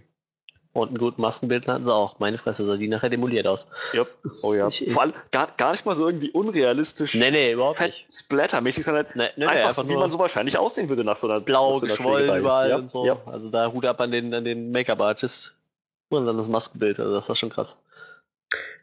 Und 0.79 0.89
einen 0.89 0.99
guten 0.99 1.21
Maskenbild 1.21 1.67
hatten 1.69 1.85
sie 1.85 1.93
auch. 1.95 2.19
Meine 2.19 2.39
Fresse 2.39 2.65
sah 2.65 2.77
die 2.77 2.89
nachher 2.89 3.11
demoliert 3.11 3.47
aus. 3.47 3.71
Ja. 3.93 4.07
Oh 4.43 4.55
ja. 4.55 4.69
Ich- 4.69 4.93
Vor 4.93 5.03
allem 5.03 5.13
gar, 5.31 5.49
gar 5.57 5.73
nicht 5.73 5.85
mal 5.85 5.95
so 5.95 6.07
irgendwie 6.07 6.31
unrealistisch. 6.31 7.15
Nee, 7.15 7.31
nee, 7.31 7.53
überhaupt 7.53 7.77
fett 7.79 7.89
nicht. 7.93 8.07
Splattermäßig, 8.15 8.85
sondern 8.85 9.07
Ne, 9.15 9.31
ne, 9.37 9.49
einfach, 9.49 9.69
einfach 9.69 9.83
so, 9.83 9.89
wie 9.89 9.93
nur 9.93 10.03
man 10.03 10.11
so 10.11 10.19
wahrscheinlich 10.19 10.57
aussehen 10.57 10.89
würde 10.89 11.05
nach 11.05 11.17
so 11.17 11.27
einer 11.29 11.41
blau 11.41 11.73
nach 11.75 11.81
so 11.81 11.87
einer 11.87 11.95
geschwollen 11.97 12.39
überall 12.41 12.71
ja. 12.71 12.77
und 12.77 12.89
so. 12.89 13.05
Ja. 13.05 13.19
Also 13.27 13.51
da 13.51 13.71
Hut 13.73 13.85
ab 13.85 14.01
an 14.01 14.11
den, 14.11 14.33
an 14.35 14.45
den 14.45 14.71
Make-up-Artist. 14.71 15.55
Und 16.11 16.25
dann 16.25 16.37
das 16.39 16.49
Maskenbild, 16.49 16.99
also 17.01 17.13
das 17.13 17.29
war 17.29 17.37
schon 17.37 17.51
krass. 17.51 17.77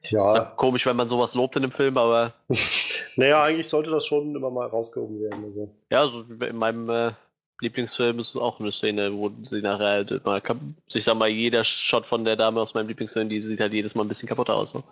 Ist 0.03 0.11
ja 0.11 0.35
Ja, 0.35 0.39
komisch, 0.57 0.85
wenn 0.85 0.95
man 0.95 1.07
sowas 1.07 1.33
lobt 1.33 1.55
in 1.55 1.63
einem 1.63 1.71
Film, 1.71 1.97
aber 1.97 2.33
naja, 3.15 3.41
eigentlich 3.41 3.67
sollte 3.67 3.89
das 3.89 4.05
schon 4.05 4.35
immer 4.35 4.51
mal 4.51 4.67
rausgehoben 4.67 5.19
werden. 5.21 5.43
Also. 5.45 5.71
ja, 5.89 6.01
also 6.01 6.21
in 6.21 6.55
meinem 6.55 6.87
äh, 6.89 7.11
Lieblingsfilm 7.61 8.19
ist 8.19 8.35
auch 8.35 8.59
eine 8.59 8.71
Szene, 8.71 9.13
wo 9.13 9.31
sie 9.43 9.61
nachher 9.61 9.85
halt 9.87 10.43
kap- 10.43 10.57
ich 10.93 11.03
sag 11.03 11.15
mal, 11.15 11.29
jeder 11.29 11.63
Shot 11.63 12.05
von 12.05 12.25
der 12.25 12.35
Dame 12.35 12.59
aus 12.59 12.73
meinem 12.73 12.87
Lieblingsfilm, 12.89 13.29
die 13.29 13.41
sieht 13.41 13.59
halt 13.61 13.71
jedes 13.73 13.95
Mal 13.95 14.03
ein 14.03 14.07
bisschen 14.09 14.27
kaputt 14.27 14.49
aus. 14.49 14.71
So. 14.71 14.83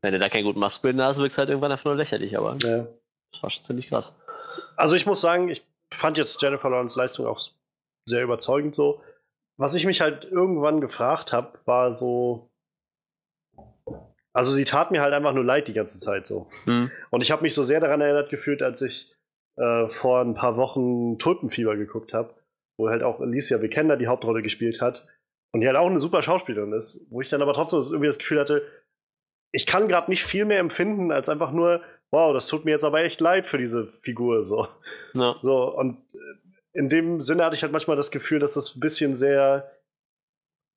Wenn 0.00 0.12
du 0.12 0.18
da 0.18 0.28
keinen 0.28 0.44
guten 0.44 0.60
Maskenbild 0.60 1.04
hast, 1.04 1.18
wirkt 1.18 1.32
es 1.32 1.38
halt 1.38 1.48
irgendwann 1.48 1.72
einfach 1.72 1.84
nur 1.86 1.96
lächerlich, 1.96 2.36
aber 2.38 2.56
Ja. 2.62 2.86
das 3.32 3.42
war 3.42 3.50
schon 3.50 3.64
ziemlich 3.64 3.88
krass. 3.88 4.14
Also 4.76 4.94
ich 4.94 5.06
muss 5.06 5.20
sagen, 5.20 5.48
ich 5.48 5.64
fand 5.92 6.18
jetzt 6.18 6.40
Jennifer 6.40 6.70
Lawrence 6.70 6.98
Leistung 6.98 7.26
auch 7.26 7.40
sehr 8.06 8.22
überzeugend 8.22 8.74
so. 8.74 9.02
Was 9.56 9.74
ich 9.74 9.84
mich 9.84 10.00
halt 10.00 10.24
irgendwann 10.24 10.80
gefragt 10.80 11.32
habe, 11.32 11.58
war 11.64 11.94
so. 11.94 12.48
Also 14.32 14.50
sie 14.50 14.64
tat 14.64 14.90
mir 14.90 15.02
halt 15.02 15.12
einfach 15.12 15.34
nur 15.34 15.44
leid 15.44 15.68
die 15.68 15.72
ganze 15.74 16.00
Zeit 16.00 16.26
so. 16.26 16.46
Hm. 16.64 16.90
Und 17.10 17.20
ich 17.22 17.30
habe 17.30 17.42
mich 17.42 17.54
so 17.54 17.62
sehr 17.62 17.80
daran 17.80 18.00
erinnert 18.00 18.30
gefühlt, 18.30 18.62
als 18.62 18.80
ich 18.80 19.14
äh, 19.56 19.88
vor 19.88 20.20
ein 20.20 20.34
paar 20.34 20.56
Wochen 20.56 21.18
Tulpenfieber 21.18 21.76
geguckt 21.76 22.12
habe, 22.12 22.34
wo 22.76 22.88
halt 22.88 23.02
auch 23.02 23.20
Alicia 23.20 23.60
Vikander 23.60 23.96
die 23.96 24.06
Hauptrolle 24.06 24.42
gespielt 24.42 24.80
hat 24.80 25.06
und 25.52 25.60
die 25.60 25.66
halt 25.66 25.76
auch 25.76 25.88
eine 25.88 26.00
super 26.00 26.22
Schauspielerin 26.22 26.72
ist, 26.72 27.06
wo 27.10 27.20
ich 27.20 27.28
dann 27.28 27.42
aber 27.42 27.52
trotzdem 27.52 27.80
irgendwie 27.80 28.06
das 28.06 28.18
Gefühl 28.18 28.40
hatte, 28.40 28.62
ich 29.52 29.66
kann 29.66 29.88
gerade 29.88 30.10
nicht 30.10 30.24
viel 30.24 30.46
mehr 30.46 30.58
empfinden 30.58 31.12
als 31.12 31.28
einfach 31.28 31.52
nur, 31.52 31.82
wow, 32.10 32.32
das 32.32 32.46
tut 32.46 32.64
mir 32.64 32.70
jetzt 32.70 32.84
aber 32.84 33.02
echt 33.02 33.20
leid 33.20 33.46
für 33.46 33.58
diese 33.58 33.86
Figur 33.86 34.42
so. 34.42 34.66
Ja. 35.14 35.36
So, 35.40 35.76
und 35.76 35.98
äh, 36.14 36.78
in 36.78 36.88
dem 36.88 37.20
Sinne 37.20 37.44
hatte 37.44 37.54
ich 37.54 37.62
halt 37.62 37.72
manchmal 37.72 37.96
das 37.96 38.10
Gefühl, 38.10 38.38
dass 38.38 38.54
das 38.54 38.74
ein 38.74 38.80
bisschen 38.80 39.14
sehr, 39.14 39.70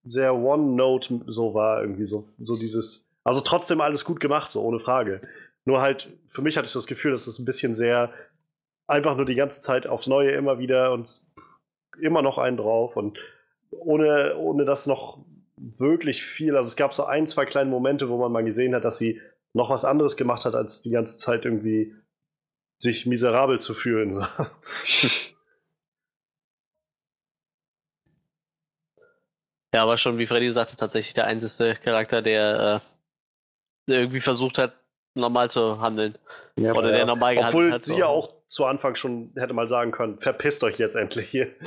sehr 0.04 0.36
One-Note 0.36 1.22
so 1.28 1.54
war, 1.54 1.82
irgendwie 1.82 2.06
so, 2.06 2.28
so 2.38 2.58
dieses, 2.58 3.10
also 3.24 3.40
trotzdem 3.40 3.80
alles 3.80 4.04
gut 4.04 4.20
gemacht, 4.20 4.50
so 4.50 4.62
ohne 4.62 4.80
Frage. 4.80 5.22
Nur 5.64 5.82
halt, 5.82 6.10
für 6.28 6.42
mich 6.42 6.58
hatte 6.58 6.68
ich 6.68 6.74
das 6.74 6.86
Gefühl, 6.86 7.12
dass 7.12 7.28
es 7.28 7.40
ein 7.40 7.46
bisschen 7.46 7.76
sehr 7.76 8.14
einfach 8.88 9.16
nur 9.16 9.26
die 9.26 9.36
ganze 9.36 9.60
Zeit 9.60 9.88
aufs 9.88 10.08
Neue 10.08 10.32
immer 10.32 10.60
wieder 10.60 10.92
und 10.94 11.22
immer 12.00 12.22
noch 12.22 12.38
einen 12.38 12.58
drauf 12.58 12.96
und 12.96 13.20
ohne, 13.72 14.38
ohne 14.38 14.66
das 14.66 14.88
noch 14.88 15.20
wirklich 15.58 16.24
viel. 16.24 16.56
Also 16.56 16.68
es 16.68 16.76
gab 16.76 16.94
so 16.94 17.06
ein, 17.06 17.28
zwei 17.28 17.46
kleine 17.46 17.70
Momente, 17.70 18.10
wo 18.10 18.18
man 18.18 18.32
mal 18.32 18.44
gesehen 18.44 18.76
hat, 18.76 18.86
dass 18.86 18.98
sie 18.98 19.22
noch 19.54 19.70
was 19.70 19.86
anderes 19.86 20.18
gemacht 20.18 20.46
hat, 20.46 20.56
als 20.56 20.82
die 20.82 20.92
ganze 20.92 21.18
Zeit 21.18 21.46
irgendwie 21.46 21.96
sich 22.78 23.06
miserabel 23.06 23.60
zu 23.60 23.74
fühlen. 23.74 24.26
Ja, 29.74 29.84
aber 29.84 29.98
schon, 29.98 30.18
wie 30.18 30.26
Freddy 30.26 30.50
sagte, 30.52 30.78
tatsächlich 30.78 31.16
der 31.16 31.26
einzige 31.28 31.76
Charakter, 31.76 32.22
der 32.22 32.82
äh, 33.90 33.94
irgendwie 33.94 34.22
versucht 34.22 34.58
hat, 34.58 34.74
normal 35.16 35.52
zu 35.52 35.82
handeln. 35.82 36.18
Ja, 36.58 36.72
Oder 36.72 36.94
der 36.94 37.06
normal 37.06 37.36
gehandelt 37.36 37.54
Obwohl 37.56 37.72
hat. 37.74 37.84
sie 37.84 37.92
so. 37.92 38.00
ja 38.00 38.06
auch 38.06 38.35
zu 38.48 38.66
Anfang 38.66 38.96
schon 38.96 39.32
hätte 39.36 39.54
mal 39.54 39.68
sagen 39.68 39.92
können, 39.92 40.20
verpisst 40.20 40.64
euch 40.64 40.78
jetzt 40.78 40.96
endlich 40.96 41.30
hier. 41.30 41.54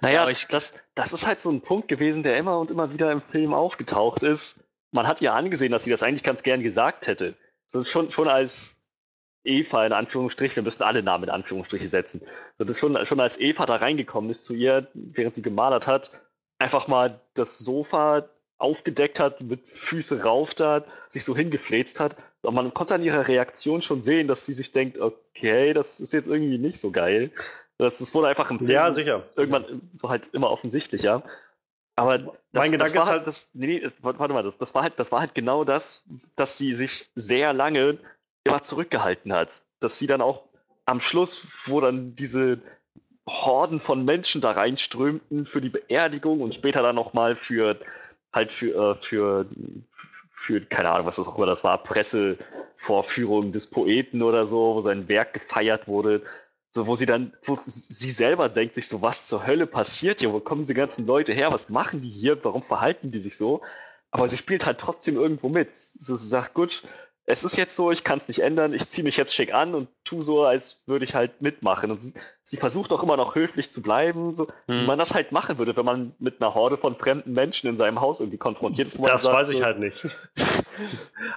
Naja, 0.00 0.22
aber 0.22 0.30
ich- 0.30 0.46
das, 0.48 0.72
das 0.94 1.12
ist 1.12 1.26
halt 1.26 1.42
so 1.42 1.50
ein 1.50 1.60
Punkt 1.60 1.88
gewesen, 1.88 2.22
der 2.22 2.38
immer 2.38 2.58
und 2.58 2.70
immer 2.70 2.90
wieder 2.90 3.12
im 3.12 3.20
Film 3.20 3.52
aufgetaucht 3.52 4.22
ist. 4.22 4.64
Man 4.92 5.06
hat 5.06 5.20
ja 5.20 5.34
angesehen, 5.34 5.72
dass 5.72 5.84
sie 5.84 5.90
das 5.90 6.02
eigentlich 6.02 6.22
ganz 6.22 6.42
gern 6.42 6.62
gesagt 6.62 7.06
hätte. 7.06 7.34
So 7.66 7.84
schon, 7.84 8.10
schon 8.10 8.28
als 8.28 8.76
Eva 9.44 9.84
in 9.84 9.92
Anführungsstrichen, 9.92 10.56
wir 10.56 10.62
müssen 10.62 10.82
alle 10.84 11.02
Namen 11.02 11.24
in 11.24 11.30
Anführungsstriche 11.30 11.88
setzen. 11.88 12.22
So, 12.56 12.64
das 12.64 12.78
schon, 12.78 13.04
schon 13.04 13.20
als 13.20 13.38
Eva 13.38 13.66
da 13.66 13.76
reingekommen 13.76 14.30
ist 14.30 14.46
zu 14.46 14.54
ihr, 14.54 14.88
während 14.94 15.34
sie 15.34 15.42
gemalert 15.42 15.86
hat, 15.86 16.22
einfach 16.58 16.88
mal 16.88 17.20
das 17.34 17.58
Sofa 17.58 18.26
aufgedeckt 18.56 19.20
hat, 19.20 19.42
mit 19.42 19.68
Füße 19.68 20.22
rauf 20.22 20.54
da, 20.54 20.84
sich 21.10 21.24
so 21.24 21.36
hingefläzt 21.36 22.00
hat. 22.00 22.16
Und 22.42 22.54
man 22.54 22.72
konnte 22.72 22.94
an 22.94 23.02
ihrer 23.02 23.26
Reaktion 23.26 23.82
schon 23.82 24.00
sehen, 24.02 24.28
dass 24.28 24.46
sie 24.46 24.52
sich 24.52 24.72
denkt, 24.72 24.98
okay, 24.98 25.72
das 25.72 26.00
ist 26.00 26.12
jetzt 26.12 26.28
irgendwie 26.28 26.58
nicht 26.58 26.80
so 26.80 26.90
geil. 26.90 27.30
Das, 27.78 27.98
das 27.98 28.14
wurde 28.14 28.28
einfach 28.28 28.50
im 28.50 28.58
Film 28.58 28.70
Ja, 28.70 28.90
sicher. 28.92 29.24
irgendwann 29.36 29.90
so 29.94 30.08
halt 30.08 30.28
immer 30.32 30.50
offensichtlicher. 30.50 31.22
Aber 31.96 32.18
das, 32.18 32.32
Mein 32.52 32.70
Gedanke 32.72 32.94
das 32.94 32.94
war 32.94 33.02
ist 33.02 33.08
halt, 33.08 33.18
halt- 33.20 33.26
das, 33.26 33.50
nee, 33.54 33.66
nee, 33.66 33.88
warte 34.02 34.32
mal, 34.32 34.42
das, 34.44 34.56
das 34.56 34.74
war 34.74 34.82
halt, 34.82 34.94
das 34.98 35.10
war 35.10 35.20
halt 35.20 35.34
genau 35.34 35.64
das, 35.64 36.04
dass 36.36 36.56
sie 36.58 36.72
sich 36.72 37.10
sehr 37.16 37.52
lange 37.52 37.98
immer 38.44 38.62
zurückgehalten 38.62 39.32
hat. 39.32 39.62
Dass 39.80 39.98
sie 39.98 40.06
dann 40.06 40.20
auch 40.20 40.44
am 40.86 41.00
Schluss, 41.00 41.46
wo 41.66 41.80
dann 41.80 42.14
diese 42.14 42.60
Horden 43.28 43.80
von 43.80 44.04
Menschen 44.04 44.40
da 44.40 44.52
reinströmten 44.52 45.44
für 45.44 45.60
die 45.60 45.68
Beerdigung 45.70 46.40
und 46.40 46.54
später 46.54 46.82
dann 46.82 46.94
nochmal 46.94 47.34
für 47.36 47.78
halt 48.32 48.52
für, 48.52 48.92
äh, 48.96 49.02
für, 49.02 49.46
für, 50.38 50.60
keine 50.60 50.90
Ahnung, 50.90 51.06
was 51.06 51.16
das 51.16 51.26
auch 51.26 51.36
immer 51.36 51.46
das 51.46 51.64
war, 51.64 51.82
Pressevorführung 51.82 53.50
des 53.52 53.68
Poeten 53.68 54.22
oder 54.22 54.46
so, 54.46 54.76
wo 54.76 54.80
sein 54.80 55.08
Werk 55.08 55.34
gefeiert 55.34 55.88
wurde. 55.88 56.22
So, 56.70 56.86
wo 56.86 56.94
sie 56.94 57.06
dann, 57.06 57.32
wo 57.44 57.56
sie 57.56 58.10
selber 58.10 58.48
denkt 58.48 58.74
sich 58.74 58.86
so, 58.86 59.02
was 59.02 59.26
zur 59.26 59.46
Hölle 59.46 59.66
passiert 59.66 60.20
hier? 60.20 60.32
Wo 60.32 60.38
kommen 60.38 60.60
diese 60.60 60.74
ganzen 60.74 61.06
Leute 61.06 61.32
her? 61.32 61.50
Was 61.50 61.70
machen 61.70 62.02
die 62.02 62.10
hier? 62.10 62.42
Warum 62.44 62.62
verhalten 62.62 63.10
die 63.10 63.18
sich 63.18 63.36
so? 63.36 63.62
Aber 64.10 64.28
sie 64.28 64.36
spielt 64.36 64.64
halt 64.64 64.78
trotzdem 64.78 65.16
irgendwo 65.16 65.48
mit. 65.48 65.76
So, 65.76 66.14
sie 66.14 66.28
sagt, 66.28 66.54
gut, 66.54 66.84
es 67.30 67.44
ist 67.44 67.58
jetzt 67.58 67.76
so, 67.76 67.90
ich 67.92 68.04
kann 68.04 68.16
es 68.16 68.26
nicht 68.26 68.38
ändern, 68.40 68.72
ich 68.72 68.88
ziehe 68.88 69.04
mich 69.04 69.18
jetzt 69.18 69.34
schick 69.34 69.52
an 69.52 69.74
und 69.74 69.88
tu 70.02 70.22
so, 70.22 70.44
als 70.46 70.82
würde 70.86 71.04
ich 71.04 71.14
halt 71.14 71.42
mitmachen. 71.42 71.90
Und 71.90 72.00
sie, 72.00 72.14
sie 72.42 72.56
versucht 72.56 72.90
auch 72.90 73.02
immer 73.02 73.18
noch 73.18 73.34
höflich 73.34 73.70
zu 73.70 73.82
bleiben, 73.82 74.32
so 74.32 74.48
wie 74.66 74.72
Hm. 74.72 74.86
man 74.86 74.98
das 74.98 75.12
halt 75.12 75.30
machen 75.30 75.58
würde, 75.58 75.76
wenn 75.76 75.84
man 75.84 76.14
mit 76.18 76.40
einer 76.40 76.54
Horde 76.54 76.78
von 76.78 76.96
fremden 76.96 77.34
Menschen 77.34 77.68
in 77.68 77.76
seinem 77.76 78.00
Haus 78.00 78.20
irgendwie 78.20 78.38
konfrontiert 78.38 78.86
ist. 78.88 78.98
Das 79.04 79.24
sagt, 79.24 79.36
weiß 79.36 79.50
ich 79.50 79.58
so, 79.58 79.64
halt 79.64 79.78
nicht. 79.78 80.06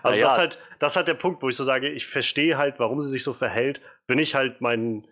Also 0.02 0.22
Naja. 0.22 0.24
das, 0.24 0.32
ist 0.34 0.38
halt, 0.38 0.60
das 0.80 0.92
ist 0.94 0.96
halt 0.96 1.08
der 1.10 1.14
Punkt, 1.16 1.44
wo 1.44 1.50
ich 1.50 1.56
so 1.58 1.66
sage, 1.66 1.90
ich 1.90 2.08
verstehe 2.08 2.58
halt, 2.58 2.76
warum 2.78 3.02
sie 3.02 3.10
sich 3.10 3.24
so 3.24 3.34
verhält, 3.34 3.82
wenn 4.08 4.18
ich 4.20 4.34
halt 4.34 4.62
mein, 4.62 5.06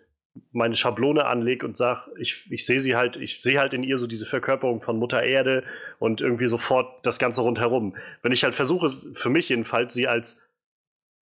meine 0.52 0.76
Schablone 0.76 1.26
anlege 1.26 1.66
und 1.66 1.76
sage, 1.76 2.10
ich, 2.18 2.50
ich 2.50 2.64
sehe 2.64 2.80
sie 2.80 2.96
halt, 2.96 3.16
ich 3.16 3.42
sehe 3.42 3.58
halt 3.58 3.74
in 3.74 3.82
ihr 3.82 3.98
so 3.98 4.06
diese 4.06 4.24
Verkörperung 4.24 4.80
von 4.80 4.96
Mutter 4.98 5.22
Erde 5.22 5.62
und 5.98 6.22
irgendwie 6.22 6.48
sofort 6.48 7.04
das 7.04 7.18
Ganze 7.18 7.42
rundherum. 7.42 7.96
Wenn 8.22 8.32
ich 8.32 8.44
halt 8.44 8.54
versuche, 8.54 8.88
für 8.88 9.28
mich 9.28 9.50
jedenfalls, 9.50 9.92
sie 9.92 10.08
als 10.08 10.38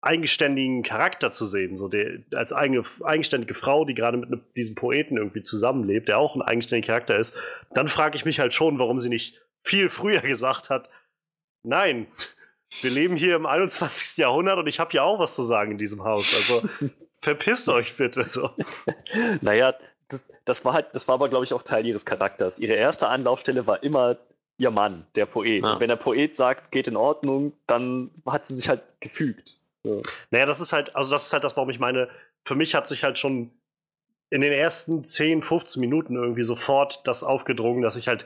eigenständigen 0.01 0.83
Charakter 0.83 1.31
zu 1.31 1.45
sehen, 1.45 1.75
so 1.75 1.87
der, 1.87 2.19
als 2.33 2.53
eigene, 2.53 2.83
eigenständige 3.03 3.53
Frau, 3.53 3.83
die 3.83 3.95
gerade 3.95 4.17
mit 4.17 4.29
ne, 4.29 4.39
diesem 4.55 4.75
Poeten 4.75 5.17
irgendwie 5.17 5.41
zusammenlebt, 5.41 6.07
der 6.07 6.19
auch 6.19 6.35
ein 6.35 6.41
eigenständiger 6.41 6.93
Charakter 6.93 7.17
ist, 7.17 7.33
dann 7.71 7.87
frage 7.87 8.15
ich 8.15 8.25
mich 8.25 8.39
halt 8.39 8.53
schon, 8.53 8.79
warum 8.79 8.99
sie 8.99 9.09
nicht 9.09 9.41
viel 9.63 9.89
früher 9.89 10.21
gesagt 10.21 10.69
hat, 10.69 10.89
nein, 11.63 12.07
wir 12.81 12.91
leben 12.91 13.15
hier 13.15 13.35
im 13.35 13.45
21. 13.45 14.17
Jahrhundert 14.17 14.59
und 14.59 14.67
ich 14.67 14.79
habe 14.79 14.93
ja 14.93 15.03
auch 15.03 15.19
was 15.19 15.35
zu 15.35 15.43
sagen 15.43 15.71
in 15.71 15.77
diesem 15.77 16.03
Haus. 16.03 16.33
Also 16.35 16.67
verpisst 17.21 17.69
euch 17.69 17.95
bitte. 17.95 18.27
So. 18.27 18.51
Naja, 19.41 19.73
das, 20.09 20.27
das 20.45 20.63
war 20.65 20.73
halt, 20.73 20.87
das 20.93 21.07
war 21.07 21.15
aber, 21.15 21.29
glaube 21.29 21.45
ich, 21.45 21.53
auch 21.53 21.63
Teil 21.63 21.85
ihres 21.85 22.05
Charakters. 22.05 22.59
Ihre 22.59 22.73
erste 22.73 23.07
Anlaufstelle 23.07 23.67
war 23.67 23.83
immer 23.83 24.17
ihr 24.57 24.71
Mann, 24.71 25.05
der 25.15 25.25
Poet. 25.25 25.63
Ja. 25.63 25.73
Und 25.73 25.79
wenn 25.79 25.89
der 25.89 25.95
Poet 25.95 26.35
sagt, 26.35 26.71
geht 26.71 26.87
in 26.87 26.97
Ordnung, 26.97 27.53
dann 27.67 28.11
hat 28.25 28.47
sie 28.47 28.55
sich 28.55 28.69
halt 28.69 28.81
gefügt. 28.99 29.57
So. 29.88 30.01
Naja, 30.31 30.45
das 30.45 30.59
ist 30.59 30.73
halt, 30.73 30.95
also 30.95 31.11
das 31.11 31.27
ist 31.27 31.33
halt 31.33 31.43
das, 31.43 31.55
warum 31.55 31.69
ich 31.69 31.79
meine, 31.79 32.09
für 32.45 32.55
mich 32.55 32.75
hat 32.75 32.88
sich 32.88 33.03
halt 33.03 33.17
schon 33.17 33.51
in 34.29 34.41
den 34.41 34.51
ersten 34.51 35.03
10, 35.03 35.41
15 35.41 35.79
Minuten 35.79 36.15
irgendwie 36.15 36.43
sofort 36.43 37.07
das 37.07 37.23
aufgedrungen, 37.23 37.81
dass 37.81 37.95
ich 37.95 38.07
halt 38.07 38.25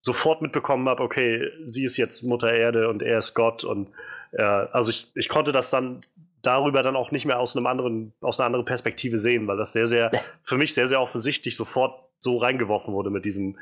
sofort 0.00 0.42
mitbekommen 0.42 0.88
habe, 0.88 1.02
okay, 1.02 1.50
sie 1.64 1.84
ist 1.84 1.96
jetzt 1.96 2.22
Mutter 2.22 2.52
Erde 2.52 2.88
und 2.88 3.02
er 3.02 3.18
ist 3.18 3.34
Gott 3.34 3.62
und 3.62 3.88
äh, 4.32 4.42
also 4.42 4.90
ich, 4.90 5.10
ich 5.14 5.28
konnte 5.28 5.52
das 5.52 5.70
dann 5.70 6.00
darüber 6.42 6.82
dann 6.82 6.96
auch 6.96 7.12
nicht 7.12 7.24
mehr 7.24 7.38
aus 7.38 7.56
einem 7.56 7.66
anderen, 7.66 8.12
aus 8.20 8.38
einer 8.38 8.46
anderen 8.46 8.64
Perspektive 8.64 9.18
sehen, 9.18 9.46
weil 9.46 9.56
das 9.56 9.72
sehr, 9.72 9.86
sehr, 9.86 10.10
für 10.42 10.56
mich 10.56 10.74
sehr, 10.74 10.88
sehr 10.88 11.00
offensichtlich 11.00 11.56
sofort 11.56 12.02
so 12.18 12.38
reingeworfen 12.38 12.92
wurde 12.92 13.10
mit 13.10 13.24
diesem, 13.24 13.58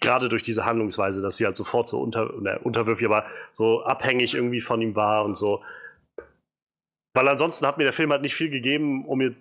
gerade 0.00 0.28
durch 0.28 0.42
diese 0.42 0.64
Handlungsweise, 0.64 1.20
dass 1.20 1.36
sie 1.36 1.44
halt 1.44 1.56
sofort 1.56 1.88
so 1.88 2.00
unter, 2.00 2.32
ne, 2.40 2.58
unterwürfig, 2.60 3.06
aber 3.06 3.26
so 3.56 3.82
abhängig 3.82 4.34
irgendwie 4.34 4.62
von 4.62 4.80
ihm 4.80 4.96
war 4.96 5.24
und 5.24 5.36
so. 5.36 5.62
Weil 7.14 7.28
ansonsten 7.28 7.66
hat 7.66 7.78
mir 7.78 7.84
der 7.84 7.92
Film 7.92 8.10
halt 8.10 8.22
nicht 8.22 8.34
viel 8.34 8.50
gegeben, 8.50 9.06
um 9.06 9.18
mir 9.18 9.34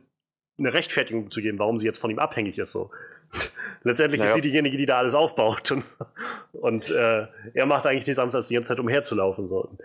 eine 0.58 0.74
Rechtfertigung 0.74 1.32
zu 1.32 1.42
geben, 1.42 1.60
warum 1.60 1.78
sie 1.78 1.86
jetzt 1.86 2.00
von 2.00 2.12
ihm 2.12 2.20
abhängig 2.20 2.58
ist. 2.60 2.72
So. 2.72 2.92
Letztendlich 3.84 4.20
Naja. 4.20 4.32
ist 4.32 4.36
sie 4.36 4.42
diejenige, 4.42 4.78
die 4.78 4.86
da 4.86 4.98
alles 4.98 5.14
aufbaut. 5.14 5.72
Und, 5.72 5.84
und 6.54 6.90
äh, 6.90 7.28
er 7.54 7.66
macht 7.66 7.86
eigentlich 7.86 8.06
nichts 8.08 8.20
anderes, 8.20 8.36
als 8.36 8.48
die 8.48 8.56
ganze 8.56 8.70
Zeit 8.70 8.80
umherzulaufen. 8.80 9.48
So. 9.48 9.78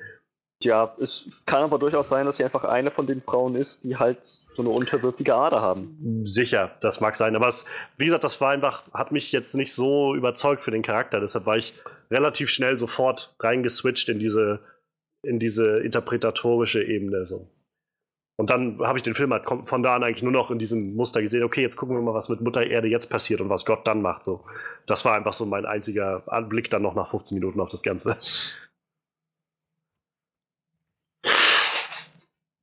Ja, 0.62 0.96
es 1.00 1.28
kann 1.44 1.62
aber 1.62 1.78
durchaus 1.78 2.08
sein, 2.08 2.24
dass 2.24 2.38
sie 2.38 2.44
einfach 2.44 2.64
eine 2.64 2.90
von 2.90 3.06
den 3.06 3.20
Frauen 3.20 3.56
ist, 3.56 3.84
die 3.84 3.96
halt 3.96 4.24
so 4.24 4.62
eine 4.62 4.70
unterwürfige 4.70 5.34
Ader 5.34 5.60
haben. 5.60 6.22
Sicher, 6.24 6.74
das 6.80 7.00
mag 7.00 7.14
sein. 7.14 7.36
Aber 7.36 7.46
es, 7.46 7.66
wie 7.98 8.06
gesagt, 8.06 8.24
das 8.24 8.40
war 8.40 8.52
einfach, 8.52 8.90
hat 8.92 9.12
mich 9.12 9.32
jetzt 9.32 9.54
nicht 9.54 9.74
so 9.74 10.14
überzeugt 10.14 10.62
für 10.62 10.70
den 10.70 10.82
Charakter. 10.82 11.20
Deshalb 11.20 11.44
war 11.44 11.58
ich 11.58 11.74
relativ 12.10 12.48
schnell 12.48 12.78
sofort 12.78 13.34
reingeswitcht 13.40 14.08
in 14.08 14.18
diese, 14.18 14.60
in 15.22 15.38
diese 15.38 15.76
interpretatorische 15.76 16.82
Ebene. 16.82 17.26
So. 17.26 17.50
Und 18.38 18.50
dann 18.50 18.78
habe 18.80 18.98
ich 18.98 19.02
den 19.02 19.14
Film 19.14 19.32
halt 19.32 19.44
von 19.64 19.82
da 19.82 19.94
an 19.96 20.04
eigentlich 20.04 20.22
nur 20.22 20.32
noch 20.32 20.50
in 20.50 20.58
diesem 20.58 20.94
Muster 20.94 21.22
gesehen, 21.22 21.42
okay, 21.42 21.62
jetzt 21.62 21.76
gucken 21.76 21.96
wir 21.96 22.02
mal, 22.02 22.12
was 22.12 22.28
mit 22.28 22.42
Mutter 22.42 22.66
Erde 22.66 22.86
jetzt 22.88 23.08
passiert 23.08 23.40
und 23.40 23.48
was 23.48 23.64
Gott 23.64 23.86
dann 23.86 24.02
macht. 24.02 24.22
So. 24.22 24.44
Das 24.86 25.06
war 25.06 25.14
einfach 25.14 25.32
so 25.32 25.46
mein 25.46 25.64
einziger 25.64 26.22
Anblick 26.26 26.68
dann 26.68 26.82
noch 26.82 26.94
nach 26.94 27.08
15 27.10 27.38
Minuten 27.38 27.60
auf 27.60 27.70
das 27.70 27.82
Ganze. 27.82 28.18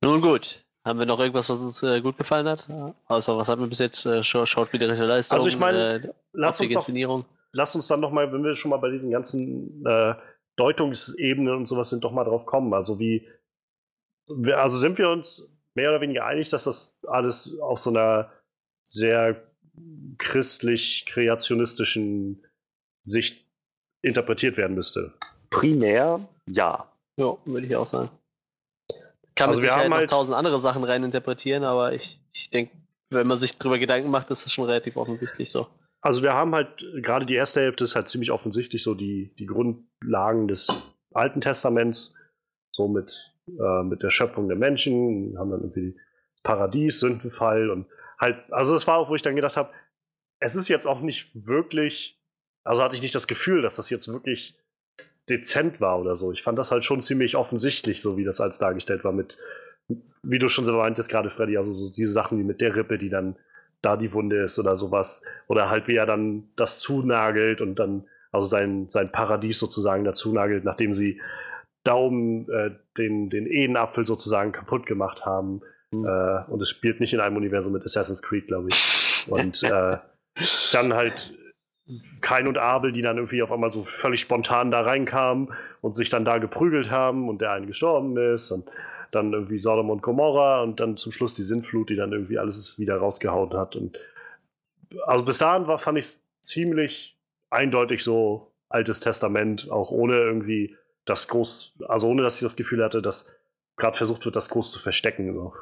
Nun 0.00 0.20
gut. 0.20 0.64
Haben 0.86 0.98
wir 0.98 1.06
noch 1.06 1.18
irgendwas, 1.18 1.48
was 1.48 1.58
uns 1.58 1.82
äh, 1.82 2.00
gut 2.02 2.18
gefallen 2.18 2.46
hat? 2.46 2.68
Außer 3.06 3.36
was 3.38 3.48
haben 3.48 3.62
wir 3.62 3.68
bis 3.68 3.78
jetzt? 3.78 4.04
Äh, 4.04 4.22
Schau- 4.22 4.44
schauspielerische 4.44 5.06
Leistung, 5.06 5.36
Also 5.36 5.48
ich 5.48 5.58
meine, 5.58 5.94
äh, 5.94 6.12
Lass 6.32 6.60
uns 6.60 6.72
doch 6.72 6.80
Inszenierung. 6.80 7.24
lass 7.52 7.74
uns 7.74 7.86
dann 7.86 8.00
noch 8.00 8.10
mal, 8.10 8.30
wenn 8.32 8.44
wir 8.44 8.54
schon 8.54 8.70
mal 8.70 8.76
bei 8.76 8.90
diesen 8.90 9.10
ganzen 9.10 9.84
äh, 9.86 10.14
Deutungsebenen 10.56 11.54
und 11.56 11.66
sowas 11.66 11.88
sind, 11.88 12.04
doch 12.04 12.12
mal 12.12 12.24
drauf 12.24 12.44
kommen. 12.44 12.74
Also 12.74 12.98
wie, 12.98 13.26
wir, 14.28 14.58
also 14.60 14.76
sind 14.78 14.98
wir 14.98 15.08
uns 15.08 15.50
mehr 15.74 15.90
oder 15.90 16.00
weniger 16.00 16.26
einig, 16.26 16.48
dass 16.50 16.64
das 16.64 16.94
alles 17.06 17.56
auf 17.60 17.78
so 17.78 17.90
einer 17.90 18.30
sehr 18.84 19.42
christlich-kreationistischen 20.18 22.44
Sicht 23.02 23.44
interpretiert 24.02 24.56
werden 24.56 24.74
müsste. 24.74 25.12
Primär 25.50 26.26
ja. 26.48 26.90
Ja, 27.16 27.36
würde 27.44 27.66
ich 27.66 27.76
auch 27.76 27.86
sagen. 27.86 28.10
Kann 29.36 29.48
Also 29.48 29.60
man 29.60 29.68
wir 29.68 29.72
sich 29.74 29.84
haben 29.84 29.94
halt- 29.94 30.10
tausend 30.10 30.36
andere 30.36 30.60
Sachen 30.60 30.84
reininterpretieren, 30.84 31.64
aber 31.64 31.92
ich, 31.92 32.20
ich 32.32 32.50
denke, 32.50 32.72
wenn 33.10 33.26
man 33.26 33.38
sich 33.38 33.58
drüber 33.58 33.78
Gedanken 33.78 34.10
macht, 34.10 34.30
ist 34.30 34.44
das 34.44 34.52
schon 34.52 34.66
relativ 34.66 34.96
offensichtlich 34.96 35.50
so. 35.50 35.66
Also 36.00 36.22
wir 36.22 36.34
haben 36.34 36.54
halt, 36.54 36.84
gerade 37.02 37.24
die 37.24 37.34
erste 37.34 37.60
Hälfte 37.60 37.84
ist 37.84 37.94
halt 37.96 38.08
ziemlich 38.08 38.30
offensichtlich 38.30 38.82
so 38.82 38.94
die, 38.94 39.34
die 39.38 39.46
Grundlagen 39.46 40.48
des 40.48 40.68
Alten 41.14 41.40
Testaments, 41.40 42.14
so 42.74 42.88
mit, 42.88 43.36
äh, 43.48 43.82
mit 43.84 44.02
der 44.02 44.10
Schöpfung 44.10 44.48
der 44.48 44.56
Menschen, 44.56 45.38
haben 45.38 45.50
dann 45.50 45.60
irgendwie 45.60 45.96
Paradies, 46.42 46.98
Sündenfall 47.00 47.70
und 47.70 47.86
halt, 48.18 48.36
also 48.50 48.72
das 48.72 48.86
war 48.86 48.98
auch, 48.98 49.08
wo 49.08 49.14
ich 49.14 49.22
dann 49.22 49.36
gedacht 49.36 49.56
habe, 49.56 49.70
es 50.40 50.56
ist 50.56 50.68
jetzt 50.68 50.86
auch 50.86 51.00
nicht 51.00 51.30
wirklich, 51.34 52.20
also 52.64 52.82
hatte 52.82 52.96
ich 52.96 53.02
nicht 53.02 53.14
das 53.14 53.28
Gefühl, 53.28 53.62
dass 53.62 53.76
das 53.76 53.90
jetzt 53.90 54.08
wirklich 54.08 54.58
dezent 55.28 55.80
war 55.80 56.00
oder 56.00 56.16
so. 56.16 56.32
Ich 56.32 56.42
fand 56.42 56.58
das 56.58 56.72
halt 56.72 56.84
schon 56.84 57.00
ziemlich 57.00 57.36
offensichtlich, 57.36 58.02
so 58.02 58.16
wie 58.16 58.24
das 58.24 58.40
als 58.40 58.58
dargestellt 58.58 59.04
war, 59.04 59.12
mit 59.12 59.38
wie 60.22 60.38
du 60.38 60.48
schon 60.48 60.64
so 60.64 60.72
meintest 60.72 61.08
gerade, 61.08 61.30
Freddy, 61.30 61.56
also 61.56 61.72
so 61.72 61.92
diese 61.92 62.10
Sachen 62.10 62.38
wie 62.38 62.44
mit 62.44 62.60
der 62.60 62.74
Rippe, 62.74 62.98
die 62.98 63.10
dann 63.10 63.36
da 63.82 63.96
die 63.96 64.12
Wunde 64.12 64.42
ist 64.42 64.58
oder 64.58 64.76
sowas. 64.76 65.22
Oder 65.46 65.70
halt 65.70 65.86
wie 65.86 65.96
er 65.96 66.06
dann 66.06 66.48
das 66.56 66.80
zunagelt 66.80 67.60
und 67.60 67.78
dann, 67.78 68.04
also 68.32 68.46
sein, 68.46 68.88
sein 68.88 69.12
Paradies 69.12 69.58
sozusagen 69.58 70.04
dazu 70.04 70.32
nagelt, 70.32 70.64
nachdem 70.64 70.92
sie 70.92 71.20
Daumen 71.84 72.48
äh, 72.50 72.70
den, 72.98 73.30
den 73.30 73.46
Ehenapfel 73.46 74.06
sozusagen 74.06 74.52
kaputt 74.52 74.86
gemacht 74.86 75.24
haben. 75.24 75.60
Mhm. 75.90 76.04
Äh, 76.06 76.50
und 76.50 76.60
es 76.60 76.70
spielt 76.70 77.00
nicht 77.00 77.14
in 77.14 77.20
einem 77.20 77.36
Universum 77.36 77.72
mit 77.72 77.84
Assassin's 77.84 78.22
Creed, 78.22 78.48
glaube 78.48 78.68
ich. 78.68 79.26
Und 79.28 79.62
äh, 79.62 79.96
dann 80.72 80.92
halt 80.92 81.34
Kain 82.20 82.46
und 82.46 82.58
Abel, 82.58 82.92
die 82.92 83.02
dann 83.02 83.16
irgendwie 83.16 83.42
auf 83.42 83.52
einmal 83.52 83.70
so 83.70 83.82
völlig 83.84 84.20
spontan 84.20 84.70
da 84.70 84.80
reinkamen 84.80 85.52
und 85.82 85.94
sich 85.94 86.08
dann 86.08 86.24
da 86.24 86.38
geprügelt 86.38 86.90
haben 86.90 87.28
und 87.28 87.40
der 87.40 87.52
eine 87.52 87.66
gestorben 87.66 88.16
ist 88.16 88.50
und 88.50 88.70
dann 89.10 89.32
irgendwie 89.32 89.58
Sodom 89.58 89.90
und 89.90 90.02
Gomorra 90.02 90.62
und 90.62 90.80
dann 90.80 90.96
zum 90.96 91.12
Schluss 91.12 91.34
die 91.34 91.42
Sintflut, 91.42 91.90
die 91.90 91.96
dann 91.96 92.12
irgendwie 92.12 92.38
alles 92.38 92.78
wieder 92.78 92.96
rausgehauen 92.96 93.52
hat. 93.54 93.76
Und 93.76 93.98
also 95.06 95.24
bis 95.24 95.38
dahin 95.38 95.66
war, 95.66 95.78
fand 95.78 95.98
ich 95.98 96.04
es 96.06 96.22
ziemlich 96.40 97.18
eindeutig 97.50 98.02
so 98.02 98.50
Altes 98.70 99.00
Testament, 99.00 99.70
auch 99.70 99.90
ohne 99.90 100.16
irgendwie 100.16 100.76
das 101.04 101.28
groß, 101.28 101.74
also 101.88 102.08
ohne 102.08 102.22
dass 102.22 102.36
ich 102.36 102.42
das 102.42 102.56
Gefühl 102.56 102.82
hatte, 102.82 103.02
dass 103.02 103.36
gerade 103.76 103.96
versucht 103.96 104.24
wird, 104.24 104.36
das 104.36 104.48
groß 104.48 104.70
zu 104.70 104.78
verstecken. 104.78 105.34
So. 105.34 105.54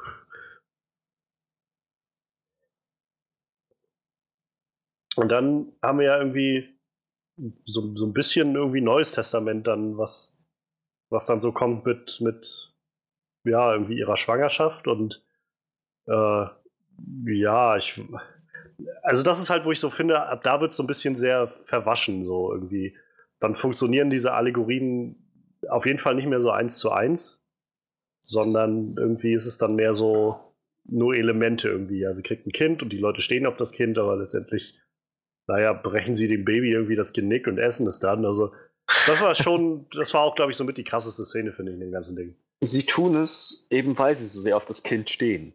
Und 5.15 5.31
dann 5.31 5.73
haben 5.81 5.99
wir 5.99 6.05
ja 6.05 6.17
irgendwie 6.17 6.69
so, 7.65 7.95
so 7.95 8.05
ein 8.05 8.13
bisschen 8.13 8.55
irgendwie 8.55 8.81
Neues 8.81 9.11
Testament 9.11 9.67
dann, 9.67 9.97
was, 9.97 10.35
was 11.09 11.25
dann 11.25 11.41
so 11.41 11.51
kommt 11.51 11.85
mit, 11.85 12.19
mit 12.21 12.73
ja, 13.43 13.73
irgendwie 13.73 13.97
ihrer 13.97 14.17
Schwangerschaft 14.17 14.87
und 14.87 15.23
äh, 16.07 16.45
ja, 17.25 17.77
ich 17.77 18.01
also 19.01 19.23
das 19.23 19.39
ist 19.39 19.49
halt, 19.49 19.65
wo 19.65 19.71
ich 19.71 19.79
so 19.79 19.89
finde, 19.89 20.21
ab 20.21 20.43
da 20.43 20.61
wird 20.61 20.71
es 20.71 20.77
so 20.77 20.83
ein 20.83 20.87
bisschen 20.87 21.15
sehr 21.15 21.47
verwaschen, 21.65 22.23
so 22.23 22.51
irgendwie. 22.51 22.97
Dann 23.39 23.55
funktionieren 23.55 24.09
diese 24.09 24.33
Allegorien 24.33 25.22
auf 25.69 25.85
jeden 25.85 25.99
Fall 25.99 26.15
nicht 26.15 26.27
mehr 26.27 26.41
so 26.41 26.51
eins 26.51 26.77
zu 26.79 26.91
eins, 26.91 27.43
sondern 28.21 28.95
irgendwie 28.97 29.33
ist 29.33 29.45
es 29.45 29.57
dann 29.57 29.75
mehr 29.75 29.93
so 29.93 30.39
nur 30.85 31.15
Elemente 31.15 31.69
irgendwie. 31.69 31.99
Ja, 31.99 32.13
sie 32.13 32.23
kriegt 32.23 32.47
ein 32.47 32.51
Kind 32.51 32.81
und 32.81 32.89
die 32.89 32.97
Leute 32.97 33.21
stehen 33.21 33.45
auf 33.45 33.57
das 33.57 33.71
Kind, 33.71 33.97
aber 33.97 34.15
letztendlich, 34.17 34.79
naja, 35.47 35.73
brechen 35.73 36.15
sie 36.15 36.27
dem 36.27 36.45
Baby 36.45 36.71
irgendwie 36.71 36.95
das 36.95 37.13
Genick 37.13 37.47
und 37.47 37.57
essen 37.57 37.87
es 37.87 37.99
dann. 37.99 38.25
Also, 38.25 38.53
das 39.07 39.21
war 39.21 39.35
schon, 39.35 39.87
das 39.93 40.13
war 40.13 40.21
auch, 40.21 40.35
glaube 40.35 40.51
ich, 40.51 40.57
so 40.57 40.63
mit 40.63 40.77
die 40.77 40.83
krasseste 40.83 41.25
Szene, 41.25 41.51
finde 41.51 41.71
ich, 41.71 41.75
in 41.75 41.81
dem 41.81 41.91
ganzen 41.91 42.15
Ding. 42.15 42.35
Sie 42.61 42.85
tun 42.85 43.15
es 43.15 43.67
eben, 43.69 43.97
weil 43.97 44.15
sie 44.15 44.25
so 44.25 44.39
sehr 44.39 44.55
auf 44.55 44.65
das 44.65 44.83
Kind 44.83 45.09
stehen. 45.09 45.53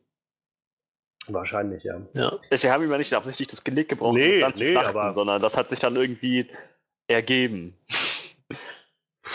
Wahrscheinlich, 1.28 1.84
ja. 1.84 2.00
ja. 2.14 2.38
Sie 2.50 2.70
haben 2.70 2.82
ihm 2.84 2.90
ja 2.90 2.98
nicht 2.98 3.12
absichtlich 3.12 3.48
das 3.48 3.64
Genick 3.64 3.88
gebrochen, 3.88 4.16
nee, 4.16 4.34
um 4.36 4.40
dann 4.40 4.54
zu 4.54 4.62
nee, 4.62 4.70
schlachten, 4.70 5.12
sondern 5.12 5.42
das 5.42 5.56
hat 5.56 5.68
sich 5.68 5.78
dann 5.78 5.96
irgendwie 5.96 6.50
ergeben. 7.06 7.76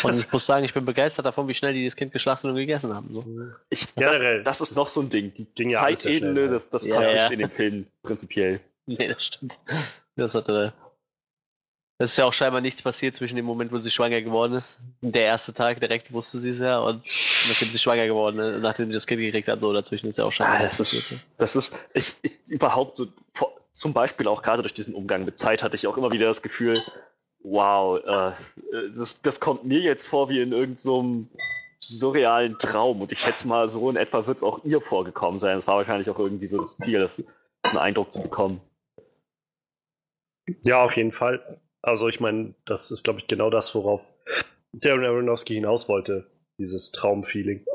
Und 0.01 0.19
ich 0.19 0.31
muss 0.31 0.45
sagen, 0.45 0.65
ich 0.65 0.73
bin 0.73 0.85
begeistert 0.85 1.25
davon, 1.25 1.47
wie 1.47 1.53
schnell 1.53 1.73
die 1.73 1.85
das 1.85 1.95
Kind 1.95 2.11
geschlachtet 2.11 2.49
und 2.49 2.55
gegessen 2.55 2.93
haben. 2.93 3.09
So. 3.13 3.25
Ich, 3.69 3.87
das, 3.95 4.43
das, 4.43 4.61
ist 4.61 4.75
noch 4.75 4.87
so 4.87 5.01
ein 5.01 5.09
Ding. 5.09 5.33
Die 5.33 5.45
Ging 5.55 5.69
Zeitebene, 5.69 6.49
das, 6.49 6.69
das 6.69 6.85
ja, 6.85 7.01
ja. 7.01 7.23
nicht 7.23 7.31
in 7.31 7.39
dem 7.39 7.49
Film 7.49 7.87
prinzipiell. 8.01 8.59
Nee, 8.85 9.07
das 9.07 9.25
stimmt. 9.25 9.59
Das 10.15 10.35
hatte 10.35 10.73
es 11.99 12.11
ist 12.11 12.17
ja 12.17 12.25
auch 12.25 12.33
scheinbar 12.33 12.59
nichts 12.59 12.81
passiert 12.81 13.15
zwischen 13.15 13.35
dem 13.35 13.45
Moment, 13.45 13.71
wo 13.71 13.77
sie 13.77 13.91
schwanger 13.91 14.21
geworden 14.21 14.53
ist. 14.53 14.77
Der 15.01 15.25
erste 15.25 15.53
Tag 15.53 15.79
direkt 15.79 16.11
wusste 16.11 16.39
sie 16.39 16.49
es 16.49 16.59
ja 16.59 16.79
und 16.79 17.03
nachdem 17.47 17.69
sie 17.69 17.77
schwanger 17.77 18.07
geworden 18.07 18.39
ist, 18.39 18.61
nachdem 18.61 18.87
sie 18.87 18.93
das 18.93 19.07
Kind 19.07 19.21
gekriegt 19.21 19.47
hat, 19.47 19.61
so 19.61 19.71
dazwischen 19.71 20.07
ist 20.09 20.17
ja 20.17 20.25
auch 20.25 20.31
scheinbar 20.31 20.57
ah, 20.57 20.63
nichts 20.63 20.77
passiert. 20.77 21.21
Das 21.37 21.55
ist, 21.55 21.77
ich, 21.93 22.15
ich, 22.23 22.33
überhaupt 22.49 22.97
so, 22.97 23.07
zum 23.71 23.93
Beispiel 23.93 24.27
auch 24.27 24.41
gerade 24.41 24.63
durch 24.63 24.73
diesen 24.73 24.95
Umgang 24.95 25.23
mit 25.23 25.37
Zeit 25.39 25.63
hatte 25.63 25.75
ich 25.75 25.87
auch 25.87 25.95
immer 25.95 26.11
wieder 26.11 26.25
das 26.25 26.41
Gefühl, 26.41 26.81
wow, 27.43 27.99
äh, 28.03 28.31
das, 28.95 29.21
das 29.21 29.39
kommt 29.39 29.65
mir 29.65 29.79
jetzt 29.79 30.07
vor 30.07 30.29
wie 30.29 30.41
in 30.41 30.51
irgendeinem 30.51 30.75
so 30.75 31.27
surrealen 31.79 32.57
Traum 32.57 33.01
und 33.01 33.11
ich 33.11 33.19
schätze 33.19 33.47
mal, 33.47 33.67
so 33.69 33.89
in 33.89 33.97
etwa 33.97 34.25
wird 34.25 34.37
es 34.37 34.43
auch 34.43 34.63
ihr 34.63 34.81
vorgekommen 34.81 35.39
sein. 35.39 35.55
Das 35.55 35.67
war 35.67 35.77
wahrscheinlich 35.77 36.09
auch 36.09 36.19
irgendwie 36.19 36.47
so 36.47 36.57
das 36.57 36.77
Ziel, 36.77 36.99
das, 36.99 37.23
einen 37.63 37.77
Eindruck 37.77 38.11
zu 38.11 38.21
bekommen. 38.21 38.61
Ja, 40.61 40.83
auf 40.83 40.95
jeden 40.95 41.11
Fall. 41.11 41.61
Also 41.81 42.07
ich 42.07 42.19
meine, 42.19 42.53
das 42.65 42.91
ist, 42.91 43.03
glaube 43.03 43.19
ich, 43.19 43.27
genau 43.27 43.49
das, 43.49 43.75
worauf 43.75 44.01
Darren 44.71 45.03
Aronofsky 45.03 45.55
hinaus 45.55 45.87
wollte, 45.89 46.29
dieses 46.57 46.91
Traumfeeling. 46.91 47.65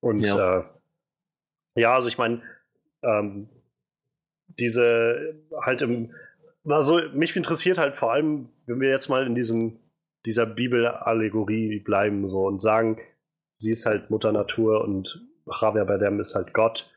Und 0.00 0.20
ja, 0.20 0.60
äh, 0.60 0.64
ja 1.76 1.94
also 1.94 2.08
ich 2.08 2.18
meine, 2.18 2.42
ähm, 3.02 3.48
diese 4.58 5.42
halt 5.60 5.82
im, 5.82 6.14
also 6.68 7.00
mich 7.12 7.36
interessiert 7.36 7.78
halt 7.78 7.96
vor 7.96 8.12
allem, 8.12 8.48
wenn 8.66 8.80
wir 8.80 8.88
jetzt 8.88 9.08
mal 9.08 9.26
in 9.26 9.34
diesem 9.34 9.78
dieser 10.24 10.44
Bibelallegorie 10.44 11.78
bleiben 11.80 12.28
so 12.28 12.46
und 12.46 12.60
sagen, 12.60 12.98
sie 13.58 13.70
ist 13.70 13.86
halt 13.86 14.10
Mutter 14.10 14.32
Natur 14.32 14.82
und 14.82 15.24
Javier 15.46 15.84
Bardem 15.84 16.20
ist 16.20 16.34
halt 16.34 16.52
Gott 16.52 16.90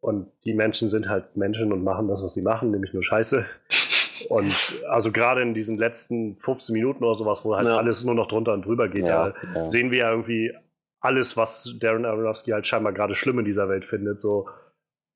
und 0.00 0.30
die 0.44 0.54
Menschen 0.54 0.88
sind 0.88 1.08
halt 1.08 1.36
Menschen 1.36 1.72
und 1.72 1.82
machen 1.82 2.08
das, 2.08 2.22
was 2.22 2.34
sie 2.34 2.42
machen, 2.42 2.70
nämlich 2.70 2.92
nur 2.92 3.02
Scheiße. 3.02 3.44
Und 4.30 4.52
also 4.88 5.12
gerade 5.12 5.42
in 5.42 5.54
diesen 5.54 5.78
letzten 5.78 6.36
15 6.40 6.72
Minuten 6.72 7.04
oder 7.04 7.14
sowas, 7.14 7.44
wo 7.44 7.54
halt 7.54 7.68
ja. 7.68 7.76
alles 7.76 8.02
nur 8.02 8.16
noch 8.16 8.26
drunter 8.26 8.52
und 8.52 8.66
drüber 8.66 8.88
geht, 8.88 9.06
ja, 9.06 9.32
ja. 9.54 9.68
sehen 9.68 9.92
wir 9.92 9.98
ja 9.98 10.10
irgendwie 10.10 10.52
alles, 10.98 11.36
was 11.36 11.76
Darren 11.78 12.04
Aronofsky 12.04 12.50
halt 12.50 12.66
scheinbar 12.66 12.92
gerade 12.92 13.14
schlimm 13.14 13.38
in 13.38 13.44
dieser 13.44 13.68
Welt 13.68 13.84
findet, 13.84 14.18
so 14.18 14.48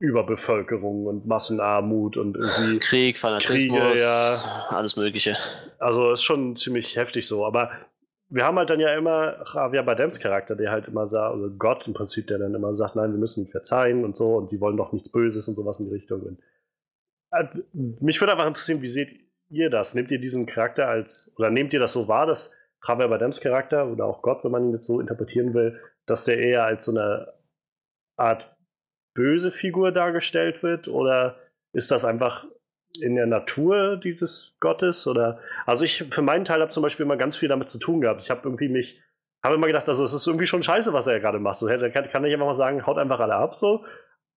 Überbevölkerung 0.03 1.07
und 1.07 1.27
Massenarmut 1.27 2.17
und 2.17 2.37
irgendwie 2.37 2.81
Krieg, 2.81 3.21
Fanatismus, 3.21 3.79
Kriege, 3.79 4.01
ja. 4.01 4.67
alles 4.71 4.97
Mögliche. 4.97 5.37
Also 5.79 6.11
ist 6.11 6.25
schon 6.25 6.57
ziemlich 6.57 6.97
heftig 6.97 7.29
so, 7.29 7.47
aber 7.47 7.71
wir 8.29 8.45
haben 8.45 8.59
halt 8.59 8.69
dann 8.71 8.81
ja 8.81 8.97
immer 8.97 9.45
Javier 9.55 9.85
Badems 9.85 10.19
Charakter, 10.19 10.57
der 10.57 10.73
halt 10.73 10.89
immer 10.89 11.07
sagt, 11.07 11.37
oder 11.37 11.51
Gott 11.51 11.87
im 11.87 11.95
Prinzip, 11.95 12.27
der 12.27 12.39
dann 12.39 12.53
immer 12.53 12.75
sagt, 12.75 12.97
nein, 12.97 13.13
wir 13.13 13.19
müssen 13.19 13.45
ihn 13.45 13.51
verzeihen 13.51 14.05
und 14.05 14.17
so 14.17 14.25
und 14.37 14.51
sie 14.51 14.61
wollen 14.61 14.77
doch 14.77 14.93
nichts 14.93 15.09
Böses 15.09 15.47
und 15.47 15.55
sowas 15.55 15.79
in 15.79 15.87
die 15.87 15.95
Richtung. 15.95 16.23
Und 16.23 16.41
äh, 17.31 17.47
mich 18.01 18.21
würde 18.21 18.33
einfach 18.33 18.49
interessieren, 18.49 18.83
wie 18.83 18.89
seht 18.89 19.21
ihr 19.51 19.71
das? 19.71 19.95
Nehmt 19.95 20.11
ihr 20.11 20.19
diesen 20.19 20.47
Charakter 20.47 20.89
als, 20.89 21.33
oder 21.37 21.51
nehmt 21.51 21.73
ihr 21.75 21.81
das 21.81 21.93
so 21.93 22.09
wahr, 22.09 22.27
dass 22.27 22.53
Javier 22.85 23.07
Badems 23.07 23.41
Charakter 23.41 23.87
oder 23.87 24.07
auch 24.07 24.23
Gott, 24.23 24.43
wenn 24.43 24.51
man 24.51 24.65
ihn 24.65 24.73
jetzt 24.73 24.87
so 24.87 24.99
interpretieren 24.99 25.55
will, 25.55 25.79
dass 26.07 26.25
der 26.25 26.39
eher 26.39 26.65
als 26.65 26.87
so 26.87 26.91
eine 26.91 27.33
Art 28.17 28.53
böse 29.15 29.51
Figur 29.51 29.93
dargestellt 29.93 30.63
wird? 30.63 30.89
Oder 30.89 31.37
ist 31.73 31.91
das 31.91 32.05
einfach 32.05 32.47
in 33.01 33.15
der 33.15 33.27
Natur 33.27 33.97
dieses 33.97 34.57
Gottes? 34.61 35.07
Oder 35.07 35.41
also 35.67 35.85
ich 35.85 36.05
für 36.11 36.23
meinen 36.23 36.45
Teil 36.45 36.61
habe 36.61 36.71
zum 36.71 36.83
Beispiel 36.83 37.05
immer 37.05 37.17
ganz 37.17 37.37
viel 37.37 37.49
damit 37.49 37.69
zu 37.69 37.79
tun 37.79 38.01
gehabt. 38.01 38.23
Ich 38.23 38.31
habe 38.31 38.43
irgendwie 38.45 38.69
mich, 38.69 39.03
habe 39.43 39.55
immer 39.55 39.67
gedacht, 39.67 39.89
also 39.89 40.05
es 40.05 40.13
ist 40.13 40.27
irgendwie 40.27 40.47
schon 40.47 40.63
scheiße, 40.63 40.93
was 40.93 41.07
er 41.07 41.21
gerade 41.21 41.39
macht. 41.39 41.59
So, 41.59 41.67
kann, 41.67 41.91
kann 41.93 42.25
ich 42.25 42.33
einfach 42.33 42.47
mal 42.47 42.55
sagen, 42.55 42.87
haut 42.87 42.99
einfach 42.99 43.21
alle 43.21 43.35
ab 43.35 43.57
so. 43.57 43.85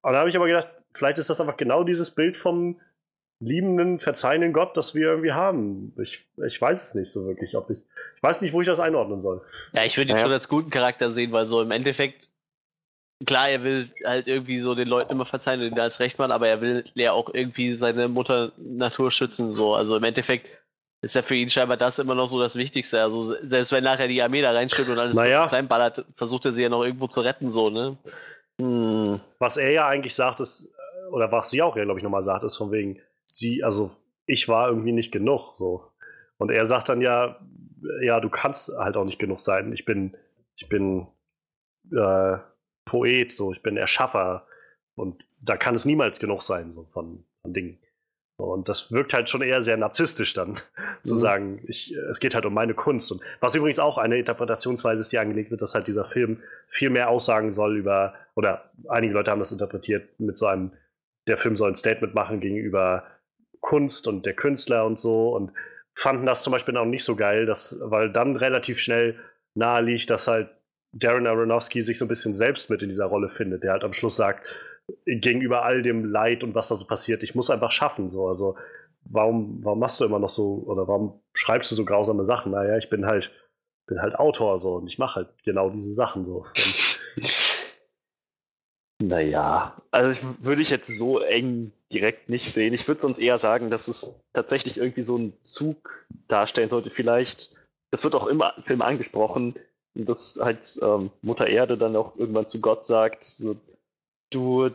Und 0.01 0.11
dann 0.11 0.17
habe 0.17 0.29
ich 0.29 0.35
aber 0.35 0.47
gedacht, 0.47 0.69
vielleicht 0.93 1.17
ist 1.17 1.29
das 1.29 1.41
einfach 1.41 1.57
genau 1.57 1.83
dieses 1.83 2.11
Bild 2.11 2.37
vom 2.37 2.79
liebenden, 3.39 3.99
verzeihenden 3.99 4.53
Gott, 4.53 4.77
das 4.77 4.95
wir 4.95 5.07
irgendwie 5.07 5.33
haben. 5.33 5.93
Ich, 6.01 6.25
ich 6.45 6.61
weiß 6.61 6.83
es 6.83 6.95
nicht 6.95 7.11
so 7.11 7.25
wirklich, 7.25 7.55
ob 7.55 7.69
ich. 7.69 7.79
Ich 8.15 8.23
weiß 8.23 8.41
nicht, 8.41 8.53
wo 8.53 8.61
ich 8.61 8.67
das 8.67 8.79
einordnen 8.79 9.21
soll. 9.21 9.41
Ja, 9.73 9.83
ich 9.83 9.97
würde 9.97 10.11
ihn 10.11 10.17
ja. 10.17 10.21
schon 10.21 10.31
als 10.31 10.47
guten 10.47 10.69
Charakter 10.69 11.11
sehen, 11.11 11.31
weil 11.31 11.45
so 11.45 11.61
im 11.61 11.71
Endeffekt, 11.71 12.29
klar, 13.25 13.49
er 13.49 13.63
will 13.63 13.89
halt 14.05 14.27
irgendwie 14.27 14.59
so 14.61 14.75
den 14.75 14.87
Leuten 14.87 15.11
immer 15.11 15.25
verzeihen 15.25 15.61
und 15.61 15.79
als 15.79 15.99
Rechtmann, 15.99 16.31
aber 16.31 16.47
er 16.47 16.61
will 16.61 16.85
ja 16.95 17.13
auch 17.13 17.33
irgendwie 17.33 17.77
seine 17.77 18.07
Mutter 18.07 18.51
Natur 18.57 19.11
schützen. 19.11 19.53
So. 19.53 19.75
Also 19.75 19.95
im 19.95 20.03
Endeffekt 20.03 20.49
ist 21.01 21.15
ja 21.15 21.21
für 21.21 21.35
ihn 21.35 21.49
scheinbar 21.49 21.77
das 21.77 21.99
immer 21.99 22.15
noch 22.15 22.27
so 22.27 22.39
das 22.39 22.55
Wichtigste. 22.55 23.01
Also 23.01 23.21
selbst 23.21 23.71
wenn 23.71 23.83
nachher 23.83 24.07
die 24.07 24.21
Armee 24.21 24.41
da 24.41 24.51
reinstimmt 24.51 24.89
und 24.89 24.99
alles 24.99 25.15
naja. 25.15 25.45
reinballert, 25.45 26.05
versucht 26.15 26.45
er 26.45 26.51
sie 26.51 26.63
ja 26.63 26.69
noch 26.69 26.83
irgendwo 26.83 27.07
zu 27.07 27.21
retten, 27.21 27.51
so, 27.51 27.69
ne? 27.69 27.97
Hm. 28.59 29.21
Was 29.39 29.57
er 29.57 29.71
ja 29.71 29.87
eigentlich 29.87 30.15
sagt, 30.15 30.39
ist, 30.39 30.73
oder 31.11 31.31
was 31.31 31.49
sie 31.49 31.61
auch 31.61 31.77
ja, 31.77 31.83
glaube 31.83 31.99
ich, 31.99 32.03
nochmal 32.03 32.23
sagt, 32.23 32.43
ist 32.43 32.55
von 32.55 32.71
wegen, 32.71 32.99
sie, 33.25 33.63
also 33.63 33.91
ich 34.25 34.47
war 34.47 34.69
irgendwie 34.69 34.93
nicht 34.93 35.11
genug, 35.11 35.55
so. 35.55 35.91
Und 36.37 36.51
er 36.51 36.65
sagt 36.65 36.89
dann 36.89 37.01
ja, 37.01 37.39
ja, 38.01 38.19
du 38.19 38.29
kannst 38.29 38.71
halt 38.77 38.97
auch 38.97 39.05
nicht 39.05 39.19
genug 39.19 39.39
sein. 39.39 39.71
Ich 39.73 39.85
bin, 39.85 40.17
ich 40.55 40.67
bin 40.67 41.07
äh, 41.91 42.37
Poet, 42.85 43.31
so, 43.31 43.51
ich 43.51 43.61
bin 43.61 43.77
Erschaffer. 43.77 44.47
Und 44.95 45.23
da 45.43 45.57
kann 45.57 45.75
es 45.75 45.85
niemals 45.85 46.19
genug 46.19 46.41
sein, 46.41 46.71
so 46.71 46.85
von, 46.93 47.25
von 47.41 47.53
Dingen. 47.53 47.79
Und 48.37 48.67
das 48.67 48.91
wirkt 48.91 49.13
halt 49.13 49.29
schon 49.29 49.41
eher 49.41 49.61
sehr 49.61 49.77
narzisstisch 49.77 50.33
dann, 50.33 50.49
mhm. 50.49 50.55
zu 51.03 51.15
sagen, 51.15 51.63
ich, 51.67 51.95
es 52.09 52.19
geht 52.19 52.35
halt 52.35 52.45
um 52.45 52.53
meine 52.53 52.73
Kunst. 52.73 53.11
Und 53.11 53.21
was 53.39 53.55
übrigens 53.55 53.79
auch 53.79 53.97
eine 53.97 54.17
Interpretationsweise 54.17 55.01
ist, 55.01 55.11
die 55.11 55.19
angelegt 55.19 55.51
wird, 55.51 55.61
dass 55.61 55.75
halt 55.75 55.87
dieser 55.87 56.05
Film 56.05 56.41
viel 56.67 56.89
mehr 56.89 57.09
aussagen 57.09 57.51
soll 57.51 57.77
über, 57.77 58.13
oder 58.35 58.71
einige 58.89 59.13
Leute 59.13 59.31
haben 59.31 59.39
das 59.39 59.51
interpretiert 59.51 60.19
mit 60.19 60.37
so 60.37 60.47
einem, 60.47 60.71
der 61.27 61.37
Film 61.37 61.55
soll 61.55 61.71
ein 61.71 61.75
Statement 61.75 62.13
machen 62.13 62.39
gegenüber 62.39 63.03
Kunst 63.61 64.07
und 64.07 64.25
der 64.25 64.35
Künstler 64.35 64.85
und 64.85 64.99
so 64.99 65.35
und 65.35 65.51
fanden 65.95 66.25
das 66.25 66.43
zum 66.43 66.51
Beispiel 66.51 66.75
auch 66.77 66.85
nicht 66.85 67.05
so 67.05 67.15
geil, 67.15 67.45
dass, 67.45 67.77
weil 67.79 68.11
dann 68.11 68.35
relativ 68.35 68.79
schnell 68.79 69.17
nahe 69.55 69.81
liegt, 69.81 70.09
dass 70.09 70.27
halt 70.27 70.49
Darren 70.97 71.27
Aronofsky 71.27 71.81
sich 71.81 71.97
so 71.97 72.05
ein 72.05 72.07
bisschen 72.07 72.33
selbst 72.33 72.69
mit 72.69 72.81
in 72.81 72.89
dieser 72.89 73.05
Rolle 73.05 73.29
findet, 73.29 73.63
der 73.63 73.73
halt 73.73 73.83
am 73.83 73.93
Schluss 73.93 74.15
sagt, 74.15 74.47
gegenüber 75.05 75.63
all 75.63 75.81
dem 75.81 76.05
Leid 76.05 76.43
und 76.43 76.55
was 76.55 76.69
da 76.69 76.75
so 76.75 76.85
passiert, 76.85 77.21
ich 77.21 77.35
muss 77.35 77.49
einfach 77.49 77.71
schaffen. 77.71 78.09
So. 78.09 78.27
Also 78.27 78.55
warum, 79.03 79.63
warum 79.63 79.79
machst 79.79 79.99
du 79.99 80.05
immer 80.05 80.19
noch 80.19 80.29
so, 80.29 80.63
oder 80.65 80.87
warum 80.87 81.19
schreibst 81.33 81.69
du 81.71 81.75
so 81.75 81.83
grausame 81.83 82.23
Sachen? 82.23 82.53
Naja, 82.53 82.77
ich 82.77 82.89
bin 82.89 83.05
halt, 83.05 83.31
bin 83.87 84.01
halt 84.01 84.15
Autor 84.15 84.57
so 84.57 84.75
und 84.75 84.87
ich 84.87 84.97
mache 84.97 85.15
halt 85.15 85.43
genau 85.43 85.69
diese 85.69 85.93
Sachen 85.93 86.23
so. 86.23 86.45
naja, 89.01 89.75
also 89.91 90.11
ich, 90.11 90.43
würde 90.43 90.61
ich 90.61 90.69
jetzt 90.69 90.95
so 90.95 91.19
eng 91.19 91.73
direkt 91.91 92.29
nicht 92.29 92.51
sehen. 92.51 92.73
Ich 92.73 92.87
würde 92.87 93.01
sonst 93.01 93.19
eher 93.19 93.37
sagen, 93.37 93.69
dass 93.69 93.89
es 93.89 94.17
tatsächlich 94.31 94.77
irgendwie 94.77 95.01
so 95.01 95.15
einen 95.15 95.33
Zug 95.41 96.05
darstellen 96.29 96.69
sollte. 96.69 96.89
Vielleicht, 96.89 97.53
das 97.91 98.03
wird 98.05 98.15
auch 98.15 98.27
immer 98.27 98.53
im 98.57 98.63
Film 98.63 98.81
angesprochen, 98.81 99.55
dass 99.95 100.39
halt 100.41 100.79
ähm, 100.81 101.09
Mutter 101.21 101.47
Erde 101.47 101.77
dann 101.77 101.95
auch 101.95 102.15
irgendwann 102.17 102.47
zu 102.47 102.59
Gott 102.59 102.85
sagt, 102.85 103.23
so, 103.23 103.55
du, 104.29 104.69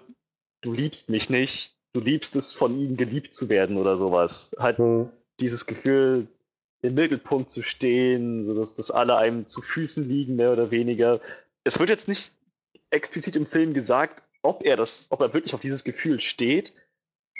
du 0.62 0.72
liebst 0.72 1.10
mich 1.10 1.28
nicht, 1.28 1.74
du 1.92 2.00
liebst 2.00 2.36
es, 2.36 2.52
von 2.54 2.78
ihm 2.78 2.96
geliebt 2.96 3.34
zu 3.34 3.48
werden 3.48 3.76
oder 3.76 3.96
sowas. 3.96 4.54
Halt 4.58 4.78
mhm. 4.78 5.10
dieses 5.38 5.66
Gefühl, 5.66 6.26
im 6.82 6.94
Mittelpunkt 6.94 7.50
zu 7.50 7.62
stehen, 7.62 8.46
sodass 8.46 8.74
dass 8.74 8.90
alle 8.90 9.16
einem 9.16 9.46
zu 9.46 9.60
Füßen 9.60 10.08
liegen, 10.08 10.36
mehr 10.36 10.52
oder 10.52 10.70
weniger. 10.70 11.20
Es 11.64 11.78
wird 11.78 11.90
jetzt 11.90 12.08
nicht 12.08 12.32
explizit 12.90 13.36
im 13.36 13.46
Film 13.46 13.74
gesagt, 13.74 14.24
ob 14.42 14.64
er 14.64 14.76
das, 14.76 15.06
ob 15.10 15.20
er 15.20 15.34
wirklich 15.34 15.54
auf 15.54 15.60
dieses 15.60 15.84
Gefühl 15.84 16.20
steht, 16.20 16.72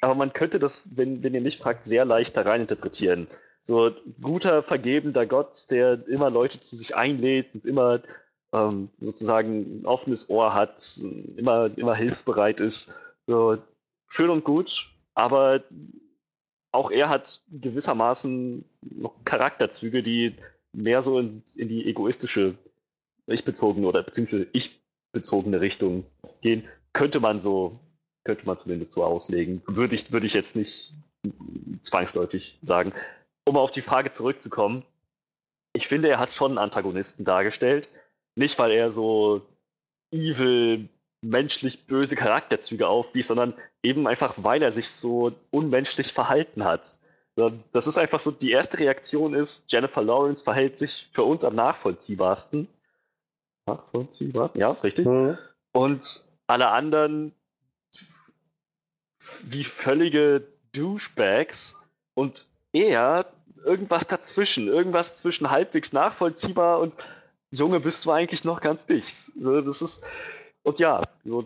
aber 0.03 0.15
man 0.15 0.33
könnte 0.33 0.59
das, 0.59 0.97
wenn, 0.97 1.23
wenn 1.23 1.35
ihr 1.35 1.41
mich 1.41 1.59
fragt, 1.59 1.85
sehr 1.85 2.05
leicht 2.05 2.37
da 2.37 2.43
rein 2.43 2.61
interpretieren. 2.61 3.27
So 3.63 3.91
guter, 4.21 4.63
vergebender 4.63 5.27
Gott, 5.27 5.71
der 5.71 6.07
immer 6.09 6.31
Leute 6.31 6.61
zu 6.61 6.77
sich 6.77 6.97
einlädt 6.97 7.55
und 7.55 7.67
immer 7.67 8.03
ähm, 8.53 8.91
sozusagen 9.01 9.81
ein 9.81 9.87
offenes 9.87 10.31
Ohr 10.31 10.55
hat, 10.55 11.01
immer, 11.37 11.71
immer 11.77 11.95
hilfsbereit 11.95 12.61
ist. 12.61 12.93
So, 13.27 13.59
schön 14.09 14.31
und 14.31 14.45
gut, 14.45 14.91
aber 15.15 15.63
auch 16.73 16.91
er 16.91 17.09
hat 17.09 17.43
gewissermaßen 17.51 18.65
noch 18.81 19.25
Charakterzüge, 19.25 20.03
die 20.03 20.37
mehr 20.73 21.03
so 21.03 21.19
in, 21.19 21.43
in 21.57 21.69
die 21.69 21.87
egoistische, 21.87 22.57
ich-bezogene 23.27 23.87
oder 23.87 24.03
beziehungsweise 24.03 24.47
ich-bezogene 24.53 25.61
Richtung 25.61 26.05
gehen. 26.41 26.65
Könnte 26.93 27.21
man 27.21 27.41
so, 27.41 27.79
könnte 28.25 28.47
man 28.47 28.57
zumindest 28.57 28.93
so 28.93 29.05
auslegen. 29.05 29.63
Würde 29.67 29.95
ich, 29.95 30.13
würde 30.13 30.27
ich 30.27 30.35
jetzt 30.35 30.57
nicht 30.57 30.95
zwangsläufig 31.83 32.59
sagen. 32.63 32.93
Um 33.51 33.57
auf 33.57 33.73
die 33.73 33.83
Frage 33.83 34.13
zurückzukommen, 34.13 34.85
ich 35.73 35.89
finde, 35.89 36.09
er 36.09 36.21
hat 36.21 36.33
schon 36.33 36.53
einen 36.53 36.59
Antagonisten 36.59 37.25
dargestellt. 37.25 37.89
Nicht, 38.37 38.57
weil 38.61 38.71
er 38.71 38.93
so 38.93 39.45
evil, 40.13 40.89
menschlich 41.21 41.85
böse 41.85 42.15
Charakterzüge 42.15 42.87
aufwies, 42.87 43.27
sondern 43.27 43.55
eben 43.83 44.07
einfach, 44.07 44.35
weil 44.37 44.63
er 44.63 44.71
sich 44.71 44.89
so 44.89 45.33
unmenschlich 45.51 46.13
verhalten 46.13 46.63
hat. 46.63 46.97
Das 47.73 47.89
ist 47.89 47.99
einfach 47.99 48.21
so, 48.21 48.31
die 48.31 48.53
erste 48.53 48.79
Reaktion 48.79 49.35
ist, 49.35 49.65
Jennifer 49.73 50.03
Lawrence 50.03 50.45
verhält 50.45 50.79
sich 50.79 51.09
für 51.13 51.25
uns 51.25 51.43
am 51.43 51.57
nachvollziehbarsten. 51.57 52.69
Nachvollziehbarsten? 53.67 54.61
Ja, 54.61 54.71
ist 54.71 54.85
richtig. 54.85 55.07
Mhm. 55.07 55.37
Und 55.73 56.25
alle 56.47 56.69
anderen 56.69 57.33
wie 59.43 59.65
völlige 59.65 60.47
Douchebags 60.71 61.75
und 62.15 62.47
er 62.73 63.27
irgendwas 63.65 64.07
dazwischen, 64.07 64.69
irgendwas 64.69 65.17
zwischen 65.17 65.51
halbwegs 65.51 65.93
nachvollziehbar 65.93 66.81
und 66.81 66.95
Junge, 67.51 67.81
bist 67.81 68.05
du 68.05 68.13
eigentlich 68.13 68.45
noch 68.45 68.61
ganz 68.61 68.87
dicht. 68.87 69.17
So, 69.41 69.61
das 69.61 69.83
ist, 69.83 70.05
und 70.63 70.79
ja, 70.79 71.03
so, 71.25 71.45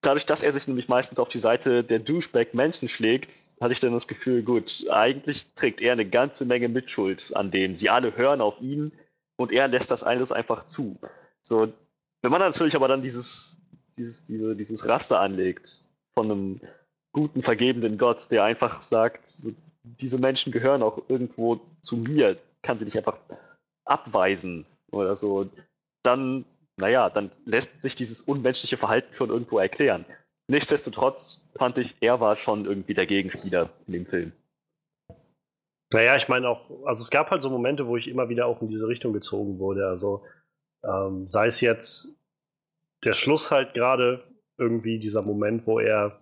dadurch, 0.00 0.26
dass 0.26 0.42
er 0.42 0.52
sich 0.52 0.68
nämlich 0.68 0.88
meistens 0.88 1.18
auf 1.18 1.28
die 1.28 1.38
Seite 1.38 1.82
der 1.82 1.98
Douchebag-Menschen 1.98 2.88
schlägt, 2.88 3.54
hatte 3.60 3.72
ich 3.72 3.80
dann 3.80 3.92
das 3.92 4.06
Gefühl, 4.06 4.42
gut, 4.42 4.86
eigentlich 4.90 5.46
trägt 5.54 5.80
er 5.80 5.92
eine 5.92 6.08
ganze 6.08 6.44
Menge 6.44 6.68
Mitschuld 6.68 7.34
an 7.34 7.50
dem. 7.50 7.74
Sie 7.74 7.90
alle 7.90 8.16
hören 8.16 8.40
auf 8.40 8.60
ihn 8.60 8.92
und 9.36 9.50
er 9.50 9.68
lässt 9.68 9.90
das 9.90 10.02
alles 10.02 10.30
einfach 10.30 10.66
zu. 10.66 10.98
So, 11.42 11.72
wenn 12.22 12.30
man 12.30 12.40
natürlich 12.40 12.76
aber 12.76 12.88
dann 12.88 13.02
dieses, 13.02 13.56
dieses, 13.96 14.24
diese, 14.24 14.54
dieses 14.54 14.86
Raster 14.86 15.20
anlegt 15.20 15.82
von 16.14 16.30
einem 16.30 16.60
guten, 17.12 17.42
vergebenden 17.42 17.98
Gott, 17.98 18.30
der 18.30 18.44
einfach 18.44 18.82
sagt, 18.82 19.26
so, 19.26 19.52
diese 19.84 20.18
Menschen 20.18 20.52
gehören 20.52 20.82
auch 20.82 20.98
irgendwo 21.08 21.60
zu 21.80 21.96
mir, 21.96 22.38
kann 22.62 22.78
sie 22.78 22.84
nicht 22.84 22.96
einfach 22.96 23.18
abweisen 23.84 24.66
oder 24.90 25.14
so, 25.14 25.48
dann, 26.02 26.44
naja, 26.76 27.10
dann 27.10 27.30
lässt 27.44 27.82
sich 27.82 27.94
dieses 27.94 28.22
unmenschliche 28.22 28.76
Verhalten 28.76 29.14
schon 29.14 29.30
irgendwo 29.30 29.58
erklären. 29.58 30.04
Nichtsdestotrotz 30.48 31.46
fand 31.56 31.78
ich, 31.78 31.94
er 32.00 32.20
war 32.20 32.36
schon 32.36 32.64
irgendwie 32.64 32.94
der 32.94 33.06
Gegenspieler 33.06 33.70
in 33.86 33.92
dem 33.92 34.06
Film. 34.06 34.32
Naja, 35.92 36.16
ich 36.16 36.28
meine 36.28 36.48
auch, 36.48 36.68
also 36.84 37.02
es 37.02 37.10
gab 37.10 37.30
halt 37.30 37.42
so 37.42 37.50
Momente, 37.50 37.86
wo 37.86 37.96
ich 37.96 38.08
immer 38.08 38.28
wieder 38.28 38.46
auch 38.46 38.60
in 38.62 38.68
diese 38.68 38.88
Richtung 38.88 39.12
gezogen 39.12 39.58
wurde. 39.58 39.86
Also 39.86 40.24
ähm, 40.82 41.28
sei 41.28 41.46
es 41.46 41.60
jetzt 41.60 42.08
der 43.04 43.14
Schluss 43.14 43.50
halt 43.50 43.74
gerade 43.74 44.24
irgendwie 44.58 44.98
dieser 44.98 45.22
Moment, 45.22 45.66
wo 45.66 45.78
er, 45.78 46.20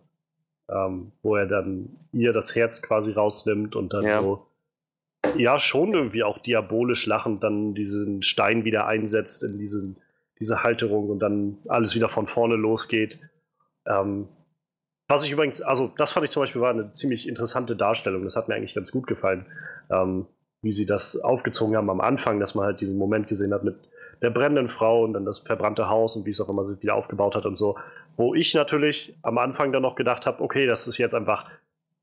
ähm, 0.72 1.12
wo 1.22 1.36
er 1.36 1.46
dann 1.46 1.88
ihr 2.12 2.32
das 2.32 2.54
Herz 2.54 2.82
quasi 2.82 3.12
rausnimmt 3.12 3.76
und 3.76 3.92
dann 3.92 4.04
ja. 4.04 4.20
so 4.20 4.46
ja 5.36 5.58
schon 5.58 5.92
irgendwie 5.92 6.24
auch 6.24 6.38
diabolisch 6.38 7.06
lachend 7.06 7.44
dann 7.44 7.74
diesen 7.74 8.22
Stein 8.22 8.64
wieder 8.64 8.86
einsetzt 8.86 9.44
in 9.44 9.58
diesen, 9.58 9.96
diese 10.40 10.62
Halterung 10.62 11.10
und 11.10 11.20
dann 11.20 11.58
alles 11.68 11.94
wieder 11.94 12.08
von 12.08 12.26
vorne 12.26 12.56
losgeht. 12.56 13.20
Ähm, 13.86 14.28
was 15.08 15.24
ich 15.24 15.32
übrigens, 15.32 15.60
also 15.60 15.92
das 15.96 16.10
fand 16.10 16.24
ich 16.24 16.30
zum 16.30 16.42
Beispiel 16.42 16.62
war 16.62 16.70
eine 16.70 16.90
ziemlich 16.90 17.28
interessante 17.28 17.76
Darstellung. 17.76 18.24
Das 18.24 18.36
hat 18.36 18.48
mir 18.48 18.54
eigentlich 18.54 18.74
ganz 18.74 18.90
gut 18.90 19.06
gefallen, 19.06 19.46
ähm, 19.90 20.26
wie 20.62 20.72
sie 20.72 20.86
das 20.86 21.16
aufgezogen 21.16 21.76
haben 21.76 21.90
am 21.90 22.00
Anfang, 22.00 22.40
dass 22.40 22.54
man 22.54 22.64
halt 22.64 22.80
diesen 22.80 22.98
Moment 22.98 23.28
gesehen 23.28 23.52
hat 23.52 23.64
mit 23.64 23.76
der 24.22 24.30
brennenden 24.30 24.68
Frau 24.68 25.04
und 25.04 25.12
dann 25.14 25.24
das 25.24 25.40
verbrannte 25.40 25.88
Haus 25.88 26.16
und 26.16 26.24
wie 26.26 26.30
es 26.30 26.40
auch 26.40 26.48
immer 26.48 26.64
sich 26.64 26.80
wieder 26.82 26.94
aufgebaut 26.94 27.34
hat 27.34 27.44
und 27.44 27.56
so. 27.56 27.76
Wo 28.16 28.34
ich 28.34 28.54
natürlich 28.54 29.16
am 29.22 29.38
Anfang 29.38 29.72
dann 29.72 29.82
noch 29.82 29.96
gedacht 29.96 30.26
habe, 30.26 30.42
okay, 30.42 30.66
das 30.66 30.86
ist 30.86 30.98
jetzt 30.98 31.14
einfach 31.14 31.50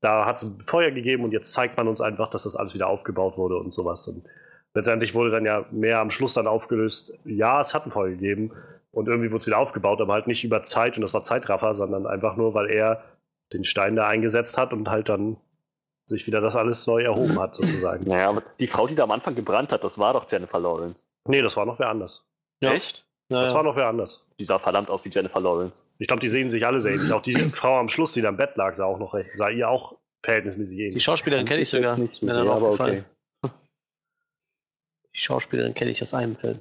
da 0.00 0.24
hat 0.24 0.36
es 0.36 0.50
Feuer 0.64 0.90
gegeben 0.90 1.24
und 1.24 1.32
jetzt 1.32 1.52
zeigt 1.52 1.76
man 1.76 1.86
uns 1.86 2.00
einfach, 2.00 2.28
dass 2.28 2.44
das 2.44 2.56
alles 2.56 2.74
wieder 2.74 2.88
aufgebaut 2.88 3.36
wurde 3.36 3.56
und 3.56 3.72
sowas. 3.72 4.08
Und 4.08 4.24
letztendlich 4.74 5.14
wurde 5.14 5.30
dann 5.30 5.44
ja 5.44 5.66
mehr 5.70 5.98
am 5.98 6.10
Schluss 6.10 6.34
dann 6.34 6.46
aufgelöst, 6.46 7.12
ja, 7.24 7.60
es 7.60 7.74
hat 7.74 7.86
ein 7.86 7.92
Feuer 7.92 8.10
gegeben 8.10 8.52
und 8.92 9.08
irgendwie 9.08 9.30
wurde 9.30 9.38
es 9.38 9.46
wieder 9.46 9.58
aufgebaut, 9.58 10.00
aber 10.00 10.14
halt 10.14 10.26
nicht 10.26 10.42
über 10.42 10.62
Zeit 10.62 10.96
und 10.96 11.02
das 11.02 11.14
war 11.14 11.22
Zeitraffer, 11.22 11.74
sondern 11.74 12.06
einfach 12.06 12.36
nur, 12.36 12.54
weil 12.54 12.70
er 12.70 13.04
den 13.52 13.64
Stein 13.64 13.96
da 13.96 14.06
eingesetzt 14.06 14.56
hat 14.56 14.72
und 14.72 14.88
halt 14.88 15.08
dann 15.08 15.36
sich 16.10 16.26
wieder 16.26 16.40
das 16.40 16.56
alles 16.56 16.86
neu 16.86 17.00
erhoben 17.00 17.40
hat, 17.40 17.54
sozusagen. 17.54 18.04
Naja, 18.08 18.28
aber 18.28 18.42
die 18.60 18.66
Frau, 18.66 18.86
die 18.86 18.94
da 18.94 19.04
am 19.04 19.10
Anfang 19.10 19.34
gebrannt 19.34 19.72
hat, 19.72 19.82
das 19.82 19.98
war 19.98 20.12
doch 20.12 20.30
Jennifer 20.30 20.60
Lawrence. 20.60 21.06
Nee, 21.26 21.40
das 21.40 21.56
war 21.56 21.64
noch 21.64 21.78
wer 21.78 21.88
anders. 21.88 22.26
Ja. 22.60 22.72
Echt? 22.72 23.06
Naja. 23.28 23.44
Das 23.44 23.54
war 23.54 23.62
noch 23.62 23.76
wer 23.76 23.86
anders. 23.86 24.26
Die 24.38 24.44
sah 24.44 24.58
verdammt 24.58 24.90
aus 24.90 25.04
wie 25.04 25.08
Jennifer 25.08 25.40
Lawrence. 25.40 25.84
Ich 25.98 26.08
glaube, 26.08 26.20
die 26.20 26.28
sehen 26.28 26.50
sich 26.50 26.66
alle 26.66 26.80
sehr 26.80 26.92
ähnlich. 26.92 27.12
Auch 27.12 27.22
die 27.22 27.32
Frau 27.54 27.78
am 27.78 27.88
Schluss, 27.88 28.12
die 28.12 28.20
da 28.20 28.28
im 28.28 28.36
Bett 28.36 28.56
lag, 28.56 28.74
sah 28.74 28.84
auch 28.84 28.98
noch 28.98 29.14
recht, 29.14 29.30
sah 29.34 29.48
ihr 29.48 29.68
auch 29.70 29.96
verhältnismäßig 30.22 30.78
ähnlich. 30.78 30.94
Die 30.94 31.00
Schauspielerin 31.00 31.46
kenne 31.46 31.62
ich 31.62 31.68
sogar. 31.68 31.96
Nicht 31.96 32.14
so 32.14 32.30
sehr, 32.30 32.42
aber 32.42 32.70
okay. 32.70 33.04
Die 35.14 35.20
Schauspielerin 35.20 35.74
kenne 35.74 35.90
ich 35.90 36.02
aus 36.02 36.14
einem 36.14 36.36
Film. 36.36 36.60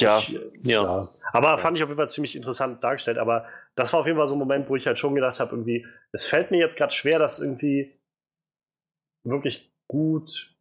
Ja, 0.00 0.18
ich, 0.18 0.32
ja. 0.62 0.82
ja. 0.82 1.08
Aber 1.32 1.58
fand 1.58 1.76
ich 1.76 1.82
auf 1.82 1.88
jeden 1.88 1.98
Fall 1.98 2.08
ziemlich 2.08 2.36
interessant 2.36 2.82
dargestellt. 2.82 3.18
Aber 3.18 3.46
das 3.74 3.92
war 3.92 4.00
auf 4.00 4.06
jeden 4.06 4.18
Fall 4.18 4.26
so 4.26 4.34
ein 4.34 4.38
Moment, 4.38 4.68
wo 4.68 4.76
ich 4.76 4.86
halt 4.86 4.98
schon 4.98 5.14
gedacht 5.14 5.40
habe, 5.40 5.52
irgendwie, 5.52 5.86
es 6.12 6.26
fällt 6.26 6.50
mir 6.50 6.58
jetzt 6.58 6.76
gerade 6.76 6.94
schwer, 6.94 7.18
das 7.18 7.38
irgendwie 7.38 7.98
wirklich 9.24 9.72
gut 9.88 10.54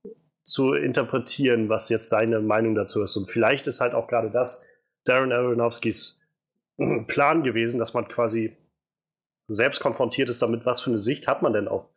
zu 0.43 0.73
interpretieren, 0.73 1.69
was 1.69 1.89
jetzt 1.89 2.09
seine 2.09 2.39
Meinung 2.39 2.75
dazu 2.75 3.01
ist. 3.01 3.15
Und 3.17 3.29
vielleicht 3.29 3.67
ist 3.67 3.81
halt 3.81 3.93
auch 3.93 4.07
gerade 4.07 4.31
das 4.31 4.65
Darren 5.03 5.31
Aronofskis 5.31 6.19
Plan 7.07 7.43
gewesen, 7.43 7.79
dass 7.79 7.93
man 7.93 8.07
quasi 8.07 8.55
selbst 9.49 9.79
konfrontiert 9.81 10.29
ist 10.29 10.41
damit, 10.41 10.65
was 10.65 10.81
für 10.81 10.89
eine 10.89 10.99
Sicht 10.99 11.27
hat 11.27 11.41
man 11.41 11.53
denn 11.53 11.67
auf 11.67 11.89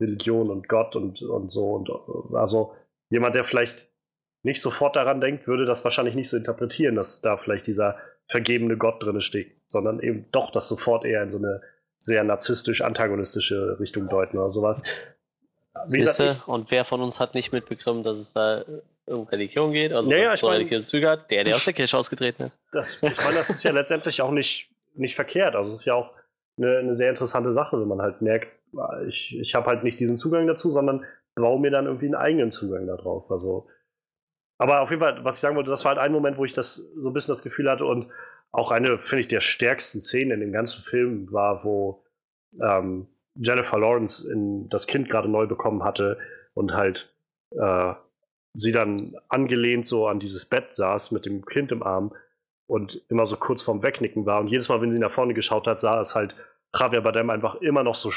Religion 0.00 0.50
und 0.50 0.68
Gott 0.68 0.96
und, 0.96 1.22
und 1.22 1.50
so. 1.50 1.74
Und 1.74 2.34
also 2.34 2.74
jemand, 3.10 3.34
der 3.34 3.44
vielleicht 3.44 3.89
nicht 4.42 4.62
sofort 4.62 4.96
daran 4.96 5.20
denkt, 5.20 5.46
würde 5.46 5.64
das 5.64 5.84
wahrscheinlich 5.84 6.14
nicht 6.14 6.28
so 6.28 6.36
interpretieren, 6.36 6.94
dass 6.94 7.20
da 7.20 7.36
vielleicht 7.36 7.66
dieser 7.66 7.96
vergebene 8.26 8.76
Gott 8.76 9.02
drin 9.02 9.20
steht, 9.20 9.52
sondern 9.66 10.00
eben 10.00 10.26
doch 10.32 10.50
das 10.50 10.68
sofort 10.68 11.04
eher 11.04 11.22
in 11.22 11.30
so 11.30 11.38
eine 11.38 11.60
sehr 11.98 12.24
narzisstisch-antagonistische 12.24 13.78
Richtung 13.78 14.08
deuten 14.08 14.38
oder 14.38 14.50
sowas. 14.50 14.82
Wie 15.88 15.98
gesagt, 15.98 16.20
ich, 16.20 16.48
und 16.48 16.70
wer 16.70 16.84
von 16.84 17.00
uns 17.00 17.20
hat 17.20 17.34
nicht 17.34 17.52
mitbekommen, 17.52 18.02
dass 18.02 18.16
es 18.16 18.32
da 18.32 18.64
um 19.06 19.24
Religion 19.24 19.72
geht, 19.72 19.92
also 19.92 20.08
naja, 20.10 20.32
es 20.32 20.40
so 20.40 20.48
religiöse 20.48 20.86
Züge 20.86 21.08
hat? 21.08 21.30
Der, 21.30 21.44
der 21.44 21.56
aus 21.56 21.64
der 21.66 21.74
Kirche 21.74 21.96
ausgetreten 21.96 22.44
ist. 22.44 22.58
Das, 22.72 22.94
ich 22.94 23.02
meine, 23.02 23.36
das 23.36 23.50
ist 23.50 23.62
ja 23.62 23.72
letztendlich 23.72 24.22
auch 24.22 24.30
nicht, 24.30 24.70
nicht 24.94 25.14
verkehrt. 25.14 25.54
Also 25.56 25.70
es 25.70 25.80
ist 25.80 25.84
ja 25.84 25.94
auch 25.94 26.12
eine, 26.56 26.78
eine 26.78 26.94
sehr 26.94 27.10
interessante 27.10 27.52
Sache, 27.52 27.80
wenn 27.80 27.88
man 27.88 28.00
halt 28.00 28.22
merkt, 28.22 28.48
ich, 29.06 29.36
ich 29.38 29.54
habe 29.54 29.66
halt 29.66 29.82
nicht 29.82 29.98
diesen 29.98 30.16
Zugang 30.16 30.46
dazu, 30.46 30.70
sondern 30.70 31.04
baue 31.34 31.60
mir 31.60 31.70
dann 31.70 31.86
irgendwie 31.86 32.06
einen 32.06 32.14
eigenen 32.14 32.50
Zugang 32.50 32.86
darauf. 32.86 33.30
Also 33.30 33.66
Aber 34.60 34.82
auf 34.82 34.90
jeden 34.90 35.00
Fall, 35.00 35.24
was 35.24 35.36
ich 35.36 35.40
sagen 35.40 35.56
wollte, 35.56 35.70
das 35.70 35.86
war 35.86 35.92
halt 35.92 35.98
ein 35.98 36.12
Moment, 36.12 36.36
wo 36.36 36.44
ich 36.44 36.52
das 36.52 36.74
so 36.94 37.08
ein 37.08 37.14
bisschen 37.14 37.32
das 37.32 37.42
Gefühl 37.42 37.70
hatte 37.70 37.86
und 37.86 38.08
auch 38.52 38.70
eine, 38.70 38.98
finde 38.98 39.22
ich, 39.22 39.28
der 39.28 39.40
stärksten 39.40 40.02
Szenen 40.02 40.32
in 40.32 40.40
dem 40.40 40.52
ganzen 40.52 40.82
Film 40.82 41.32
war, 41.32 41.64
wo 41.64 42.04
ähm, 42.60 43.06
Jennifer 43.36 43.78
Lawrence 43.78 44.30
in 44.30 44.68
das 44.68 44.86
Kind 44.86 45.08
gerade 45.08 45.30
neu 45.30 45.46
bekommen 45.46 45.82
hatte 45.82 46.18
und 46.52 46.74
halt 46.74 47.10
äh, 47.52 47.94
sie 48.52 48.72
dann 48.72 49.16
angelehnt 49.30 49.86
so 49.86 50.06
an 50.06 50.20
dieses 50.20 50.44
Bett 50.44 50.74
saß 50.74 51.10
mit 51.10 51.24
dem 51.24 51.46
Kind 51.46 51.72
im 51.72 51.82
Arm 51.82 52.12
und 52.66 53.00
immer 53.08 53.24
so 53.24 53.38
kurz 53.38 53.62
vorm 53.62 53.82
Wegnicken 53.82 54.26
war. 54.26 54.40
Und 54.40 54.48
jedes 54.48 54.68
Mal, 54.68 54.82
wenn 54.82 54.92
sie 54.92 54.98
nach 54.98 55.10
vorne 55.10 55.32
geschaut 55.32 55.66
hat, 55.68 55.80
sah 55.80 55.98
es 56.02 56.14
halt 56.14 56.34
Javier 56.78 57.00
Bardem 57.00 57.30
einfach 57.30 57.54
immer 57.54 57.82
noch 57.82 57.94
so 57.94 58.10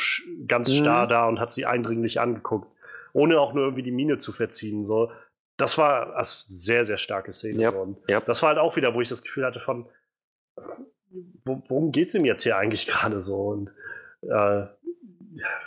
ganz 0.45 0.69
mhm. 0.69 0.75
starr 0.75 1.07
da 1.07 1.25
und 1.25 1.39
hat 1.39 1.51
sie 1.51 1.65
eindringlich 1.65 2.19
angeguckt, 2.19 2.67
ohne 3.13 3.39
auch 3.39 3.53
nur 3.53 3.63
irgendwie 3.63 3.83
die 3.83 3.91
Miene 3.91 4.17
zu 4.17 4.33
verziehen. 4.33 4.83
So. 4.83 5.09
Das 5.57 5.77
war 5.77 6.15
eine 6.15 6.23
sehr, 6.25 6.85
sehr 6.85 6.97
starke 6.97 7.31
Szene. 7.31 7.63
Yep. 7.63 7.75
Und 7.75 8.09
yep. 8.09 8.25
das 8.25 8.41
war 8.41 8.49
halt 8.49 8.59
auch 8.59 8.75
wieder, 8.75 8.93
wo 8.93 9.01
ich 9.01 9.09
das 9.09 9.21
Gefühl 9.21 9.45
hatte 9.45 9.59
von, 9.59 9.87
worum 11.45 11.91
geht 11.91 12.09
es 12.09 12.15
ihm 12.15 12.25
jetzt 12.25 12.43
hier 12.43 12.57
eigentlich 12.57 12.87
gerade 12.87 13.19
so? 13.19 13.47
Und 13.47 13.73
äh, 14.21 14.65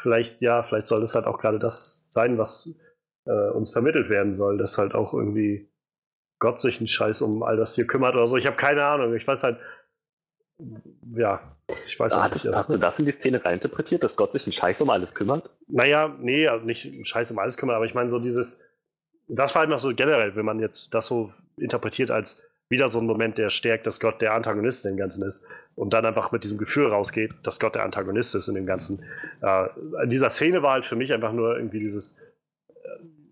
vielleicht, 0.03 0.41
ja, 0.41 0.63
vielleicht 0.63 0.87
soll 0.87 1.01
das 1.01 1.15
halt 1.15 1.27
auch 1.27 1.39
gerade 1.39 1.59
das 1.59 2.07
sein, 2.11 2.39
was 2.39 2.71
äh, 3.27 3.51
uns 3.51 3.71
vermittelt 3.71 4.09
werden 4.09 4.35
soll, 4.35 4.59
dass 4.59 4.79
halt 4.79 4.95
auch 4.95 5.13
irgendwie 5.13 5.69
Gott 6.39 6.61
sich 6.61 6.79
einen 6.79 6.87
Scheiß 6.87 7.23
um 7.23 7.43
all 7.43 7.57
das 7.57 7.75
hier 7.75 7.87
kümmert 7.87 8.15
oder 8.15 8.27
so. 8.27 8.37
Ich 8.37 8.47
habe 8.47 8.57
keine 8.57 8.85
Ahnung. 8.85 9.15
Ich 9.15 9.27
weiß 9.27 9.43
halt, 9.43 9.59
ja, 11.15 11.57
ich 11.87 11.99
weiß 11.99 12.13
ah, 12.15 12.29
nicht. 12.29 12.47
Hast 12.53 12.73
du 12.73 12.79
das 12.79 12.99
in 12.99 13.05
die 13.05 13.13
Szene 13.13 13.45
reinterpretiert, 13.45 14.03
dass 14.03 14.17
Gott 14.17 14.33
sich 14.33 14.47
einen 14.47 14.53
Scheiß 14.53 14.81
um 14.81 14.91
alles 14.91 15.15
kümmert? 15.15 15.51
Naja, 15.67 16.15
nee, 16.19 16.47
also 16.49 16.65
nicht 16.65 16.87
einen 16.87 17.05
Scheiß 17.05 17.31
um 17.31 17.39
alles 17.39 17.57
kümmert, 17.57 17.77
aber 17.77 17.85
ich 17.85 17.95
meine 17.95 18.09
so 18.09 18.19
dieses, 18.19 18.63
das 19.29 19.55
war 19.55 19.61
halt 19.61 19.71
noch 19.71 19.79
so 19.79 19.95
generell, 19.95 20.37
wenn 20.37 20.45
man 20.45 20.61
jetzt 20.61 20.95
das 20.95 21.07
so 21.07 21.33
interpretiert 21.57 22.11
als 22.11 22.43
wieder 22.69 22.89
so 22.89 22.99
ein 22.99 23.07
Moment, 23.07 23.39
der 23.39 23.49
stärkt, 23.49 23.87
dass 23.87 24.01
Gott 24.01 24.21
der 24.21 24.35
Antagonist 24.35 24.85
in 24.85 24.93
dem 24.93 24.99
Ganzen 24.99 25.25
ist 25.25 25.47
und 25.77 25.93
dann 25.93 26.05
einfach 26.05 26.33
mit 26.33 26.43
diesem 26.43 26.59
Gefühl 26.59 26.89
rausgeht, 26.89 27.33
dass 27.45 27.61
Gott 27.61 27.77
der 27.77 27.85
Antagonist 27.85 28.35
ist 28.35 28.49
in 28.49 28.57
dem 28.57 28.67
Ganzen. 28.67 29.05
Äh, 29.41 29.69
in 30.03 30.11
dieser 30.11 30.31
Szene 30.31 30.63
war 30.63 30.73
halt 30.73 30.85
für 30.85 30.97
mich 30.97 31.13
einfach 31.13 31.33
nur 31.33 31.57
irgendwie 31.57 31.79
dieses, 31.79 32.17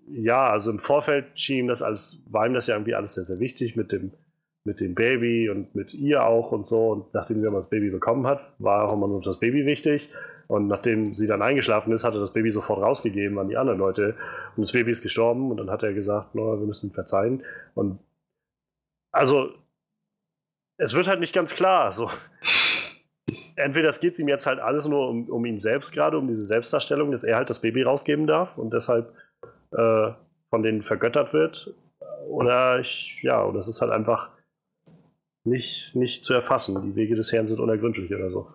ja, 0.08 0.50
also 0.50 0.70
im 0.70 0.78
Vorfeld 0.78 1.38
schien 1.38 1.66
das 1.66 1.82
alles, 1.82 2.22
war 2.30 2.46
ihm 2.46 2.54
das 2.54 2.66
ja 2.66 2.74
irgendwie 2.74 2.94
alles 2.94 3.14
sehr, 3.14 3.24
sehr 3.24 3.40
wichtig 3.40 3.76
mit 3.76 3.92
dem, 3.92 4.12
mit 4.64 4.80
dem 4.80 4.94
Baby 4.94 5.50
und 5.50 5.74
mit 5.74 5.94
ihr 5.94 6.24
auch 6.24 6.52
und 6.52 6.66
so. 6.66 6.88
Und 6.88 7.14
nachdem 7.14 7.40
sie 7.40 7.44
dann 7.44 7.54
das 7.54 7.68
Baby 7.68 7.90
bekommen 7.90 8.26
hat, 8.26 8.40
war 8.58 8.88
auch 8.88 8.94
immer 8.94 9.08
nur 9.08 9.20
das 9.22 9.40
Baby 9.40 9.66
wichtig. 9.66 10.10
Und 10.46 10.68
nachdem 10.68 11.14
sie 11.14 11.26
dann 11.26 11.42
eingeschlafen 11.42 11.92
ist, 11.92 12.04
hat 12.04 12.14
er 12.14 12.20
das 12.20 12.32
Baby 12.32 12.50
sofort 12.50 12.82
rausgegeben 12.82 13.38
an 13.38 13.48
die 13.48 13.56
anderen 13.56 13.78
Leute. 13.78 14.14
Und 14.56 14.64
das 14.64 14.72
Baby 14.72 14.90
ist 14.90 15.02
gestorben 15.02 15.50
und 15.50 15.56
dann 15.56 15.70
hat 15.70 15.82
er 15.82 15.92
gesagt, 15.92 16.34
no, 16.34 16.58
wir 16.58 16.66
müssen 16.66 16.92
verzeihen. 16.92 17.42
Und 17.74 17.98
also, 19.12 19.52
es 20.76 20.94
wird 20.94 21.06
halt 21.06 21.20
nicht 21.20 21.34
ganz 21.34 21.54
klar. 21.54 21.92
So. 21.92 22.10
Entweder 23.56 23.88
es 23.88 24.00
geht 24.00 24.18
ihm 24.18 24.28
jetzt 24.28 24.46
halt 24.46 24.58
alles 24.58 24.86
nur 24.86 25.08
um, 25.08 25.28
um 25.28 25.44
ihn 25.44 25.58
selbst 25.58 25.92
gerade, 25.92 26.18
um 26.18 26.28
diese 26.28 26.44
Selbstdarstellung, 26.44 27.10
dass 27.12 27.24
er 27.24 27.36
halt 27.36 27.50
das 27.50 27.60
Baby 27.60 27.82
rausgeben 27.82 28.26
darf 28.26 28.56
und 28.58 28.72
deshalb 28.72 29.14
äh, 29.72 30.10
von 30.50 30.62
denen 30.62 30.82
vergöttert 30.82 31.32
wird. 31.32 31.74
Oder 32.28 32.80
ich, 32.80 33.22
ja, 33.22 33.44
oder 33.44 33.58
es 33.58 33.68
ist 33.68 33.80
halt 33.80 33.92
einfach 33.92 34.30
nicht, 35.44 35.94
nicht 35.94 36.24
zu 36.24 36.32
erfassen. 36.32 36.80
Die 36.82 36.96
Wege 36.96 37.14
des 37.14 37.32
Herrn 37.32 37.46
sind 37.46 37.60
unergründlich 37.60 38.12
oder 38.14 38.30
so. 38.30 38.48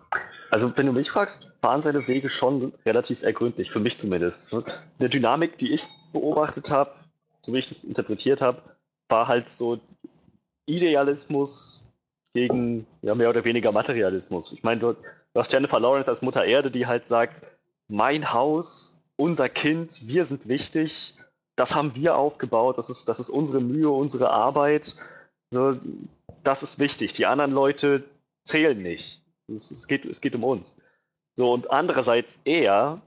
Also, 0.50 0.76
wenn 0.76 0.86
du 0.86 0.92
mich 0.92 1.10
fragst, 1.10 1.52
waren 1.60 1.80
seine 1.80 2.06
Wege 2.08 2.28
schon 2.28 2.72
relativ 2.84 3.22
ergründlich, 3.22 3.70
für 3.70 3.80
mich 3.80 3.98
zumindest. 3.98 4.54
Eine 4.98 5.08
Dynamik, 5.08 5.58
die 5.58 5.72
ich 5.72 5.82
beobachtet 6.12 6.70
habe, 6.70 6.92
so 7.40 7.52
wie 7.52 7.58
ich 7.58 7.68
das 7.68 7.84
interpretiert 7.84 8.40
habe, 8.40 8.60
war 9.08 9.28
halt 9.28 9.48
so 9.48 9.80
Idealismus 10.66 11.82
gegen 12.34 12.86
ja, 13.02 13.14
mehr 13.14 13.30
oder 13.30 13.44
weniger 13.44 13.72
Materialismus. 13.72 14.52
Ich 14.52 14.62
meine, 14.62 14.80
du, 14.80 14.92
du 14.92 15.40
hast 15.40 15.52
Jennifer 15.52 15.80
Lawrence 15.80 16.08
als 16.08 16.22
Mutter 16.22 16.44
Erde, 16.44 16.70
die 16.70 16.86
halt 16.86 17.06
sagt, 17.06 17.42
mein 17.88 18.32
Haus 18.32 18.96
unser 19.16 19.48
Kind, 19.48 20.08
wir 20.08 20.24
sind 20.24 20.48
wichtig, 20.48 21.14
das 21.56 21.74
haben 21.74 21.94
wir 21.94 22.16
aufgebaut, 22.16 22.78
das 22.78 22.88
ist, 22.88 23.08
das 23.08 23.20
ist 23.20 23.28
unsere 23.28 23.60
Mühe, 23.60 23.90
unsere 23.90 24.30
Arbeit. 24.30 24.96
So, 25.50 25.76
das 26.42 26.62
ist 26.62 26.78
wichtig. 26.78 27.12
Die 27.12 27.26
anderen 27.26 27.52
Leute 27.52 28.04
zählen 28.44 28.80
nicht. 28.80 29.19
Es, 29.50 29.70
es, 29.70 29.86
geht, 29.86 30.04
es 30.04 30.20
geht 30.20 30.34
um 30.34 30.44
uns. 30.44 30.76
So, 31.36 31.52
und 31.52 31.70
andererseits 31.70 32.40
er, 32.44 33.00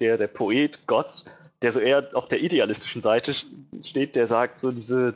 der, 0.00 0.16
der 0.18 0.28
Poet 0.28 0.86
Gott, 0.86 1.24
der 1.62 1.72
so 1.72 1.80
eher 1.80 2.08
auf 2.14 2.28
der 2.28 2.40
idealistischen 2.40 3.02
Seite 3.02 3.34
steht, 3.34 4.16
der 4.16 4.26
sagt 4.26 4.58
so 4.58 4.70
diese, 4.70 5.14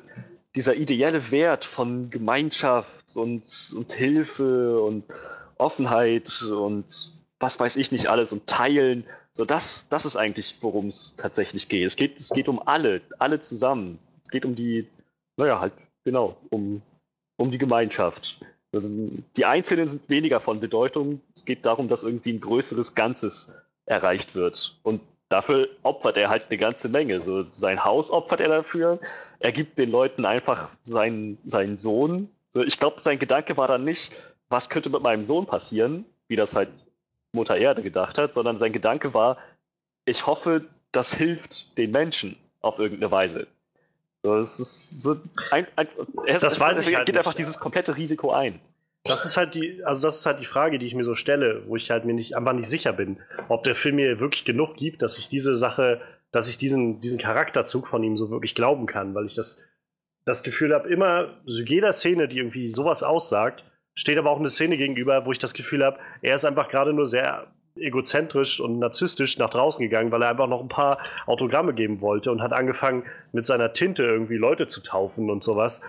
dieser 0.55 0.75
ideelle 0.75 1.31
Wert 1.31 1.65
von 1.65 2.11
Gemeinschaft 2.11 3.17
und, 3.17 3.75
und 3.77 3.93
Hilfe 3.93 4.83
und 4.83 5.05
Offenheit 5.59 6.43
und 6.43 7.13
was 7.39 7.59
weiß 7.59 7.77
ich 7.77 7.93
nicht 7.93 8.09
alles 8.09 8.33
und 8.33 8.47
Teilen, 8.47 9.05
so, 9.35 9.47
das, 9.47 9.89
das 9.89 10.05
ist 10.05 10.17
eigentlich, 10.17 10.57
worum 10.61 10.89
es 10.89 11.17
tatsächlich 11.17 11.69
geht. 11.69 11.87
Es, 11.87 11.97
geht. 11.97 12.19
es 12.19 12.31
geht 12.31 12.49
um 12.49 12.61
alle, 12.67 13.01
alle 13.19 13.41
zusammen. 13.41 13.99
Es 14.21 14.29
geht 14.29 14.45
um 14.45 14.55
die, 14.55 14.87
naja, 15.39 15.59
halt, 15.59 15.73
genau, 16.05 16.37
um, 16.51 16.83
um 17.39 17.51
die 17.51 17.59
Gemeinschaft. 17.59 18.41
Die 18.75 19.45
Einzelnen 19.45 19.87
sind 19.87 20.09
weniger 20.09 20.41
von 20.41 20.61
Bedeutung. 20.61 21.21
Es 21.35 21.45
geht 21.45 21.67
darum, 21.67 21.89
dass 21.89 22.03
irgendwie 22.03 22.33
ein 22.33 22.41
größeres 22.41 22.95
Ganzes 22.95 23.55
erreicht 23.85 24.35
wird. 24.35 24.79
Und 24.83 25.03
dafür 25.29 25.69
opfert 25.83 26.17
er 26.17 26.31
halt 26.31 26.47
eine 26.49 26.59
ganze 26.59 26.89
Menge. 26.89 27.21
So, 27.21 27.49
sein 27.49 27.85
Haus 27.85 28.11
opfert 28.11 28.41
er 28.41 28.49
dafür. 28.49 28.99
Er 29.41 29.53
gibt 29.53 29.79
den 29.79 29.91
Leuten 29.91 30.25
einfach 30.25 30.71
seinen, 30.83 31.39
seinen 31.45 31.77
Sohn. 31.77 32.31
So, 32.49 32.63
ich 32.63 32.79
glaube, 32.79 33.01
sein 33.01 33.19
Gedanke 33.19 33.57
war 33.57 33.69
dann 33.69 33.85
nicht, 33.85 34.13
was 34.49 34.71
könnte 34.71 34.89
mit 34.89 35.03
meinem 35.03 35.23
Sohn 35.23 35.47
passieren, 35.47 36.05
wie 36.29 36.37
das 36.37 36.55
halt 36.55 36.69
Mutter 37.33 37.57
Erde 37.57 37.83
gedacht 37.83 38.19
hat, 38.19 38.35
sondern 38.35 38.59
sein 38.59 38.73
Gedanke 38.73 39.15
war, 39.15 39.39
ich 40.05 40.27
hoffe, 40.27 40.67
das 40.93 41.15
hilft 41.15 41.77
den 41.79 41.91
Menschen 41.91 42.37
auf 42.61 42.79
irgendeine 42.79 43.11
Weise. 43.11 43.47
Das 44.23 44.61
ist 44.61 45.03
so 45.03 45.17
ein, 45.51 45.67
ein 45.77 45.89
er 46.27 46.37
ist, 46.37 46.43
das 46.43 46.61
weiß 46.61 46.79
er 46.79 46.89
ich 46.89 46.95
halt 46.95 47.07
geht 47.07 47.15
nicht. 47.15 47.19
einfach 47.19 47.35
dieses 47.35 47.59
komplette 47.59 47.97
Risiko 47.97 48.31
ein. 48.31 48.61
Das 49.05 49.25
ist 49.25 49.37
halt 49.37 49.57
die, 49.57 49.83
also 49.85 50.07
das 50.07 50.19
ist 50.19 50.27
halt 50.27 50.39
die 50.39 50.45
Frage, 50.45 50.79
die 50.79 50.87
ich 50.87 50.95
mir 50.95 51.03
so 51.03 51.17
stelle, 51.17 51.65
wo 51.67 51.75
ich 51.75 51.91
halt 51.91 52.05
mir 52.05 52.15
nicht 52.15 52.37
einfach 52.37 52.53
nicht 52.53 52.69
sicher 52.69 52.93
bin, 52.93 53.19
ob 53.49 53.65
der 53.65 53.75
Film 53.75 53.97
mir 53.97 54.21
wirklich 54.21 54.45
genug 54.45 54.77
gibt, 54.77 55.03
dass 55.03 55.19
ich 55.19 55.29
diese 55.29 55.57
Sache, 55.57 56.01
dass 56.31 56.49
ich 56.49 56.57
diesen, 56.57 57.01
diesen 57.01 57.19
Charakterzug 57.19 57.89
von 57.89 58.05
ihm 58.05 58.17
so 58.17 58.31
wirklich 58.31 58.55
glauben 58.55 58.87
kann, 58.87 59.13
weil 59.15 59.27
ich 59.27 59.35
das, 59.35 59.65
das 60.25 60.45
Gefühl 60.45 60.73
habe, 60.73 60.89
immer, 60.89 61.41
so 61.45 61.65
jeder 61.65 61.93
Szene, 61.93 62.29
die 62.29 62.39
irgendwie 62.39 62.69
sowas 62.69 63.03
aussagt, 63.03 63.65
steht 63.95 64.19
aber 64.19 64.31
auch 64.31 64.39
eine 64.39 64.49
Szene 64.49 64.77
gegenüber, 64.77 65.27
wo 65.27 65.33
ich 65.33 65.39
das 65.39 65.53
Gefühl 65.53 65.85
habe, 65.85 65.99
er 66.23 66.37
ist 66.37 66.45
einfach 66.45 66.69
gerade 66.69 66.93
nur 66.93 67.07
sehr 67.07 67.49
egozentrisch 67.77 68.61
und 68.61 68.79
narzisstisch 68.79 69.39
nach 69.39 69.51
draußen 69.51 69.81
gegangen, 69.81 70.11
weil 70.13 70.23
er 70.23 70.31
einfach 70.31 70.49
noch 70.49 70.61
ein 70.61 70.69
paar 70.69 70.99
Autogramme 71.27 71.73
geben 71.75 72.01
wollte 72.01 72.31
und 72.31 72.43
hat 72.43 72.53
angefangen, 72.53 73.05
mit 73.33 73.47
seiner 73.47 73.73
Tinte 73.73 74.03
irgendwie 74.05 74.37
Leute 74.37 74.67
zu 74.67 74.83
taufen 74.83 75.31
und 75.31 75.43
sowas. 75.43 75.81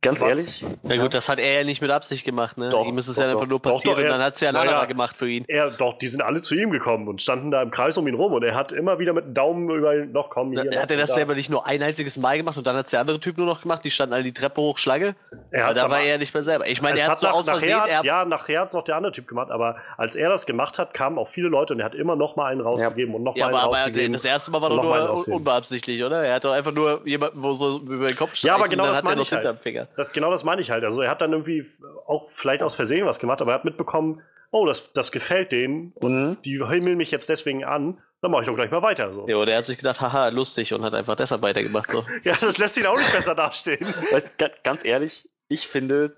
Ganz 0.00 0.20
Was? 0.20 0.60
ehrlich? 0.60 0.78
Na 0.84 0.96
gut, 0.96 1.12
das 1.12 1.28
hat 1.28 1.40
er 1.40 1.58
ja 1.58 1.64
nicht 1.64 1.82
mit 1.82 1.90
Absicht 1.90 2.24
gemacht, 2.24 2.56
ne? 2.56 2.70
Doch, 2.70 2.86
ihm 2.86 2.96
ist 2.98 3.08
es 3.08 3.16
doch, 3.16 3.24
ja 3.24 3.30
einfach 3.30 3.42
doch, 3.42 3.48
nur 3.48 3.60
passiert 3.60 3.94
doch, 3.94 3.98
er, 3.98 4.04
und 4.04 4.10
dann 4.12 4.22
hat 4.22 4.36
es 4.36 4.40
ja 4.40 4.50
ein 4.50 4.54
naja, 4.54 4.70
anderer 4.70 4.86
gemacht 4.86 5.16
für 5.16 5.28
ihn. 5.28 5.44
Er, 5.48 5.72
doch, 5.72 5.98
die 5.98 6.06
sind 6.06 6.20
alle 6.20 6.40
zu 6.40 6.54
ihm 6.54 6.70
gekommen 6.70 7.08
und 7.08 7.20
standen 7.20 7.50
da 7.50 7.60
im 7.62 7.72
Kreis 7.72 7.98
um 7.98 8.06
ihn 8.06 8.14
rum 8.14 8.32
und 8.32 8.44
er 8.44 8.54
hat 8.54 8.70
immer 8.70 9.00
wieder 9.00 9.12
mit 9.12 9.24
dem 9.24 9.34
Daumen 9.34 9.68
über 9.68 9.96
ihn 9.96 10.12
noch 10.12 10.30
kommen. 10.30 10.52
Hier, 10.52 10.70
Na, 10.72 10.82
hat 10.82 10.92
er 10.92 10.98
das 10.98 11.08
da. 11.08 11.16
selber 11.16 11.34
nicht 11.34 11.50
nur 11.50 11.66
ein 11.66 11.82
einziges 11.82 12.16
Mal 12.16 12.36
gemacht 12.36 12.56
und 12.56 12.64
dann 12.64 12.76
hat 12.76 12.84
es 12.84 12.92
der 12.92 13.00
andere 13.00 13.18
Typ 13.18 13.38
nur 13.38 13.46
noch 13.46 13.60
gemacht? 13.60 13.82
Die 13.82 13.90
standen 13.90 14.14
alle 14.14 14.22
die 14.22 14.32
Treppe 14.32 14.60
hoch, 14.60 14.78
Schlange? 14.78 15.16
Er 15.50 15.74
da 15.74 15.90
war 15.90 16.00
er 16.00 16.18
nicht 16.18 16.32
mehr 16.32 16.44
selber. 16.44 16.68
Ich 16.68 16.80
meine, 16.80 17.00
er 17.00 17.08
hat 17.08 17.20
nach, 17.20 17.32
aus 17.32 17.48
Versehen. 17.48 17.70
Nachher 17.70 18.04
ja, 18.04 18.24
nachher 18.24 18.60
hat 18.60 18.68
es 18.68 18.74
noch 18.74 18.84
der 18.84 18.94
andere 18.94 19.10
Typ 19.10 19.26
gemacht, 19.26 19.50
aber 19.50 19.78
als 19.96 20.14
er 20.14 20.28
das 20.28 20.46
gemacht 20.46 20.78
hat, 20.78 20.94
kamen 20.94 21.18
auch 21.18 21.28
viele 21.28 21.48
Leute 21.48 21.74
und 21.74 21.80
er 21.80 21.86
hat 21.86 21.96
immer 21.96 22.14
noch 22.14 22.36
mal 22.36 22.52
einen 22.52 22.60
rausgegeben 22.60 23.14
ja. 23.14 23.16
und 23.16 23.24
noch 23.24 23.34
ja, 23.34 23.46
mal 23.46 23.48
einen 23.48 23.64
aber, 23.64 23.78
rausgegeben. 23.78 24.06
Aber 24.06 24.12
das 24.12 24.24
erste 24.24 24.52
Mal 24.52 24.62
war 24.62 24.70
doch 24.70 24.82
nur 24.84 25.34
unbeabsichtlich, 25.34 26.04
oder? 26.04 26.24
Er 26.24 26.36
hat 26.36 26.44
doch 26.44 26.52
einfach 26.52 26.72
nur 26.72 27.04
jemanden, 27.04 27.42
wo 27.42 27.52
so 27.54 27.80
über 27.80 28.06
den 28.06 28.16
Kopf 28.16 28.40
Ja, 28.44 28.54
aber 28.54 28.68
genau 28.68 28.86
das 28.86 29.02
meine 29.02 29.22
ich 29.22 29.32
halt. 29.32 29.87
Das, 29.96 30.12
genau 30.12 30.30
das 30.30 30.44
meine 30.44 30.60
ich 30.60 30.70
halt. 30.70 30.84
Also 30.84 31.02
er 31.02 31.10
hat 31.10 31.20
dann 31.20 31.32
irgendwie 31.32 31.66
auch 32.06 32.28
vielleicht 32.30 32.62
aus 32.62 32.74
Versehen 32.74 33.06
was 33.06 33.18
gemacht, 33.18 33.40
aber 33.40 33.52
er 33.52 33.54
hat 33.56 33.64
mitbekommen, 33.64 34.22
oh, 34.50 34.66
das, 34.66 34.92
das 34.92 35.12
gefällt 35.12 35.52
denen 35.52 35.92
und 35.96 36.28
mhm. 36.30 36.36
die 36.44 36.64
himmeln 36.64 36.96
mich 36.96 37.10
jetzt 37.10 37.28
deswegen 37.28 37.64
an, 37.64 37.98
dann 38.20 38.30
mache 38.30 38.42
ich 38.42 38.48
doch 38.48 38.54
gleich 38.54 38.70
mal 38.70 38.82
weiter. 38.82 39.12
So. 39.12 39.28
Ja, 39.28 39.36
oder 39.36 39.52
er 39.52 39.58
hat 39.58 39.66
sich 39.66 39.78
gedacht, 39.78 40.00
haha, 40.00 40.28
lustig 40.28 40.72
und 40.72 40.82
hat 40.82 40.94
einfach 40.94 41.16
deshalb 41.16 41.42
weitergemacht. 41.42 41.90
So. 41.90 42.04
ja, 42.24 42.32
das 42.32 42.58
lässt 42.58 42.76
ihn 42.76 42.86
auch 42.86 42.96
nicht 42.96 43.12
besser 43.12 43.34
dastehen. 43.34 43.86
Ganz 44.64 44.84
ehrlich, 44.84 45.28
ich 45.48 45.68
finde, 45.68 46.16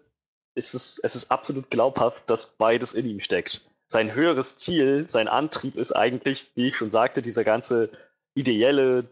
es 0.54 0.74
ist, 0.74 1.00
es 1.02 1.14
ist 1.14 1.30
absolut 1.30 1.70
glaubhaft, 1.70 2.28
dass 2.28 2.56
beides 2.56 2.94
in 2.94 3.06
ihm 3.06 3.20
steckt. 3.20 3.62
Sein 3.86 4.14
höheres 4.14 4.56
Ziel, 4.56 5.06
sein 5.08 5.28
Antrieb 5.28 5.76
ist 5.76 5.92
eigentlich, 5.92 6.50
wie 6.54 6.68
ich 6.68 6.76
schon 6.76 6.90
sagte, 6.90 7.22
dieser 7.22 7.44
ganze 7.44 7.90
ideelle 8.34 9.08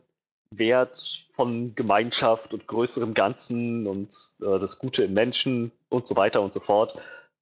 Wert 0.51 1.27
von 1.35 1.75
Gemeinschaft 1.75 2.55
und 2.55 2.67
größerem 2.67 3.15
Ganzen 3.15 3.87
und 3.87 4.15
äh, 4.41 4.59
das 4.59 4.79
Gute 4.79 5.05
im 5.05 5.15
Menschen 5.15 5.73
und 5.89 6.07
so 6.07 6.17
weiter 6.17 6.43
und 6.43 6.53
so 6.53 6.61
fort. 6.61 7.01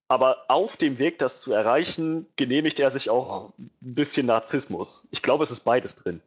Aber 0.09 0.45
auf 0.49 0.77
dem 0.77 0.99
Weg, 0.99 1.19
das 1.19 1.41
zu 1.41 1.53
erreichen, 1.53 2.27
genehmigt 2.37 2.79
er 2.79 2.91
sich 2.91 3.11
auch 3.11 3.53
ein 3.59 3.71
bisschen 3.81 4.27
Narzissmus. 4.27 5.09
Ich 5.11 5.23
glaube, 5.23 5.43
es 5.43 5.51
ist 5.51 5.61
beides 5.61 5.97
drin. 5.97 6.21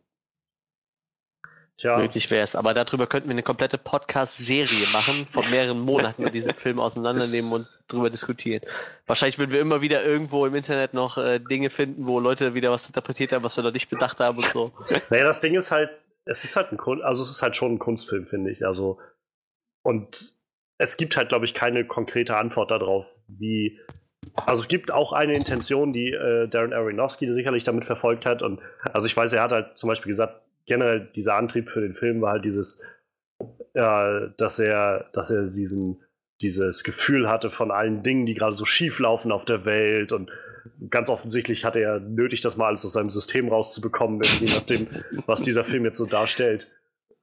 Tja, 1.80 1.98
Möglich 1.98 2.30
wäre 2.30 2.44
es. 2.44 2.58
Aber 2.58 2.74
darüber 2.74 3.08
könnten 3.08 3.30
wir 3.30 3.34
eine 3.34 3.44
komplette 3.44 3.78
Podcast-Serie 3.78 4.88
machen, 4.92 5.26
von 5.32 5.50
mehreren 5.50 5.80
Monaten, 5.80 6.26
und 6.26 6.34
diesen 6.34 6.54
Film 6.56 6.78
auseinandernehmen 6.78 7.54
und 7.54 7.68
drüber 7.88 8.10
diskutieren. 8.10 8.62
Wahrscheinlich 9.08 9.40
würden 9.40 9.52
wir 9.52 9.62
immer 9.62 9.80
wieder 9.80 10.04
irgendwo 10.04 10.46
im 10.46 10.56
Internet 10.56 10.94
noch 10.94 11.18
äh, 11.18 11.40
Dinge 11.40 11.70
finden, 11.70 12.06
wo 12.06 12.20
Leute 12.20 12.54
wieder 12.54 12.70
was 12.70 12.86
interpretiert 12.86 13.32
haben, 13.32 13.44
was 13.44 13.56
wir 13.56 13.64
noch 13.64 13.72
nicht 13.72 13.90
bedacht 13.90 14.20
haben 14.20 14.40
und 14.40 14.48
so. 14.48 14.74
naja, 15.10 15.24
das 15.24 15.40
Ding 15.40 15.56
ist 15.56 15.72
halt, 15.72 15.90
es 16.26 16.44
ist 16.44 16.56
halt 16.56 16.72
ein 16.72 16.78
Kun 16.78 17.02
also 17.02 17.24
es 17.24 17.30
ist 17.30 17.42
halt 17.42 17.56
schon 17.56 17.74
ein 17.74 17.80
Kunstfilm, 17.80 18.28
finde 18.28 18.52
ich. 18.52 18.66
Also, 18.66 19.00
und 19.84 20.36
es 20.78 20.98
gibt 20.98 21.18
halt, 21.18 21.30
glaube 21.30 21.46
ich, 21.46 21.54
keine 21.54 21.86
konkrete 21.86 22.38
Antwort 22.38 22.72
darauf, 22.72 23.06
wie. 23.28 23.80
Also 24.46 24.62
es 24.62 24.68
gibt 24.68 24.92
auch 24.92 25.14
eine 25.14 25.34
Intention, 25.34 25.94
die 25.94 26.12
äh, 26.12 26.48
Darren 26.48 26.74
Aronofsky 26.74 27.32
sicherlich 27.34 27.64
damit 27.64 27.86
verfolgt 27.86 28.26
hat. 28.26 28.42
Und 28.42 28.62
also 28.84 29.08
ich 29.08 29.16
weiß, 29.16 29.34
er 29.34 29.44
hat 29.44 29.52
halt 29.52 29.78
zum 29.78 29.88
Beispiel 29.88 30.10
gesagt, 30.10 30.42
generell 30.66 31.10
dieser 31.16 31.36
Antrieb 31.36 31.70
für 31.70 31.82
den 31.82 31.96
Film 31.96 32.22
war 32.22 32.34
halt 32.34 32.46
dieses, 32.46 32.82
äh, 33.74 34.28
dass 34.38 34.60
er, 34.60 35.10
dass 35.14 35.32
er 35.32 35.44
diesen, 35.44 36.04
dieses 36.42 36.84
Gefühl 36.84 37.30
hatte 37.30 37.50
von 37.50 37.72
allen 37.72 38.04
Dingen, 38.04 38.26
die 38.26 38.34
gerade 38.34 38.54
so 38.54 38.66
schief 38.66 39.00
laufen 39.00 39.32
auf 39.32 39.46
der 39.46 39.66
Welt 39.66 40.12
und 40.12 40.32
ganz 40.90 41.10
offensichtlich 41.10 41.66
hatte 41.66 41.80
er 41.80 42.00
nötig, 42.00 42.42
das 42.42 42.58
mal 42.58 42.68
alles 42.68 42.86
aus 42.86 42.94
seinem 42.94 43.10
System 43.10 43.50
rauszubekommen, 43.50 44.22
je 44.40 44.54
nachdem, 44.54 44.88
was 45.26 45.42
dieser 45.42 45.64
Film 45.64 45.86
jetzt 45.86 45.98
so 45.98 46.06
darstellt. 46.06 46.72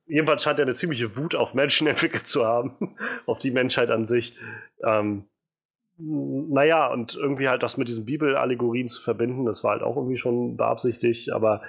Jedenfalls 0.07 0.43
scheint 0.43 0.59
er 0.59 0.65
eine 0.65 0.74
ziemliche 0.74 1.16
Wut 1.16 1.35
auf 1.35 1.55
Menschen 1.55 1.87
entwickelt 1.87 2.27
zu 2.27 2.47
haben, 2.47 2.97
auf 3.27 3.39
die 3.39 3.51
Menschheit 3.51 3.91
an 3.91 4.05
sich. 4.05 4.39
Ähm, 4.85 5.24
naja, 5.99 6.93
und 6.93 7.15
irgendwie 7.15 7.49
halt 7.49 7.62
das 7.62 7.78
mit 7.78 7.89
diesen 7.89 8.05
Bibelallegorien 8.05 8.89
zu 8.89 9.01
verbinden, 9.01 9.47
das 9.47 9.65
war 9.65 9.73
halt 9.73 9.83
auch 9.83 9.97
irgendwie 9.97 10.19
schon 10.19 10.57
beabsichtigt, 10.57 11.33
aber 11.33 11.62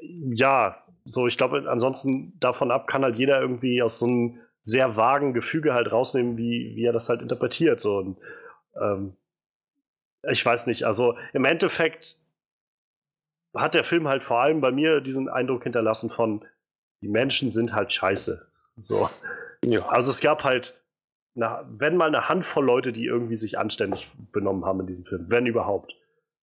ja, 0.00 0.84
so, 1.04 1.26
ich 1.26 1.36
glaube, 1.36 1.64
ansonsten 1.68 2.38
davon 2.38 2.70
ab 2.70 2.86
kann 2.86 3.02
halt 3.02 3.16
jeder 3.16 3.40
irgendwie 3.40 3.82
aus 3.82 3.98
so 3.98 4.06
einem 4.06 4.40
sehr 4.60 4.96
vagen 4.96 5.32
Gefüge 5.32 5.74
halt 5.74 5.90
rausnehmen, 5.90 6.36
wie, 6.36 6.72
wie 6.76 6.84
er 6.84 6.92
das 6.92 7.08
halt 7.08 7.22
interpretiert. 7.22 7.80
So. 7.80 7.96
Und, 7.96 8.18
ähm, 8.80 9.16
ich 10.22 10.44
weiß 10.44 10.66
nicht, 10.66 10.84
also 10.84 11.16
im 11.32 11.44
Endeffekt 11.44 12.18
hat 13.54 13.74
der 13.74 13.84
Film 13.84 14.08
halt 14.08 14.22
vor 14.22 14.40
allem 14.40 14.60
bei 14.60 14.70
mir 14.70 15.00
diesen 15.00 15.28
Eindruck 15.28 15.62
hinterlassen 15.64 16.10
von, 16.10 16.44
die 17.02 17.08
Menschen 17.08 17.50
sind 17.50 17.72
halt 17.72 17.92
scheiße. 17.92 18.46
So. 18.84 19.08
Ja. 19.64 19.86
Also 19.88 20.10
es 20.10 20.20
gab 20.20 20.44
halt, 20.44 20.74
na, 21.34 21.64
wenn 21.70 21.96
mal 21.96 22.08
eine 22.08 22.28
Handvoll 22.28 22.64
Leute, 22.64 22.92
die 22.92 23.06
irgendwie 23.06 23.36
sich 23.36 23.58
anständig 23.58 24.10
benommen 24.32 24.64
haben 24.64 24.80
in 24.80 24.86
diesem 24.86 25.04
Film, 25.04 25.26
wenn 25.28 25.46
überhaupt. 25.46 25.94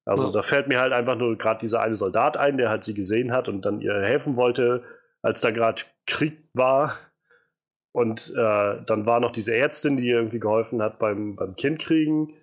Also 0.06 0.28
Ja. 0.28 0.32
da 0.34 0.42
fällt 0.42 0.68
mir 0.68 0.80
halt 0.80 0.94
einfach 0.94 1.16
nur 1.16 1.38
gerade 1.38 1.60
dieser 1.60 1.82
eine 1.82 1.96
Soldat 1.96 2.38
ein, 2.38 2.58
der 2.58 2.70
halt 2.70 2.84
sie 2.84 2.94
gesehen 2.94 3.32
hat 3.32 3.48
und 3.48 3.64
dann 3.64 3.82
ihr 3.82 3.94
helfen 3.94 4.36
wollte, 4.36 4.84
als 5.22 5.42
da 5.42 5.52
gerade 5.52 5.84
Krieg 6.08 6.38
war. 6.54 6.98
Und 7.92 8.34
äh, 8.36 8.84
dann 8.86 9.06
war 9.06 9.20
noch 9.20 9.32
diese 9.32 9.56
Ärztin, 9.56 9.98
die 9.98 10.08
ihr 10.08 10.18
irgendwie 10.18 10.40
geholfen 10.40 10.82
hat 10.82 11.00
beim, 11.00 11.36
beim 11.36 11.56
Kindkriegen. 11.56 12.34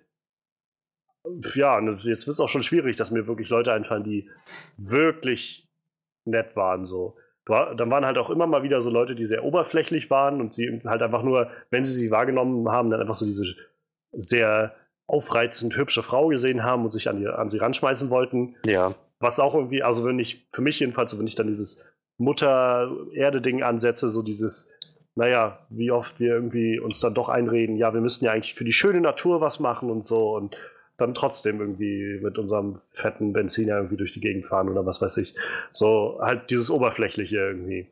Ja, 1.55 1.79
jetzt 1.79 2.27
wird 2.27 2.33
es 2.33 2.39
auch 2.39 2.49
schon 2.49 2.63
schwierig, 2.63 2.95
dass 2.97 3.11
mir 3.11 3.27
wirklich 3.27 3.49
Leute 3.49 3.71
einfallen, 3.71 4.03
die 4.03 4.29
wirklich 4.77 5.69
nett 6.25 6.55
waren. 6.55 6.85
So. 6.85 7.15
Dann 7.45 7.89
waren 7.91 8.05
halt 8.05 8.17
auch 8.17 8.29
immer 8.29 8.47
mal 8.47 8.63
wieder 8.63 8.81
so 8.81 8.89
Leute, 8.89 9.15
die 9.15 9.25
sehr 9.25 9.43
oberflächlich 9.43 10.09
waren 10.09 10.41
und 10.41 10.53
sie 10.53 10.81
halt 10.85 11.01
einfach 11.01 11.23
nur, 11.23 11.49
wenn 11.69 11.83
sie 11.83 11.91
sie 11.91 12.11
wahrgenommen 12.11 12.69
haben, 12.69 12.89
dann 12.89 13.01
einfach 13.01 13.15
so 13.15 13.25
diese 13.25 13.55
sehr 14.11 14.75
aufreizend 15.07 15.75
hübsche 15.75 16.03
Frau 16.03 16.27
gesehen 16.27 16.63
haben 16.63 16.83
und 16.83 16.91
sich 16.91 17.09
an, 17.09 17.21
ihr, 17.21 17.37
an 17.37 17.49
sie 17.49 17.57
ranschmeißen 17.57 18.09
wollten. 18.09 18.55
Ja. 18.65 18.93
Was 19.19 19.39
auch 19.39 19.55
irgendwie, 19.55 19.83
also 19.83 20.05
wenn 20.05 20.19
ich, 20.19 20.47
für 20.51 20.61
mich 20.61 20.79
jedenfalls, 20.79 21.11
so 21.11 21.19
wenn 21.19 21.27
ich 21.27 21.35
dann 21.35 21.47
dieses 21.47 21.85
Mutter-Erde-Ding 22.17 23.63
ansetze, 23.63 24.09
so 24.09 24.21
dieses, 24.21 24.71
naja, 25.15 25.65
wie 25.69 25.91
oft 25.91 26.19
wir 26.19 26.33
irgendwie 26.33 26.79
uns 26.79 26.99
dann 26.99 27.13
doch 27.13 27.29
einreden, 27.29 27.75
ja, 27.75 27.93
wir 27.93 28.01
müssten 28.01 28.25
ja 28.25 28.31
eigentlich 28.31 28.53
für 28.53 28.63
die 28.63 28.71
schöne 28.71 29.01
Natur 29.01 29.41
was 29.41 29.59
machen 29.59 29.89
und 29.89 30.05
so 30.05 30.35
und 30.35 30.55
dann 31.03 31.13
trotzdem 31.13 31.59
irgendwie 31.59 32.19
mit 32.21 32.37
unserem 32.37 32.79
fetten 32.91 33.33
Benziner 33.33 33.77
irgendwie 33.77 33.97
durch 33.97 34.13
die 34.13 34.21
Gegend 34.21 34.45
fahren 34.45 34.69
oder 34.69 34.85
was 34.85 35.01
weiß 35.01 35.17
ich. 35.17 35.35
So 35.71 36.19
halt 36.21 36.49
dieses 36.49 36.69
Oberflächliche 36.69 37.37
irgendwie. 37.37 37.87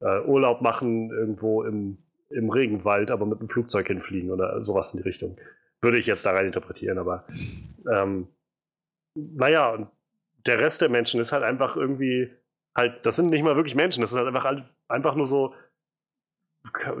Äh, 0.00 0.20
Urlaub 0.22 0.60
machen 0.60 1.10
irgendwo 1.10 1.62
im, 1.62 1.98
im 2.30 2.50
Regenwald, 2.50 3.10
aber 3.10 3.26
mit 3.26 3.38
einem 3.38 3.48
Flugzeug 3.48 3.86
hinfliegen 3.86 4.30
oder 4.30 4.62
sowas 4.64 4.92
in 4.92 4.98
die 4.98 5.08
Richtung. 5.08 5.36
Würde 5.80 5.98
ich 5.98 6.06
jetzt 6.06 6.26
da 6.26 6.32
rein 6.32 6.46
interpretieren, 6.46 6.98
aber 6.98 7.24
ähm, 7.90 8.28
naja, 9.14 9.70
und 9.70 9.88
der 10.46 10.58
Rest 10.58 10.80
der 10.80 10.88
Menschen 10.88 11.20
ist 11.20 11.32
halt 11.32 11.44
einfach 11.44 11.76
irgendwie 11.76 12.30
halt, 12.74 13.06
das 13.06 13.16
sind 13.16 13.30
nicht 13.30 13.44
mal 13.44 13.56
wirklich 13.56 13.74
Menschen, 13.74 14.00
das 14.00 14.10
sind 14.10 14.18
halt 14.18 14.28
einfach, 14.28 14.62
einfach 14.88 15.14
nur 15.14 15.26
so, 15.26 15.54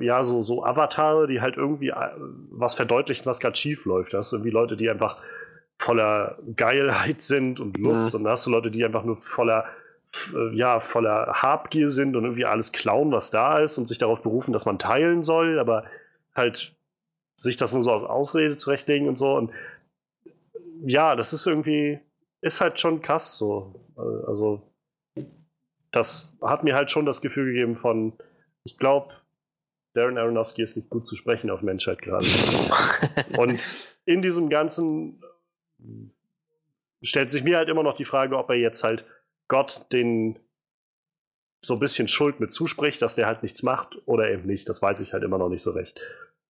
ja, 0.00 0.22
so, 0.24 0.42
so 0.42 0.64
Avatare, 0.64 1.26
die 1.26 1.40
halt 1.40 1.56
irgendwie 1.56 1.88
äh, 1.88 2.10
was 2.50 2.74
verdeutlichen, 2.74 3.26
was 3.26 3.40
gerade 3.40 3.56
schief 3.56 3.84
läuft. 3.86 4.12
Das 4.12 4.30
sind 4.30 4.38
irgendwie 4.38 4.50
Leute, 4.50 4.76
die 4.76 4.90
einfach 4.90 5.22
voller 5.84 6.38
Geilheit 6.56 7.20
sind 7.20 7.60
und 7.60 7.76
Lust. 7.76 8.12
Mhm. 8.12 8.16
Und 8.16 8.24
dann 8.24 8.32
hast 8.32 8.46
du 8.46 8.50
Leute, 8.50 8.70
die 8.70 8.84
einfach 8.84 9.04
nur 9.04 9.18
voller, 9.18 9.66
äh, 10.34 10.56
ja, 10.56 10.80
voller 10.80 11.42
Habgier 11.42 11.88
sind 11.88 12.16
und 12.16 12.24
irgendwie 12.24 12.46
alles 12.46 12.72
klauen, 12.72 13.12
was 13.12 13.30
da 13.30 13.58
ist 13.58 13.76
und 13.76 13.86
sich 13.86 13.98
darauf 13.98 14.22
berufen, 14.22 14.52
dass 14.52 14.64
man 14.64 14.78
teilen 14.78 15.22
soll, 15.22 15.58
aber 15.58 15.84
halt 16.34 16.74
sich 17.36 17.58
das 17.58 17.74
nur 17.74 17.82
so 17.82 17.92
als 17.92 18.02
Ausrede 18.02 18.56
zurechtlegen 18.56 19.08
und 19.08 19.16
so. 19.16 19.34
Und 19.34 19.52
ja, 20.86 21.16
das 21.16 21.34
ist 21.34 21.46
irgendwie, 21.46 22.00
ist 22.40 22.62
halt 22.62 22.80
schon 22.80 23.02
krass 23.02 23.36
so. 23.36 23.74
Also, 24.26 24.62
das 25.90 26.34
hat 26.40 26.64
mir 26.64 26.74
halt 26.74 26.90
schon 26.90 27.04
das 27.04 27.20
Gefühl 27.20 27.52
gegeben 27.52 27.76
von, 27.76 28.14
ich 28.64 28.78
glaube, 28.78 29.12
Darren 29.92 30.16
Aronofsky 30.16 30.62
ist 30.62 30.76
nicht 30.76 30.88
gut 30.88 31.06
zu 31.06 31.14
sprechen 31.14 31.50
auf 31.50 31.60
Menschheit 31.60 32.00
gerade. 32.00 32.26
Und 33.36 33.76
in 34.06 34.22
diesem 34.22 34.48
Ganzen 34.48 35.20
stellt 37.02 37.30
sich 37.30 37.44
mir 37.44 37.58
halt 37.58 37.68
immer 37.68 37.82
noch 37.82 37.94
die 37.94 38.04
Frage, 38.04 38.36
ob 38.36 38.50
er 38.50 38.56
jetzt 38.56 38.82
halt 38.82 39.04
Gott 39.48 39.92
den 39.92 40.38
so 41.62 41.74
ein 41.74 41.80
bisschen 41.80 42.08
Schuld 42.08 42.40
mit 42.40 42.52
zuspricht, 42.52 43.00
dass 43.00 43.14
der 43.14 43.26
halt 43.26 43.42
nichts 43.42 43.62
macht 43.62 43.96
oder 44.06 44.30
eben 44.30 44.46
nicht. 44.46 44.68
Das 44.68 44.82
weiß 44.82 45.00
ich 45.00 45.12
halt 45.12 45.22
immer 45.22 45.38
noch 45.38 45.48
nicht 45.48 45.62
so 45.62 45.70
recht. 45.70 46.00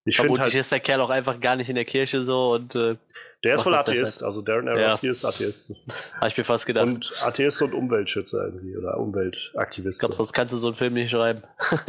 Ich 0.07 0.17
finde 0.17 0.29
Vermutlich 0.29 0.55
halt, 0.55 0.61
ist 0.61 0.73
der 0.73 0.81
Kerl 0.81 1.01
auch 1.01 1.11
einfach 1.11 1.41
gar 1.41 1.57
nicht 1.57 1.69
in 1.69 1.77
der 1.77 1.87
Kirche 1.87 2.23
so 2.25 2.53
und 2.53 2.75
äh, 2.75 2.97
der 3.43 3.55
ist 3.55 3.65
das 3.65 3.75
Atheist. 3.75 4.23
Also 4.23 4.43
Darren 4.43 4.69
Aronofsky 4.69 5.09
ist 5.09 5.25
Atheist. 5.25 5.73
habe 6.17 6.29
ich 6.29 6.37
mir 6.37 6.45
fast 6.45 6.67
gedacht. 6.67 6.87
Und 6.87 7.13
Atheist 7.23 7.63
und 7.63 7.73
Umweltschützer 7.73 8.45
irgendwie 8.45 8.77
oder 8.77 8.95
ich 8.95 9.01
Umweltaktivist. 9.01 10.01
glaube, 10.01 10.15
sonst 10.15 10.33
kannst 10.33 10.53
du 10.53 10.57
so 10.57 10.67
einen 10.67 10.77
Film 10.77 10.95
nicht 10.95 11.11
schreiben. 11.11 11.43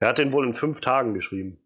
Er 0.00 0.08
hat 0.10 0.18
den 0.18 0.30
wohl 0.32 0.46
in 0.46 0.54
fünf 0.54 0.80
Tagen 0.80 1.14
geschrieben. 1.14 1.58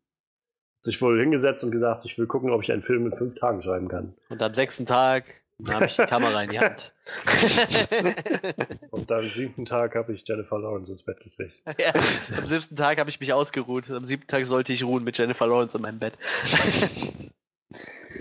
Sich 0.82 1.00
wohl 1.00 1.18
hingesetzt 1.20 1.62
und 1.64 1.70
gesagt, 1.70 2.04
ich 2.04 2.18
will 2.18 2.26
gucken, 2.26 2.50
ob 2.50 2.62
ich 2.62 2.72
einen 2.72 2.82
Film 2.82 3.06
in 3.06 3.16
fünf 3.16 3.38
Tagen 3.38 3.62
schreiben 3.62 3.88
kann. 3.88 4.14
und 4.28 4.42
am 4.42 4.52
sechsten 4.52 4.84
Tag 4.84 5.24
habe 5.68 5.86
ich 5.86 5.96
die 5.96 6.02
Kamera 6.02 6.42
in 6.42 6.50
die 6.50 6.58
Hand. 6.58 6.92
Und 8.90 9.12
am 9.12 9.28
siebten 9.28 9.64
Tag 9.64 9.94
habe 9.94 10.12
ich 10.12 10.26
Jennifer 10.26 10.58
Lawrence 10.58 10.90
ins 10.90 11.02
Bett 11.02 11.20
gekriegt. 11.20 11.62
ja, 11.78 11.92
am 12.36 12.46
siebten 12.46 12.76
Tag 12.76 12.98
habe 12.98 13.10
ich 13.10 13.20
mich 13.20 13.32
ausgeruht. 13.32 13.90
Am 13.90 14.04
siebten 14.04 14.26
Tag 14.26 14.46
sollte 14.46 14.72
ich 14.72 14.84
ruhen 14.84 15.04
mit 15.04 15.18
Jennifer 15.18 15.46
Lawrence 15.46 15.76
in 15.76 15.82
meinem 15.82 15.98
Bett. 15.98 16.18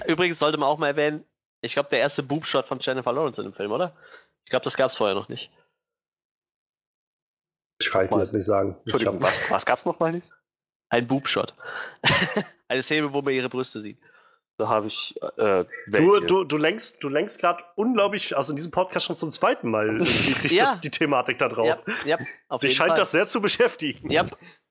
Übrigens 0.07 0.39
sollte 0.39 0.57
man 0.57 0.67
auch 0.67 0.77
mal 0.77 0.87
erwähnen, 0.87 1.23
ich 1.61 1.73
glaube, 1.73 1.89
der 1.89 1.99
erste 1.99 2.23
Boobshot 2.23 2.67
von 2.67 2.79
Jennifer 2.79 3.13
Lawrence 3.13 3.41
in 3.41 3.47
dem 3.47 3.53
Film, 3.53 3.71
oder? 3.71 3.95
Ich 4.45 4.49
glaube, 4.49 4.63
das 4.63 4.75
gab 4.75 4.87
es 4.87 4.97
vorher 4.97 5.15
noch 5.15 5.29
nicht. 5.29 5.51
Ich 7.79 7.89
kann 7.89 8.05
ich 8.05 8.11
jetzt 8.11 8.33
nicht 8.33 8.45
sagen. 8.45 8.77
Entschuldigung, 8.81 9.21
was, 9.21 9.49
was 9.49 9.65
gab's 9.65 9.85
nochmal 9.85 10.11
nicht? 10.13 10.27
Ein 10.91 11.07
Boobshot. 11.07 11.55
Eine 12.67 12.83
Szene, 12.83 13.11
wo 13.13 13.21
man 13.21 13.33
ihre 13.33 13.49
Brüste 13.49 13.81
sieht. 13.81 13.97
Da 14.57 14.67
habe 14.67 14.87
ich 14.87 15.15
äh, 15.37 15.63
Du, 15.87 16.19
du, 16.19 16.43
du 16.43 16.57
lenkst, 16.57 17.01
du 17.01 17.09
lenkst 17.09 17.39
gerade 17.39 17.63
unglaublich, 17.75 18.35
also 18.37 18.51
in 18.51 18.57
diesem 18.57 18.71
Podcast 18.71 19.07
schon 19.07 19.17
zum 19.17 19.31
zweiten 19.31 19.71
Mal 19.71 19.87
irgendwie 19.87 20.33
dich 20.33 20.51
Ja. 20.51 20.65
das, 20.65 20.81
die 20.81 20.91
Thematik 20.91 21.37
da 21.39 21.47
drauf. 21.47 21.65
Ja, 21.65 21.79
ja, 22.05 22.25
auf 22.49 22.61
Dich 22.61 22.75
scheint 22.75 22.89
Fall. 22.89 22.97
das 22.97 23.11
sehr 23.11 23.25
zu 23.25 23.41
beschäftigen. 23.41 24.11
Ja, 24.11 24.25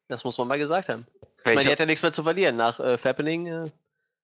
das 0.08 0.22
muss 0.22 0.38
man 0.38 0.46
mal 0.46 0.58
gesagt 0.58 0.88
haben. 0.88 1.06
Ich 1.38 1.44
meine, 1.46 1.62
die 1.62 1.70
hat 1.72 1.80
ja 1.80 1.86
nichts 1.86 2.02
mehr 2.02 2.12
zu 2.12 2.22
verlieren 2.22 2.56
nach 2.56 2.78
äh, 2.78 2.98
Fappening. 2.98 3.46
Äh, 3.46 3.70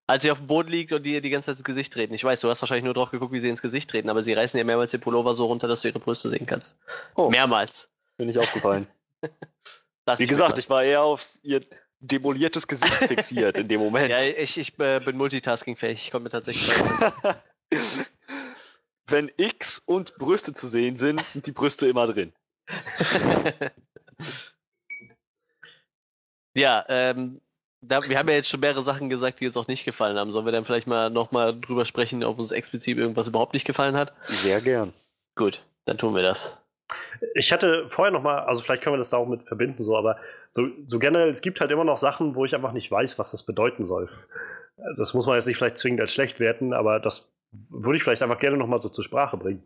als 0.07 0.23
sie 0.23 0.31
auf 0.31 0.39
dem 0.39 0.47
Boden 0.47 0.69
liegt 0.69 0.93
und 0.93 1.03
die 1.03 1.15
ihr 1.15 1.21
die 1.21 1.31
ganze 1.31 1.47
Zeit 1.51 1.57
ins 1.57 1.65
Gesicht 1.65 1.93
treten. 1.93 2.15
Ich 2.15 2.23
weiß, 2.23 2.41
du 2.41 2.49
hast 2.49 2.63
wahrscheinlich 2.63 2.85
nur 2.85 2.95
drauf 2.95 3.11
geguckt, 3.11 3.33
wie 3.33 3.41
sie 3.41 3.49
ins 3.49 3.61
Gesicht 3.63 3.91
treten, 3.91 4.09
aber 4.09 4.23
sie 4.23 4.35
reißen 4.35 4.57
ja 4.57 4.63
mehrmals 4.63 4.93
den 4.93 5.01
Pullover 5.01 5.35
so 5.35 5.47
runter, 5.47 5.67
dass 5.67 5.81
du 5.83 5.89
ihre 5.89 5.99
Brüste 5.99 6.29
sehen 6.29 6.47
kannst. 6.47 6.79
Oh. 7.17 7.29
Mehrmals. 7.29 7.89
bin 8.17 8.29
ich 8.29 8.39
aufgefallen. 8.39 8.87
Wie 10.17 10.23
ich 10.23 10.29
gesagt, 10.29 10.59
ich 10.59 10.71
war 10.71 10.85
eher 10.85 11.03
auf 11.03 11.25
ihr 11.43 11.61
demoliertes 12.01 12.67
Gesicht 12.67 12.95
fixiert 12.95 13.57
in 13.59 13.69
dem 13.69 13.81
Moment. 13.85 14.11
Ja, 14.11 14.23
ich, 14.23 14.59
ich 14.59 14.79
äh, 14.79 15.01
bin 15.01 15.17
multitaskingfähig. 15.17 16.09
Ich 16.09 16.13
mir 16.21 16.31
tatsächlich. 16.31 16.71
Wenn 19.09 19.31
X 19.37 19.81
und 19.87 20.17
Brüste 20.17 20.53
zu 20.53 20.67
sehen 20.67 20.97
sind, 20.97 21.25
sind 21.25 21.47
die 21.47 21.53
Brüste 21.53 21.87
immer 21.87 22.09
drin. 22.09 22.33
ja, 26.55 26.85
ähm, 26.89 27.41
da, 27.81 28.01
wir 28.09 28.19
haben 28.19 28.29
ja 28.29 28.35
jetzt 28.35 28.49
schon 28.49 28.59
mehrere 28.61 28.83
Sachen 28.83 29.09
gesagt, 29.09 29.39
die 29.39 29.47
uns 29.47 29.57
auch 29.57 29.69
nicht 29.69 29.85
gefallen 29.85 30.19
haben. 30.19 30.33
Sollen 30.33 30.45
wir 30.45 30.53
dann 30.53 30.65
vielleicht 30.65 30.89
mal 30.89 31.09
nochmal 31.11 31.59
drüber 31.61 31.85
sprechen, 31.85 32.25
ob 32.25 32.41
uns 32.41 32.51
explizit 32.51 32.99
irgendwas 32.99 33.29
überhaupt 33.29 33.53
nicht 33.53 33.65
gefallen 33.65 33.97
hat? 33.97 34.13
Sehr 34.27 34.61
gern. 34.61 34.93
Gut, 35.37 35.63
dann 35.85 35.99
tun 35.99 36.17
wir 36.17 36.23
das. 36.23 36.59
Ich 37.35 37.53
hatte 37.53 37.89
vorher 37.89 38.13
noch 38.13 38.23
mal, 38.23 38.41
also 38.41 38.63
vielleicht 38.63 38.83
können 38.83 38.95
wir 38.95 38.99
das 38.99 39.11
da 39.11 39.17
auch 39.17 39.27
mit 39.27 39.43
verbinden, 39.43 39.83
so, 39.83 39.97
aber 39.97 40.17
so, 40.51 40.69
so 40.87 40.99
generell, 40.99 41.29
es 41.29 41.41
gibt 41.41 41.61
halt 41.61 41.71
immer 41.71 41.85
noch 41.85 41.97
Sachen, 41.97 42.35
wo 42.35 42.45
ich 42.45 42.55
einfach 42.55 42.73
nicht 42.73 42.91
weiß, 42.91 43.19
was 43.19 43.33
das 43.33 43.43
bedeuten 43.43 43.85
soll. 43.87 44.09
Das 44.97 45.15
muss 45.15 45.27
man 45.27 45.37
jetzt 45.37 45.47
nicht 45.47 45.57
vielleicht 45.57 45.79
zwingend 45.79 46.01
als 46.01 46.13
schlecht 46.13 46.39
werten, 46.39 46.73
aber 46.73 47.01
das 47.01 47.29
würde 47.71 47.97
ich 47.97 48.03
vielleicht 48.03 48.23
einfach 48.23 48.39
gerne 48.39 48.57
noch 48.57 48.67
mal 48.67 48.81
so 48.83 48.89
zur 48.89 49.05
Sprache 49.05 49.37
bringen. 49.37 49.63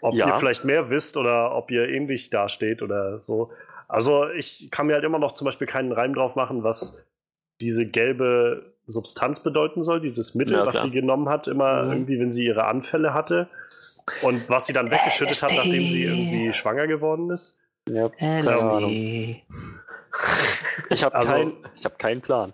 Ob 0.00 0.14
Ja. 0.14 0.28
ihr 0.28 0.34
vielleicht 0.34 0.64
mehr 0.64 0.90
wisst 0.90 1.16
oder 1.16 1.54
ob 1.54 1.70
ihr 1.70 1.88
ähnlich 1.88 2.30
dasteht 2.30 2.82
oder 2.82 3.20
so. 3.20 3.50
Also 3.88 4.28
ich 4.30 4.70
kann 4.70 4.86
mir 4.86 4.94
halt 4.94 5.04
immer 5.04 5.18
noch 5.18 5.32
zum 5.32 5.44
Beispiel 5.44 5.66
keinen 5.66 5.92
Reim 5.92 6.14
drauf 6.14 6.36
machen, 6.36 6.62
was 6.62 7.04
diese 7.60 7.86
gelbe 7.86 8.74
Substanz 8.86 9.40
bedeuten 9.40 9.82
soll, 9.82 10.00
dieses 10.00 10.34
Mittel, 10.34 10.54
Ja, 10.58 10.66
was 10.66 10.80
sie 10.82 10.90
genommen 10.90 11.28
hat, 11.28 11.48
immer 11.48 11.82
Mhm. 11.84 11.90
irgendwie, 11.90 12.20
wenn 12.20 12.30
sie 12.30 12.46
ihre 12.46 12.64
Anfälle 12.64 13.14
hatte. 13.14 13.48
Und 14.22 14.48
was 14.48 14.66
sie 14.66 14.72
dann 14.72 14.90
weggeschüttet 14.90 15.42
hat, 15.42 15.52
nachdem 15.52 15.86
sie 15.86 16.02
irgendwie 16.04 16.52
schwanger 16.52 16.86
geworden 16.86 17.30
ist. 17.30 17.58
Ja, 17.88 18.08
keine 18.08 18.52
Ahnung. 18.60 19.36
Ich 20.90 21.02
habe 21.02 21.14
Also- 21.14 21.34
kein, 21.34 21.52
ich 21.74 21.84
hab 21.84 21.98
keinen 21.98 22.20
Plan. 22.20 22.52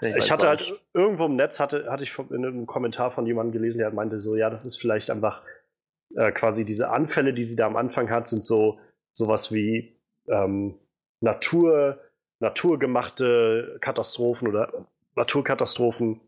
Ich 0.00 0.30
hatte 0.32 0.48
halt 0.48 0.72
irgendwo 0.92 1.26
im 1.26 1.36
Netz, 1.36 1.60
hatte, 1.60 1.90
hatte 1.90 2.02
ich 2.02 2.12
von- 2.12 2.28
in 2.30 2.44
einem 2.44 2.66
Kommentar 2.66 3.10
von 3.12 3.26
jemandem 3.26 3.52
gelesen, 3.52 3.78
der 3.78 3.90
meinte 3.92 4.18
so, 4.18 4.34
ja, 4.34 4.50
das 4.50 4.64
ist 4.64 4.76
vielleicht 4.76 5.08
einfach 5.10 5.42
äh, 6.16 6.32
quasi 6.32 6.64
diese 6.64 6.90
Anfälle, 6.90 7.32
die 7.32 7.44
sie 7.44 7.54
da 7.56 7.66
am 7.66 7.76
Anfang 7.76 8.10
hat, 8.10 8.26
sind 8.28 8.44
so 8.44 8.78
sowas 9.12 9.52
wie 9.52 9.96
ähm, 10.28 10.74
Natur, 11.20 12.00
naturgemachte 12.40 13.78
Katastrophen 13.80 14.48
oder 14.48 14.86
Naturkatastrophen, 15.16 16.20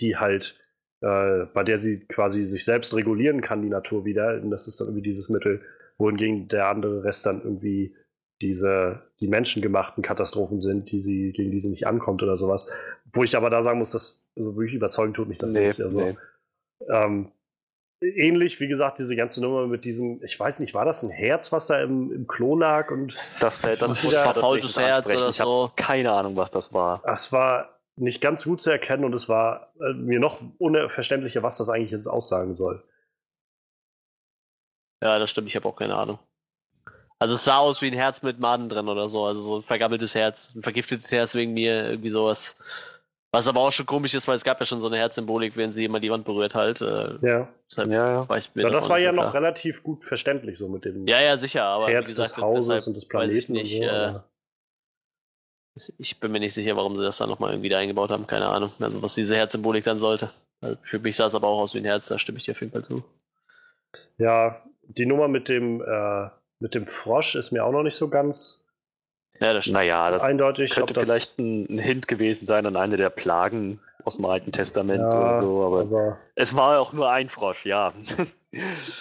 die 0.00 0.16
halt, 0.16 0.56
äh, 1.00 1.46
bei 1.52 1.62
der 1.62 1.78
sie 1.78 2.06
quasi 2.06 2.44
sich 2.44 2.64
selbst 2.64 2.94
regulieren 2.94 3.40
kann, 3.40 3.62
die 3.62 3.68
Natur 3.68 4.04
wieder. 4.04 4.40
Und 4.42 4.50
das 4.50 4.66
ist 4.68 4.80
dann 4.80 4.88
irgendwie 4.88 5.02
dieses 5.02 5.28
Mittel, 5.28 5.62
wohingegen 5.96 6.48
der 6.48 6.68
andere 6.68 7.04
Rest 7.04 7.26
dann 7.26 7.42
irgendwie 7.42 7.94
diese, 8.40 9.02
die 9.20 9.28
menschengemachten 9.28 10.02
Katastrophen 10.02 10.60
sind, 10.60 10.92
die 10.92 11.00
sie, 11.00 11.32
gegen 11.32 11.50
die 11.50 11.58
sie 11.58 11.70
nicht 11.70 11.86
ankommt 11.86 12.22
oder 12.22 12.36
sowas. 12.36 12.66
Wo 13.12 13.24
ich 13.24 13.36
aber 13.36 13.50
da 13.50 13.62
sagen 13.62 13.78
muss, 13.78 13.90
dass 13.90 14.20
also 14.36 14.56
wirklich 14.56 14.74
überzeugend 14.74 15.16
tut 15.16 15.28
mich 15.28 15.38
das 15.38 15.52
nicht. 15.52 15.80
Also, 15.80 16.00
nee. 16.00 16.16
ähm, 16.88 17.32
ähnlich, 18.00 18.60
wie 18.60 18.68
gesagt, 18.68 18.98
diese 18.98 19.16
ganze 19.16 19.40
Nummer 19.40 19.66
mit 19.66 19.84
diesem, 19.84 20.22
ich 20.22 20.38
weiß 20.38 20.60
nicht, 20.60 20.74
war 20.74 20.84
das 20.84 21.02
ein 21.02 21.10
Herz, 21.10 21.50
was 21.50 21.66
da 21.66 21.80
im, 21.80 22.12
im 22.12 22.26
Klo 22.28 22.56
lag? 22.56 22.90
Und 22.90 23.16
Das, 23.40 23.62
wär, 23.62 23.76
das 23.76 24.04
ich 24.04 24.16
als 24.16 24.32
Verfaultes 24.32 24.76
Herz 24.78 25.10
oder 25.10 25.28
Ich 25.30 25.36
so. 25.36 25.72
keine 25.74 26.12
Ahnung, 26.12 26.36
was 26.36 26.50
das 26.50 26.72
war. 26.72 27.02
es 27.04 27.32
war 27.32 27.77
nicht 28.00 28.20
ganz 28.20 28.44
gut 28.44 28.60
zu 28.60 28.70
erkennen 28.70 29.04
und 29.04 29.12
es 29.14 29.28
war 29.28 29.72
äh, 29.80 29.92
mir 29.94 30.20
noch 30.20 30.40
unverständlicher, 30.58 31.42
was 31.42 31.58
das 31.58 31.68
eigentlich 31.68 31.90
jetzt 31.90 32.06
aussagen 32.08 32.54
soll. 32.54 32.82
Ja, 35.02 35.18
das 35.18 35.30
stimmt, 35.30 35.48
ich 35.48 35.56
habe 35.56 35.68
auch 35.68 35.76
keine 35.76 35.96
Ahnung. 35.96 36.18
Also 37.20 37.34
es 37.34 37.44
sah 37.44 37.58
aus 37.58 37.82
wie 37.82 37.88
ein 37.88 37.94
Herz 37.94 38.22
mit 38.22 38.38
Maden 38.38 38.68
drin 38.68 38.88
oder 38.88 39.08
so, 39.08 39.24
also 39.26 39.40
so 39.40 39.56
ein 39.56 39.62
vergammeltes 39.62 40.14
Herz, 40.14 40.54
ein 40.54 40.62
vergiftetes 40.62 41.10
Herz 41.10 41.34
wegen 41.34 41.52
mir, 41.52 41.90
irgendwie 41.90 42.10
sowas. 42.10 42.56
Was 43.30 43.46
aber 43.46 43.60
auch 43.60 43.70
schon 43.72 43.84
komisch 43.86 44.14
ist, 44.14 44.26
weil 44.26 44.36
es 44.36 44.44
gab 44.44 44.58
ja 44.58 44.64
schon 44.64 44.80
so 44.80 44.86
eine 44.86 44.96
Herzsymbolik, 44.96 45.54
wenn 45.56 45.72
sie 45.72 45.84
immer 45.84 46.00
die 46.00 46.10
Wand 46.10 46.24
berührt 46.24 46.54
halt. 46.54 46.80
Äh, 46.80 47.18
Ja, 47.20 47.48
deshalb 47.70 47.90
Ja, 47.90 48.10
ja. 48.10 48.28
war 48.28 48.38
ich 48.38 48.54
mir 48.54 48.62
ja 48.62 48.70
das, 48.70 48.86
auch 48.86 48.90
war 48.90 48.98
ja 48.98 49.10
so 49.10 49.16
noch 49.16 49.34
relativ 49.34 49.82
gut 49.82 50.02
verständlich, 50.04 50.58
so 50.58 50.68
mit 50.68 50.84
dem 50.84 51.06
Ja, 51.06 51.20
ja, 51.20 51.36
sicher, 51.36 51.64
aber 51.64 51.90
Herz 51.90 52.08
wie 52.08 52.12
gesagt, 52.12 52.30
des 52.30 52.36
Hauses 52.38 52.68
deshalb 52.68 52.86
und 52.86 52.96
des 52.96 53.04
weiß 53.12 53.36
ich 53.36 53.46
Planeten 53.48 53.52
nicht, 53.52 53.82
und 53.82 53.86
so. 53.86 53.90
äh, 53.90 54.20
Ich 55.98 56.18
bin 56.20 56.32
mir 56.32 56.40
nicht 56.40 56.54
sicher, 56.54 56.76
warum 56.76 56.96
sie 56.96 57.02
das 57.04 57.18
dann 57.18 57.28
nochmal 57.28 57.52
irgendwie 57.52 57.68
da 57.68 57.78
eingebaut 57.78 58.10
haben, 58.10 58.26
keine 58.26 58.46
Ahnung. 58.46 58.72
Also 58.80 59.02
was 59.02 59.14
diese 59.14 59.36
Herzsymbolik 59.36 59.84
dann 59.84 59.98
sollte. 59.98 60.30
Also 60.60 60.76
Für 60.82 60.98
mich 60.98 61.16
sah 61.16 61.26
es 61.26 61.34
aber 61.34 61.48
auch 61.48 61.60
aus 61.60 61.74
wie 61.74 61.78
ein 61.78 61.84
Herz, 61.84 62.08
da 62.08 62.18
stimme 62.18 62.38
ich 62.38 62.44
dir 62.44 62.52
auf 62.52 62.60
jeden 62.60 62.72
Fall 62.72 62.84
zu. 62.84 63.04
Ja, 64.18 64.62
die 64.82 65.06
Nummer 65.06 65.28
mit 65.28 65.48
dem, 65.48 65.80
äh, 65.82 66.28
mit 66.58 66.74
dem 66.74 66.86
Frosch 66.86 67.34
ist 67.34 67.52
mir 67.52 67.64
auch 67.64 67.72
noch 67.72 67.82
nicht 67.82 67.94
so 67.96 68.08
ganz 68.08 68.64
Ja, 69.40 69.52
das. 69.52 69.66
Naja, 69.66 70.10
das 70.10 70.22
eindeutig. 70.24 70.70
könnte 70.74 70.94
das, 70.94 71.06
vielleicht 71.06 71.38
ein, 71.38 71.66
ein 71.70 71.78
Hint 71.78 72.08
gewesen 72.08 72.46
sein 72.46 72.66
an 72.66 72.76
eine 72.76 72.96
der 72.96 73.10
Plagen 73.10 73.80
aus 74.04 74.16
dem 74.16 74.24
Alten 74.24 74.52
Testament 74.52 75.00
Ja, 75.00 75.20
oder 75.20 75.34
so, 75.34 75.64
aber 75.64 75.80
aber 75.82 76.18
es 76.34 76.56
war 76.56 76.80
auch 76.80 76.92
nur 76.92 77.10
ein 77.10 77.28
Frosch, 77.28 77.66
ja. 77.66 77.92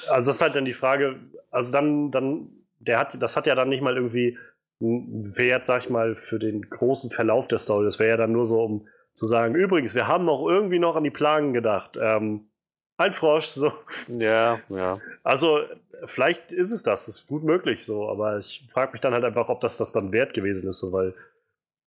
Also 0.10 0.30
das 0.32 0.36
ist 0.36 0.42
halt 0.42 0.56
dann 0.56 0.66
die 0.66 0.74
Frage, 0.74 1.16
also 1.50 1.72
dann, 1.72 2.12
dann, 2.12 2.50
der 2.80 3.00
hat, 3.00 3.22
das 3.22 3.36
hat 3.38 3.48
ja 3.48 3.56
dann 3.56 3.70
nicht 3.70 3.82
mal 3.82 3.96
irgendwie 3.96 4.38
Wert, 4.80 5.66
sag 5.66 5.84
ich 5.84 5.90
mal, 5.90 6.16
für 6.16 6.40
den 6.40 6.62
großen 6.70 7.10
Verlauf 7.10 7.48
der 7.48 7.60
Story. 7.60 7.86
Das 7.86 8.00
wäre 8.00 8.12
ja 8.12 8.18
dann 8.18 8.32
nur 8.32 8.46
so, 8.46 8.64
um 8.64 8.88
zu 9.14 9.26
sagen, 9.26 9.56
übrigens, 9.56 9.96
wir 9.96 10.08
haben 10.08 10.30
auch 10.30 10.48
irgendwie 10.48 10.80
noch 10.80 10.96
an 10.96 11.04
die 11.04 11.10
Plagen 11.10 11.54
gedacht. 11.54 11.98
Ähm, 12.00 12.50
ein 12.98 13.12
Frosch, 13.12 13.46
so. 13.48 13.72
ja, 14.08 14.60
ja. 14.70 15.00
Also, 15.24 15.62
vielleicht 16.06 16.52
ist 16.52 16.72
es 16.72 16.84
das, 16.84 17.08
ist 17.08 17.28
gut 17.28 17.44
möglich 17.44 17.86
so, 17.86 18.10
aber 18.10 18.38
ich 18.38 18.68
frage 18.72 18.92
mich 18.92 19.02
dann 19.02 19.14
halt 19.14 19.24
einfach, 19.24 19.50
ob 19.50 19.62
das 19.62 19.78
das 19.78 19.92
dann 19.92 20.12
wert 20.12 20.34
gewesen 20.34 20.68
ist, 20.70 20.80
so, 20.80 20.92
weil, 20.92 21.14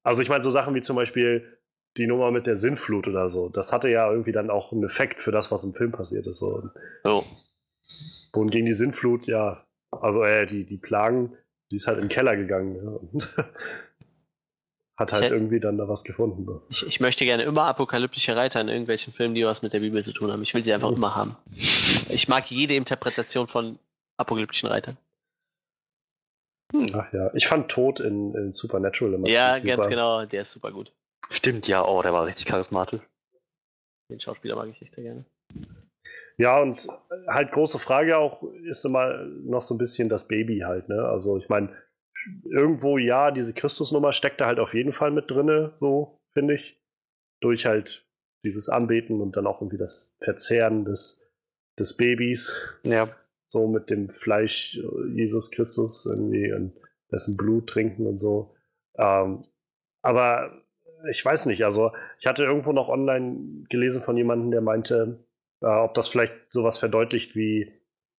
also 0.02 0.22
ich 0.22 0.28
meine, 0.28 0.42
so 0.42 0.50
Sachen 0.50 0.74
wie 0.74 0.80
zum 0.80 0.96
Beispiel 0.96 1.58
die 1.96 2.06
Nummer 2.06 2.30
mit 2.30 2.46
der 2.46 2.56
Sinnflut 2.56 3.08
oder 3.08 3.28
so, 3.28 3.48
das 3.48 3.72
hatte 3.72 3.90
ja 3.90 4.10
irgendwie 4.10 4.32
dann 4.32 4.50
auch 4.50 4.72
einen 4.72 4.84
Effekt 4.84 5.22
für 5.22 5.32
das, 5.32 5.50
was 5.50 5.64
im 5.64 5.74
Film 5.74 5.92
passiert 5.92 6.26
ist. 6.26 6.38
So. 6.38 6.46
Und 6.46 6.70
So. 7.04 7.24
wohingegen 8.32 8.66
die 8.66 8.72
Sinnflut, 8.74 9.26
ja, 9.26 9.66
also 9.90 10.22
äh, 10.24 10.46
die, 10.46 10.64
die 10.64 10.78
Plagen, 10.78 11.36
die 11.70 11.76
ist 11.76 11.86
halt 11.86 11.98
in 11.98 12.05
den 12.05 12.09
Keller 12.10 12.36
gegangen 12.36 12.76
ja, 12.76 12.90
und 12.90 13.28
hat 14.97 15.12
halt 15.12 15.24
Okay. 15.24 15.34
irgendwie 15.34 15.60
dann 15.60 15.78
da 15.78 15.88
was 15.88 16.05
gefunden. 16.05 16.44
So. 16.44 16.62
Ich, 16.68 16.86
ich 16.86 17.01
möchte 17.01 17.24
gerne 17.24 17.44
immer 17.44 17.64
apokalyptische 17.64 18.36
Reiter 18.36 18.60
in 18.60 18.68
irgendwelchen 18.68 19.12
Filmen, 19.12 19.34
die 19.34 19.44
was 19.44 19.62
mit 19.62 19.72
der 19.72 19.80
Bibel 19.80 20.02
zu 20.05 20.12
tun 20.12 20.30
haben. 20.30 20.42
Ich 20.42 20.52
will 20.55 20.62
sie 20.64 20.72
einfach 20.72 20.90
Uff. 20.90 20.97
immer 20.98 21.14
haben. 21.14 21.36
Ich 21.56 22.28
mag 22.28 22.51
jede 22.51 22.74
Interpretation 22.74 23.47
von 23.48 23.78
apokalyptischen 24.18 24.68
Reitern. 24.68 24.97
Ach 26.92 27.12
ja, 27.12 27.32
ich 27.34 27.47
fand 27.48 27.68
Tod 27.68 27.98
in, 27.98 28.34
in 28.34 28.52
Supernatural 28.52 29.14
immer 29.14 29.28
Ja, 29.28 29.59
ganz 29.59 29.84
super. 29.84 29.88
genau, 29.88 30.24
der 30.26 30.42
ist 30.42 30.52
super 30.52 30.70
gut. 30.70 30.92
Stimmt, 31.30 31.66
ja, 31.66 31.84
oh, 31.84 32.02
der 32.02 32.12
war 32.12 32.26
richtig 32.26 32.47
charismatisch. 32.47 33.01
Den 34.09 34.20
Schauspieler 34.20 34.56
mag 34.56 34.68
ich 34.68 34.80
echt 34.82 34.94
sehr 34.94 35.05
gerne. 35.05 35.24
Ja, 36.36 36.61
und 36.61 36.86
halt 37.28 37.52
große 37.52 37.78
Frage 37.78 38.16
auch 38.19 38.43
ist 38.65 38.85
immer 38.85 39.24
noch 39.44 39.62
so 39.62 39.74
ein 39.74 39.78
bisschen 39.78 40.09
das 40.09 40.27
Baby 40.27 40.61
halt, 40.61 40.89
ne? 40.89 41.05
Also 41.05 41.36
ich 41.36 41.48
meine, 41.48 41.70
irgendwo 42.44 42.98
ja, 42.98 43.31
diese 43.31 43.55
Christusnummer 43.55 44.12
steckt 44.12 44.40
da 44.40 44.47
halt 44.47 44.59
auf 44.59 44.74
jeden 44.74 44.93
Fall 44.93 45.11
mit 45.11 45.31
drinne, 45.31 45.74
so 45.78 46.20
finde 46.32 46.55
ich. 46.55 46.81
Durch 47.43 47.65
halt 47.66 48.07
dieses 48.44 48.69
Anbeten 48.69 49.20
und 49.20 49.36
dann 49.36 49.47
auch 49.47 49.61
irgendwie 49.61 49.78
das 49.78 50.15
Verzehren 50.23 50.85
des, 50.85 51.27
des 51.78 51.97
Babys, 51.97 52.81
Ja. 52.85 53.15
so 53.48 53.66
mit 53.66 53.89
dem 53.90 54.11
Fleisch 54.11 54.78
äh, 54.78 55.09
Jesus 55.15 55.51
Christus 55.51 56.07
irgendwie 56.07 56.52
und 56.52 56.74
dessen 57.11 57.36
Blut 57.36 57.69
trinken 57.69 58.07
und 58.07 58.19
so. 58.19 58.55
Ähm, 58.98 59.43
aber 60.02 60.62
ich 61.09 61.24
weiß 61.24 61.47
nicht, 61.47 61.65
also 61.65 61.93
ich 62.19 62.27
hatte 62.27 62.44
irgendwo 62.44 62.73
noch 62.73 62.89
online 62.89 63.65
gelesen 63.70 64.02
von 64.02 64.16
jemandem, 64.16 64.51
der 64.51 64.61
meinte, 64.61 65.24
äh, 65.60 65.66
ob 65.66 65.94
das 65.94 66.08
vielleicht 66.08 66.34
sowas 66.50 66.78
verdeutlicht, 66.78 67.34
wie, 67.36 67.72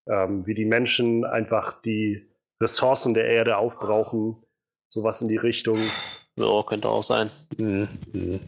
ähm, 0.08 0.46
wie 0.46 0.54
die 0.54 0.66
Menschen 0.66 1.26
einfach 1.26 1.82
die 1.82 2.30
Ressourcen 2.62 3.14
der 3.14 3.26
Erde 3.26 3.58
aufbrauchen, 3.58 4.44
sowas 4.90 5.22
in 5.22 5.28
die 5.28 5.38
Richtung. 5.38 5.90
Ja, 6.36 6.64
könnte 6.64 6.88
auch 6.90 7.04
sein. 7.04 7.30
Mhm. 7.58 7.90
Mhm. 8.14 8.40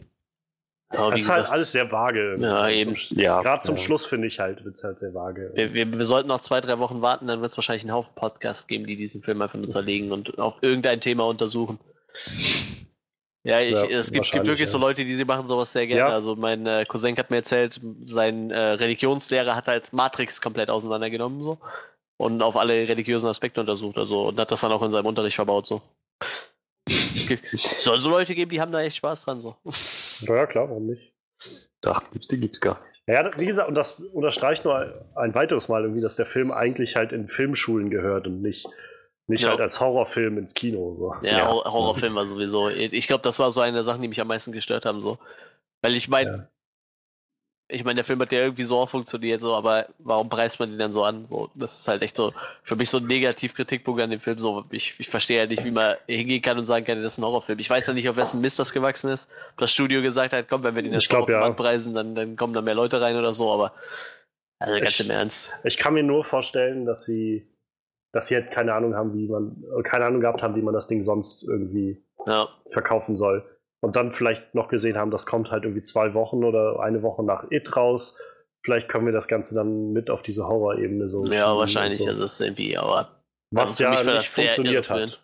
Aber 0.90 1.10
Das 1.10 1.22
ist 1.22 1.28
halt 1.28 1.40
gesagt, 1.40 1.52
alles 1.52 1.72
sehr 1.72 1.90
vage. 1.90 2.36
Ja, 2.40 2.68
eben. 2.68 2.94
Zum, 2.94 3.18
Ja, 3.18 3.42
Gerade 3.42 3.62
zum 3.62 3.76
ja. 3.76 3.82
Schluss 3.82 4.06
finde 4.06 4.28
ich 4.28 4.38
halt, 4.38 4.64
wird 4.64 4.76
es 4.76 4.84
halt 4.84 4.98
sehr 4.98 5.12
vage. 5.12 5.50
wir, 5.54 5.72
wir, 5.72 5.90
wir 5.90 6.04
sollten 6.04 6.28
noch 6.28 6.40
zwei, 6.40 6.60
drei 6.60 6.78
Wochen 6.78 7.02
warten, 7.02 7.26
dann 7.26 7.40
wird 7.40 7.50
es 7.50 7.58
wahrscheinlich 7.58 7.84
einen 7.84 7.92
Haufen 7.92 8.14
Podcasts 8.14 8.66
geben, 8.66 8.86
die 8.86 8.96
diesen 8.96 9.22
Film 9.22 9.42
einfach 9.42 9.58
nur 9.58 9.68
zerlegen 9.68 10.12
und 10.12 10.38
auf 10.38 10.54
irgendein 10.60 11.00
Thema 11.00 11.26
untersuchen. 11.26 11.78
Ja, 13.44 13.60
ich, 13.60 13.72
Ja, 13.72 13.84
es 13.84 14.10
gibt, 14.10 14.32
gibt 14.32 14.46
wirklich 14.46 14.60
ja. 14.60 14.66
so 14.66 14.78
Leute, 14.78 15.04
die 15.04 15.14
sie 15.14 15.24
machen 15.24 15.46
sowas 15.46 15.72
sehr 15.72 15.86
gerne. 15.86 16.00
Ja. 16.00 16.14
Also 16.14 16.34
mein 16.34 16.66
äh, 16.66 16.86
Cousin 16.88 17.16
hat 17.16 17.30
mir 17.30 17.36
erzählt, 17.36 17.78
sein 18.04 18.50
äh, 18.50 18.58
Religionslehrer 18.58 19.54
hat 19.54 19.68
halt 19.68 19.92
Matrix 19.92 20.40
komplett 20.40 20.70
auseinandergenommen 20.70 21.42
so 21.42 21.58
und 22.16 22.40
auf 22.42 22.56
alle 22.56 22.88
religiösen 22.88 23.28
Aspekte 23.28 23.60
untersucht, 23.60 23.98
also 23.98 24.28
und 24.28 24.40
hat 24.40 24.50
das 24.50 24.62
dann 24.62 24.72
auch 24.72 24.82
in 24.82 24.90
seinem 24.90 25.06
Unterricht 25.06 25.36
verbaut 25.36 25.66
so. 25.66 25.82
Es 27.52 27.82
soll 27.82 27.98
so 28.00 28.10
Leute 28.10 28.34
geben, 28.34 28.50
die 28.50 28.60
haben 28.60 28.72
da 28.72 28.82
echt 28.82 28.96
Spaß 28.96 29.24
dran 29.24 29.40
so. 29.40 29.56
Ja, 30.20 30.46
klar, 30.46 30.68
warum 30.68 30.86
nicht? 30.86 31.12
Ach, 31.86 32.02
gibt's 32.12 32.28
die 32.28 32.38
gibt's 32.38 32.60
gar 32.60 32.80
nicht. 32.80 33.02
Ja, 33.06 33.30
wie 33.38 33.46
gesagt, 33.46 33.68
und 33.68 33.74
das 33.74 34.00
unterstreicht 34.12 34.64
nur 34.64 35.06
ein 35.14 35.34
weiteres 35.34 35.68
Mal 35.68 35.82
irgendwie, 35.82 36.00
dass 36.00 36.16
der 36.16 36.24
Film 36.24 36.50
eigentlich 36.50 36.96
halt 36.96 37.12
in 37.12 37.28
Filmschulen 37.28 37.90
gehört 37.90 38.26
und 38.26 38.40
nicht, 38.40 38.66
nicht 39.26 39.42
Ja. 39.42 39.50
halt 39.50 39.60
als 39.60 39.80
Horrorfilm 39.80 40.38
ins 40.38 40.54
Kino. 40.54 40.94
So. 40.94 41.14
Ja, 41.26 41.38
Ja. 41.38 41.48
Hor- 41.50 41.64
Horrorfilm 41.64 42.14
war 42.14 42.24
sowieso. 42.26 42.68
Ich 42.68 43.06
glaube, 43.06 43.22
das 43.22 43.38
war 43.38 43.50
so 43.50 43.60
eine 43.60 43.74
der 43.74 43.82
Sachen, 43.82 44.02
die 44.02 44.08
mich 44.08 44.20
am 44.20 44.28
meisten 44.28 44.52
gestört 44.52 44.84
haben. 44.84 45.00
So. 45.00 45.18
Weil 45.82 45.94
ich 45.94 46.08
meine, 46.08 46.30
Ja. 46.30 46.48
ich 47.68 47.82
meine, 47.84 47.96
der 47.96 48.04
Film 48.04 48.20
hat 48.20 48.32
ja 48.32 48.40
irgendwie 48.40 48.64
so 48.64 48.78
auch 48.78 48.90
funktioniert, 48.90 49.40
so, 49.40 49.54
aber 49.54 49.86
warum 49.98 50.28
preist 50.28 50.60
man 50.60 50.68
den 50.68 50.78
dann 50.78 50.92
so 50.92 51.04
an? 51.04 51.26
So, 51.26 51.50
das 51.54 51.78
ist 51.78 51.88
halt 51.88 52.02
echt 52.02 52.16
so 52.16 52.34
für 52.62 52.76
mich 52.76 52.90
so 52.90 52.98
ein 52.98 53.04
Negativ-Kritikpunkt 53.04 54.02
an 54.02 54.10
dem 54.10 54.20
Film. 54.20 54.38
So, 54.38 54.64
ich, 54.70 54.94
ich 54.98 55.08
verstehe 55.08 55.38
ja 55.38 55.46
nicht, 55.46 55.64
wie 55.64 55.70
man 55.70 55.96
hingehen 56.06 56.42
kann 56.42 56.58
und 56.58 56.66
sagen 56.66 56.84
kann, 56.84 57.02
das 57.02 57.14
ist 57.14 57.18
ein 57.18 57.24
Horrorfilm. 57.24 57.58
Ich 57.58 57.70
weiß 57.70 57.86
ja 57.86 57.94
nicht, 57.94 58.08
auf 58.10 58.16
wessen 58.16 58.42
Mist 58.42 58.58
das 58.58 58.72
gewachsen 58.72 59.08
ist. 59.10 59.28
Ob 59.52 59.58
das 59.60 59.72
Studio 59.72 60.02
gesagt 60.02 60.34
hat, 60.34 60.48
komm, 60.50 60.62
wenn 60.62 60.74
wir 60.74 60.82
den 60.82 60.92
jetzt 60.92 61.08
glaub, 61.08 61.20
Horrorfilm 61.22 61.40
ja. 61.40 61.46
anpreisen, 61.46 61.94
dann, 61.94 62.14
dann 62.14 62.36
kommen 62.36 62.52
da 62.52 62.60
mehr 62.60 62.74
Leute 62.74 63.00
rein 63.00 63.16
oder 63.16 63.32
so, 63.32 63.50
aber 63.50 63.72
also 64.58 64.78
ganz 64.80 65.00
Ich- 65.00 65.06
im 65.06 65.10
Ernst. 65.10 65.50
Ich 65.64 65.78
kann 65.78 65.94
mir 65.94 66.02
nur 66.02 66.24
vorstellen, 66.24 66.84
dass 66.84 67.06
sie 67.06 67.46
dass 68.14 68.28
sie 68.28 68.36
halt 68.36 68.50
keine 68.52 68.72
Ahnung 68.74 68.94
haben, 68.94 69.12
wie 69.14 69.28
man, 69.28 69.62
äh, 69.78 69.82
keine 69.82 70.06
Ahnung 70.06 70.20
gehabt 70.20 70.42
haben, 70.42 70.54
wie 70.54 70.62
man 70.62 70.72
das 70.72 70.86
Ding 70.86 71.02
sonst 71.02 71.42
irgendwie 71.42 72.02
Ja. 72.26 72.48
verkaufen 72.70 73.16
soll. 73.16 73.44
Und 73.80 73.96
dann 73.96 74.12
vielleicht 74.12 74.54
noch 74.54 74.68
gesehen 74.68 74.96
haben, 74.96 75.10
das 75.10 75.26
kommt 75.26 75.50
halt 75.50 75.64
irgendwie 75.64 75.82
zwei 75.82 76.14
Wochen 76.14 76.42
oder 76.44 76.80
eine 76.80 77.02
Woche 77.02 77.22
nach 77.22 77.50
It 77.50 77.76
raus. 77.76 78.16
Vielleicht 78.64 78.88
können 78.88 79.04
wir 79.04 79.12
das 79.12 79.28
Ganze 79.28 79.54
dann 79.54 79.92
mit 79.92 80.08
auf 80.08 80.22
diese 80.22 80.46
Horror-Ebene 80.46 81.10
so. 81.10 81.24
Ja, 81.26 81.54
wahrscheinlich. 81.56 81.98
So. 81.98 82.06
Das 82.18 82.34
ist 82.34 82.40
irgendwie, 82.40 82.78
aber 82.78 83.10
Was 83.50 83.78
ja 83.78 84.02
nicht 84.02 84.28
funktioniert 84.28 84.88
hat. 84.88 85.20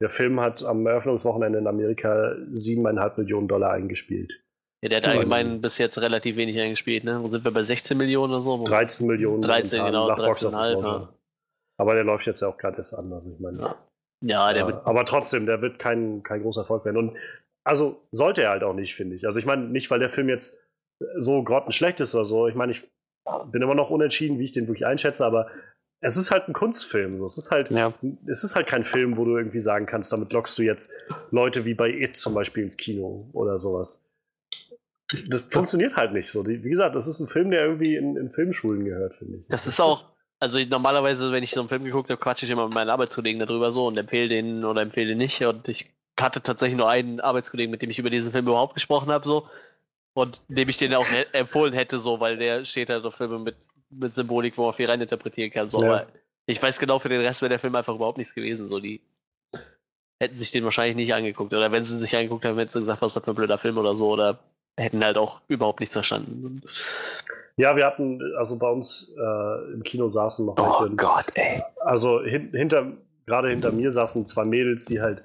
Der 0.00 0.10
Film 0.10 0.40
hat 0.40 0.64
am 0.64 0.84
Eröffnungswochenende 0.86 1.60
in 1.60 1.66
Amerika 1.68 2.34
siebeneinhalb 2.50 3.18
Millionen 3.18 3.46
Dollar 3.46 3.70
eingespielt. 3.70 4.32
ja, 4.82 4.88
der 4.88 4.98
hat 4.98 5.06
allgemein 5.08 5.60
bis 5.60 5.78
jetzt 5.78 5.96
relativ 6.00 6.34
wenig 6.34 6.58
eingespielt, 6.58 7.04
ne? 7.04 7.22
Wo 7.22 7.28
sind 7.28 7.44
wir 7.44 7.52
bei 7.52 7.62
16 7.62 7.96
Millionen 7.96 8.32
oder 8.32 8.42
so? 8.42 8.64
13 8.64 9.06
Millionen. 9.06 9.42
13, 9.42 9.78
momentan 9.78 9.92
genau, 9.92 10.08
nach 10.08 10.26
Box 10.26 10.44
13,5, 10.44 10.74
Office 10.74 10.82
ja. 10.84 11.08
Aber 11.82 11.94
der 11.94 12.04
läuft 12.04 12.26
jetzt 12.26 12.40
ja 12.42 12.46
auch 12.48 12.56
gerade 12.58 12.76
erst 12.76 12.94
an. 12.94 13.12
Also 13.12 13.30
ich 13.32 13.40
meine, 13.40 13.58
Ja. 13.60 13.76
Ja, 14.24 14.52
der 14.52 14.62
Ja, 14.62 14.66
wird. 14.68 14.86
aber 14.86 15.04
trotzdem, 15.04 15.46
der 15.46 15.60
wird 15.62 15.80
kein, 15.80 16.22
kein 16.22 16.42
großer 16.42 16.60
Erfolg 16.60 16.84
werden. 16.84 16.96
Und 16.96 17.16
also 17.64 18.00
sollte 18.12 18.42
er 18.44 18.50
halt 18.50 18.62
auch 18.62 18.72
nicht, 18.74 18.94
finde 18.94 19.16
ich. 19.16 19.26
Also 19.26 19.40
ich 19.40 19.46
meine, 19.46 19.64
nicht, 19.64 19.90
weil 19.90 19.98
der 19.98 20.10
Film 20.10 20.28
jetzt 20.28 20.60
so 21.18 21.42
grottenschlecht 21.42 21.98
ist 21.98 22.14
oder 22.14 22.24
so. 22.24 22.46
Ich 22.46 22.54
meine, 22.54 22.70
ich 22.70 22.88
bin 23.50 23.62
immer 23.62 23.74
noch 23.74 23.90
unentschieden, 23.90 24.38
wie 24.38 24.44
ich 24.44 24.52
den 24.52 24.68
wirklich 24.68 24.86
einschätze, 24.86 25.26
aber 25.26 25.48
es 26.04 26.16
ist 26.16 26.30
halt 26.30 26.46
ein 26.48 26.52
Kunstfilm. 26.52 27.18
so. 27.18 27.24
Es 27.24 27.36
ist 27.36 27.50
halt, 27.50 27.70
Ja. 27.72 27.94
es 28.26 28.44
ist 28.44 28.54
halt 28.54 28.68
kein 28.68 28.84
Film, 28.84 29.16
wo 29.16 29.24
du 29.24 29.36
irgendwie 29.36 29.58
sagen 29.60 29.86
kannst, 29.86 30.12
damit 30.12 30.32
lockst 30.32 30.56
du 30.56 30.62
jetzt 30.62 30.92
Leute 31.32 31.64
wie 31.64 31.74
bei 31.74 31.88
It 31.90 32.14
zum 32.16 32.34
Beispiel 32.34 32.62
ins 32.62 32.76
Kino 32.76 33.28
oder 33.32 33.58
sowas. 33.58 34.04
Das 35.28 35.40
funktioniert 35.42 35.96
halt 35.96 36.12
nicht 36.12 36.30
so. 36.30 36.46
Wie 36.46 36.60
gesagt, 36.60 36.94
das 36.94 37.06
ist 37.08 37.18
ein 37.20 37.26
Film, 37.26 37.50
der 37.50 37.64
irgendwie 37.66 37.96
in, 37.96 38.16
in 38.16 38.30
Filmschulen 38.30 38.84
gehört, 38.84 39.14
finde 39.16 39.38
ich. 39.38 39.46
Das 39.48 39.66
ist 39.66 39.80
auch, 39.80 40.11
also 40.42 40.58
ich, 40.58 40.68
normalerweise, 40.68 41.30
wenn 41.30 41.44
ich 41.44 41.52
so 41.52 41.60
einen 41.60 41.68
Film 41.68 41.84
geguckt 41.84 42.10
habe, 42.10 42.20
quatsche 42.20 42.46
ich 42.46 42.50
immer 42.50 42.64
mit 42.64 42.74
meinen 42.74 42.90
Arbeitskollegen 42.90 43.38
darüber 43.38 43.70
so 43.70 43.86
und 43.86 43.96
empfehle 43.96 44.28
den 44.28 44.64
oder 44.64 44.82
empfehle 44.82 45.10
den 45.10 45.18
nicht. 45.18 45.40
Und 45.44 45.68
ich 45.68 45.88
hatte 46.18 46.42
tatsächlich 46.42 46.76
nur 46.76 46.90
einen 46.90 47.20
Arbeitskollegen, 47.20 47.70
mit 47.70 47.80
dem 47.80 47.90
ich 47.90 48.00
über 48.00 48.10
diesen 48.10 48.32
Film 48.32 48.48
überhaupt 48.48 48.74
gesprochen 48.74 49.12
habe, 49.12 49.24
so. 49.24 49.46
Und 50.14 50.40
dem 50.48 50.68
ich 50.68 50.78
den 50.78 50.94
auch 50.94 51.06
empfohlen 51.30 51.72
hätte, 51.72 52.00
so, 52.00 52.18
weil 52.18 52.38
der 52.38 52.64
steht 52.64 52.90
halt 52.90 53.04
auf 53.04 53.14
Filme 53.14 53.38
mit, 53.38 53.54
mit 53.90 54.16
Symbolik, 54.16 54.58
wo 54.58 54.64
man 54.64 54.74
viel 54.74 54.90
reininterpretieren 54.90 55.52
kann. 55.52 55.70
So. 55.70 55.80
Ja. 55.80 55.88
Aber 55.88 56.06
ich 56.46 56.60
weiß 56.60 56.80
genau, 56.80 56.98
für 56.98 57.08
den 57.08 57.20
Rest 57.20 57.40
wäre 57.40 57.50
der 57.50 57.60
Film 57.60 57.76
einfach 57.76 57.94
überhaupt 57.94 58.18
nichts 58.18 58.34
gewesen. 58.34 58.66
So, 58.66 58.80
die 58.80 59.00
hätten 60.20 60.38
sich 60.38 60.50
den 60.50 60.64
wahrscheinlich 60.64 60.96
nicht 60.96 61.14
angeguckt. 61.14 61.54
Oder 61.54 61.70
wenn 61.70 61.84
sie 61.84 61.96
sich 61.96 62.16
angeguckt 62.16 62.44
haben, 62.44 62.58
hätten 62.58 62.72
sie 62.72 62.80
gesagt, 62.80 63.00
was 63.00 63.12
ist 63.12 63.16
das 63.16 63.24
für 63.24 63.30
ein 63.30 63.36
blöder 63.36 63.58
Film 63.58 63.78
oder 63.78 63.94
so. 63.94 64.08
Oder 64.10 64.40
hätten 64.76 65.04
halt 65.04 65.18
auch 65.18 65.40
überhaupt 65.48 65.80
nichts 65.80 65.94
verstanden. 65.94 66.62
Ja, 67.56 67.76
wir 67.76 67.84
hatten, 67.84 68.20
also 68.36 68.58
bei 68.58 68.68
uns 68.68 69.12
äh, 69.16 69.72
im 69.72 69.82
Kino 69.82 70.08
saßen 70.08 70.46
noch 70.46 70.58
Oh 70.58 70.82
welche 70.82 70.96
Gott, 70.96 71.26
ey. 71.34 71.62
also 71.80 72.22
hin, 72.22 72.50
hinter, 72.52 72.92
gerade 73.26 73.50
hinter 73.50 73.72
mir 73.72 73.90
saßen 73.90 74.26
zwei 74.26 74.44
Mädels, 74.44 74.86
die 74.86 75.00
halt 75.00 75.22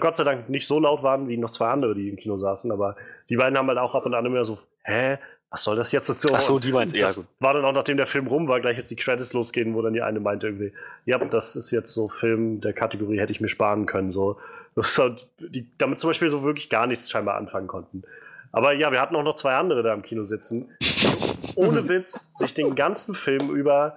Gott 0.00 0.16
sei 0.16 0.24
Dank 0.24 0.48
nicht 0.48 0.66
so 0.66 0.80
laut 0.80 1.02
waren 1.02 1.28
wie 1.28 1.36
noch 1.36 1.50
zwei 1.50 1.68
andere, 1.68 1.94
die 1.94 2.08
im 2.08 2.16
Kino 2.16 2.36
saßen, 2.36 2.72
aber 2.72 2.96
die 3.28 3.36
beiden 3.36 3.58
haben 3.58 3.68
halt 3.68 3.78
auch 3.78 3.94
ab 3.94 4.06
und 4.06 4.14
an 4.14 4.24
immer 4.24 4.44
so, 4.44 4.58
hä, 4.84 5.18
was 5.50 5.64
soll 5.64 5.76
das 5.76 5.92
jetzt 5.92 6.06
so? 6.06 6.28
Ach 6.34 6.40
so, 6.40 6.58
die 6.58 6.72
das 6.72 7.16
gut. 7.16 7.26
war 7.40 7.54
dann 7.54 7.64
auch, 7.64 7.72
nachdem 7.72 7.96
der 7.96 8.06
Film 8.06 8.26
rum 8.26 8.48
war, 8.48 8.60
gleich 8.60 8.76
jetzt 8.76 8.90
die 8.90 8.96
Credits 8.96 9.32
losgehen, 9.32 9.74
wo 9.74 9.82
dann 9.82 9.94
die 9.94 10.02
eine 10.02 10.20
meinte 10.20 10.46
irgendwie, 10.46 10.72
ja, 11.06 11.18
das 11.18 11.56
ist 11.56 11.70
jetzt 11.70 11.94
so 11.94 12.08
Film 12.08 12.60
der 12.60 12.72
Kategorie, 12.72 13.18
hätte 13.18 13.32
ich 13.32 13.40
mir 13.40 13.48
sparen 13.48 13.86
können, 13.86 14.10
so. 14.10 14.38
Das 14.78 14.96
halt, 14.96 15.28
die 15.40 15.68
damit 15.76 15.98
zum 15.98 16.10
Beispiel 16.10 16.30
so 16.30 16.44
wirklich 16.44 16.70
gar 16.70 16.86
nichts 16.86 17.10
scheinbar 17.10 17.34
anfangen 17.34 17.66
konnten. 17.66 18.04
Aber 18.52 18.72
ja, 18.74 18.92
wir 18.92 19.00
hatten 19.00 19.16
auch 19.16 19.24
noch 19.24 19.34
zwei 19.34 19.56
andere 19.56 19.82
da 19.82 19.92
im 19.92 20.02
Kino 20.02 20.22
sitzen, 20.22 20.70
die 20.80 21.56
ohne 21.56 21.88
Witz 21.88 22.28
sich 22.38 22.54
den 22.54 22.76
ganzen 22.76 23.16
Film 23.16 23.50
über 23.50 23.96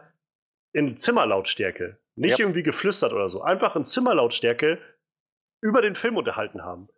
in 0.74 0.98
Zimmerlautstärke, 0.98 1.98
nicht 2.16 2.32
Yep. 2.32 2.40
irgendwie 2.40 2.64
geflüstert 2.64 3.14
oder 3.14 3.30
so, 3.30 3.44
einfach 3.44 3.76
in 3.76 3.86
Zimmerlautstärke 3.86 4.80
über 5.62 5.84
den 5.84 5.94
Film 5.94 6.18
unterhalten 6.18 6.64
haben. 6.64 6.90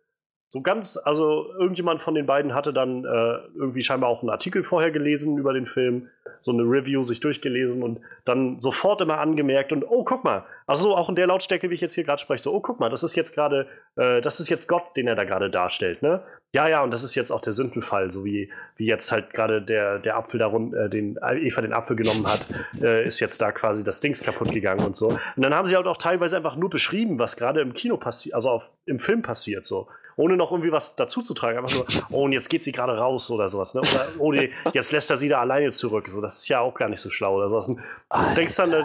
So 0.48 0.62
ganz, 0.62 0.96
also 0.96 1.52
irgendjemand 1.58 2.00
von 2.00 2.14
den 2.14 2.24
beiden 2.24 2.54
hatte 2.54 2.72
dann 2.72 3.04
äh, 3.04 3.38
irgendwie 3.54 3.82
scheinbar 3.82 4.08
auch 4.08 4.20
einen 4.20 4.30
Artikel 4.30 4.64
vorher 4.64 4.92
gelesen 4.92 5.36
über 5.36 5.52
den 5.52 5.66
Film, 5.66 6.08
so 6.40 6.52
eine 6.52 6.62
Review 6.62 7.02
sich 7.02 7.20
durchgelesen 7.20 7.82
und 7.82 8.00
dann 8.24 8.60
sofort 8.60 9.02
immer 9.02 9.18
angemerkt 9.18 9.72
und 9.72 9.84
oh, 9.84 10.04
guck 10.04 10.24
mal, 10.24 10.46
also 10.66 10.96
auch 10.96 11.08
in 11.08 11.14
der 11.14 11.26
Lautstärke, 11.26 11.68
wie 11.70 11.74
ich 11.74 11.80
jetzt 11.80 11.94
hier 11.94 12.04
gerade 12.04 12.20
spreche, 12.20 12.42
so, 12.42 12.52
oh, 12.54 12.60
guck 12.60 12.80
mal, 12.80 12.88
das 12.88 13.02
ist 13.02 13.14
jetzt 13.14 13.34
gerade, 13.34 13.66
äh, 13.96 14.20
das 14.20 14.40
ist 14.40 14.48
jetzt 14.48 14.66
Gott, 14.66 14.96
den 14.96 15.06
er 15.06 15.14
da 15.14 15.24
gerade 15.24 15.50
darstellt, 15.50 16.02
ne? 16.02 16.22
Ja, 16.54 16.68
ja, 16.68 16.82
und 16.84 16.92
das 16.92 17.02
ist 17.02 17.16
jetzt 17.16 17.32
auch 17.32 17.40
der 17.40 17.52
Sündenfall, 17.52 18.10
so 18.12 18.24
wie, 18.24 18.50
wie 18.76 18.86
jetzt 18.86 19.10
halt 19.10 19.32
gerade 19.32 19.60
der, 19.60 19.98
der 19.98 20.16
Apfel 20.16 20.38
darum, 20.38 20.72
äh, 20.72 20.88
den 20.88 21.16
Eva 21.16 21.60
den 21.60 21.72
Apfel 21.72 21.96
genommen 21.96 22.26
hat, 22.26 22.46
äh, 22.80 23.04
ist 23.06 23.20
jetzt 23.20 23.42
da 23.42 23.50
quasi 23.50 23.82
das 23.82 24.00
Dings 24.00 24.22
kaputt 24.22 24.52
gegangen 24.52 24.86
und 24.86 24.94
so. 24.94 25.08
Und 25.08 25.42
dann 25.42 25.52
haben 25.52 25.66
sie 25.66 25.74
halt 25.74 25.86
auch 25.86 25.96
teilweise 25.96 26.36
einfach 26.36 26.56
nur 26.56 26.70
beschrieben, 26.70 27.18
was 27.18 27.36
gerade 27.36 27.60
im 27.60 27.74
Kino 27.74 27.96
passiert, 27.96 28.34
also 28.36 28.50
auf, 28.50 28.70
im 28.86 29.00
Film 29.00 29.22
passiert, 29.22 29.66
so. 29.66 29.88
Ohne 30.16 30.36
noch 30.36 30.52
irgendwie 30.52 30.70
was 30.70 30.94
dazu 30.94 31.22
zu 31.22 31.34
tragen. 31.34 31.58
Einfach 31.58 31.74
nur, 31.74 31.86
oh, 32.10 32.24
und 32.26 32.32
jetzt 32.32 32.48
geht 32.48 32.62
sie 32.62 32.70
gerade 32.70 32.96
raus 32.96 33.32
oder 33.32 33.48
sowas, 33.48 33.74
ne? 33.74 33.80
Oder, 33.80 34.06
oh, 34.18 34.32
nee, 34.32 34.52
jetzt 34.72 34.92
lässt 34.92 35.10
er 35.10 35.16
sie 35.16 35.28
da 35.28 35.40
alleine 35.40 35.72
zurück. 35.72 36.06
So, 36.08 36.20
das 36.20 36.38
ist 36.38 36.48
ja 36.48 36.60
auch 36.60 36.74
gar 36.74 36.88
nicht 36.88 37.00
so 37.00 37.10
schlau 37.10 37.34
oder 37.34 37.48
sowas. 37.48 37.66
Und 37.66 37.80
du 38.10 38.34
denkst 38.36 38.54
dann, 38.54 38.72
äh, 38.72 38.84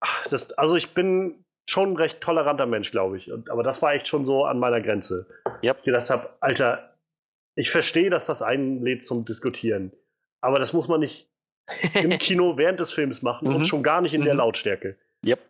ach, 0.00 0.26
das, 0.28 0.52
also 0.52 0.76
ich 0.76 0.92
bin 0.94 1.44
schon 1.68 1.90
ein 1.90 1.96
recht 1.96 2.20
toleranter 2.20 2.66
Mensch, 2.66 2.90
glaube 2.90 3.16
ich. 3.16 3.30
Und, 3.30 3.50
aber 3.50 3.62
das 3.62 3.80
war 3.82 3.94
echt 3.94 4.08
schon 4.08 4.24
so 4.24 4.44
an 4.44 4.58
meiner 4.58 4.80
Grenze. 4.80 5.26
Yep. 5.62 5.78
Ich 5.78 5.84
gedacht 5.84 6.10
habe, 6.10 6.30
Alter, 6.40 6.96
ich 7.54 7.70
verstehe, 7.70 8.10
dass 8.10 8.26
das 8.26 8.42
einlädt 8.42 9.04
zum 9.04 9.24
Diskutieren. 9.24 9.92
Aber 10.40 10.58
das 10.58 10.72
muss 10.72 10.88
man 10.88 11.00
nicht 11.00 11.28
im 11.94 12.10
Kino 12.18 12.56
während 12.56 12.80
des 12.80 12.92
Films 12.92 13.22
machen 13.22 13.48
und 13.48 13.58
Mhm. 13.58 13.64
schon 13.64 13.82
gar 13.82 14.00
nicht 14.00 14.14
in 14.14 14.24
der 14.24 14.34
Mhm. 14.34 14.38
Lautstärke. 14.40 14.96
Yep. 15.24 15.40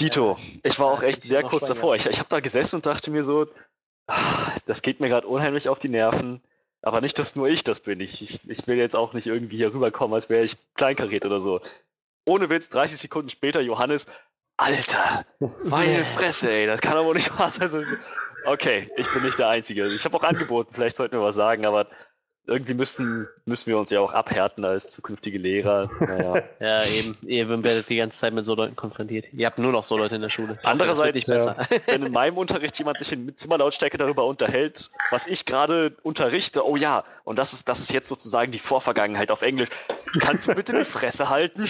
Dito, 0.00 0.38
ich 0.62 0.78
war 0.78 0.86
auch 0.92 1.02
echt 1.02 1.24
sehr 1.24 1.42
kurz 1.42 1.66
davor. 1.66 1.96
Ich, 1.96 2.06
ich 2.06 2.20
habe 2.20 2.28
da 2.28 2.38
gesessen 2.40 2.76
und 2.76 2.86
dachte 2.86 3.10
mir 3.10 3.24
so, 3.24 3.48
ah, 4.06 4.52
das 4.66 4.80
geht 4.82 5.00
mir 5.00 5.08
gerade 5.08 5.26
unheimlich 5.26 5.68
auf 5.68 5.80
die 5.80 5.88
Nerven. 5.88 6.40
Aber 6.82 7.00
nicht, 7.00 7.18
dass 7.18 7.34
nur 7.34 7.48
ich 7.48 7.64
das 7.64 7.80
bin. 7.80 7.98
Ich, 8.00 8.40
ich, 8.48 8.66
will 8.68 8.76
jetzt 8.78 8.94
auch 8.94 9.12
nicht 9.12 9.26
irgendwie 9.26 9.56
hier 9.56 9.74
rüberkommen, 9.74 10.14
als 10.14 10.30
wäre 10.30 10.44
ich 10.44 10.56
kleinkariert 10.74 11.26
oder 11.26 11.40
so. 11.40 11.60
Ohne 12.28 12.50
Witz, 12.50 12.68
30 12.68 12.98
Sekunden 12.98 13.30
später, 13.30 13.62
Johannes, 13.62 14.06
Alter, 14.58 15.24
meine 15.64 16.04
Fresse, 16.16 16.50
ey, 16.50 16.66
das 16.66 16.80
kann 16.80 16.96
aber 16.96 17.14
nicht 17.14 17.36
wahr 17.38 17.50
sein. 17.50 17.86
Okay, 18.44 18.90
ich 18.96 19.10
bin 19.12 19.22
nicht 19.22 19.38
der 19.38 19.48
Einzige. 19.48 19.86
Ich 19.86 20.04
habe 20.04 20.16
auch 20.16 20.24
angeboten, 20.24 20.74
vielleicht 20.74 20.96
sollten 20.96 21.16
wir 21.16 21.22
was 21.22 21.36
sagen, 21.36 21.64
aber 21.64 21.88
irgendwie 22.48 22.74
müssen, 22.74 23.28
müssen 23.44 23.66
wir 23.66 23.78
uns 23.78 23.90
ja 23.90 24.00
auch 24.00 24.12
abhärten 24.12 24.64
als 24.64 24.88
zukünftige 24.90 25.38
Lehrer. 25.38 25.88
Naja. 26.00 26.42
Ja, 26.60 26.84
eben. 26.84 27.16
Ihr 27.22 27.48
werdet 27.48 27.88
die 27.88 27.96
ganze 27.96 28.18
Zeit 28.18 28.32
mit 28.32 28.44
so 28.46 28.54
Leuten 28.54 28.74
konfrontiert. 28.74 29.26
Ihr 29.32 29.46
habt 29.46 29.58
nur 29.58 29.70
noch 29.70 29.84
so 29.84 29.96
Leute 29.96 30.16
in 30.16 30.22
der 30.22 30.30
Schule. 30.30 30.58
Andererseits- 30.64 31.26
besser. 31.26 31.56
wenn 31.86 32.02
in 32.04 32.12
meinem 32.12 32.36
Unterricht 32.38 32.76
jemand 32.78 32.98
sich 32.98 33.12
in 33.12 33.36
Zimmerlautstärke 33.36 33.98
darüber 33.98 34.24
unterhält, 34.26 34.90
was 35.10 35.26
ich 35.26 35.44
gerade 35.44 35.94
unterrichte, 36.02 36.66
oh 36.66 36.76
ja, 36.76 37.04
und 37.24 37.38
das 37.38 37.52
ist, 37.52 37.68
das 37.68 37.80
ist 37.80 37.92
jetzt 37.92 38.08
sozusagen 38.08 38.50
die 38.50 38.58
Vorvergangenheit 38.58 39.30
auf 39.30 39.42
Englisch. 39.42 39.68
Kannst 40.20 40.48
du 40.48 40.54
bitte 40.54 40.72
die 40.72 40.84
Fresse 40.84 41.28
halten? 41.28 41.68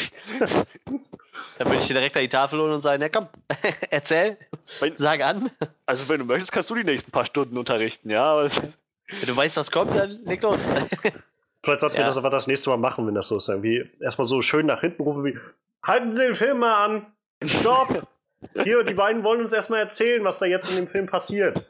Dann 1.59 1.66
würde 1.68 1.78
ich 1.80 1.86
dir 1.86 1.94
direkt 1.94 2.16
an 2.16 2.22
die 2.22 2.28
Tafel 2.28 2.60
holen 2.60 2.72
und 2.72 2.80
sagen, 2.80 3.02
ja 3.02 3.09
komm, 3.09 3.28
erzähl, 3.90 4.36
Wenn, 4.80 4.94
sag 4.94 5.20
an. 5.22 5.50
also 5.86 6.09
wenn 6.09 6.20
du 6.20 6.24
möchtest, 6.24 6.52
kannst 6.52 6.70
du 6.70 6.74
die 6.74 6.84
nächsten 6.84 7.10
paar 7.10 7.24
Stunden 7.24 7.56
unterrichten, 7.59 8.10
ja. 8.10 8.24
Aber 8.24 8.48
Wenn 9.09 9.26
du 9.28 9.36
weißt, 9.36 9.56
was 9.56 9.70
kommt, 9.70 9.94
dann 9.97 10.22
leg 10.24 10.43
los. 10.43 10.60
Vielleicht 11.64 11.80
sollten 11.80 11.97
wir 11.97 12.01
Ja. 12.02 12.06
das 12.06 12.16
aber 12.16 12.30
das 12.30 12.47
nächste 12.47 12.70
Mal 12.70 12.76
machen, 12.78 13.06
wenn 13.06 13.14
das 13.14 13.28
so 13.28 13.36
ist. 13.36 13.48
Irgendwie 13.48 13.90
erstmal 14.01 14.28
so 14.28 14.40
schön 14.43 14.66
nach 14.66 14.80
hinten 14.80 15.02
rufen 15.02 15.24
wie: 15.24 15.39
Halten 15.82 16.10
Sie 16.10 16.20
den 16.22 16.35
Film 16.36 16.59
mal 16.60 16.85
an! 16.85 17.06
Stopp! 17.44 18.06
Hier, 18.62 18.85
die 18.85 18.94
beiden 18.94 19.24
wollen 19.24 19.40
uns 19.40 19.52
erstmal 19.52 19.80
erzählen, 19.80 20.22
was 20.22 20.39
da 20.39 20.47
jetzt 20.47 20.70
in 20.70 20.76
dem 20.76 20.86
Film 20.89 21.06
passiert. 21.06 21.66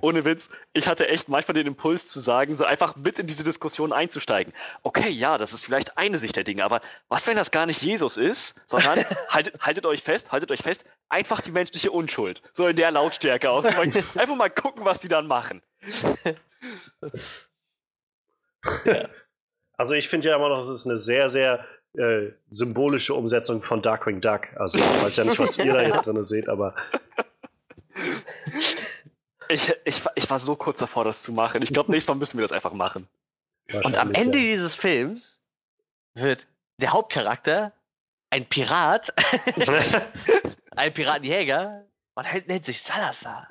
ohne 0.00 0.24
Witz, 0.24 0.48
ich 0.72 0.88
hatte 0.88 1.06
echt 1.06 1.28
manchmal 1.28 1.54
den 1.54 1.68
Impuls 1.68 2.08
zu 2.08 2.18
sagen, 2.18 2.56
so 2.56 2.64
einfach 2.64 2.96
mit 2.96 3.20
in 3.20 3.28
diese 3.28 3.44
Diskussion 3.44 3.92
einzusteigen. 3.92 4.52
Okay, 4.82 5.10
ja, 5.10 5.38
das 5.38 5.52
ist 5.52 5.64
vielleicht 5.64 5.96
eine 5.98 6.18
Sicht 6.18 6.34
der 6.34 6.42
Dinge, 6.42 6.64
aber 6.64 6.80
was, 7.08 7.28
wenn 7.28 7.36
das 7.36 7.52
gar 7.52 7.66
nicht 7.66 7.80
Jesus 7.82 8.16
ist, 8.16 8.56
sondern 8.64 8.98
haltet, 9.28 9.60
haltet 9.60 9.86
euch 9.86 10.02
fest, 10.02 10.32
haltet 10.32 10.50
euch 10.50 10.62
fest, 10.62 10.84
einfach 11.08 11.40
die 11.40 11.52
menschliche 11.52 11.92
Unschuld. 11.92 12.42
So 12.52 12.66
in 12.66 12.74
der 12.74 12.90
Lautstärke 12.90 13.50
aus. 13.50 13.64
Einfach 13.66 14.34
mal 14.36 14.50
gucken, 14.50 14.84
was 14.84 14.98
die 15.00 15.08
dann 15.08 15.28
machen. 15.28 15.62
Also, 19.78 19.94
ich 19.94 20.08
finde 20.08 20.28
ja 20.28 20.36
immer 20.36 20.48
noch, 20.50 20.58
das 20.58 20.68
ist 20.68 20.86
eine 20.86 20.96
sehr, 20.98 21.28
sehr 21.28 21.64
äh, 21.94 22.28
symbolische 22.50 23.14
Umsetzung 23.14 23.62
von 23.62 23.82
Darkwing 23.82 24.20
Duck. 24.20 24.48
Also, 24.56 24.78
ich 24.78 24.84
weiß 24.84 25.16
ja 25.16 25.24
nicht, 25.24 25.38
was 25.40 25.58
ihr 25.58 25.72
da 25.72 25.82
jetzt 25.86 26.06
drin 26.06 26.22
seht, 26.22 26.48
aber 26.48 26.74
Ich, 29.48 29.74
ich, 29.84 30.04
war- 30.04 30.12
ich 30.14 30.30
war 30.30 30.38
so 30.38 30.54
kurz 30.56 30.78
davor, 30.80 31.04
das 31.04 31.22
zu 31.22 31.32
machen. 31.32 31.62
Ich 31.62 31.72
glaube, 31.72 31.90
nächstes 31.90 32.08
Mal 32.08 32.14
müssen 32.14 32.38
wir 32.38 32.42
das 32.42 32.52
einfach 32.52 32.72
machen. 32.72 33.08
Und 33.72 33.96
am 33.98 34.12
Ende 34.12 34.38
ja. 34.38 34.44
dieses 34.44 34.76
Films 34.76 35.40
wird 36.14 36.46
der 36.78 36.92
Hauptcharakter 36.92 37.72
ein 38.30 38.48
Pirat, 38.48 39.12
ein 40.76 40.92
Piratenjäger 40.92 41.84
und 42.14 42.24
er 42.24 42.42
nennt 42.46 42.64
sich 42.66 42.80
Salazar. 42.82 43.48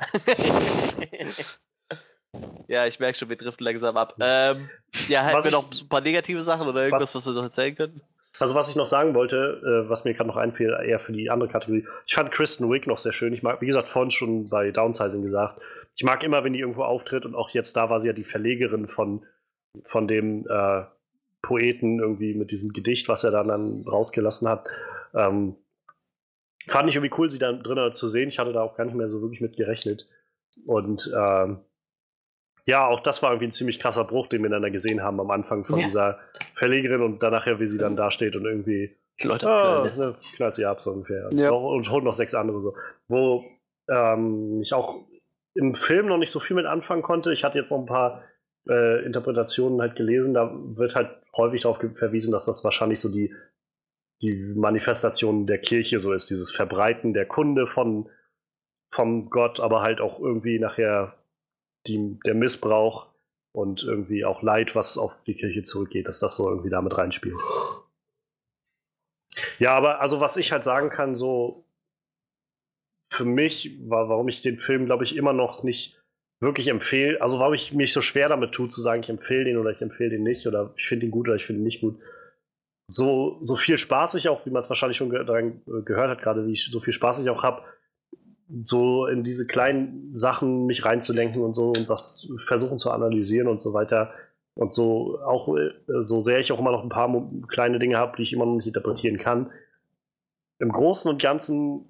Ja, 2.68 2.86
ich 2.88 3.00
merke 3.00 3.18
schon, 3.18 3.30
wir 3.30 3.36
driften 3.38 3.66
langsam 3.66 3.98
ab. 3.98 4.16
Ähm, 4.20 4.70
ja, 5.08 5.30
Was 5.34 5.46
wir 5.46 5.52
noch 5.52 5.70
ein 5.72 5.90
paar 5.90 6.02
negative 6.02 6.42
Sachen 6.42 6.68
oder 6.68 6.84
irgendwas, 6.84 7.14
was, 7.14 7.16
was- 7.16 7.26
wir 7.28 7.34
noch 7.34 7.44
erzählen 7.44 7.76
können? 7.76 8.02
Also 8.40 8.56
was 8.56 8.70
ich 8.70 8.76
noch 8.76 8.88
sagen 8.88 9.14
wollte, 9.14 9.62
äh, 9.86 9.90
was 9.90 10.04
mir 10.04 10.14
gerade 10.16 10.28
noch 10.28 10.38
einfiel, 10.38 10.76
eher 10.84 11.00
für 11.00 11.12
die 11.12 11.30
andere 11.30 11.50
Kategorie. 11.50 11.86
Ich 12.08 12.16
fand 12.16 12.32
Kristen 12.32 12.72
Wiig 12.72 12.88
noch 12.88 12.98
sehr 12.98 13.12
schön. 13.12 13.34
Ich 13.34 13.44
mag, 13.44 13.62
wie 13.62 13.68
gesagt, 13.68 13.88
vorhin 13.88 14.10
schon 14.10 14.46
bei 14.46 14.72
Downsizing 14.72 15.22
gesagt, 15.22 15.62
ich 15.96 16.04
mag 16.04 16.24
immer, 16.24 16.44
wenn 16.44 16.54
die 16.54 16.60
irgendwo 16.60 16.84
auftritt 16.84 17.26
und 17.26 17.36
auch 17.36 17.50
jetzt 17.52 17.76
da 17.78 17.90
war 17.92 18.00
sie 18.00 18.08
ja 18.08 18.14
die 18.14 18.24
Verlegerin 18.24 18.88
von, 18.88 19.26
von 19.84 20.08
dem 20.08 20.48
äh, 20.50 20.84
Poeten 21.44 22.00
irgendwie 22.00 22.34
mit 22.34 22.50
diesem 22.50 22.74
Gedicht, 22.74 23.10
was 23.10 23.24
er 23.24 23.32
dann, 23.32 23.50
dann 23.50 23.84
rausgelassen 23.88 24.48
hat. 24.48 24.68
Ähm, 25.14 25.56
fand 26.68 26.90
ich 26.90 26.96
irgendwie 26.96 27.14
cool, 27.20 27.30
sie 27.30 27.38
da 27.38 27.52
drin 27.52 27.94
zu 27.94 28.08
sehen. 28.08 28.30
Ich 28.30 28.40
hatte 28.40 28.54
da 28.54 28.62
auch 28.62 28.76
gar 28.76 28.86
nicht 28.86 28.96
mehr 28.96 29.10
so 29.10 29.22
wirklich 29.22 29.42
mit 29.42 29.56
gerechnet. 29.58 30.08
Und 30.66 31.12
ähm, 31.16 31.60
ja, 32.66 32.88
auch 32.88 33.00
das 33.00 33.24
war 33.24 33.32
irgendwie 33.32 33.48
ein 33.48 33.52
ziemlich 33.52 33.80
krasser 33.80 34.04
Bruch, 34.04 34.28
den 34.28 34.44
wir 34.44 34.50
dann 34.50 34.62
da 34.62 34.70
gesehen 34.70 35.02
haben 35.02 35.20
am 35.20 35.32
Anfang 35.32 35.66
von 35.66 35.80
ja. 35.80 35.86
dieser 35.86 36.20
Verlegerin 36.56 37.02
und 37.02 37.24
dann 37.24 37.32
nachher, 37.32 37.60
wie 37.60 37.68
sie 37.68 37.78
dann 37.78 37.96
dasteht 37.96 38.36
und 38.36 38.46
irgendwie 38.46 38.96
Leute, 39.24 39.46
oh, 39.46 39.84
ne, 39.84 40.16
knallt 40.36 40.56
sie 40.56 40.66
ab 40.66 40.82
so 40.82 40.92
ungefähr. 40.92 41.30
Ja. 41.32 41.52
Und 41.52 41.90
holt 41.92 42.04
noch 42.04 42.14
sechs 42.14 42.34
andere 42.34 42.62
so. 42.62 42.76
Wo 43.08 43.44
ähm, 43.90 44.62
ich 44.62 44.74
auch 44.74 44.96
im 45.54 45.74
Film 45.74 46.08
noch 46.08 46.18
nicht 46.18 46.32
so 46.32 46.40
viel 46.40 46.56
mit 46.56 46.66
anfangen 46.66 47.04
konnte. 47.04 47.34
Ich 47.34 47.44
hatte 47.44 47.60
jetzt 47.60 47.72
noch 47.72 47.80
ein 47.80 47.86
paar 47.86 48.24
äh, 48.68 49.06
Interpretationen 49.06 49.82
halt 49.82 49.96
gelesen. 49.96 50.34
Da 50.34 50.52
wird 50.54 50.96
halt 50.96 51.10
häufig 51.36 51.62
darauf 51.62 51.80
verwiesen, 51.96 52.32
dass 52.32 52.46
das 52.46 52.64
wahrscheinlich 52.64 53.00
so 53.00 53.10
die, 53.10 53.34
die 54.22 54.54
Manifestation 54.56 55.46
der 55.46 55.60
Kirche 55.60 56.00
so 56.00 56.14
ist. 56.14 56.30
Dieses 56.30 56.52
Verbreiten 56.52 57.14
der 57.14 57.26
Kunde 57.26 57.68
von, 57.68 58.10
vom 58.90 59.30
Gott, 59.30 59.60
aber 59.60 59.82
halt 59.82 60.00
auch 60.00 60.20
irgendwie 60.20 60.60
nachher 60.60 61.16
die, 61.88 62.20
der 62.26 62.36
Missbrauch 62.36 63.08
und 63.54 63.84
irgendwie 63.84 64.26
auch 64.26 64.42
Leid, 64.42 64.76
was 64.76 64.98
auf 64.98 65.12
die 65.26 65.36
Kirche 65.36 65.64
zurückgeht, 65.64 66.08
dass 66.08 66.20
das 66.20 66.36
so 66.36 66.48
irgendwie 66.48 66.70
damit 66.70 66.98
reinspielt. 66.98 67.40
Ja, 69.60 69.76
aber 69.76 70.02
also 70.02 70.20
was 70.20 70.38
ich 70.38 70.52
halt 70.52 70.64
sagen 70.64 70.90
kann, 70.90 71.16
so 71.16 71.66
für 73.12 73.26
mich, 73.26 73.78
war, 73.90 74.10
warum 74.10 74.28
ich 74.30 74.42
den 74.42 74.60
Film, 74.60 74.86
glaube 74.86 75.04
ich, 75.04 75.16
immer 75.18 75.34
noch 75.34 75.64
nicht 75.64 76.02
wirklich 76.40 76.70
empfehle, 76.70 77.22
also 77.22 77.40
warum 77.40 77.54
ich 77.54 77.74
mich 77.74 77.94
so 77.94 78.02
schwer 78.02 78.30
damit 78.30 78.54
tue, 78.54 78.70
zu 78.70 78.82
sagen, 78.82 79.02
ich 79.02 79.10
empfehle 79.10 79.44
den 79.44 79.58
oder 79.58 79.70
ich 79.70 79.82
empfehle 79.82 80.10
den 80.10 80.24
nicht 80.24 80.48
oder 80.48 80.74
ich 80.76 80.88
finde 80.88 81.06
ihn 81.06 81.12
gut 81.12 81.28
oder 81.28 81.36
ich 81.36 81.46
finde 81.46 81.62
ihn 81.62 81.66
nicht 81.66 81.82
gut. 81.82 82.00
So, 82.88 83.38
so 83.42 83.56
viel 83.56 83.78
Spaß 83.78 84.16
ich 84.16 84.28
auch, 84.28 84.46
wie 84.46 84.50
man 84.50 84.62
es 84.62 84.70
wahrscheinlich 84.70 84.98
schon 84.98 85.12
ge 85.12 85.22
äh, 85.22 85.82
gehört 85.84 86.10
hat, 86.10 86.22
gerade 86.22 86.48
wie 86.48 86.54
ich 86.54 86.70
so 86.72 86.80
viel 86.80 86.94
Spaß 86.94 87.20
ich 87.20 87.30
auch 87.30 87.44
habe, 87.44 87.64
so 88.64 89.06
in 89.06 89.24
diese 89.24 89.48
kleinen 89.48 90.14
Sachen 90.14 90.66
mich 90.66 90.86
reinzudenken 90.86 91.42
und 91.42 91.54
so 91.54 91.70
und 91.70 91.88
was 91.90 92.32
versuchen 92.46 92.80
zu 92.80 92.92
analysieren 92.92 93.48
und 93.48 93.62
so 93.62 93.74
weiter. 93.74 94.14
Und 94.54 94.74
so 94.74 95.20
auch, 95.24 95.56
äh, 95.58 95.72
so 96.02 96.22
sehr 96.22 96.40
ich 96.40 96.52
auch 96.52 96.60
immer 96.60 96.72
noch 96.72 96.84
ein 96.84 96.90
paar 96.90 97.10
kleine 97.48 97.80
Dinge 97.80 97.98
habe, 97.98 98.18
die 98.18 98.24
ich 98.24 98.34
immer 98.34 98.46
noch 98.46 98.56
nicht 98.56 98.68
interpretieren 98.68 99.18
kann. 99.18 99.52
Im 100.60 100.72
Großen 100.72 101.10
und 101.10 101.22
Ganzen 101.22 101.90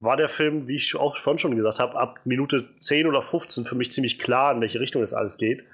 war 0.00 0.16
der 0.16 0.28
Film, 0.28 0.66
wie 0.66 0.76
ich 0.76 0.96
auch 0.96 1.16
vorhin 1.18 1.38
schon 1.38 1.56
gesagt 1.56 1.78
habe, 1.78 1.98
ab 1.98 2.20
Minute 2.24 2.76
10 2.78 3.06
oder 3.06 3.22
15 3.22 3.64
für 3.64 3.74
mich 3.74 3.92
ziemlich 3.92 4.18
klar, 4.18 4.54
in 4.54 4.60
welche 4.60 4.80
Richtung 4.80 5.02
es 5.02 5.12
alles 5.12 5.36
geht. 5.36 5.64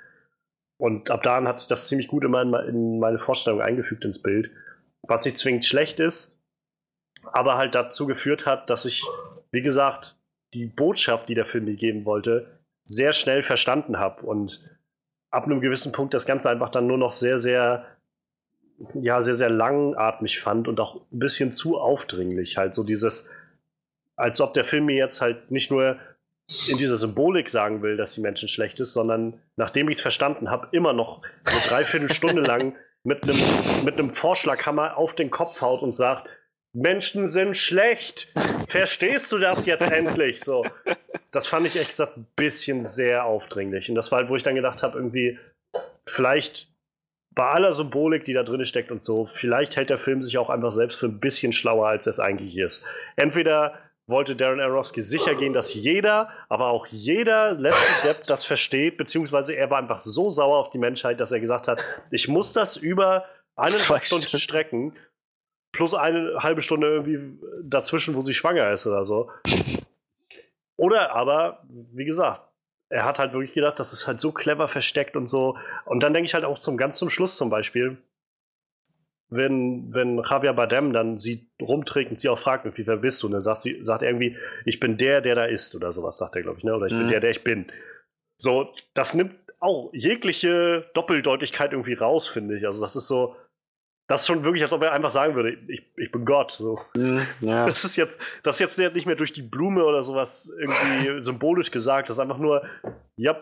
Und 0.78 1.10
ab 1.10 1.22
da 1.22 1.42
hat 1.44 1.58
sich 1.58 1.68
das 1.68 1.88
ziemlich 1.88 2.08
gut 2.08 2.24
immer 2.24 2.42
in 2.66 2.98
meine 2.98 3.18
Vorstellung 3.18 3.60
eingefügt 3.60 4.04
ins 4.04 4.20
Bild. 4.20 4.50
Was 5.02 5.24
nicht 5.24 5.38
zwingend 5.38 5.64
schlecht 5.64 6.00
ist, 6.00 6.38
aber 7.32 7.56
halt 7.56 7.74
dazu 7.74 8.06
geführt 8.06 8.46
hat, 8.46 8.68
dass 8.68 8.84
ich, 8.84 9.04
wie 9.50 9.62
gesagt, 9.62 10.16
die 10.54 10.66
Botschaft, 10.66 11.28
die 11.28 11.34
der 11.34 11.46
Film 11.46 11.64
mir 11.64 11.76
geben 11.76 12.04
wollte, 12.04 12.60
sehr 12.82 13.12
schnell 13.12 13.42
verstanden 13.42 13.98
habe 13.98 14.24
und 14.24 14.60
ab 15.30 15.44
einem 15.44 15.60
gewissen 15.60 15.92
Punkt 15.92 16.14
das 16.14 16.24
Ganze 16.24 16.50
einfach 16.50 16.70
dann 16.70 16.86
nur 16.86 16.98
noch 16.98 17.12
sehr, 17.12 17.36
sehr, 17.36 17.84
ja, 18.94 19.20
sehr, 19.20 19.34
sehr 19.34 19.50
langatmig 19.50 20.40
fand 20.40 20.68
und 20.68 20.80
auch 20.80 20.96
ein 21.12 21.18
bisschen 21.18 21.50
zu 21.50 21.78
aufdringlich. 21.78 22.56
Halt 22.56 22.74
so 22.74 22.84
dieses, 22.84 23.30
als 24.14 24.40
ob 24.40 24.54
der 24.54 24.64
Film 24.64 24.86
mir 24.86 24.96
jetzt 24.96 25.20
halt 25.20 25.50
nicht 25.50 25.70
nur 25.70 25.98
in 26.68 26.78
dieser 26.78 26.96
Symbolik 26.96 27.48
sagen 27.48 27.82
will, 27.82 27.96
dass 27.96 28.14
die 28.14 28.20
Menschen 28.20 28.48
schlecht 28.48 28.78
ist, 28.78 28.92
sondern 28.92 29.40
nachdem 29.56 29.88
ich 29.88 29.96
es 29.96 30.00
verstanden 30.00 30.48
habe, 30.48 30.68
immer 30.70 30.92
noch 30.92 31.22
eine 31.44 31.60
Dreiviertelstunde 31.60 32.42
lang 32.42 32.76
mit 33.02 33.24
einem 33.24 33.38
mit 33.84 33.98
einem 33.98 34.12
Vorschlaghammer 34.12 34.96
auf 34.96 35.14
den 35.14 35.30
Kopf 35.30 35.60
haut 35.60 35.82
und 35.82 35.92
sagt, 35.92 36.28
Menschen 36.72 37.26
sind 37.26 37.56
schlecht. 37.56 38.28
Verstehst 38.66 39.32
du 39.32 39.38
das 39.38 39.66
jetzt 39.66 39.90
endlich? 39.90 40.40
So, 40.40 40.66
das 41.30 41.46
fand 41.46 41.66
ich 41.66 41.76
echt 41.76 41.90
gesagt 41.90 42.16
ein 42.16 42.26
bisschen 42.36 42.82
sehr 42.82 43.24
aufdringlich. 43.24 43.88
Und 43.88 43.94
das 43.94 44.10
war 44.10 44.20
halt, 44.20 44.28
wo 44.28 44.36
ich 44.36 44.42
dann 44.42 44.54
gedacht 44.54 44.82
habe, 44.82 44.98
irgendwie 44.98 45.38
vielleicht 46.06 46.68
bei 47.34 47.44
aller 47.44 47.72
Symbolik, 47.72 48.24
die 48.24 48.32
da 48.32 48.42
drin 48.42 48.64
steckt 48.64 48.90
und 48.90 49.02
so, 49.02 49.26
vielleicht 49.26 49.76
hält 49.76 49.90
der 49.90 49.98
Film 49.98 50.22
sich 50.22 50.38
auch 50.38 50.48
einfach 50.48 50.72
selbst 50.72 50.98
für 50.98 51.06
ein 51.06 51.20
bisschen 51.20 51.52
schlauer, 51.52 51.88
als 51.88 52.06
es 52.06 52.18
eigentlich 52.18 52.56
ist. 52.56 52.82
Entweder 53.16 53.78
wollte 54.06 54.36
Darren 54.36 54.60
Aronofsky 54.60 55.02
sicher 55.02 55.34
gehen, 55.34 55.52
dass 55.52 55.74
jeder, 55.74 56.30
aber 56.48 56.68
auch 56.68 56.86
jeder 56.86 57.52
letzte 57.54 58.08
Depp 58.08 58.26
das 58.26 58.44
versteht, 58.44 58.96
beziehungsweise 58.96 59.54
er 59.54 59.68
war 59.70 59.78
einfach 59.78 59.98
so 59.98 60.30
sauer 60.30 60.56
auf 60.56 60.70
die 60.70 60.78
Menschheit, 60.78 61.20
dass 61.20 61.32
er 61.32 61.40
gesagt 61.40 61.68
hat, 61.68 61.80
ich 62.10 62.28
muss 62.28 62.52
das 62.52 62.76
über 62.76 63.24
eineinhalb 63.56 64.04
Stunden 64.04 64.38
strecken, 64.38 64.94
plus 65.76 65.92
eine 65.92 66.42
halbe 66.42 66.62
Stunde 66.62 66.86
irgendwie 66.88 67.38
dazwischen, 67.62 68.14
wo 68.14 68.22
sie 68.22 68.32
schwanger 68.32 68.72
ist 68.72 68.86
oder 68.86 69.04
so. 69.04 69.30
Oder 70.76 71.14
aber, 71.14 71.62
wie 71.68 72.06
gesagt, 72.06 72.48
er 72.88 73.04
hat 73.04 73.18
halt 73.18 73.34
wirklich 73.34 73.52
gedacht, 73.52 73.78
das 73.78 73.92
ist 73.92 74.06
halt 74.06 74.18
so 74.18 74.32
clever 74.32 74.68
versteckt 74.68 75.16
und 75.16 75.26
so. 75.26 75.58
Und 75.84 76.02
dann 76.02 76.14
denke 76.14 76.26
ich 76.26 76.34
halt 76.34 76.44
auch 76.44 76.58
zum 76.58 76.78
ganz 76.78 76.96
zum 76.96 77.10
Schluss 77.10 77.36
zum 77.36 77.50
Beispiel, 77.50 77.98
wenn, 79.28 79.92
wenn 79.92 80.22
Javier 80.22 80.54
Bardem 80.54 80.94
dann 80.94 81.18
sie 81.18 81.46
rumträgt 81.60 82.10
und 82.10 82.18
sie 82.18 82.30
auch 82.30 82.38
fragt, 82.38 82.64
wie 82.78 82.86
wer 82.86 82.96
bist 82.96 83.22
du? 83.22 83.26
Und 83.26 83.32
dann 83.32 83.40
sagt 83.40 83.60
sie, 83.60 83.84
sagt 83.84 84.02
irgendwie, 84.02 84.38
ich 84.64 84.80
bin 84.80 84.96
der, 84.96 85.20
der 85.20 85.34
da 85.34 85.44
ist 85.44 85.74
oder 85.74 85.92
sowas, 85.92 86.16
sagt 86.16 86.36
er, 86.36 86.42
glaube 86.42 86.58
ich, 86.58 86.64
ne? 86.64 86.74
Oder 86.74 86.86
ich 86.86 86.94
mhm. 86.94 87.00
bin 87.00 87.08
der, 87.08 87.20
der 87.20 87.30
ich 87.30 87.44
bin. 87.44 87.66
So, 88.36 88.72
das 88.94 89.14
nimmt 89.14 89.34
auch 89.58 89.90
jegliche 89.92 90.88
Doppeldeutigkeit 90.94 91.72
irgendwie 91.72 91.94
raus, 91.94 92.28
finde 92.28 92.56
ich. 92.56 92.66
Also, 92.66 92.80
das 92.80 92.96
ist 92.96 93.08
so, 93.08 93.34
das 94.06 94.20
ist 94.20 94.26
schon 94.28 94.44
wirklich, 94.44 94.62
als 94.62 94.72
ob 94.72 94.82
er 94.82 94.92
einfach 94.92 95.10
sagen 95.10 95.34
würde, 95.34 95.56
ich, 95.68 95.82
ich 95.96 96.12
bin 96.12 96.24
Gott. 96.24 96.52
So. 96.52 96.80
Mhm, 96.96 97.26
ja. 97.40 97.56
Das 97.66 97.84
ist 97.84 97.96
jetzt, 97.96 98.20
das 98.42 98.60
ist 98.60 98.78
jetzt 98.78 98.94
nicht 98.94 99.06
mehr 99.06 99.16
durch 99.16 99.32
die 99.32 99.42
Blume 99.42 99.84
oder 99.84 100.02
sowas 100.02 100.50
irgendwie 100.58 101.20
symbolisch 101.20 101.70
gesagt. 101.70 102.08
Das 102.08 102.16
ist 102.16 102.20
einfach 102.20 102.38
nur, 102.38 102.64
ja, 103.16 103.38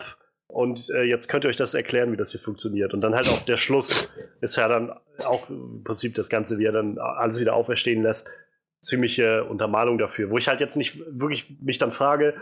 und 0.47 0.89
äh, 0.91 1.03
jetzt 1.03 1.27
könnt 1.27 1.43
ihr 1.45 1.49
euch 1.49 1.57
das 1.57 1.73
erklären, 1.73 2.11
wie 2.11 2.17
das 2.17 2.31
hier 2.31 2.39
funktioniert. 2.39 2.93
Und 2.93 3.01
dann 3.01 3.15
halt 3.15 3.27
auch 3.29 3.41
der 3.41 3.57
Schluss 3.57 4.09
ist 4.41 4.55
ja 4.55 4.67
dann 4.67 4.91
auch 5.23 5.49
im 5.49 5.83
Prinzip 5.83 6.15
das 6.15 6.29
Ganze, 6.29 6.57
wie 6.57 6.65
er 6.65 6.71
dann 6.71 6.97
alles 6.97 7.39
wieder 7.39 7.55
auferstehen 7.55 8.01
lässt. 8.01 8.29
Ziemliche 8.81 9.43
Untermalung 9.43 9.97
dafür. 9.97 10.29
Wo 10.29 10.37
ich 10.37 10.47
halt 10.47 10.61
jetzt 10.61 10.77
nicht 10.77 10.99
wirklich 11.07 11.59
mich 11.61 11.77
dann 11.77 11.91
frage, 11.91 12.35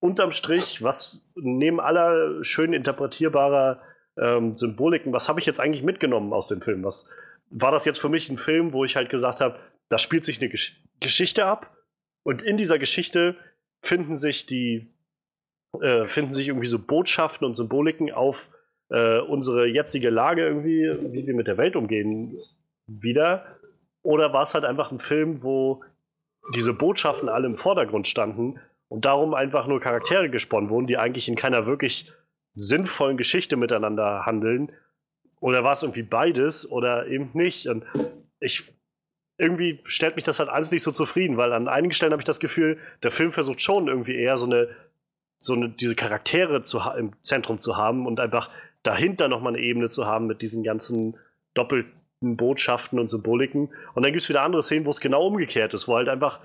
unterm 0.00 0.32
Strich, 0.32 0.82
was 0.82 1.30
neben 1.34 1.80
aller 1.80 2.44
schön 2.44 2.72
interpretierbarer 2.72 3.80
ähm, 4.16 4.54
Symboliken, 4.54 5.12
was 5.12 5.28
habe 5.28 5.40
ich 5.40 5.46
jetzt 5.46 5.60
eigentlich 5.60 5.82
mitgenommen 5.82 6.32
aus 6.32 6.46
dem 6.46 6.60
Film? 6.60 6.84
Was 6.84 7.10
war 7.50 7.70
das 7.70 7.84
jetzt 7.84 8.00
für 8.00 8.08
mich 8.08 8.28
ein 8.30 8.38
Film, 8.38 8.72
wo 8.72 8.84
ich 8.84 8.96
halt 8.96 9.10
gesagt 9.10 9.40
habe, 9.40 9.58
da 9.88 9.98
spielt 9.98 10.24
sich 10.24 10.40
eine 10.40 10.48
Gesch 10.48 10.80
Geschichte 11.00 11.44
ab 11.44 11.76
und 12.22 12.40
in 12.40 12.56
dieser 12.56 12.78
Geschichte 12.78 13.36
finden 13.82 14.16
sich 14.16 14.46
die 14.46 14.94
äh, 15.80 16.06
finden 16.06 16.32
sich 16.32 16.48
irgendwie 16.48 16.68
so 16.68 16.78
Botschaften 16.78 17.46
und 17.46 17.56
Symboliken 17.56 18.12
auf 18.12 18.50
äh, 18.90 19.18
unsere 19.18 19.66
jetzige 19.66 20.10
Lage 20.10 20.46
irgendwie, 20.46 21.12
wie 21.12 21.26
wir 21.26 21.34
mit 21.34 21.46
der 21.46 21.58
Welt 21.58 21.76
umgehen, 21.76 22.36
wieder? 22.86 23.58
Oder 24.02 24.32
war 24.32 24.42
es 24.42 24.54
halt 24.54 24.64
einfach 24.64 24.92
ein 24.92 25.00
Film, 25.00 25.42
wo 25.42 25.82
diese 26.54 26.74
Botschaften 26.74 27.28
alle 27.28 27.46
im 27.46 27.56
Vordergrund 27.56 28.06
standen 28.06 28.60
und 28.88 29.04
darum 29.04 29.34
einfach 29.34 29.66
nur 29.66 29.80
Charaktere 29.80 30.28
gesponnen 30.28 30.70
wurden, 30.70 30.86
die 30.86 30.98
eigentlich 30.98 31.28
in 31.28 31.36
keiner 31.36 31.66
wirklich 31.66 32.12
sinnvollen 32.52 33.16
Geschichte 33.16 33.56
miteinander 33.56 34.26
handeln? 34.26 34.72
Oder 35.44 35.62
war 35.62 35.74
es 35.74 35.82
irgendwie 35.82 36.02
beides 36.02 36.70
oder 36.70 37.06
eben 37.06 37.28
nicht? 37.34 37.66
Und 37.66 37.84
ich 38.40 38.64
irgendwie 39.36 39.78
stellt 39.84 40.16
mich 40.16 40.24
das 40.24 40.38
halt 40.38 40.48
alles 40.48 40.70
nicht 40.70 40.82
so 40.82 40.90
zufrieden, 40.90 41.36
weil 41.36 41.52
an 41.52 41.68
einigen 41.68 41.92
Stellen 41.92 42.12
habe 42.12 42.22
ich 42.22 42.26
das 42.26 42.40
Gefühl, 42.40 42.78
der 43.02 43.10
Film 43.10 43.30
versucht 43.30 43.60
schon 43.60 43.88
irgendwie 43.88 44.16
eher 44.16 44.38
so 44.38 44.46
eine 44.46 44.68
so 45.36 45.52
eine, 45.52 45.68
diese 45.68 45.96
Charaktere 45.96 46.62
zu, 46.62 46.80
im 46.96 47.12
Zentrum 47.20 47.58
zu 47.58 47.76
haben 47.76 48.06
und 48.06 48.20
einfach 48.20 48.48
dahinter 48.84 49.28
nochmal 49.28 49.54
eine 49.54 49.62
Ebene 49.62 49.88
zu 49.88 50.06
haben 50.06 50.26
mit 50.26 50.40
diesen 50.40 50.62
ganzen 50.62 51.18
doppelten 51.52 52.38
Botschaften 52.38 52.98
und 52.98 53.10
Symboliken. 53.10 53.68
Und 53.92 54.02
dann 54.02 54.12
gibt 54.12 54.22
es 54.22 54.30
wieder 54.30 54.44
andere 54.44 54.62
Szenen, 54.62 54.86
wo 54.86 54.90
es 54.90 55.00
genau 55.00 55.26
umgekehrt 55.26 55.74
ist, 55.74 55.86
wo 55.86 55.96
halt 55.96 56.08
einfach 56.08 56.40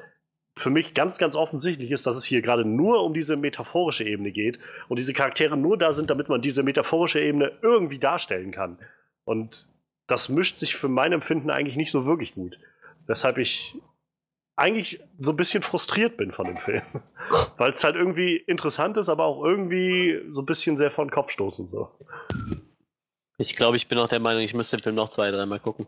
für 0.56 0.70
mich 0.70 0.94
ganz, 0.94 1.18
ganz 1.18 1.36
offensichtlich 1.36 1.92
ist, 1.92 2.06
dass 2.06 2.16
es 2.16 2.26
hier 2.26 2.42
gerade 2.42 2.66
nur 2.66 3.04
um 3.04 3.14
diese 3.14 3.38
metaphorische 3.38 4.04
Ebene 4.04 4.32
geht 4.32 4.60
und 4.88 5.00
diese 5.00 5.14
Charaktere 5.14 5.56
nur 5.56 5.78
da 5.78 5.94
sind, 5.94 6.10
damit 6.10 6.30
man 6.30 6.42
diese 6.42 6.64
metaphorische 6.64 7.20
Ebene 7.20 7.58
irgendwie 7.62 8.00
darstellen 8.00 8.52
kann. 8.52 8.78
Und 9.24 9.68
das 10.08 10.28
mischt 10.28 10.58
sich 10.58 10.76
für 10.76 10.90
mein 10.90 11.14
Empfinden 11.14 11.50
eigentlich 11.50 11.78
nicht 11.78 11.92
so 11.92 12.06
wirklich 12.06 12.34
gut. 12.34 12.60
Weshalb 13.08 13.38
ich 13.38 13.76
eigentlich 14.60 15.00
so 15.18 15.32
ein 15.32 15.38
bisschen 15.38 15.64
frustriert 15.64 16.18
bin 16.18 16.32
von 16.32 16.46
dem 16.46 16.58
Film. 16.58 16.82
Weil 17.58 17.72
es 17.72 17.84
halt 17.84 17.96
irgendwie 17.96 18.36
interessant 18.36 18.98
ist, 18.98 19.08
aber 19.08 19.26
auch 19.26 19.44
irgendwie 19.44 20.22
so 20.30 20.42
ein 20.42 20.46
bisschen 20.46 20.78
sehr 20.78 20.92
vor 20.92 21.06
den 21.06 21.12
Kopf 21.12 21.32
stoßen. 21.32 21.68
So. 21.68 21.90
Ich 23.38 23.56
glaube, 23.56 23.78
ich 23.78 23.88
bin 23.88 23.98
auch 23.98 24.10
der 24.10 24.20
Meinung, 24.20 24.44
ich 24.44 24.54
müsste 24.54 24.78
den 24.78 24.84
Film 24.84 24.96
noch 24.96 25.10
zwei, 25.10 25.32
dreimal 25.32 25.62
gucken. 25.62 25.88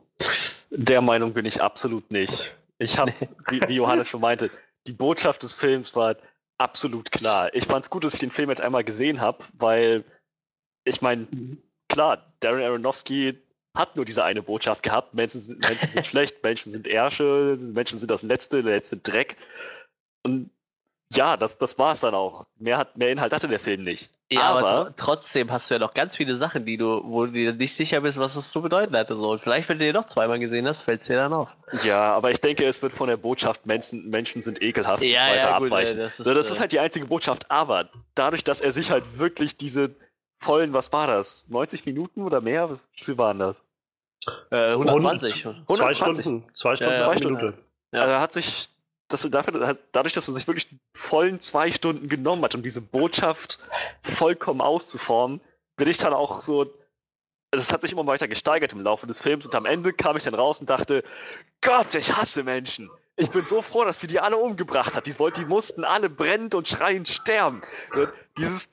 Der 0.70 1.02
Meinung 1.02 1.34
bin 1.34 1.46
ich 1.46 1.62
absolut 1.62 2.10
nicht. 2.12 2.56
Ich 2.82 2.98
habe, 2.98 3.14
wie, 3.50 3.62
wie 3.68 3.76
Johannes 3.76 4.08
schon 4.08 4.22
meinte, 4.22 4.50
die 4.88 4.94
Botschaft 4.94 5.44
des 5.44 5.54
Films 5.54 5.96
war 5.96 6.16
absolut 6.58 7.12
klar. 7.12 7.54
Ich 7.54 7.66
fand 7.66 7.86
es 7.86 7.92
gut, 7.92 8.04
dass 8.04 8.16
ich 8.16 8.20
den 8.20 8.32
Film 8.32 8.50
jetzt 8.50 8.62
einmal 8.62 8.84
gesehen 8.84 9.22
habe, 9.22 9.46
weil 9.54 10.04
ich 10.84 11.00
meine, 11.02 11.28
klar, 11.90 12.34
Darren 12.40 12.64
Aronofsky 12.64 13.40
hat 13.78 13.96
nur 13.96 14.04
diese 14.04 14.24
eine 14.24 14.42
Botschaft 14.42 14.82
gehabt. 14.82 15.14
Menschen 15.14 15.42
sind, 15.42 15.62
Menschen 15.62 15.90
sind 15.90 16.08
schlecht, 16.08 16.44
Menschen 16.44 16.72
sind 16.72 16.88
Ärsche, 16.88 17.60
Menschen 17.62 18.00
sind 18.00 18.10
das 18.10 18.24
letzte, 18.24 18.64
der 18.64 18.74
letzte 18.74 18.98
Dreck. 18.98 19.38
Und 20.24 20.50
ja, 21.14 21.38
das, 21.38 21.58
das 21.58 21.78
war 21.78 21.92
es 21.92 22.00
dann 22.02 22.14
auch. 22.16 22.46
Mehr, 22.58 22.78
hat, 22.78 22.98
mehr 22.98 23.10
Inhalt 23.10 23.34
hatte 23.34 23.48
der 23.48 23.60
Film 23.60 23.84
nicht. 23.84 24.10
Ja, 24.32 24.44
aber, 24.44 24.60
aber 24.70 24.90
tr- 24.90 24.94
trotzdem 24.96 25.52
hast 25.52 25.70
du 25.70 25.74
ja 25.76 25.80
noch 25.80 25.94
ganz 25.94 26.16
viele 26.16 26.36
Sachen, 26.38 26.66
die 26.66 26.78
du, 26.78 27.02
wo 27.04 27.26
du 27.26 27.34
dir 27.34 27.54
nicht 27.54 27.76
sicher 27.76 28.00
bist, 28.00 28.18
was 28.18 28.38
es 28.38 28.52
zu 28.52 28.62
bedeuten 28.62 28.96
hatte. 28.96 29.18
So. 29.18 29.32
Und 29.32 29.42
vielleicht, 29.42 29.68
wenn 29.68 29.78
du 29.78 29.84
den 29.84 29.94
noch 29.94 30.06
zweimal 30.06 30.40
gesehen 30.40 30.66
hast, 30.68 30.82
fällt 30.82 31.02
es 31.02 31.08
dir 31.08 31.18
dann 31.18 31.34
auf. 31.34 31.50
Ja, 31.84 32.14
aber 32.16 32.32
ich 32.32 32.40
denke, 32.40 32.66
es 32.66 32.82
wird 32.82 32.94
von 32.94 33.10
der 33.10 33.18
Botschaft, 33.18 33.66
Menschen, 33.66 34.10
Menschen 34.10 34.42
sind 34.42 34.62
ekelhaft 34.62 35.04
Ja, 35.04 35.28
weiter 35.28 35.36
ja, 35.36 35.58
gut, 35.60 35.68
abweichen. 35.68 35.98
äh, 36.00 36.04
das 36.04 36.20
ist, 36.22 36.26
das 36.28 36.50
ist 36.50 36.58
äh, 36.58 36.60
halt 36.62 36.72
die 36.72 36.80
einzige 36.80 37.06
Botschaft, 37.08 37.52
aber 37.52 37.90
dadurch, 38.16 38.44
dass 38.46 38.62
er 38.62 38.72
sich 38.72 38.90
halt 38.90 39.18
wirklich 39.20 39.58
diese 39.58 39.94
vollen, 40.40 40.72
was 40.72 40.94
war 40.94 41.08
das? 41.08 41.46
90 41.50 41.86
Minuten 41.86 42.22
oder 42.24 42.40
mehr? 42.40 42.70
Wie 42.72 43.04
viel 43.04 43.18
waren 43.18 43.38
das? 43.40 43.64
Äh, 44.52 44.72
120. 44.74 45.42
Zwei 45.42 45.50
120. 45.68 46.24
Stunden, 46.24 46.46
zwei 46.54 46.76
Stunden, 46.78 46.94
Ja, 46.94 46.98
zwei 47.04 47.14
ja. 47.14 47.20
Zwei 47.20 47.30
Minuten. 47.30 47.58
Ja. 47.92 48.06
Er 48.06 48.22
hat 48.22 48.32
sich, 48.34 48.70
dass 49.14 49.24
er 49.24 49.30
dafür, 49.30 49.78
dadurch, 49.92 50.14
dass 50.14 50.28
er 50.28 50.34
sich 50.34 50.48
wirklich 50.48 50.68
vollen 50.96 51.40
zwei 51.40 51.72
Stunden 51.72 52.10
genommen 52.10 52.44
hat, 52.44 52.56
um 52.56 52.64
diese 52.64 52.82
Botschaft 52.82 53.60
vollkommen 54.02 54.62
auszuformen, 54.62 55.42
bin 55.78 55.88
ich 55.88 55.98
dann 55.98 56.14
auch 56.14 56.40
so. 56.40 56.74
Das 57.54 57.74
hat 57.74 57.82
sich 57.82 57.92
immer 57.92 58.06
weiter 58.08 58.30
gesteigert 58.30 58.72
im 58.72 58.82
Laufe 58.82 59.08
des 59.08 59.22
Films 59.22 59.46
und 59.46 59.54
am 59.56 59.66
Ende 59.66 59.92
kam 59.92 60.16
ich 60.16 60.24
dann 60.24 60.36
raus 60.36 60.62
und 60.62 60.70
dachte, 60.70 61.04
Gott, 61.60 61.94
ich 61.96 62.16
hasse 62.16 62.44
Menschen. 62.44 62.90
Ich 63.18 63.30
bin 63.30 63.42
so 63.42 63.62
froh, 63.62 63.84
dass 63.84 64.00
die 64.00 64.08
die 64.08 64.22
alle 64.22 64.38
umgebracht 64.38 64.96
hat. 64.96 65.06
Die, 65.06 65.14
die 65.36 65.46
mussten 65.46 65.84
alle 65.84 66.10
brennend 66.10 66.56
und 66.56 66.68
schreiend 66.70 67.10
sterben. 67.10 67.62
Dieses, 68.38 68.70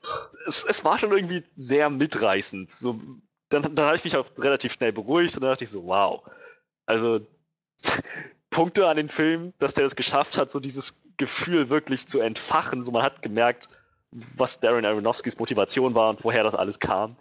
es, 0.47 0.65
es 0.65 0.85
war 0.85 0.97
schon 0.97 1.11
irgendwie 1.11 1.43
sehr 1.57 1.91
mitreißend. 1.91 2.71
So, 2.71 3.01
dann, 3.49 3.75
dann 3.75 3.87
habe 3.87 3.97
ich 3.97 4.05
mich 4.05 4.17
auch 4.17 4.27
relativ 4.39 4.75
schnell 4.75 4.93
beruhigt 4.93 5.35
und 5.35 5.43
dann 5.43 5.51
dachte 5.51 5.65
ich 5.65 5.71
so, 5.71 5.85
wow. 5.85 6.23
Also 6.87 7.27
Punkte 8.59 8.89
an 8.89 8.97
den 8.97 9.09
Film, 9.09 9.53
dass 9.59 9.75
der 9.75 9.85
es 9.85 9.95
geschafft 9.95 10.37
hat, 10.37 10.51
so 10.51 10.59
dieses 10.59 10.97
Gefühl 11.17 11.69
wirklich 11.69 12.09
zu 12.09 12.19
entfachen. 12.19 12.83
So 12.83 12.91
man 12.91 13.05
hat 13.05 13.23
gemerkt, 13.23 13.69
was 14.11 14.59
Darren 14.59 14.85
Aronofskys 14.85 15.39
Motivation 15.39 15.95
war 15.95 16.11
und 16.11 16.25
woher 16.25 16.43
das 16.43 16.57
alles 16.57 16.81
kam. 16.81 17.17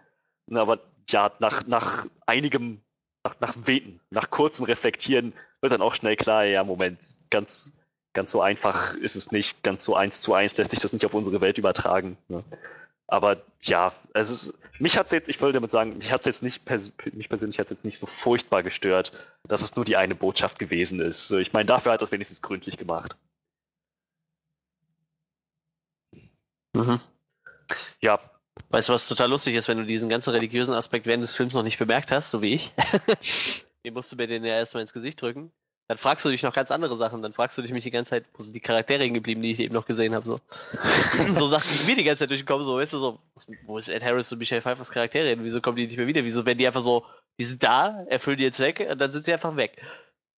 Aber 0.51 0.79
ja, 1.11 1.31
nach, 1.37 1.67
nach 1.67 2.07
einigem, 2.25 2.81
nach, 3.23 3.39
nach 3.39 3.53
Weten, 3.65 3.99
nach 4.09 4.31
kurzem 4.31 4.65
Reflektieren 4.65 5.33
wird 5.61 5.71
dann 5.71 5.83
auch 5.83 5.93
schnell 5.93 6.15
klar, 6.15 6.43
ja, 6.43 6.63
Moment, 6.63 7.05
ganz, 7.29 7.71
ganz 8.13 8.31
so 8.31 8.41
einfach 8.41 8.95
ist 8.95 9.15
es 9.15 9.31
nicht, 9.31 9.61
ganz 9.61 9.83
so 9.83 9.95
eins 9.95 10.21
zu 10.21 10.33
eins 10.33 10.57
lässt 10.57 10.71
sich 10.71 10.79
das 10.79 10.91
nicht 10.91 11.05
auf 11.05 11.13
unsere 11.13 11.39
Welt 11.39 11.59
übertragen. 11.59 12.17
Ne? 12.29 12.43
Aber 13.07 13.41
ja, 13.61 13.93
also 14.13 14.33
es, 14.33 14.53
mich 14.79 14.97
hat 14.97 15.07
es 15.07 15.11
jetzt, 15.11 15.29
ich 15.29 15.41
wollte 15.41 15.55
damit 15.55 15.71
sagen, 15.71 15.97
mich 15.97 16.11
hat 16.11 16.21
es 16.21 16.25
jetzt 16.25 16.43
nicht, 16.43 16.65
pers 16.65 16.91
mich 17.13 17.29
persönlich 17.29 17.59
hat 17.59 17.67
es 17.67 17.71
jetzt 17.71 17.85
nicht 17.85 17.97
so 17.97 18.05
furchtbar 18.05 18.63
gestört, 18.63 19.11
dass 19.47 19.61
es 19.61 19.75
nur 19.75 19.85
die 19.85 19.95
eine 19.97 20.15
Botschaft 20.15 20.59
gewesen 20.59 20.99
ist. 20.99 21.31
Ich 21.31 21.53
meine, 21.53 21.65
dafür 21.65 21.93
hat 21.93 22.01
er 22.01 22.05
es 22.05 22.11
wenigstens 22.11 22.41
gründlich 22.41 22.77
gemacht. 22.77 23.15
Mhm. 26.73 26.99
Ja, 28.01 28.19
Weißt 28.69 28.89
du, 28.89 28.93
was 28.93 29.07
total 29.07 29.29
lustig 29.29 29.55
ist, 29.55 29.67
wenn 29.67 29.77
du 29.77 29.85
diesen 29.85 30.09
ganzen 30.09 30.31
religiösen 30.31 30.73
Aspekt 30.73 31.05
während 31.05 31.23
des 31.23 31.35
Films 31.35 31.53
noch 31.53 31.63
nicht 31.63 31.79
bemerkt 31.79 32.11
hast, 32.11 32.31
so 32.31 32.41
wie 32.41 32.55
ich? 32.55 32.73
den 33.85 33.93
musst 33.93 34.11
du 34.11 34.15
mir 34.15 34.27
den 34.27 34.43
ja 34.43 34.55
erstmal 34.55 34.81
ins 34.81 34.93
Gesicht 34.93 35.21
drücken. 35.21 35.51
Dann 35.87 35.97
fragst 35.97 36.25
du 36.25 36.29
dich 36.29 36.43
noch 36.43 36.53
ganz 36.53 36.69
andere 36.69 36.97
Sachen. 36.97 37.21
Dann 37.21 37.33
fragst 37.33 37.57
du 37.57 37.61
dich 37.61 37.71
mich 37.71 37.83
die 37.83 37.91
ganze 37.91 38.09
Zeit, 38.11 38.25
wo 38.33 38.43
sind 38.43 38.53
die 38.53 38.59
Charaktere 38.59 39.03
hängen 39.03 39.13
geblieben, 39.13 39.41
die 39.41 39.51
ich 39.51 39.59
eben 39.59 39.73
noch 39.73 39.85
gesehen 39.85 40.13
habe. 40.13 40.25
So. 40.25 40.41
so 41.31 41.47
Sachen, 41.47 41.69
die 41.79 41.85
mir 41.85 41.95
die 41.95 42.03
ganze 42.03 42.21
Zeit 42.21 42.29
durchkommen, 42.29 42.65
so, 42.65 42.77
weißt 42.77 42.93
du, 42.93 42.97
so, 42.97 43.19
wo 43.65 43.77
ist 43.77 43.87
Ed 43.87 44.03
Harris 44.03 44.31
und 44.31 44.39
Michelle 44.39 44.61
Pfeiffers 44.61 44.91
Charaktere 44.91 45.29
hin? 45.29 45.39
Wieso 45.43 45.61
kommen 45.61 45.77
die 45.77 45.87
nicht 45.87 45.97
mehr 45.97 46.07
wieder? 46.07 46.23
Wieso 46.23 46.45
werden 46.45 46.57
die 46.57 46.67
einfach 46.67 46.81
so, 46.81 47.05
die 47.39 47.45
sind 47.45 47.63
da, 47.63 48.03
erfüllen 48.09 48.39
ihren 48.39 48.53
Zweck 48.53 48.85
und 48.89 48.99
dann 48.99 49.11
sind 49.11 49.23
sie 49.23 49.31
einfach 49.31 49.55
weg. 49.55 49.81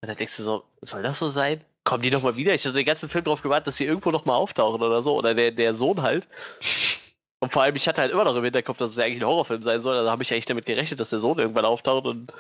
Und 0.02 0.08
dann 0.08 0.18
denkst 0.18 0.38
du 0.38 0.44
so, 0.44 0.64
soll 0.82 1.02
das 1.02 1.18
so 1.18 1.30
sein? 1.30 1.62
Kommen 1.84 2.04
die 2.04 2.12
noch 2.12 2.22
mal 2.22 2.36
wieder? 2.36 2.54
Ich 2.54 2.66
habe 2.66 2.76
den 2.76 2.86
ganzen 2.86 3.10
Film 3.10 3.24
darauf 3.24 3.42
gewartet, 3.42 3.68
dass 3.68 3.78
sie 3.78 3.86
irgendwo 3.86 4.12
noch 4.12 4.26
mal 4.26 4.36
auftauchen 4.36 4.82
oder 4.82 5.02
so. 5.02 5.16
Oder 5.18 5.34
der, 5.34 5.52
der 5.52 5.76
Sohn 5.76 6.02
halt. 6.02 6.28
Und 7.40 7.52
vor 7.52 7.64
allem, 7.64 7.76
ich 7.76 7.88
hatte 7.88 8.02
halt 8.02 8.12
immer 8.12 8.26
noch 8.26 8.36
im 8.36 8.44
Hinterkopf, 8.44 8.78
dass 8.78 8.92
es 8.92 8.98
ja 8.98 9.06
eigentlich 9.06 9.22
ein 9.22 9.28
Horrorfilm 9.28 9.64
sein 9.64 9.82
soll. 9.82 9.96
Also 9.96 10.12
habe 10.12 10.24
ich 10.24 10.32
eigentlich 10.32 10.46
damit 10.46 10.66
gerechnet, 10.66 11.00
dass 11.00 11.10
der 11.10 11.20
Sohn 11.20 11.40
irgendwann 11.40 11.66
auftaucht 11.66 12.06
und, 12.06 12.34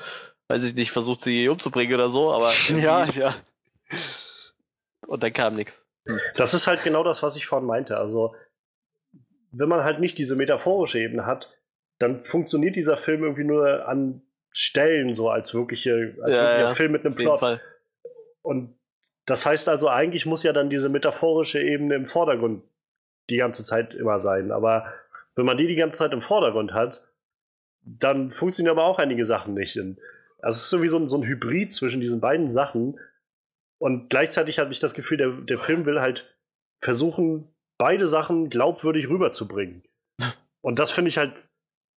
weiß 0.49 0.63
ich 0.65 0.75
nicht, 0.75 0.91
versucht, 0.91 1.21
sie 1.21 1.47
umzubringen 1.47 1.93
oder 1.93 2.09
so. 2.09 2.33
Aber 2.33 2.51
ja, 2.69 3.05
ja. 3.05 3.35
Und 5.07 5.23
dann 5.23 5.33
kam 5.33 5.55
nichts. 5.55 5.85
Das 6.35 6.53
ist 6.53 6.67
halt 6.67 6.83
genau 6.83 7.03
das, 7.03 7.23
was 7.23 7.35
ich 7.37 7.45
vorhin 7.45 7.67
meinte. 7.67 7.97
Also, 7.97 8.35
wenn 9.51 9.69
man 9.69 9.83
halt 9.83 9.99
nicht 9.99 10.17
diese 10.17 10.35
metaphorische 10.35 10.99
Ebene 10.99 11.25
hat, 11.25 11.49
dann 11.97 12.23
funktioniert 12.25 12.75
dieser 12.75 12.97
Film 12.97 13.23
irgendwie 13.23 13.43
nur 13.43 13.87
an 13.87 14.21
Stellen 14.51 15.13
so 15.13 15.29
als 15.29 15.53
wirkliche, 15.53 16.15
als 16.23 16.35
Ja, 16.35 16.43
wirklicher 16.43 16.69
ja. 16.69 16.71
Film 16.71 16.91
mit 16.91 17.05
einem 17.05 17.15
Plot. 17.15 17.39
Fall. 17.39 17.61
Und 18.41 18.75
das 19.25 19.45
heißt 19.45 19.69
also, 19.69 19.87
eigentlich 19.87 20.25
muss 20.25 20.43
ja 20.43 20.53
dann 20.53 20.69
diese 20.69 20.89
metaphorische 20.89 21.61
Ebene 21.61 21.95
im 21.95 22.05
Vordergrund 22.05 22.63
die 23.29 23.37
ganze 23.37 23.63
Zeit 23.63 23.93
immer 23.93 24.19
sein. 24.19 24.51
Aber 24.51 24.93
wenn 25.35 25.45
man 25.45 25.57
die 25.57 25.67
die 25.67 25.75
ganze 25.75 25.97
Zeit 25.97 26.13
im 26.13 26.21
Vordergrund 26.21 26.73
hat, 26.73 27.07
dann 27.81 28.31
funktionieren 28.31 28.77
aber 28.77 28.85
auch 28.85 28.99
einige 28.99 29.25
Sachen 29.25 29.53
nicht. 29.53 29.77
Und 29.77 29.99
also 30.41 30.57
es 30.57 30.63
ist 30.63 30.69
so 30.69 30.83
wie 30.83 30.89
so 30.89 30.97
ein, 30.97 31.07
so 31.07 31.17
ein 31.17 31.25
Hybrid 31.25 31.73
zwischen 31.73 32.01
diesen 32.01 32.21
beiden 32.21 32.49
Sachen. 32.49 32.99
Und 33.77 34.09
gleichzeitig 34.09 34.59
habe 34.59 34.71
ich 34.71 34.79
das 34.79 34.93
Gefühl, 34.93 35.17
der, 35.17 35.31
der 35.31 35.59
Film 35.59 35.85
will 35.85 36.01
halt 36.01 36.35
versuchen, 36.81 37.47
beide 37.77 38.07
Sachen 38.07 38.49
glaubwürdig 38.49 39.09
rüberzubringen. 39.09 39.83
Und 40.61 40.79
das 40.79 40.91
finde 40.91 41.09
ich 41.09 41.17
halt, 41.17 41.33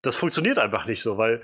das 0.03 0.15
funktioniert 0.17 0.59
einfach 0.59 0.87
nicht 0.87 1.03
so, 1.03 1.19
weil 1.19 1.43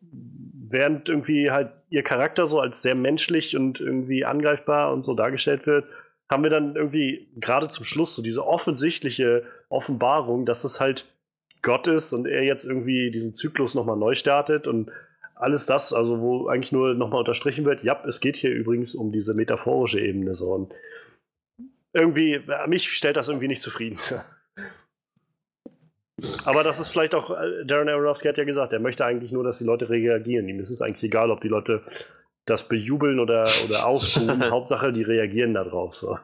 während 0.00 1.08
irgendwie 1.08 1.50
halt 1.50 1.72
ihr 1.90 2.02
Charakter 2.02 2.46
so 2.46 2.60
als 2.60 2.82
sehr 2.82 2.94
menschlich 2.94 3.56
und 3.56 3.80
irgendwie 3.80 4.24
angreifbar 4.24 4.92
und 4.92 5.02
so 5.02 5.14
dargestellt 5.14 5.66
wird, 5.66 5.86
haben 6.32 6.42
wir 6.42 6.50
dann 6.50 6.74
irgendwie 6.74 7.28
gerade 7.36 7.68
zum 7.68 7.84
Schluss 7.84 8.16
so 8.16 8.22
diese 8.22 8.44
offensichtliche 8.44 9.44
Offenbarung, 9.68 10.46
dass 10.46 10.64
es 10.64 10.80
halt 10.80 11.06
Gott 11.62 11.86
ist 11.86 12.12
und 12.12 12.26
er 12.26 12.42
jetzt 12.42 12.64
irgendwie 12.64 13.12
diesen 13.12 13.32
Zyklus 13.32 13.74
nochmal 13.74 13.96
neu 13.96 14.14
startet 14.16 14.66
und 14.66 14.90
alles 15.36 15.66
das, 15.66 15.92
also 15.92 16.20
wo 16.20 16.48
eigentlich 16.48 16.72
nur 16.72 16.94
nochmal 16.94 17.20
unterstrichen 17.20 17.64
wird, 17.64 17.84
ja, 17.84 18.02
es 18.06 18.20
geht 18.20 18.36
hier 18.36 18.50
übrigens 18.50 18.94
um 18.94 19.12
diese 19.12 19.34
metaphorische 19.34 20.00
Ebene 20.00 20.34
so 20.34 20.52
und 20.52 20.74
irgendwie, 21.92 22.34
äh, 22.34 22.66
mich 22.68 22.90
stellt 22.90 23.16
das 23.16 23.28
irgendwie 23.28 23.48
nicht 23.48 23.62
zufrieden. 23.62 23.98
Aber 26.44 26.62
das 26.62 26.78
ist 26.80 26.88
vielleicht 26.88 27.14
auch, 27.14 27.30
äh, 27.30 27.64
Darren 27.64 27.88
Aronofsky 27.88 28.28
hat 28.28 28.38
ja 28.38 28.44
gesagt, 28.44 28.72
er 28.72 28.80
möchte 28.80 29.04
eigentlich 29.04 29.32
nur, 29.32 29.44
dass 29.44 29.58
die 29.58 29.64
Leute 29.64 29.90
reagieren. 29.90 30.48
Ihm 30.48 30.60
ist 30.60 30.70
es 30.70 30.80
eigentlich 30.80 31.02
egal, 31.02 31.30
ob 31.30 31.40
die 31.40 31.48
Leute 31.48 31.82
das 32.44 32.68
bejubeln 32.68 33.20
oder, 33.20 33.48
oder 33.64 33.86
ausbuhen. 33.86 34.42
Hauptsache, 34.50 34.92
die 34.92 35.02
reagieren 35.02 35.54
darauf. 35.54 35.94
So. 35.94 36.18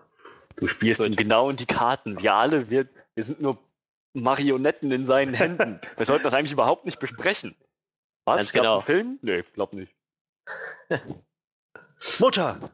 Du 0.57 0.67
spielst 0.67 1.01
ihm 1.07 1.17
genau 1.17 1.51
in 1.51 1.57
die 1.57 1.67
Karten. 1.67 2.21
Wir 2.21 2.35
alle, 2.35 2.71
wir, 2.71 2.89
wir 3.15 3.23
sind 3.23 3.41
nur 3.41 3.59
Marionetten 4.15 4.91
in 4.91 5.05
seinen 5.05 5.35
Händen. 5.35 5.81
Wir 5.97 6.07
sollten 6.07 6.25
das 6.25 6.35
eigentlich 6.35 6.53
überhaupt 6.53 6.87
nicht 6.87 6.99
besprechen. 6.99 7.55
Was? 8.25 8.39
Ganz 8.39 8.53
Gab's 8.53 8.63
genau. 8.63 8.75
einen 8.75 8.83
Film? 8.83 9.19
Nee, 9.23 9.45
glaub 9.55 9.73
nicht. 9.73 9.95
Mutter! 12.19 12.71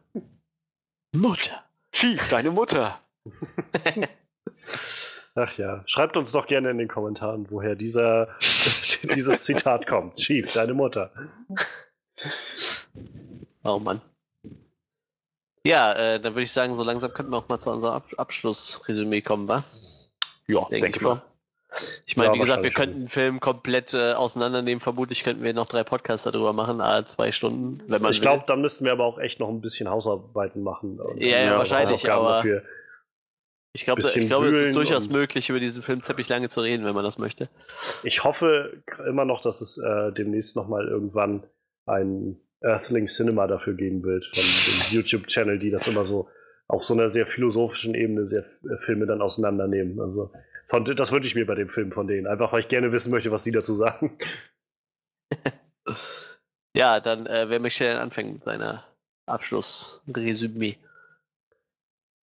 Mutter. 1.12 1.64
Schief, 1.92 2.28
deine 2.28 2.50
Mutter. 2.50 3.00
Ach 5.34 5.58
ja, 5.58 5.82
schreibt 5.86 6.16
uns 6.16 6.32
doch 6.32 6.46
gerne 6.46 6.70
in 6.70 6.78
den 6.78 6.88
Kommentaren, 6.88 7.50
woher 7.50 7.74
dieser, 7.74 8.36
dieses 9.14 9.44
Zitat 9.44 9.86
kommt. 9.86 10.16
Chief, 10.16 10.52
deine 10.52 10.74
Mutter. 10.74 11.12
Oh 13.64 13.78
Mann. 13.78 14.00
Ja, 15.66 15.92
äh, 15.94 16.20
dann 16.20 16.34
würde 16.34 16.42
ich 16.42 16.52
sagen, 16.52 16.74
so 16.74 16.82
langsam 16.82 17.12
könnten 17.12 17.32
wir 17.32 17.38
auch 17.38 17.48
mal 17.48 17.58
zu 17.58 17.70
unserem 17.70 17.94
Ab 17.94 18.06
Abschlussresümee 18.16 19.22
kommen, 19.22 19.48
wa? 19.48 19.64
Ja, 20.46 20.60
Denke 20.68 20.80
denke 20.82 20.96
ich 20.98 21.02
schon. 21.02 21.16
mal. 21.16 21.22
Ich 22.06 22.16
meine, 22.16 22.28
Ja, 22.28 22.34
wie 22.34 22.38
gesagt, 22.40 22.62
wir 22.62 22.70
könnten 22.70 23.00
den 23.00 23.08
Film 23.08 23.40
komplett 23.40 23.94
äh, 23.94 24.12
auseinandernehmen. 24.12 24.80
Vermutlich 24.80 25.24
könnten 25.24 25.42
wir 25.42 25.52
noch 25.54 25.66
drei 25.66 25.82
Podcasts 25.82 26.24
darüber 26.30 26.52
machen, 26.52 26.80
a 26.80 27.04
zwei 27.06 27.32
Stunden, 27.32 27.82
wenn 27.88 28.00
man 28.00 28.12
Ich 28.12 28.20
glaube, 28.20 28.44
dann 28.46 28.60
müssten 28.60 28.84
wir 28.84 28.92
aber 28.92 29.04
auch 29.04 29.18
echt 29.18 29.40
noch 29.40 29.48
ein 29.48 29.60
bisschen 29.60 29.88
Hausarbeiten 29.88 30.62
machen. 30.62 31.00
Ja, 31.16 31.38
ja, 31.40 31.58
wahrscheinlich, 31.58 32.08
aber- 32.10 32.28
dafür. 32.36 32.62
Ich 33.76 33.84
glaube, 33.84 34.02
glaube, 34.02 34.48
es 34.50 34.56
ist 34.56 34.76
durchaus 34.76 35.08
möglich, 35.08 35.50
über 35.50 35.58
diesen 35.58 35.82
Film 35.82 36.00
ziemlich 36.00 36.28
lange 36.28 36.48
zu 36.48 36.60
reden, 36.60 36.84
wenn 36.84 36.94
man 36.94 37.02
das 37.02 37.18
möchte. 37.18 37.48
Ich 38.04 38.22
hoffe 38.22 38.80
immer 39.08 39.24
noch, 39.24 39.40
dass 39.40 39.60
es 39.60 39.78
äh, 39.78 40.12
demnächst 40.12 40.54
nochmal 40.54 40.86
irgendwann 40.86 41.42
ein 41.86 42.40
Earthling 42.64 43.06
Cinema 43.06 43.46
dafür 43.46 43.74
geben 43.74 44.02
wird, 44.02 44.24
von 44.26 44.42
dem 44.42 44.96
YouTube-Channel, 44.96 45.58
die 45.58 45.70
das 45.70 45.86
immer 45.86 46.04
so 46.04 46.28
auf 46.66 46.82
so 46.82 46.94
einer 46.94 47.08
sehr 47.08 47.26
philosophischen 47.26 47.94
Ebene 47.94 48.24
sehr 48.24 48.44
äh, 48.64 48.78
Filme 48.78 49.06
dann 49.06 49.20
auseinandernehmen. 49.22 50.00
Also 50.00 50.32
von, 50.66 50.84
das 50.84 51.12
wünsche 51.12 51.28
ich 51.28 51.34
mir 51.34 51.46
bei 51.46 51.54
dem 51.54 51.68
Film 51.68 51.92
von 51.92 52.06
denen, 52.06 52.26
einfach 52.26 52.52
weil 52.52 52.60
ich 52.60 52.68
gerne 52.68 52.90
wissen 52.90 53.12
möchte, 53.12 53.30
was 53.30 53.44
die 53.44 53.52
dazu 53.52 53.74
sagen. 53.74 54.18
Ja, 56.76 56.98
dann 56.98 57.26
äh, 57.26 57.48
wer 57.48 57.60
möchte 57.60 57.84
denn 57.84 57.98
anfangen 57.98 58.32
mit 58.32 58.42
seiner 58.42 58.84
Abschlussresümee? 59.26 60.76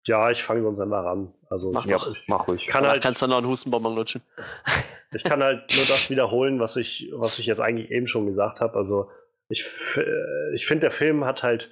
Ja, 0.06 0.30
ich 0.30 0.42
fange 0.42 0.62
sonst 0.62 0.80
einmal 0.80 1.06
ran. 1.06 1.32
Also 1.48 1.72
Mach 1.72 1.86
ja, 1.86 1.96
doch. 1.96 2.14
ich 2.14 2.28
Mach 2.28 2.48
ruhig. 2.48 2.66
kann 2.66 2.86
halt, 2.86 3.02
kannst 3.02 3.22
du 3.22 3.26
noch 3.28 3.38
einen 3.38 3.46
Hustenbonbon 3.46 3.94
lutschen. 3.94 4.20
ich 5.12 5.24
kann 5.24 5.42
halt 5.42 5.74
nur 5.74 5.86
das 5.86 6.10
wiederholen, 6.10 6.60
was 6.60 6.76
ich, 6.76 7.10
was 7.14 7.38
ich 7.38 7.46
jetzt 7.46 7.60
eigentlich 7.60 7.90
eben 7.90 8.06
schon 8.06 8.26
gesagt 8.26 8.60
habe. 8.60 8.76
Also 8.76 9.10
ich, 9.52 9.66
äh, 9.96 10.54
ich 10.54 10.66
finde, 10.66 10.80
der 10.80 10.90
Film 10.90 11.24
hat 11.24 11.42
halt, 11.42 11.70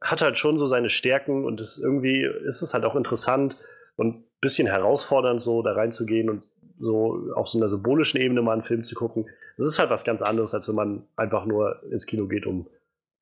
hat 0.00 0.20
halt 0.20 0.36
schon 0.36 0.58
so 0.58 0.66
seine 0.66 0.88
Stärken 0.88 1.44
und 1.44 1.60
es, 1.60 1.78
irgendwie 1.78 2.26
ist 2.44 2.60
es 2.60 2.74
halt 2.74 2.84
auch 2.84 2.96
interessant 2.96 3.56
und 3.96 4.16
ein 4.16 4.24
bisschen 4.40 4.66
herausfordernd, 4.66 5.40
so 5.40 5.62
da 5.62 5.72
reinzugehen 5.72 6.28
und 6.28 6.44
so 6.78 7.30
auf 7.36 7.46
so 7.48 7.58
einer 7.58 7.68
symbolischen 7.68 8.20
Ebene 8.20 8.42
mal 8.42 8.54
einen 8.54 8.64
Film 8.64 8.82
zu 8.82 8.96
gucken. 8.96 9.28
Das 9.56 9.66
ist 9.66 9.78
halt 9.78 9.90
was 9.90 10.04
ganz 10.04 10.20
anderes, 10.20 10.54
als 10.54 10.68
wenn 10.68 10.74
man 10.74 11.06
einfach 11.16 11.44
nur 11.44 11.82
ins 11.90 12.06
Kino 12.06 12.26
geht, 12.26 12.46
um 12.46 12.66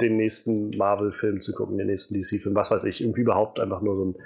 den 0.00 0.16
nächsten 0.16 0.70
Marvel-Film 0.70 1.40
zu 1.40 1.52
gucken, 1.52 1.76
den 1.76 1.88
nächsten 1.88 2.14
DC-Film, 2.14 2.54
was 2.54 2.70
weiß 2.70 2.84
ich, 2.84 3.02
irgendwie 3.02 3.20
überhaupt 3.20 3.60
einfach 3.60 3.82
nur 3.82 3.96
so 3.96 4.02
einen 4.02 4.16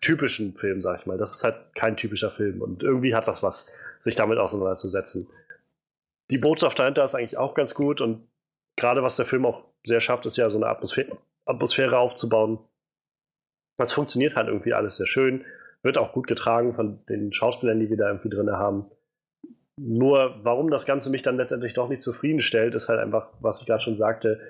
typischen 0.00 0.54
Film, 0.56 0.80
sag 0.80 1.00
ich 1.00 1.06
mal. 1.06 1.18
Das 1.18 1.34
ist 1.34 1.44
halt 1.44 1.56
kein 1.74 1.98
typischer 1.98 2.30
Film 2.30 2.62
und 2.62 2.82
irgendwie 2.82 3.14
hat 3.14 3.28
das 3.28 3.42
was, 3.42 3.70
sich 3.98 4.14
damit 4.14 4.38
auseinanderzusetzen. 4.38 5.28
Die 6.30 6.38
Botschaft 6.38 6.78
dahinter 6.78 7.04
ist 7.04 7.14
eigentlich 7.14 7.36
auch 7.36 7.54
ganz 7.54 7.74
gut 7.74 8.00
und 8.00 8.26
gerade 8.76 9.02
was 9.02 9.16
der 9.16 9.26
Film 9.26 9.46
auch 9.46 9.64
sehr 9.84 10.00
schafft, 10.00 10.26
ist 10.26 10.36
ja 10.36 10.50
so 10.50 10.58
eine 10.58 10.66
Atmosphäre, 10.66 11.18
Atmosphäre 11.46 11.98
aufzubauen. 11.98 12.58
Das 13.76 13.92
funktioniert 13.92 14.36
halt 14.36 14.48
irgendwie 14.48 14.72
alles 14.72 14.96
sehr 14.96 15.06
schön, 15.06 15.44
wird 15.82 15.98
auch 15.98 16.12
gut 16.12 16.26
getragen 16.26 16.74
von 16.74 17.04
den 17.06 17.32
Schauspielern, 17.32 17.80
die 17.80 17.90
wir 17.90 17.96
da 17.96 18.08
irgendwie 18.08 18.30
drin 18.30 18.50
haben. 18.50 18.90
Nur, 19.76 20.38
warum 20.44 20.70
das 20.70 20.86
Ganze 20.86 21.10
mich 21.10 21.22
dann 21.22 21.36
letztendlich 21.36 21.74
doch 21.74 21.88
nicht 21.88 22.02
zufriedenstellt, 22.02 22.74
ist 22.74 22.88
halt 22.88 23.00
einfach, 23.00 23.32
was 23.40 23.60
ich 23.60 23.66
gerade 23.66 23.82
schon 23.82 23.96
sagte, 23.96 24.40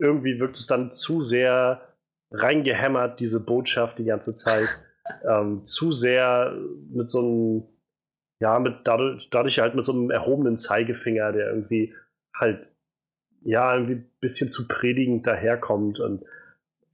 irgendwie 0.00 0.40
wirkt 0.40 0.56
es 0.56 0.66
dann 0.66 0.90
zu 0.90 1.20
sehr 1.20 1.94
reingehämmert, 2.32 3.20
diese 3.20 3.44
Botschaft 3.44 3.98
die 3.98 4.04
ganze 4.04 4.34
Zeit. 4.34 4.68
Ähm, 5.26 5.64
zu 5.64 5.90
sehr 5.90 6.54
mit 6.90 7.08
so 7.08 7.20
einem, 7.20 7.62
ja, 8.42 8.58
mit 8.58 8.80
dadurch, 8.84 9.30
dadurch 9.30 9.58
halt 9.58 9.74
mit 9.74 9.82
so 9.82 9.92
einem 9.92 10.10
erhobenen 10.10 10.58
Zeigefinger, 10.58 11.32
der 11.32 11.48
irgendwie 11.48 11.94
halt, 12.38 12.68
ja, 13.42 13.74
irgendwie 13.74 13.94
ein 13.94 14.10
bisschen 14.20 14.48
zu 14.48 14.68
predigend 14.68 15.26
daherkommt. 15.26 16.00
Und 16.00 16.24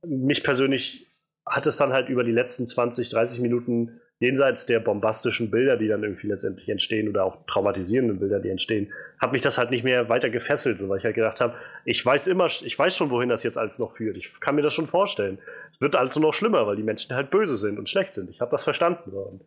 mich 0.02 0.42
persönlich 0.44 1.06
hat 1.46 1.66
es 1.66 1.76
dann 1.76 1.92
halt 1.92 2.08
über 2.08 2.24
die 2.24 2.32
letzten 2.32 2.66
20, 2.66 3.10
30 3.10 3.40
Minuten 3.40 4.00
jenseits 4.20 4.64
der 4.64 4.80
bombastischen 4.80 5.50
Bilder, 5.50 5.76
die 5.76 5.88
dann 5.88 6.02
irgendwie 6.02 6.28
letztendlich 6.28 6.68
entstehen 6.68 7.08
oder 7.08 7.24
auch 7.24 7.44
traumatisierenden 7.46 8.20
Bilder, 8.20 8.40
die 8.40 8.48
entstehen, 8.48 8.92
hat 9.18 9.32
mich 9.32 9.42
das 9.42 9.58
halt 9.58 9.70
nicht 9.70 9.84
mehr 9.84 10.08
weiter 10.08 10.30
gefesselt, 10.30 10.78
so 10.78 10.88
weil 10.88 10.98
ich 10.98 11.04
halt 11.04 11.16
gedacht 11.16 11.40
habe, 11.40 11.54
ich 11.84 12.04
weiß 12.04 12.28
immer, 12.28 12.46
ich 12.46 12.78
weiß 12.78 12.96
schon, 12.96 13.10
wohin 13.10 13.28
das 13.28 13.42
jetzt 13.42 13.58
alles 13.58 13.78
noch 13.78 13.96
führt. 13.96 14.16
Ich 14.16 14.40
kann 14.40 14.54
mir 14.54 14.62
das 14.62 14.72
schon 14.72 14.86
vorstellen. 14.86 15.38
Es 15.72 15.80
wird 15.80 15.94
nur 15.94 16.22
noch 16.22 16.32
schlimmer, 16.32 16.66
weil 16.66 16.76
die 16.76 16.82
Menschen 16.82 17.14
halt 17.14 17.30
böse 17.30 17.56
sind 17.56 17.78
und 17.78 17.88
schlecht 17.88 18.14
sind. 18.14 18.30
Ich 18.30 18.40
habe 18.40 18.50
das 18.50 18.64
verstanden. 18.64 19.10
So. 19.10 19.18
Und, 19.18 19.44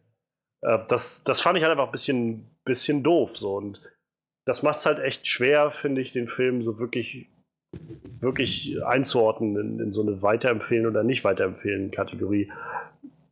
äh, 0.61 0.80
das, 0.90 1.24
das 1.24 1.41
fand 1.41 1.57
ich 1.57 1.64
halt 1.64 1.72
einfach 1.72 1.88
ein 1.88 1.91
bisschen, 1.91 2.57
bisschen 2.65 3.03
doof. 3.03 3.38
So. 3.38 3.56
Und 3.56 3.82
das 4.48 4.64
macht 4.64 4.80
es 4.80 4.86
halt 4.86 4.99
echt 4.99 5.28
schwer, 5.28 5.72
finde 5.72 5.99
ich, 6.02 6.14
den 6.14 6.30
Film 6.30 6.64
so 6.64 6.80
wirklich, 6.80 7.30
wirklich 8.22 8.82
einzuordnen 8.84 9.57
in, 9.57 9.80
in 9.80 9.91
so 9.91 10.02
eine 10.02 10.22
Weiterempfehlen 10.22 10.88
oder 10.88 11.03
nicht 11.03 11.26
weiterempfehlen 11.26 11.91
Kategorie. 11.91 12.49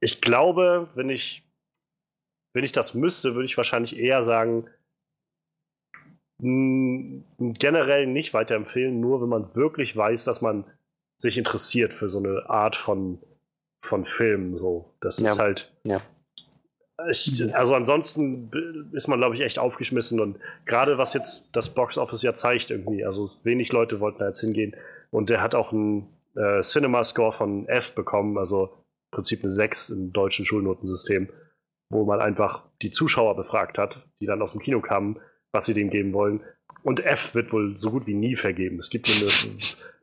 Ich 0.02 0.20
glaube, 0.20 0.90
wenn 0.94 1.10
ich, 1.10 1.48
wenn 2.54 2.66
ich 2.66 2.74
das 2.74 2.94
müsste, 2.94 3.34
würde 3.34 3.46
ich 3.46 3.56
wahrscheinlich 3.56 3.98
eher 3.98 4.22
sagen, 4.24 4.68
generell 6.40 8.08
nicht 8.08 8.34
weiterempfehlen, 8.34 9.00
nur 9.00 9.22
wenn 9.22 9.30
man 9.30 9.56
wirklich 9.56 9.96
weiß, 9.96 10.26
dass 10.26 10.42
man 10.42 10.66
sich 11.18 11.38
interessiert 11.38 11.94
für 11.94 12.10
so 12.10 12.20
eine 12.20 12.50
Art 12.50 12.76
von, 12.76 13.20
von 13.82 14.06
Film. 14.06 14.58
So. 14.58 14.94
Das 15.00 15.20
Ja. 15.20 15.32
ist 15.32 15.40
halt. 15.40 15.74
Ja. 15.86 16.02
Ich, 17.10 17.54
also 17.54 17.76
ansonsten 17.76 18.50
ist 18.94 19.08
man, 19.08 19.20
glaube 19.20 19.36
ich, 19.36 19.42
echt 19.42 19.60
aufgeschmissen 19.60 20.22
und 20.22 20.40
gerade 20.66 20.98
was 20.98 21.14
jetzt 21.14 21.44
das 21.52 21.70
Box 21.74 21.98
Office 21.98 22.22
ja 22.22 22.34
zeigt 22.34 22.72
irgendwie, 22.72 23.06
also 23.06 23.26
wenig 23.44 23.74
Leute 23.74 24.00
wollten 24.00 24.20
da 24.20 24.28
jetzt 24.28 24.40
hingehen 24.40 24.76
und 25.12 25.30
der 25.30 25.42
hat 25.42 25.56
auch 25.56 25.74
einen 25.74 26.08
äh, 26.38 26.62
Cinema 26.62 27.04
Score 27.04 27.34
von 27.34 27.68
F 27.68 27.96
bekommen, 27.96 28.38
also 28.38 28.68
im 28.68 29.12
Prinzip 29.12 29.42
eine 29.42 29.52
6 29.52 29.90
im 29.90 30.14
deutschen 30.14 30.46
Schulnotensystem, 30.46 31.28
wo 31.90 32.06
man 32.06 32.22
einfach 32.22 32.64
die 32.82 32.92
Zuschauer 32.92 33.36
befragt 33.36 33.78
hat, 33.78 34.08
die 34.22 34.26
dann 34.26 34.42
aus 34.42 34.54
dem 34.54 34.62
Kino 34.62 34.80
kamen, 34.80 35.20
was 35.52 35.66
sie 35.66 35.74
dem 35.74 35.90
geben 35.90 36.14
wollen. 36.14 36.44
Und 36.84 37.04
F 37.04 37.36
wird 37.36 37.52
wohl 37.52 37.76
so 37.76 37.92
gut 37.92 38.08
wie 38.08 38.14
nie 38.14 38.36
vergeben. 38.38 38.80
Es 38.80 38.90
gibt 38.90 39.08
nur 39.08 39.18
eine, 39.18 39.58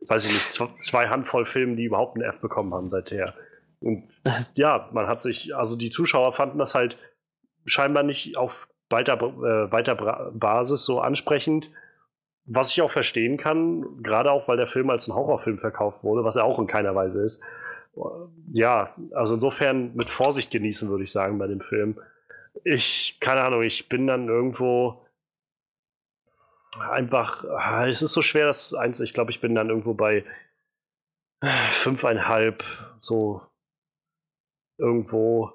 weiß 0.09 0.25
ich 0.27 0.33
nicht, 0.33 0.49
zw- 0.51 0.79
zwei 0.79 1.09
Handvoll 1.09 1.47
Filme, 1.47 1.77
die 1.77 1.85
überhaupt 1.85 2.17
einen 2.17 2.29
F 2.29 2.41
bekommen 2.41 2.75
haben 2.75 2.91
seither. 2.91 3.35
Und 3.83 4.09
ja, 4.55 4.89
man 4.93 5.07
hat 5.07 5.21
sich, 5.21 5.55
also 5.55 5.77
die 5.77 5.91
Zuschauer 5.91 6.33
fanden 6.33 6.59
das 6.59 6.75
halt 6.75 6.97
scheinbar 7.65 8.03
nicht 8.03 8.37
auf 8.37 8.69
weiter, 8.91 9.15
äh, 9.15 9.73
weiter 9.73 10.31
Basis 10.33 10.85
so 10.85 11.01
ansprechend, 11.01 11.71
was 12.45 12.71
ich 12.73 12.83
auch 12.83 12.91
verstehen 12.91 13.37
kann, 13.37 14.03
gerade 14.03 14.31
auch, 14.31 14.49
weil 14.49 14.57
der 14.57 14.67
Film 14.67 14.91
als 14.91 15.07
ein 15.07 15.15
Horrorfilm 15.15 15.59
verkauft 15.59 16.03
wurde, 16.03 16.25
was 16.25 16.37
er 16.37 16.45
auch 16.45 16.59
in 16.59 16.67
keiner 16.67 16.95
Weise 16.95 17.25
ist. 17.25 17.41
Ja, 18.53 18.95
also 19.15 19.35
insofern 19.35 19.95
mit 19.95 20.09
Vorsicht 20.09 20.51
genießen, 20.51 20.89
würde 20.89 21.05
ich 21.05 21.13
sagen, 21.13 21.39
bei 21.39 21.47
dem 21.47 21.61
Film. 21.61 22.01
Ich, 22.65 23.19
keine 23.21 23.43
Ahnung, 23.43 23.63
ich 23.63 23.89
bin 23.89 24.07
dann 24.07 24.29
irgendwo 24.29 25.07
einfach, 26.79 27.45
ah, 27.45 27.87
es 27.87 28.03
ist 28.03 28.15
so 28.15 28.23
schwer, 28.23 28.47
das 28.47 28.75
eins, 28.75 28.99
ich 29.01 29.13
glaube, 29.15 29.31
ich 29.31 29.41
bin 29.41 29.55
dann 29.55 29.69
irgendwo 29.69 29.95
bei 29.95 30.25
fünfeinhalb, 31.71 32.65
so 32.99 33.43
irgendwo 34.83 35.53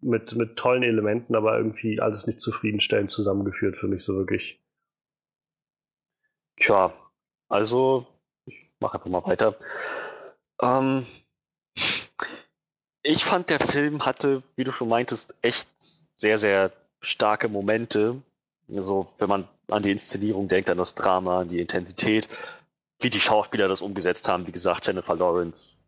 mit, 0.00 0.34
mit 0.36 0.56
tollen 0.56 0.82
Elementen, 0.82 1.34
aber 1.34 1.58
irgendwie 1.58 2.00
alles 2.00 2.26
nicht 2.26 2.40
zufriedenstellend 2.40 3.10
zusammengeführt 3.10 3.76
für 3.76 3.88
mich 3.88 4.04
so 4.04 4.16
wirklich. 4.16 4.58
Tja, 6.56 6.92
also 7.48 8.06
ich 8.46 8.70
mache 8.80 8.94
einfach 8.94 9.10
mal 9.10 9.24
weiter. 9.24 9.56
Ähm, 10.62 11.06
ich 13.02 13.24
fand, 13.24 13.50
der 13.50 13.60
Film 13.60 14.06
hatte, 14.06 14.42
wie 14.56 14.64
du 14.64 14.72
schon 14.72 14.88
meintest, 14.88 15.34
echt 15.42 15.68
sehr, 16.16 16.38
sehr 16.38 16.72
starke 17.00 17.48
Momente. 17.48 18.22
Also, 18.74 19.08
wenn 19.18 19.28
man 19.28 19.48
an 19.68 19.82
die 19.82 19.90
Inszenierung 19.90 20.48
denkt, 20.48 20.70
an 20.70 20.78
das 20.78 20.94
Drama, 20.94 21.40
an 21.40 21.48
die 21.48 21.60
Intensität, 21.60 22.28
wie 23.00 23.10
die 23.10 23.20
Schauspieler 23.20 23.68
das 23.68 23.80
umgesetzt 23.80 24.28
haben. 24.28 24.46
Wie 24.46 24.52
gesagt, 24.52 24.86
Jennifer 24.86 25.16
Lawrence 25.16 25.78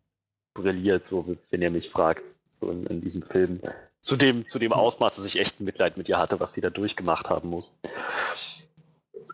brilliert, 0.54 1.06
so 1.06 1.36
wenn 1.50 1.62
ihr 1.62 1.70
mich 1.70 1.90
fragt, 1.90 2.22
so 2.62 2.70
in, 2.70 2.86
in 2.86 3.00
diesem 3.00 3.22
Film. 3.22 3.60
Zu 4.00 4.16
dem, 4.16 4.46
zu 4.48 4.58
dem 4.58 4.72
Ausmaß, 4.72 5.16
dass 5.16 5.24
ich 5.24 5.38
echt 5.38 5.60
Mitleid 5.60 5.96
mit 5.96 6.08
ihr 6.08 6.18
hatte, 6.18 6.40
was 6.40 6.52
sie 6.52 6.60
da 6.60 6.70
durchgemacht 6.70 7.28
haben 7.28 7.50
muss. 7.50 7.76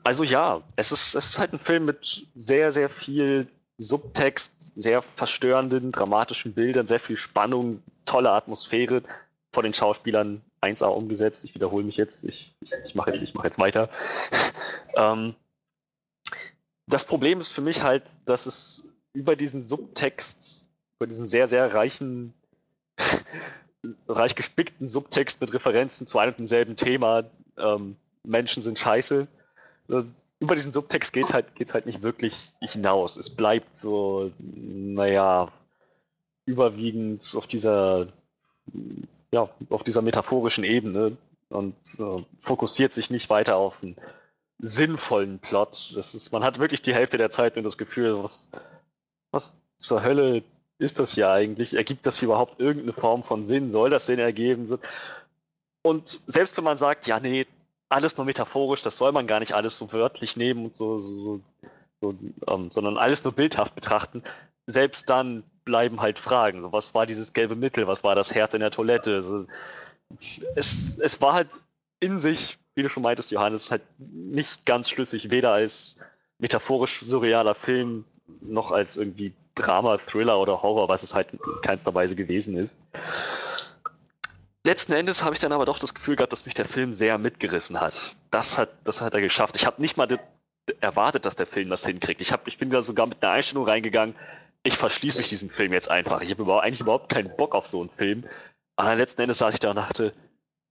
Also 0.04 0.24
ja, 0.24 0.62
es 0.76 0.92
ist, 0.92 1.14
es 1.14 1.30
ist 1.30 1.38
halt 1.38 1.52
ein 1.52 1.58
Film 1.58 1.84
mit 1.84 2.26
sehr, 2.34 2.72
sehr 2.72 2.88
viel 2.88 3.48
Subtext, 3.78 4.80
sehr 4.80 5.02
verstörenden, 5.02 5.92
dramatischen 5.92 6.52
Bildern, 6.54 6.86
sehr 6.86 7.00
viel 7.00 7.16
Spannung, 7.16 7.82
tolle 8.04 8.30
Atmosphäre 8.30 9.02
von 9.52 9.64
den 9.64 9.74
Schauspielern 9.74 10.42
1A 10.62 10.86
umgesetzt. 10.86 11.44
Ich 11.44 11.54
wiederhole 11.54 11.84
mich 11.84 11.96
jetzt, 11.96 12.24
ich, 12.24 12.54
ich, 12.60 12.72
ich 12.86 12.94
mache 12.94 13.14
jetzt, 13.14 13.34
mach 13.34 13.44
jetzt 13.44 13.58
weiter. 13.58 13.88
ähm, 14.96 15.34
das 16.86 17.04
Problem 17.04 17.40
ist 17.40 17.48
für 17.48 17.60
mich 17.60 17.82
halt, 17.82 18.04
dass 18.24 18.46
es 18.46 18.88
über 19.12 19.36
diesen 19.36 19.62
Subtext, 19.62 20.64
über 20.98 21.06
diesen 21.06 21.26
sehr, 21.26 21.48
sehr 21.48 21.72
reichen, 21.74 22.34
reich 24.08 24.34
gespickten 24.34 24.88
Subtext 24.88 25.40
mit 25.40 25.52
Referenzen 25.52 26.06
zu 26.06 26.18
einem 26.18 26.30
und 26.30 26.38
demselben 26.38 26.76
Thema, 26.76 27.24
ähm, 27.56 27.96
Menschen 28.24 28.62
sind 28.62 28.78
scheiße, 28.78 29.26
äh, 29.90 30.02
über 30.40 30.54
diesen 30.54 30.72
Subtext 30.72 31.12
geht 31.12 31.32
halt, 31.32 31.54
geht's 31.56 31.74
halt 31.74 31.86
nicht 31.86 32.02
wirklich 32.02 32.52
hinaus. 32.60 33.16
Es 33.16 33.30
bleibt 33.30 33.76
so, 33.76 34.30
naja, 34.38 35.50
überwiegend 36.46 37.34
auf 37.36 37.46
dieser, 37.46 38.08
ja, 39.32 39.48
auf 39.68 39.82
dieser 39.82 40.02
metaphorischen 40.02 40.64
Ebene 40.64 41.16
und 41.48 41.76
äh, 41.98 42.24
fokussiert 42.38 42.94
sich 42.94 43.10
nicht 43.10 43.30
weiter 43.30 43.56
auf 43.56 43.82
einen 43.82 43.96
sinnvollen 44.58 45.40
Plot. 45.40 45.92
Das 45.96 46.14
ist, 46.14 46.30
man 46.30 46.44
hat 46.44 46.58
wirklich 46.58 46.82
die 46.82 46.94
Hälfte 46.94 47.18
der 47.18 47.30
Zeit 47.30 47.56
nur 47.56 47.64
das 47.64 47.78
Gefühl, 47.78 48.22
was, 48.22 48.48
was 49.32 49.56
zur 49.76 50.02
Hölle 50.02 50.42
ist 50.78 50.98
das 50.98 51.14
hier 51.14 51.30
eigentlich? 51.30 51.74
Ergibt 51.74 52.06
das 52.06 52.18
hier 52.18 52.28
überhaupt 52.28 52.60
irgendeine 52.60 52.92
Form 52.92 53.22
von 53.22 53.44
Sinn? 53.44 53.70
Soll 53.70 53.90
das 53.90 54.06
Sinn 54.06 54.18
ergeben? 54.18 54.78
Und 55.82 56.20
selbst 56.26 56.56
wenn 56.56 56.64
man 56.64 56.76
sagt, 56.76 57.06
ja, 57.06 57.20
nee, 57.20 57.46
alles 57.88 58.16
nur 58.16 58.26
metaphorisch, 58.26 58.82
das 58.82 58.96
soll 58.96 59.12
man 59.12 59.26
gar 59.26 59.40
nicht 59.40 59.54
alles 59.54 59.76
so 59.76 59.92
wörtlich 59.92 60.36
nehmen 60.36 60.66
und 60.66 60.74
so, 60.74 61.00
so, 61.00 61.40
so 62.00 62.14
ähm, 62.46 62.70
sondern 62.70 62.98
alles 62.98 63.24
nur 63.24 63.32
bildhaft 63.32 63.74
betrachten, 63.74 64.22
selbst 64.66 65.08
dann 65.08 65.42
bleiben 65.64 66.00
halt 66.00 66.18
Fragen. 66.18 66.62
So, 66.62 66.72
was 66.72 66.94
war 66.94 67.06
dieses 67.06 67.32
gelbe 67.32 67.56
Mittel? 67.56 67.86
Was 67.86 68.04
war 68.04 68.14
das 68.14 68.34
Herz 68.34 68.54
in 68.54 68.60
der 68.60 68.70
Toilette? 68.70 69.22
So, 69.22 69.46
es, 70.54 70.98
es 70.98 71.20
war 71.20 71.34
halt 71.34 71.48
in 72.00 72.18
sich, 72.18 72.58
wie 72.74 72.82
du 72.82 72.88
schon 72.88 73.02
meintest, 73.02 73.30
Johannes, 73.30 73.70
halt 73.70 73.82
nicht 73.98 74.64
ganz 74.64 74.88
schlüssig, 74.90 75.30
weder 75.30 75.52
als 75.52 75.96
metaphorisch 76.38 77.00
surrealer 77.00 77.54
Film 77.54 78.04
noch 78.40 78.70
als 78.70 78.96
irgendwie 78.96 79.32
Drama, 79.58 79.98
Thriller 79.98 80.38
oder 80.38 80.62
Horror, 80.62 80.88
was 80.88 81.02
es 81.02 81.14
halt 81.14 81.32
in 81.32 81.38
keinster 81.62 81.94
Weise 81.94 82.14
gewesen 82.14 82.56
ist. 82.56 82.76
Letzten 84.64 84.92
Endes 84.92 85.22
habe 85.22 85.34
ich 85.34 85.40
dann 85.40 85.52
aber 85.52 85.66
doch 85.66 85.78
das 85.78 85.94
Gefühl 85.94 86.16
gehabt, 86.16 86.32
dass 86.32 86.44
mich 86.44 86.54
der 86.54 86.66
Film 86.66 86.92
sehr 86.92 87.18
mitgerissen 87.18 87.80
hat. 87.80 88.16
Das 88.30 88.58
hat, 88.58 88.70
das 88.84 89.00
hat 89.00 89.14
er 89.14 89.20
geschafft. 89.20 89.56
Ich 89.56 89.66
habe 89.66 89.80
nicht 89.80 89.96
mal 89.96 90.18
erwartet, 90.80 91.24
dass 91.24 91.36
der 91.36 91.46
Film 91.46 91.70
das 91.70 91.86
hinkriegt. 91.86 92.20
Ich, 92.20 92.32
hab, 92.32 92.46
ich 92.46 92.58
bin 92.58 92.70
da 92.70 92.82
sogar 92.82 93.06
mit 93.06 93.22
einer 93.22 93.32
Einstellung 93.32 93.64
reingegangen, 93.64 94.14
ich 94.62 94.76
verschließe 94.76 95.18
mich 95.18 95.28
diesem 95.28 95.48
Film 95.48 95.72
jetzt 95.72 95.90
einfach. 95.90 96.20
Ich 96.20 96.30
habe 96.30 96.42
überhaupt, 96.42 96.64
eigentlich 96.64 96.80
überhaupt 96.80 97.08
keinen 97.08 97.34
Bock 97.36 97.54
auf 97.54 97.66
so 97.66 97.80
einen 97.80 97.90
Film. 97.90 98.24
Aber 98.76 98.94
letzten 98.96 99.22
Endes 99.22 99.38
saß 99.38 99.54
ich 99.54 99.60
da 99.60 99.70
und 99.70 99.76
dachte, 99.76 100.12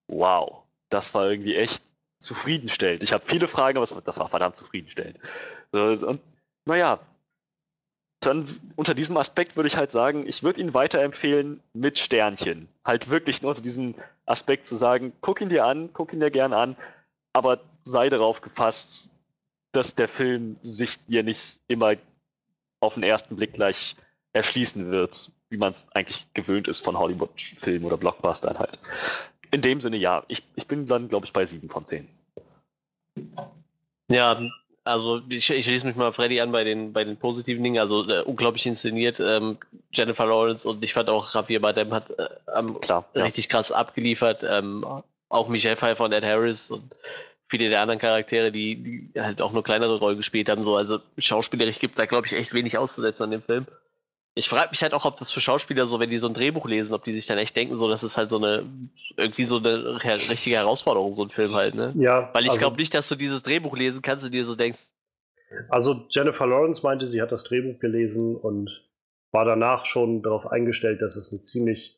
wow, 0.07 0.63
das 0.89 1.13
war 1.13 1.29
irgendwie 1.29 1.55
echt 1.55 1.81
zufriedenstellend. 2.19 3.03
Ich 3.03 3.13
habe 3.13 3.25
viele 3.25 3.47
Fragen, 3.47 3.77
aber 3.77 3.87
das 4.01 4.19
war 4.19 4.29
verdammt 4.29 4.55
zufriedenstellend. 4.55 5.19
Und 5.71 6.19
naja, 6.65 6.99
dann 8.19 8.47
unter 8.75 8.93
diesem 8.93 9.17
Aspekt 9.17 9.55
würde 9.55 9.67
ich 9.67 9.77
halt 9.77 9.91
sagen, 9.91 10.27
ich 10.27 10.43
würde 10.43 10.61
ihn 10.61 10.73
weiterempfehlen 10.73 11.61
mit 11.73 11.99
Sternchen. 11.99 12.67
Halt 12.83 13.09
wirklich 13.09 13.41
nur 13.41 13.49
unter 13.49 13.61
diesem 13.61 13.95
Aspekt 14.25 14.65
zu 14.65 14.75
sagen, 14.75 15.13
guck 15.21 15.41
ihn 15.41 15.49
dir 15.49 15.65
an, 15.65 15.91
guck 15.93 16.13
ihn 16.13 16.19
dir 16.19 16.31
gern 16.31 16.53
an, 16.53 16.75
aber 17.33 17.61
sei 17.83 18.09
darauf 18.09 18.41
gefasst, 18.41 19.11
dass 19.71 19.95
der 19.95 20.07
Film 20.07 20.57
sich 20.61 20.97
dir 21.05 21.23
nicht 21.23 21.59
immer 21.67 21.93
auf 22.79 22.95
den 22.95 23.03
ersten 23.03 23.35
Blick 23.35 23.53
gleich 23.53 23.95
erschließen 24.33 24.89
wird, 24.89 25.31
wie 25.49 25.57
man 25.57 25.71
es 25.71 25.91
eigentlich 25.93 26.27
gewöhnt 26.33 26.67
ist 26.67 26.79
von 26.79 26.97
Hollywood-Filmen 26.97 27.85
oder 27.85 27.97
Blockbustern 27.97 28.57
halt. 28.57 28.79
In 29.51 29.61
dem 29.61 29.79
Sinne 29.79 29.97
ja. 29.97 30.23
Ich, 30.27 30.43
ich 30.55 30.67
bin 30.67 30.85
dann, 30.85 31.07
glaube 31.07 31.25
ich, 31.25 31.33
bei 31.33 31.45
7 31.45 31.69
von 31.69 31.85
10. 31.85 32.07
Ja, 34.09 34.41
also 34.87 35.21
ich, 35.29 35.49
ich 35.49 35.65
schließe 35.65 35.85
mich 35.85 35.95
mal 35.95 36.11
Freddy 36.11 36.39
an 36.41 36.51
bei 36.51 36.63
den, 36.63 36.93
bei 36.93 37.03
den 37.03 37.17
positiven 37.17 37.63
Dingen. 37.63 37.79
Also 37.79 38.07
äh, 38.09 38.21
unglaublich 38.21 38.65
inszeniert. 38.65 39.19
Ähm, 39.19 39.57
Jennifer 39.91 40.25
Lawrence 40.25 40.67
und 40.67 40.83
ich 40.83 40.93
fand 40.93 41.09
auch 41.09 41.33
Javier 41.33 41.61
Bardem 41.61 41.93
hat 41.93 42.09
äh, 42.11 42.27
ähm, 42.55 42.79
Klar, 42.79 43.05
richtig 43.15 43.45
ja. 43.45 43.51
krass 43.51 43.71
abgeliefert. 43.71 44.43
Ähm, 44.47 44.85
auch 45.29 45.47
Michelle 45.47 45.75
Pfeiffer 45.75 46.05
und 46.05 46.13
Ed 46.13 46.23
Harris 46.23 46.71
und 46.71 46.95
viele 47.47 47.69
der 47.69 47.81
anderen 47.81 47.99
Charaktere, 47.99 48.51
die, 48.51 48.75
die 48.75 49.21
halt 49.21 49.41
auch 49.41 49.51
nur 49.51 49.63
kleinere 49.63 49.99
Rollen 49.99 50.17
gespielt 50.17 50.49
haben. 50.49 50.63
So, 50.63 50.75
also 50.75 50.99
schauspielerisch 51.17 51.79
gibt 51.79 51.99
da, 51.99 52.05
glaube 52.05 52.27
ich, 52.27 52.33
echt 52.33 52.53
wenig 52.53 52.77
auszusetzen 52.77 53.23
an 53.23 53.31
dem 53.31 53.41
Film. 53.41 53.65
Ich 54.37 54.49
frage 54.49 54.69
mich 54.71 54.81
halt 54.83 54.93
auch, 54.93 55.05
ob 55.05 55.17
das 55.17 55.31
für 55.31 55.41
Schauspieler 55.41 55.85
so, 55.85 55.99
wenn 55.99 56.09
die 56.09 56.17
so 56.17 56.27
ein 56.27 56.33
Drehbuch 56.33 56.67
lesen, 56.67 56.93
ob 56.93 57.03
die 57.03 57.13
sich 57.13 57.25
dann 57.25 57.37
echt 57.37 57.55
denken, 57.55 57.77
so, 57.77 57.89
das 57.89 58.03
ist 58.03 58.17
halt 58.17 58.29
so 58.29 58.37
eine, 58.37 58.65
irgendwie 59.15 59.45
so 59.45 59.57
eine 59.57 60.01
richtige 60.29 60.57
Herausforderung, 60.57 61.13
so 61.13 61.23
ein 61.23 61.29
Film 61.29 61.55
halt, 61.55 61.75
ne? 61.75 61.93
Ja. 61.97 62.29
Weil 62.33 62.43
ich 62.43 62.51
also, 62.51 62.59
glaube 62.59 62.77
nicht, 62.77 62.93
dass 62.93 63.07
du 63.07 63.15
dieses 63.15 63.43
Drehbuch 63.43 63.75
lesen 63.75 64.01
kannst 64.01 64.25
und 64.25 64.33
dir 64.33 64.43
so 64.43 64.55
denkst. 64.55 64.87
Also 65.69 66.05
Jennifer 66.09 66.45
Lawrence 66.45 66.83
meinte, 66.83 67.07
sie 67.07 67.21
hat 67.21 67.31
das 67.31 67.43
Drehbuch 67.43 67.79
gelesen 67.79 68.35
und 68.35 68.69
war 69.31 69.45
danach 69.45 69.85
schon 69.85 70.21
darauf 70.21 70.47
eingestellt, 70.47 71.01
dass 71.01 71.15
es 71.15 71.31
eine 71.31 71.41
ziemlich 71.41 71.97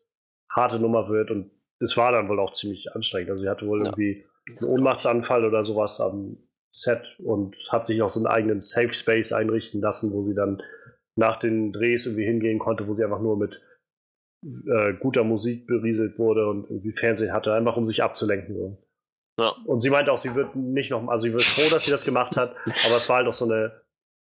harte 0.49 0.79
Nummer 0.79 1.09
wird 1.09 1.31
und 1.31 1.51
das 1.79 1.95
war 1.97 2.11
dann 2.11 2.27
wohl 2.29 2.39
auch 2.39 2.51
ziemlich 2.51 2.93
anstrengend. 2.93 3.31
Also 3.31 3.43
sie 3.43 3.49
hatte 3.49 3.67
wohl 3.67 3.79
ja. 3.79 3.85
irgendwie 3.87 4.25
einen 4.49 4.69
Ohnmachtsanfall 4.69 5.45
oder 5.45 5.63
sowas 5.63 5.99
am 5.99 6.37
Set 6.71 7.17
und 7.19 7.55
hat 7.71 7.85
sich 7.85 7.97
noch 7.97 8.09
so 8.09 8.19
einen 8.19 8.27
eigenen 8.27 8.59
Safe 8.59 8.93
Space 8.93 9.31
einrichten 9.31 9.81
lassen, 9.81 10.11
wo 10.11 10.21
sie 10.23 10.35
dann 10.35 10.61
nach 11.19 11.37
den 11.37 11.71
Drehs 11.71 12.05
irgendwie 12.05 12.25
hingehen 12.25 12.57
konnte, 12.57 12.87
wo 12.87 12.93
sie 12.93 13.03
einfach 13.03 13.21
nur 13.21 13.37
mit 13.37 13.61
äh, 14.43 14.93
guter 14.93 15.23
Musik 15.23 15.67
berieselt 15.67 16.17
wurde 16.17 16.47
und 16.47 16.69
irgendwie 16.69 16.93
Fernsehen 16.93 17.33
hatte, 17.33 17.53
einfach 17.53 17.77
um 17.77 17.85
sich 17.85 18.01
abzulenken. 18.01 18.55
So. 18.55 18.77
Ja. 19.39 19.55
Und 19.65 19.81
sie 19.81 19.89
meinte 19.89 20.11
auch, 20.11 20.17
sie 20.17 20.33
wird 20.35 20.55
nicht 20.55 20.91
noch, 20.91 21.07
also 21.07 21.23
sie 21.23 21.33
wird 21.33 21.43
froh, 21.43 21.69
dass 21.69 21.85
sie 21.85 21.91
das 21.91 22.03
gemacht 22.05 22.37
hat, 22.37 22.55
aber 22.85 22.97
es 22.97 23.07
war 23.07 23.17
halt 23.17 23.27
auch 23.27 23.33
so 23.33 23.45
eine, 23.45 23.81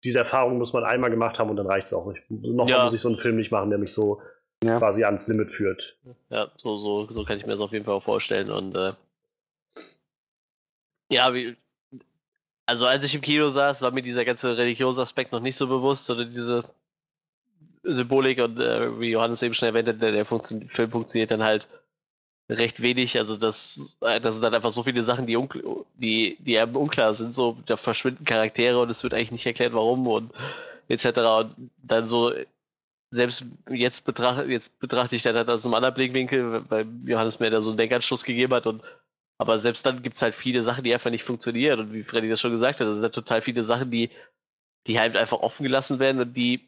diese 0.03 0.19
Erfahrung 0.19 0.57
muss 0.57 0.73
man 0.73 0.83
einmal 0.83 1.09
gemacht 1.09 1.39
haben 1.39 1.49
und 1.49 1.57
dann 1.57 1.67
reicht 1.67 1.87
es 1.87 1.93
auch 1.93 2.11
nicht. 2.11 2.23
Nochmal 2.29 2.69
ja. 2.69 2.83
muss 2.85 2.93
ich 2.93 3.01
so 3.01 3.09
einen 3.09 3.17
Film 3.17 3.35
nicht 3.35 3.51
machen, 3.51 3.69
der 3.69 3.79
mich 3.79 3.93
so 3.93 4.21
ja. 4.63 4.77
quasi 4.77 5.03
ans 5.03 5.27
Limit 5.27 5.51
führt. 5.51 5.97
Ja, 6.29 6.51
so, 6.57 6.77
so, 6.77 7.07
so 7.11 7.23
kann 7.25 7.37
ich 7.37 7.45
mir 7.45 7.51
das 7.51 7.61
auf 7.61 7.71
jeden 7.71 7.85
Fall 7.85 7.95
auch 7.95 8.03
vorstellen 8.03 8.49
und 8.49 8.75
äh, 8.75 8.93
ja, 11.11 11.33
wie, 11.33 11.57
also 12.69 12.85
als 12.85 13.03
ich 13.03 13.15
im 13.15 13.21
Kino 13.21 13.49
saß, 13.49 13.81
war 13.81 13.91
mir 13.91 14.03
dieser 14.03 14.25
ganze 14.25 14.55
religiöse 14.55 15.01
Aspekt 15.01 15.31
noch 15.31 15.39
nicht 15.39 15.55
so 15.55 15.67
bewusst, 15.67 16.09
oder 16.09 16.25
diese 16.25 16.63
Symbolik 17.83 18.39
und 18.39 18.59
äh, 18.59 18.99
wie 18.99 19.11
Johannes 19.11 19.41
eben 19.41 19.55
schon 19.55 19.69
erwähnt 19.69 19.87
hat, 19.87 20.01
der, 20.01 20.11
der 20.11 20.25
Funktio 20.25 20.61
Film 20.67 20.91
funktioniert 20.91 21.31
dann 21.31 21.43
halt 21.43 21.67
recht 22.49 22.81
wenig. 22.81 23.17
Also 23.17 23.37
das, 23.37 23.97
äh, 24.01 24.21
das 24.21 24.35
sind 24.35 24.43
dann 24.43 24.53
einfach 24.53 24.69
so 24.69 24.83
viele 24.83 25.03
Sachen, 25.03 25.25
die, 25.25 25.37
die, 25.95 26.37
die 26.39 26.55
eben 26.55 26.75
unklar 26.75 27.15
sind. 27.15 27.33
So, 27.33 27.57
da 27.65 27.75
verschwinden 27.75 28.25
Charaktere 28.25 28.79
und 28.79 28.89
es 28.89 29.03
wird 29.03 29.13
eigentlich 29.13 29.31
nicht 29.31 29.45
erklärt, 29.47 29.73
warum 29.73 30.05
und 30.07 30.31
etc. 30.89 31.05
Und 31.17 31.71
dann 31.83 32.07
so, 32.07 32.33
selbst 33.11 33.45
jetzt 33.69 34.05
betrachte, 34.05 34.43
jetzt 34.43 34.77
betrachte 34.79 35.15
ich 35.15 35.23
das 35.23 35.35
halt 35.35 35.49
aus 35.49 35.65
einem 35.65 35.73
anderen 35.73 35.95
Blickwinkel, 35.95 36.63
weil 36.69 36.85
Johannes 37.05 37.39
mir 37.39 37.49
da 37.49 37.61
so 37.61 37.71
einen 37.71 37.77
Denkanschluss 37.77 38.23
gegeben 38.23 38.53
hat 38.53 38.67
und 38.67 38.83
aber 39.39 39.57
selbst 39.57 39.85
dann 39.85 40.03
gibt 40.03 40.17
es 40.17 40.21
halt 40.21 40.35
viele 40.35 40.61
Sachen, 40.61 40.83
die 40.83 40.93
einfach 40.93 41.09
nicht 41.09 41.23
funktionieren. 41.23 41.79
Und 41.79 41.93
wie 41.93 42.03
Freddy 42.03 42.27
das 42.27 42.41
schon 42.41 42.51
gesagt 42.51 42.79
hat, 42.81 42.87
es 42.87 42.95
sind 42.95 43.03
halt 43.03 43.15
total 43.15 43.41
viele 43.41 43.63
Sachen, 43.63 43.89
die, 43.89 44.09
die 44.85 44.99
halt 44.99 45.15
einfach 45.15 45.39
offen 45.39 45.63
gelassen 45.63 45.97
werden 45.99 46.19
und 46.19 46.35
die 46.35 46.67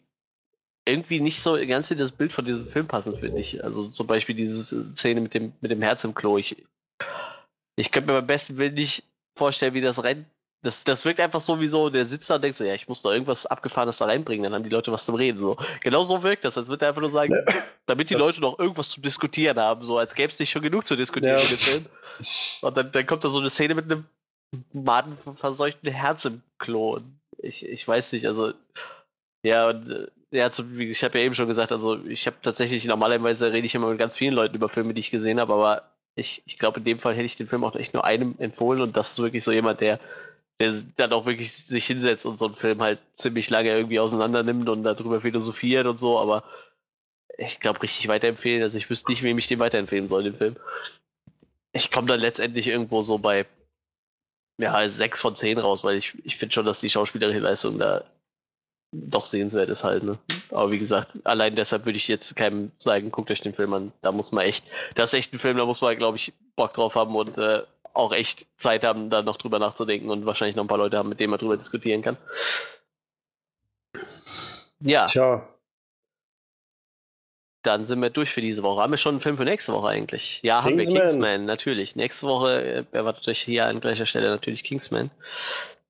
irgendwie 0.86 1.20
nicht 1.20 1.42
so 1.42 1.58
ganz 1.68 1.92
in 1.92 1.98
das 1.98 2.14
Bild 2.14 2.32
von 2.32 2.46
diesem 2.46 2.68
Film 2.70 2.88
passen, 2.88 3.18
finde 3.18 3.42
ich. 3.42 3.62
Also 3.62 3.90
zum 3.90 4.08
Beispiel 4.08 4.36
diese 4.36 4.90
Szene 4.90 5.20
mit 5.20 5.34
dem, 5.34 5.52
mit 5.60 5.70
dem 5.70 5.82
Herz 5.82 6.06
im 6.06 6.16
Klo. 6.16 6.38
Ich, 6.38 6.64
ich 7.76 7.92
könnte 7.92 8.08
mir 8.08 8.20
beim 8.20 8.28
besten 8.28 8.58
Willen 8.58 8.74
nicht 8.74 9.04
vorstellen, 9.36 9.74
wie 9.74 9.82
das 9.82 10.04
rennt, 10.04 10.26
das, 10.64 10.84
das 10.84 11.04
wirkt 11.06 11.20
einfach 11.20 11.42
so 11.42 11.60
wie 11.60 11.68
so, 11.68 11.90
der 11.90 12.06
sitzt 12.06 12.30
da 12.30 12.36
und 12.36 12.44
denkt 12.44 12.58
so, 12.58 12.64
ja, 12.64 12.76
ich 12.76 12.88
muss 12.88 13.02
da 13.02 13.12
irgendwas 13.12 13.46
Abgefahrenes 13.46 13.98
da 13.98 14.06
reinbringen, 14.06 14.44
dann 14.44 14.54
haben 14.54 14.64
die 14.64 14.70
Leute 14.70 14.92
was 14.92 15.06
zum 15.06 15.16
Reden. 15.16 15.40
So. 15.40 15.58
Genau 15.82 16.04
so 16.04 16.22
wirkt 16.22 16.46
das, 16.46 16.58
als 16.58 16.68
würde 16.70 16.86
er 16.86 16.90
einfach 16.90 17.02
nur 17.02 17.10
sagen, 17.10 17.34
damit 17.88 18.10
die 18.10 18.14
das 18.14 18.22
Leute 18.22 18.42
noch 18.42 18.60
irgendwas 18.60 18.90
zu 18.90 19.02
diskutieren 19.02 19.58
haben, 19.58 19.82
so 19.82 19.98
als 19.98 20.14
gäbe 20.14 20.32
es 20.32 20.40
nicht 20.40 20.52
schon 20.52 20.62
genug 20.62 20.86
zu 20.86 20.96
diskutieren 20.96 21.38
ja. 21.38 21.42
in 21.42 21.50
dem 21.50 21.58
Film. 21.58 21.86
Und 22.62 22.78
dann, 22.78 22.92
dann 22.92 23.06
kommt 23.08 23.24
da 23.24 23.30
so 23.30 23.40
eine 23.40 23.50
Szene 23.50 23.74
mit 23.74 23.86
einem 23.86 24.06
madenverseuchten 24.74 25.92
Herz 25.92 26.26
im 26.26 26.44
Klo. 26.60 27.00
Ich, 27.40 27.66
ich 27.66 27.88
weiß 27.88 28.14
nicht, 28.14 28.28
also 28.28 28.54
ja, 29.44 29.70
und 29.70 29.90
äh, 29.90 30.08
ja, 30.30 30.52
zu, 30.52 30.64
ich 30.78 31.04
habe 31.04 31.18
ja 31.18 31.26
eben 31.26 31.34
schon 31.34 31.48
gesagt, 31.48 31.72
also 31.72 32.04
ich 32.06 32.28
habe 32.28 32.38
tatsächlich, 32.42 32.86
normalerweise 32.86 33.52
rede 33.52 33.66
ich 33.66 33.76
immer 33.76 33.90
mit 33.90 34.00
ganz 34.00 34.16
vielen 34.16 34.34
Leuten 34.34 34.56
über 34.56 34.70
Filme, 34.70 34.94
die 34.94 35.00
ich 35.00 35.12
gesehen 35.12 35.40
habe, 35.40 35.54
aber 35.54 35.92
ich, 36.16 36.44
ich 36.46 36.58
glaube, 36.58 36.80
in 36.80 36.86
dem 36.86 37.00
Fall 37.00 37.16
hätte 37.16 37.26
ich 37.26 37.36
den 37.36 37.48
Film 37.48 37.64
auch 37.64 37.76
echt 37.76 37.94
nur 37.94 38.06
einem 38.06 38.36
empfohlen 38.38 38.82
und 38.82 38.96
das 38.96 39.12
ist 39.12 39.20
wirklich 39.20 39.44
so 39.44 39.52
jemand, 39.52 39.82
der 39.82 40.00
der 40.62 40.74
dann 40.96 41.14
auch 41.14 41.26
wirklich 41.26 41.54
sich 41.54 41.86
hinsetzt 41.86 42.26
und 42.26 42.38
so 42.38 42.46
einen 42.46 42.56
Film 42.56 42.82
halt 42.82 43.00
ziemlich 43.14 43.50
lange 43.50 43.70
irgendwie 43.70 44.00
auseinander 44.00 44.44
nimmt 44.44 44.70
und 44.70 44.84
darüber 44.84 45.22
philosophiert 45.22 45.88
und 45.88 45.98
so, 45.98 46.20
aber 46.20 46.44
ich 47.38 47.60
glaube, 47.60 47.82
richtig 47.82 48.08
weiterempfehlen. 48.08 48.64
Also 48.64 48.78
ich 48.78 48.90
wüsste 48.90 49.12
nicht, 49.12 49.24
wem 49.24 49.38
ich 49.38 49.48
den 49.48 49.60
weiterempfehlen 49.60 50.08
soll, 50.08 50.24
den 50.24 50.38
Film. 50.38 50.56
Ich 51.74 51.92
komme 51.92 52.08
dann 52.08 52.20
letztendlich 52.20 52.68
irgendwo 52.68 53.02
so 53.02 53.18
bei 53.18 53.46
ja, 54.58 54.88
6 54.88 55.22
von 55.22 55.36
10 55.36 55.58
raus, 55.60 55.84
weil 55.84 55.98
ich, 55.98 56.14
ich 56.24 56.38
finde 56.38 56.54
schon, 56.54 56.66
dass 56.66 56.82
die 56.82 56.90
schauspielerische 56.90 57.40
Leistung 57.40 57.80
da 57.80 58.04
doch 58.94 59.26
sehenswert 59.26 59.70
ist 59.70 59.84
halt, 59.84 60.04
ne? 60.04 60.18
Aber 60.50 60.72
wie 60.72 60.80
gesagt, 60.80 61.12
allein 61.24 61.56
deshalb 61.56 61.86
würde 61.86 61.98
ich 61.98 62.10
jetzt 62.10 62.36
keinem 62.36 62.72
sagen, 62.76 63.10
guckt 63.10 63.32
euch 63.32 63.42
den 63.42 63.54
Film 63.54 63.74
an. 63.74 63.94
Da 64.02 64.12
muss 64.12 64.34
man 64.34 64.46
echt, 64.46 64.66
das 64.96 65.14
ist 65.14 65.20
echt 65.20 65.34
ein 65.34 65.40
Film, 65.40 65.58
da 65.58 65.66
muss 65.66 65.82
man, 65.82 65.98
glaube 65.98 66.18
ich, 66.18 66.34
Bock 66.56 66.74
drauf 66.74 66.96
haben 66.96 67.16
und 67.16 67.38
äh, 67.38 67.64
auch 67.94 68.12
echt 68.12 68.48
Zeit 68.58 68.84
haben, 68.84 69.10
da 69.10 69.22
noch 69.22 69.38
drüber 69.38 69.60
nachzudenken 69.60 70.10
und 70.10 70.26
wahrscheinlich 70.26 70.56
noch 70.56 70.64
ein 70.64 70.68
paar 70.68 70.78
Leute 70.78 70.98
haben, 70.98 71.10
mit 71.10 71.20
denen 71.20 71.32
man 71.32 71.40
drüber 71.40 71.58
diskutieren 71.58 72.02
kann. 72.02 72.18
Ja. 74.80 75.06
Tja. 75.06 75.48
Dann 77.64 77.86
sind 77.86 78.02
wir 78.02 78.10
durch 78.10 78.32
für 78.32 78.42
diese 78.42 78.64
Woche. 78.64 78.82
Haben 78.82 78.92
wir 78.92 78.98
schon 78.98 79.16
einen 79.16 79.22
Film 79.22 79.38
für 79.38 79.46
nächste 79.46 79.72
Woche 79.74 79.90
eigentlich? 79.90 80.42
Ja, 80.42 80.64
Kingsman. 80.64 80.86
haben 80.88 80.94
wir 80.94 81.02
Kingsman, 81.02 81.46
natürlich. 81.46 81.96
Nächste 81.96 82.26
Woche 82.26 82.62
äh, 82.64 82.86
erwartet 82.92 83.28
euch 83.28 83.40
hier 83.40 83.66
an 83.66 83.82
gleicher 83.82 84.08
Stelle 84.08 84.30
natürlich 84.30 84.64
Kingsman. 84.64 85.12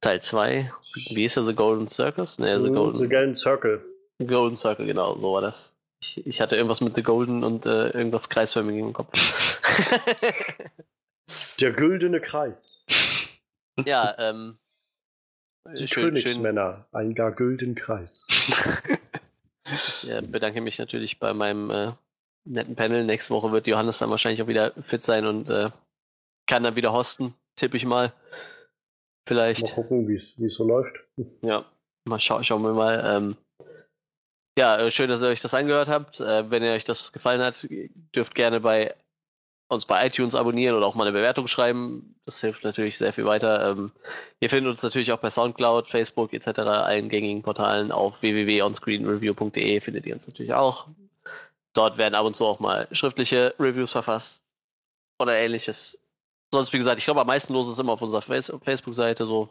Teil 0.02 0.22
2. 0.22 0.72
Wie 1.12 1.24
ist 1.24 1.38
er? 1.38 1.46
The 1.46 1.54
Golden 1.54 1.88
Circus? 1.88 2.40
Nee, 2.40 2.58
The 2.58 2.70
Golden, 2.70 2.98
The 2.98 3.08
Golden 3.08 3.36
Circle. 3.36 3.86
Golden 4.20 4.56
Circle, 4.56 4.86
genau, 4.86 5.16
so 5.18 5.34
war 5.34 5.42
das. 5.42 5.74
Ich, 6.02 6.26
ich 6.26 6.42
hatte 6.42 6.56
irgendwas 6.56 6.82
mit 6.82 6.96
The 6.96 7.04
Golden 7.04 7.44
und 7.44 7.66
äh, 7.66 7.90
irgendwas 7.90 8.28
kreisförmig 8.28 8.78
im 8.78 8.94
Kopf. 8.94 9.12
Der 11.60 11.72
güldene 11.72 12.22
Kreis. 12.22 12.86
Ja, 13.86 14.16
ähm. 14.18 14.58
Die 15.78 15.88
schön, 15.88 16.16
Königsmänner, 16.16 16.88
schön. 16.92 17.00
ein 17.00 17.16
gar 17.16 17.32
gülden 17.32 17.76
Kreis. 17.76 18.28
ich 20.04 20.10
äh, 20.10 20.22
bedanke 20.22 20.60
mich 20.60 20.80
natürlich 20.80 21.20
bei 21.20 21.34
meinem 21.34 21.70
äh, 21.70 21.92
netten 22.46 22.76
Panel. 22.76 23.06
Nächste 23.06 23.34
Woche 23.34 23.52
wird 23.52 23.68
Johannes 23.68 24.00
dann 24.00 24.10
wahrscheinlich 24.10 24.42
auch 24.42 24.48
wieder 24.48 24.74
fit 24.82 25.04
sein 25.04 25.26
und 25.26 25.50
äh, 25.50 25.70
kann 26.48 26.64
dann 26.64 26.76
wieder 26.76 26.94
hosten, 26.94 27.36
tippe 27.56 27.78
ich 27.78 27.86
mal. 27.86 28.12
Vielleicht. 29.28 29.62
Mal 29.62 29.74
gucken, 29.76 30.08
wie 30.08 30.16
es 30.16 30.56
so 30.56 30.68
läuft. 30.68 30.96
Ja, 31.42 31.66
mal 32.06 32.20
scha 32.20 32.44
schauen 32.44 32.64
wir 32.64 32.74
mal. 32.74 33.02
Ähm, 33.06 33.38
ja, 34.58 34.80
äh, 34.80 34.92
schön, 34.92 35.10
dass 35.10 35.22
ihr 35.22 35.30
euch 35.30 35.42
das 35.42 35.54
angehört 35.54 35.88
habt. 35.88 36.20
Äh, 36.20 36.50
wenn 36.50 36.64
ihr 36.64 36.72
euch 36.72 36.84
das 36.84 37.14
gefallen 37.14 37.42
hat, 37.42 37.68
dürft 38.16 38.36
gerne 38.36 38.60
bei 38.60 38.96
uns 39.72 39.86
bei 39.86 40.06
iTunes 40.06 40.36
abonnieren 40.36 40.76
oder 40.76 40.86
auch 40.86 40.96
mal 40.96 41.08
eine 41.08 41.18
Bewertung 41.18 41.48
schreiben. 41.48 42.16
Das 42.26 42.42
hilft 42.42 42.66
natürlich 42.66 42.98
sehr 42.98 43.14
viel 43.14 43.26
weiter. 43.26 43.72
Ähm, 43.72 43.92
ihr 44.42 44.50
findet 44.50 44.70
uns 44.70 44.84
natürlich 44.84 45.14
auch 45.14 45.20
bei 45.20 45.30
Soundcloud, 45.30 45.90
Facebook 45.90 46.34
etc., 46.34 46.60
allen 46.60 47.08
gängigen 47.08 47.42
Portalen 47.42 47.92
auf 47.92 48.22
www.onscreenreview.de 48.22 49.80
findet 49.80 50.06
ihr 50.06 50.14
uns 50.14 50.28
natürlich 50.28 50.54
auch. 50.54 50.88
Dort 51.74 51.98
werden 51.98 52.16
ab 52.16 52.26
und 52.26 52.36
zu 52.36 52.46
auch 52.46 52.60
mal 52.60 52.88
schriftliche 52.92 53.56
Reviews 53.60 53.94
verfasst 53.94 54.42
oder 55.20 55.38
ähnliches. 55.38 55.98
Sonst, 56.54 56.74
wie 56.74 56.78
gesagt, 56.78 57.00
ich 57.00 57.06
glaube, 57.06 57.22
am 57.22 57.28
meisten 57.28 57.54
los 57.54 57.70
ist 57.70 57.80
immer 57.80 57.94
auf 57.94 58.02
unserer 58.02 58.22
Face 58.22 58.52
Facebook-Seite 58.62 59.26
so. 59.26 59.48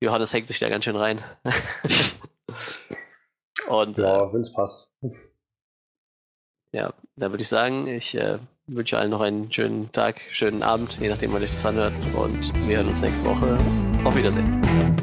Johannes 0.00 0.32
hängt 0.32 0.48
sich 0.48 0.58
da 0.58 0.70
ganz 0.70 0.86
schön 0.86 0.96
rein. 0.96 1.22
und 3.68 3.98
Ja, 3.98 4.24
äh, 4.24 4.32
wenn 4.32 4.40
es 4.40 4.50
passt. 4.50 4.90
ja, 6.72 6.94
da 7.16 7.30
würde 7.30 7.42
ich 7.42 7.48
sagen, 7.48 7.86
ich 7.86 8.14
äh, 8.14 8.38
wünsche 8.70 8.98
allen 8.98 9.10
noch 9.10 9.20
einen 9.20 9.50
schönen 9.50 9.90
Tag, 9.92 10.20
schönen 10.30 10.62
Abend, 10.62 10.98
je 11.00 11.08
nachdem, 11.08 11.32
wann 11.32 11.42
euch 11.42 11.50
das 11.50 11.66
anhört. 11.66 11.92
Und 12.14 12.52
wir 12.66 12.78
hören 12.78 12.88
uns 12.88 13.02
nächste 13.02 13.24
Woche. 13.24 13.56
Auf 14.04 14.16
Wiedersehen. 14.16 14.99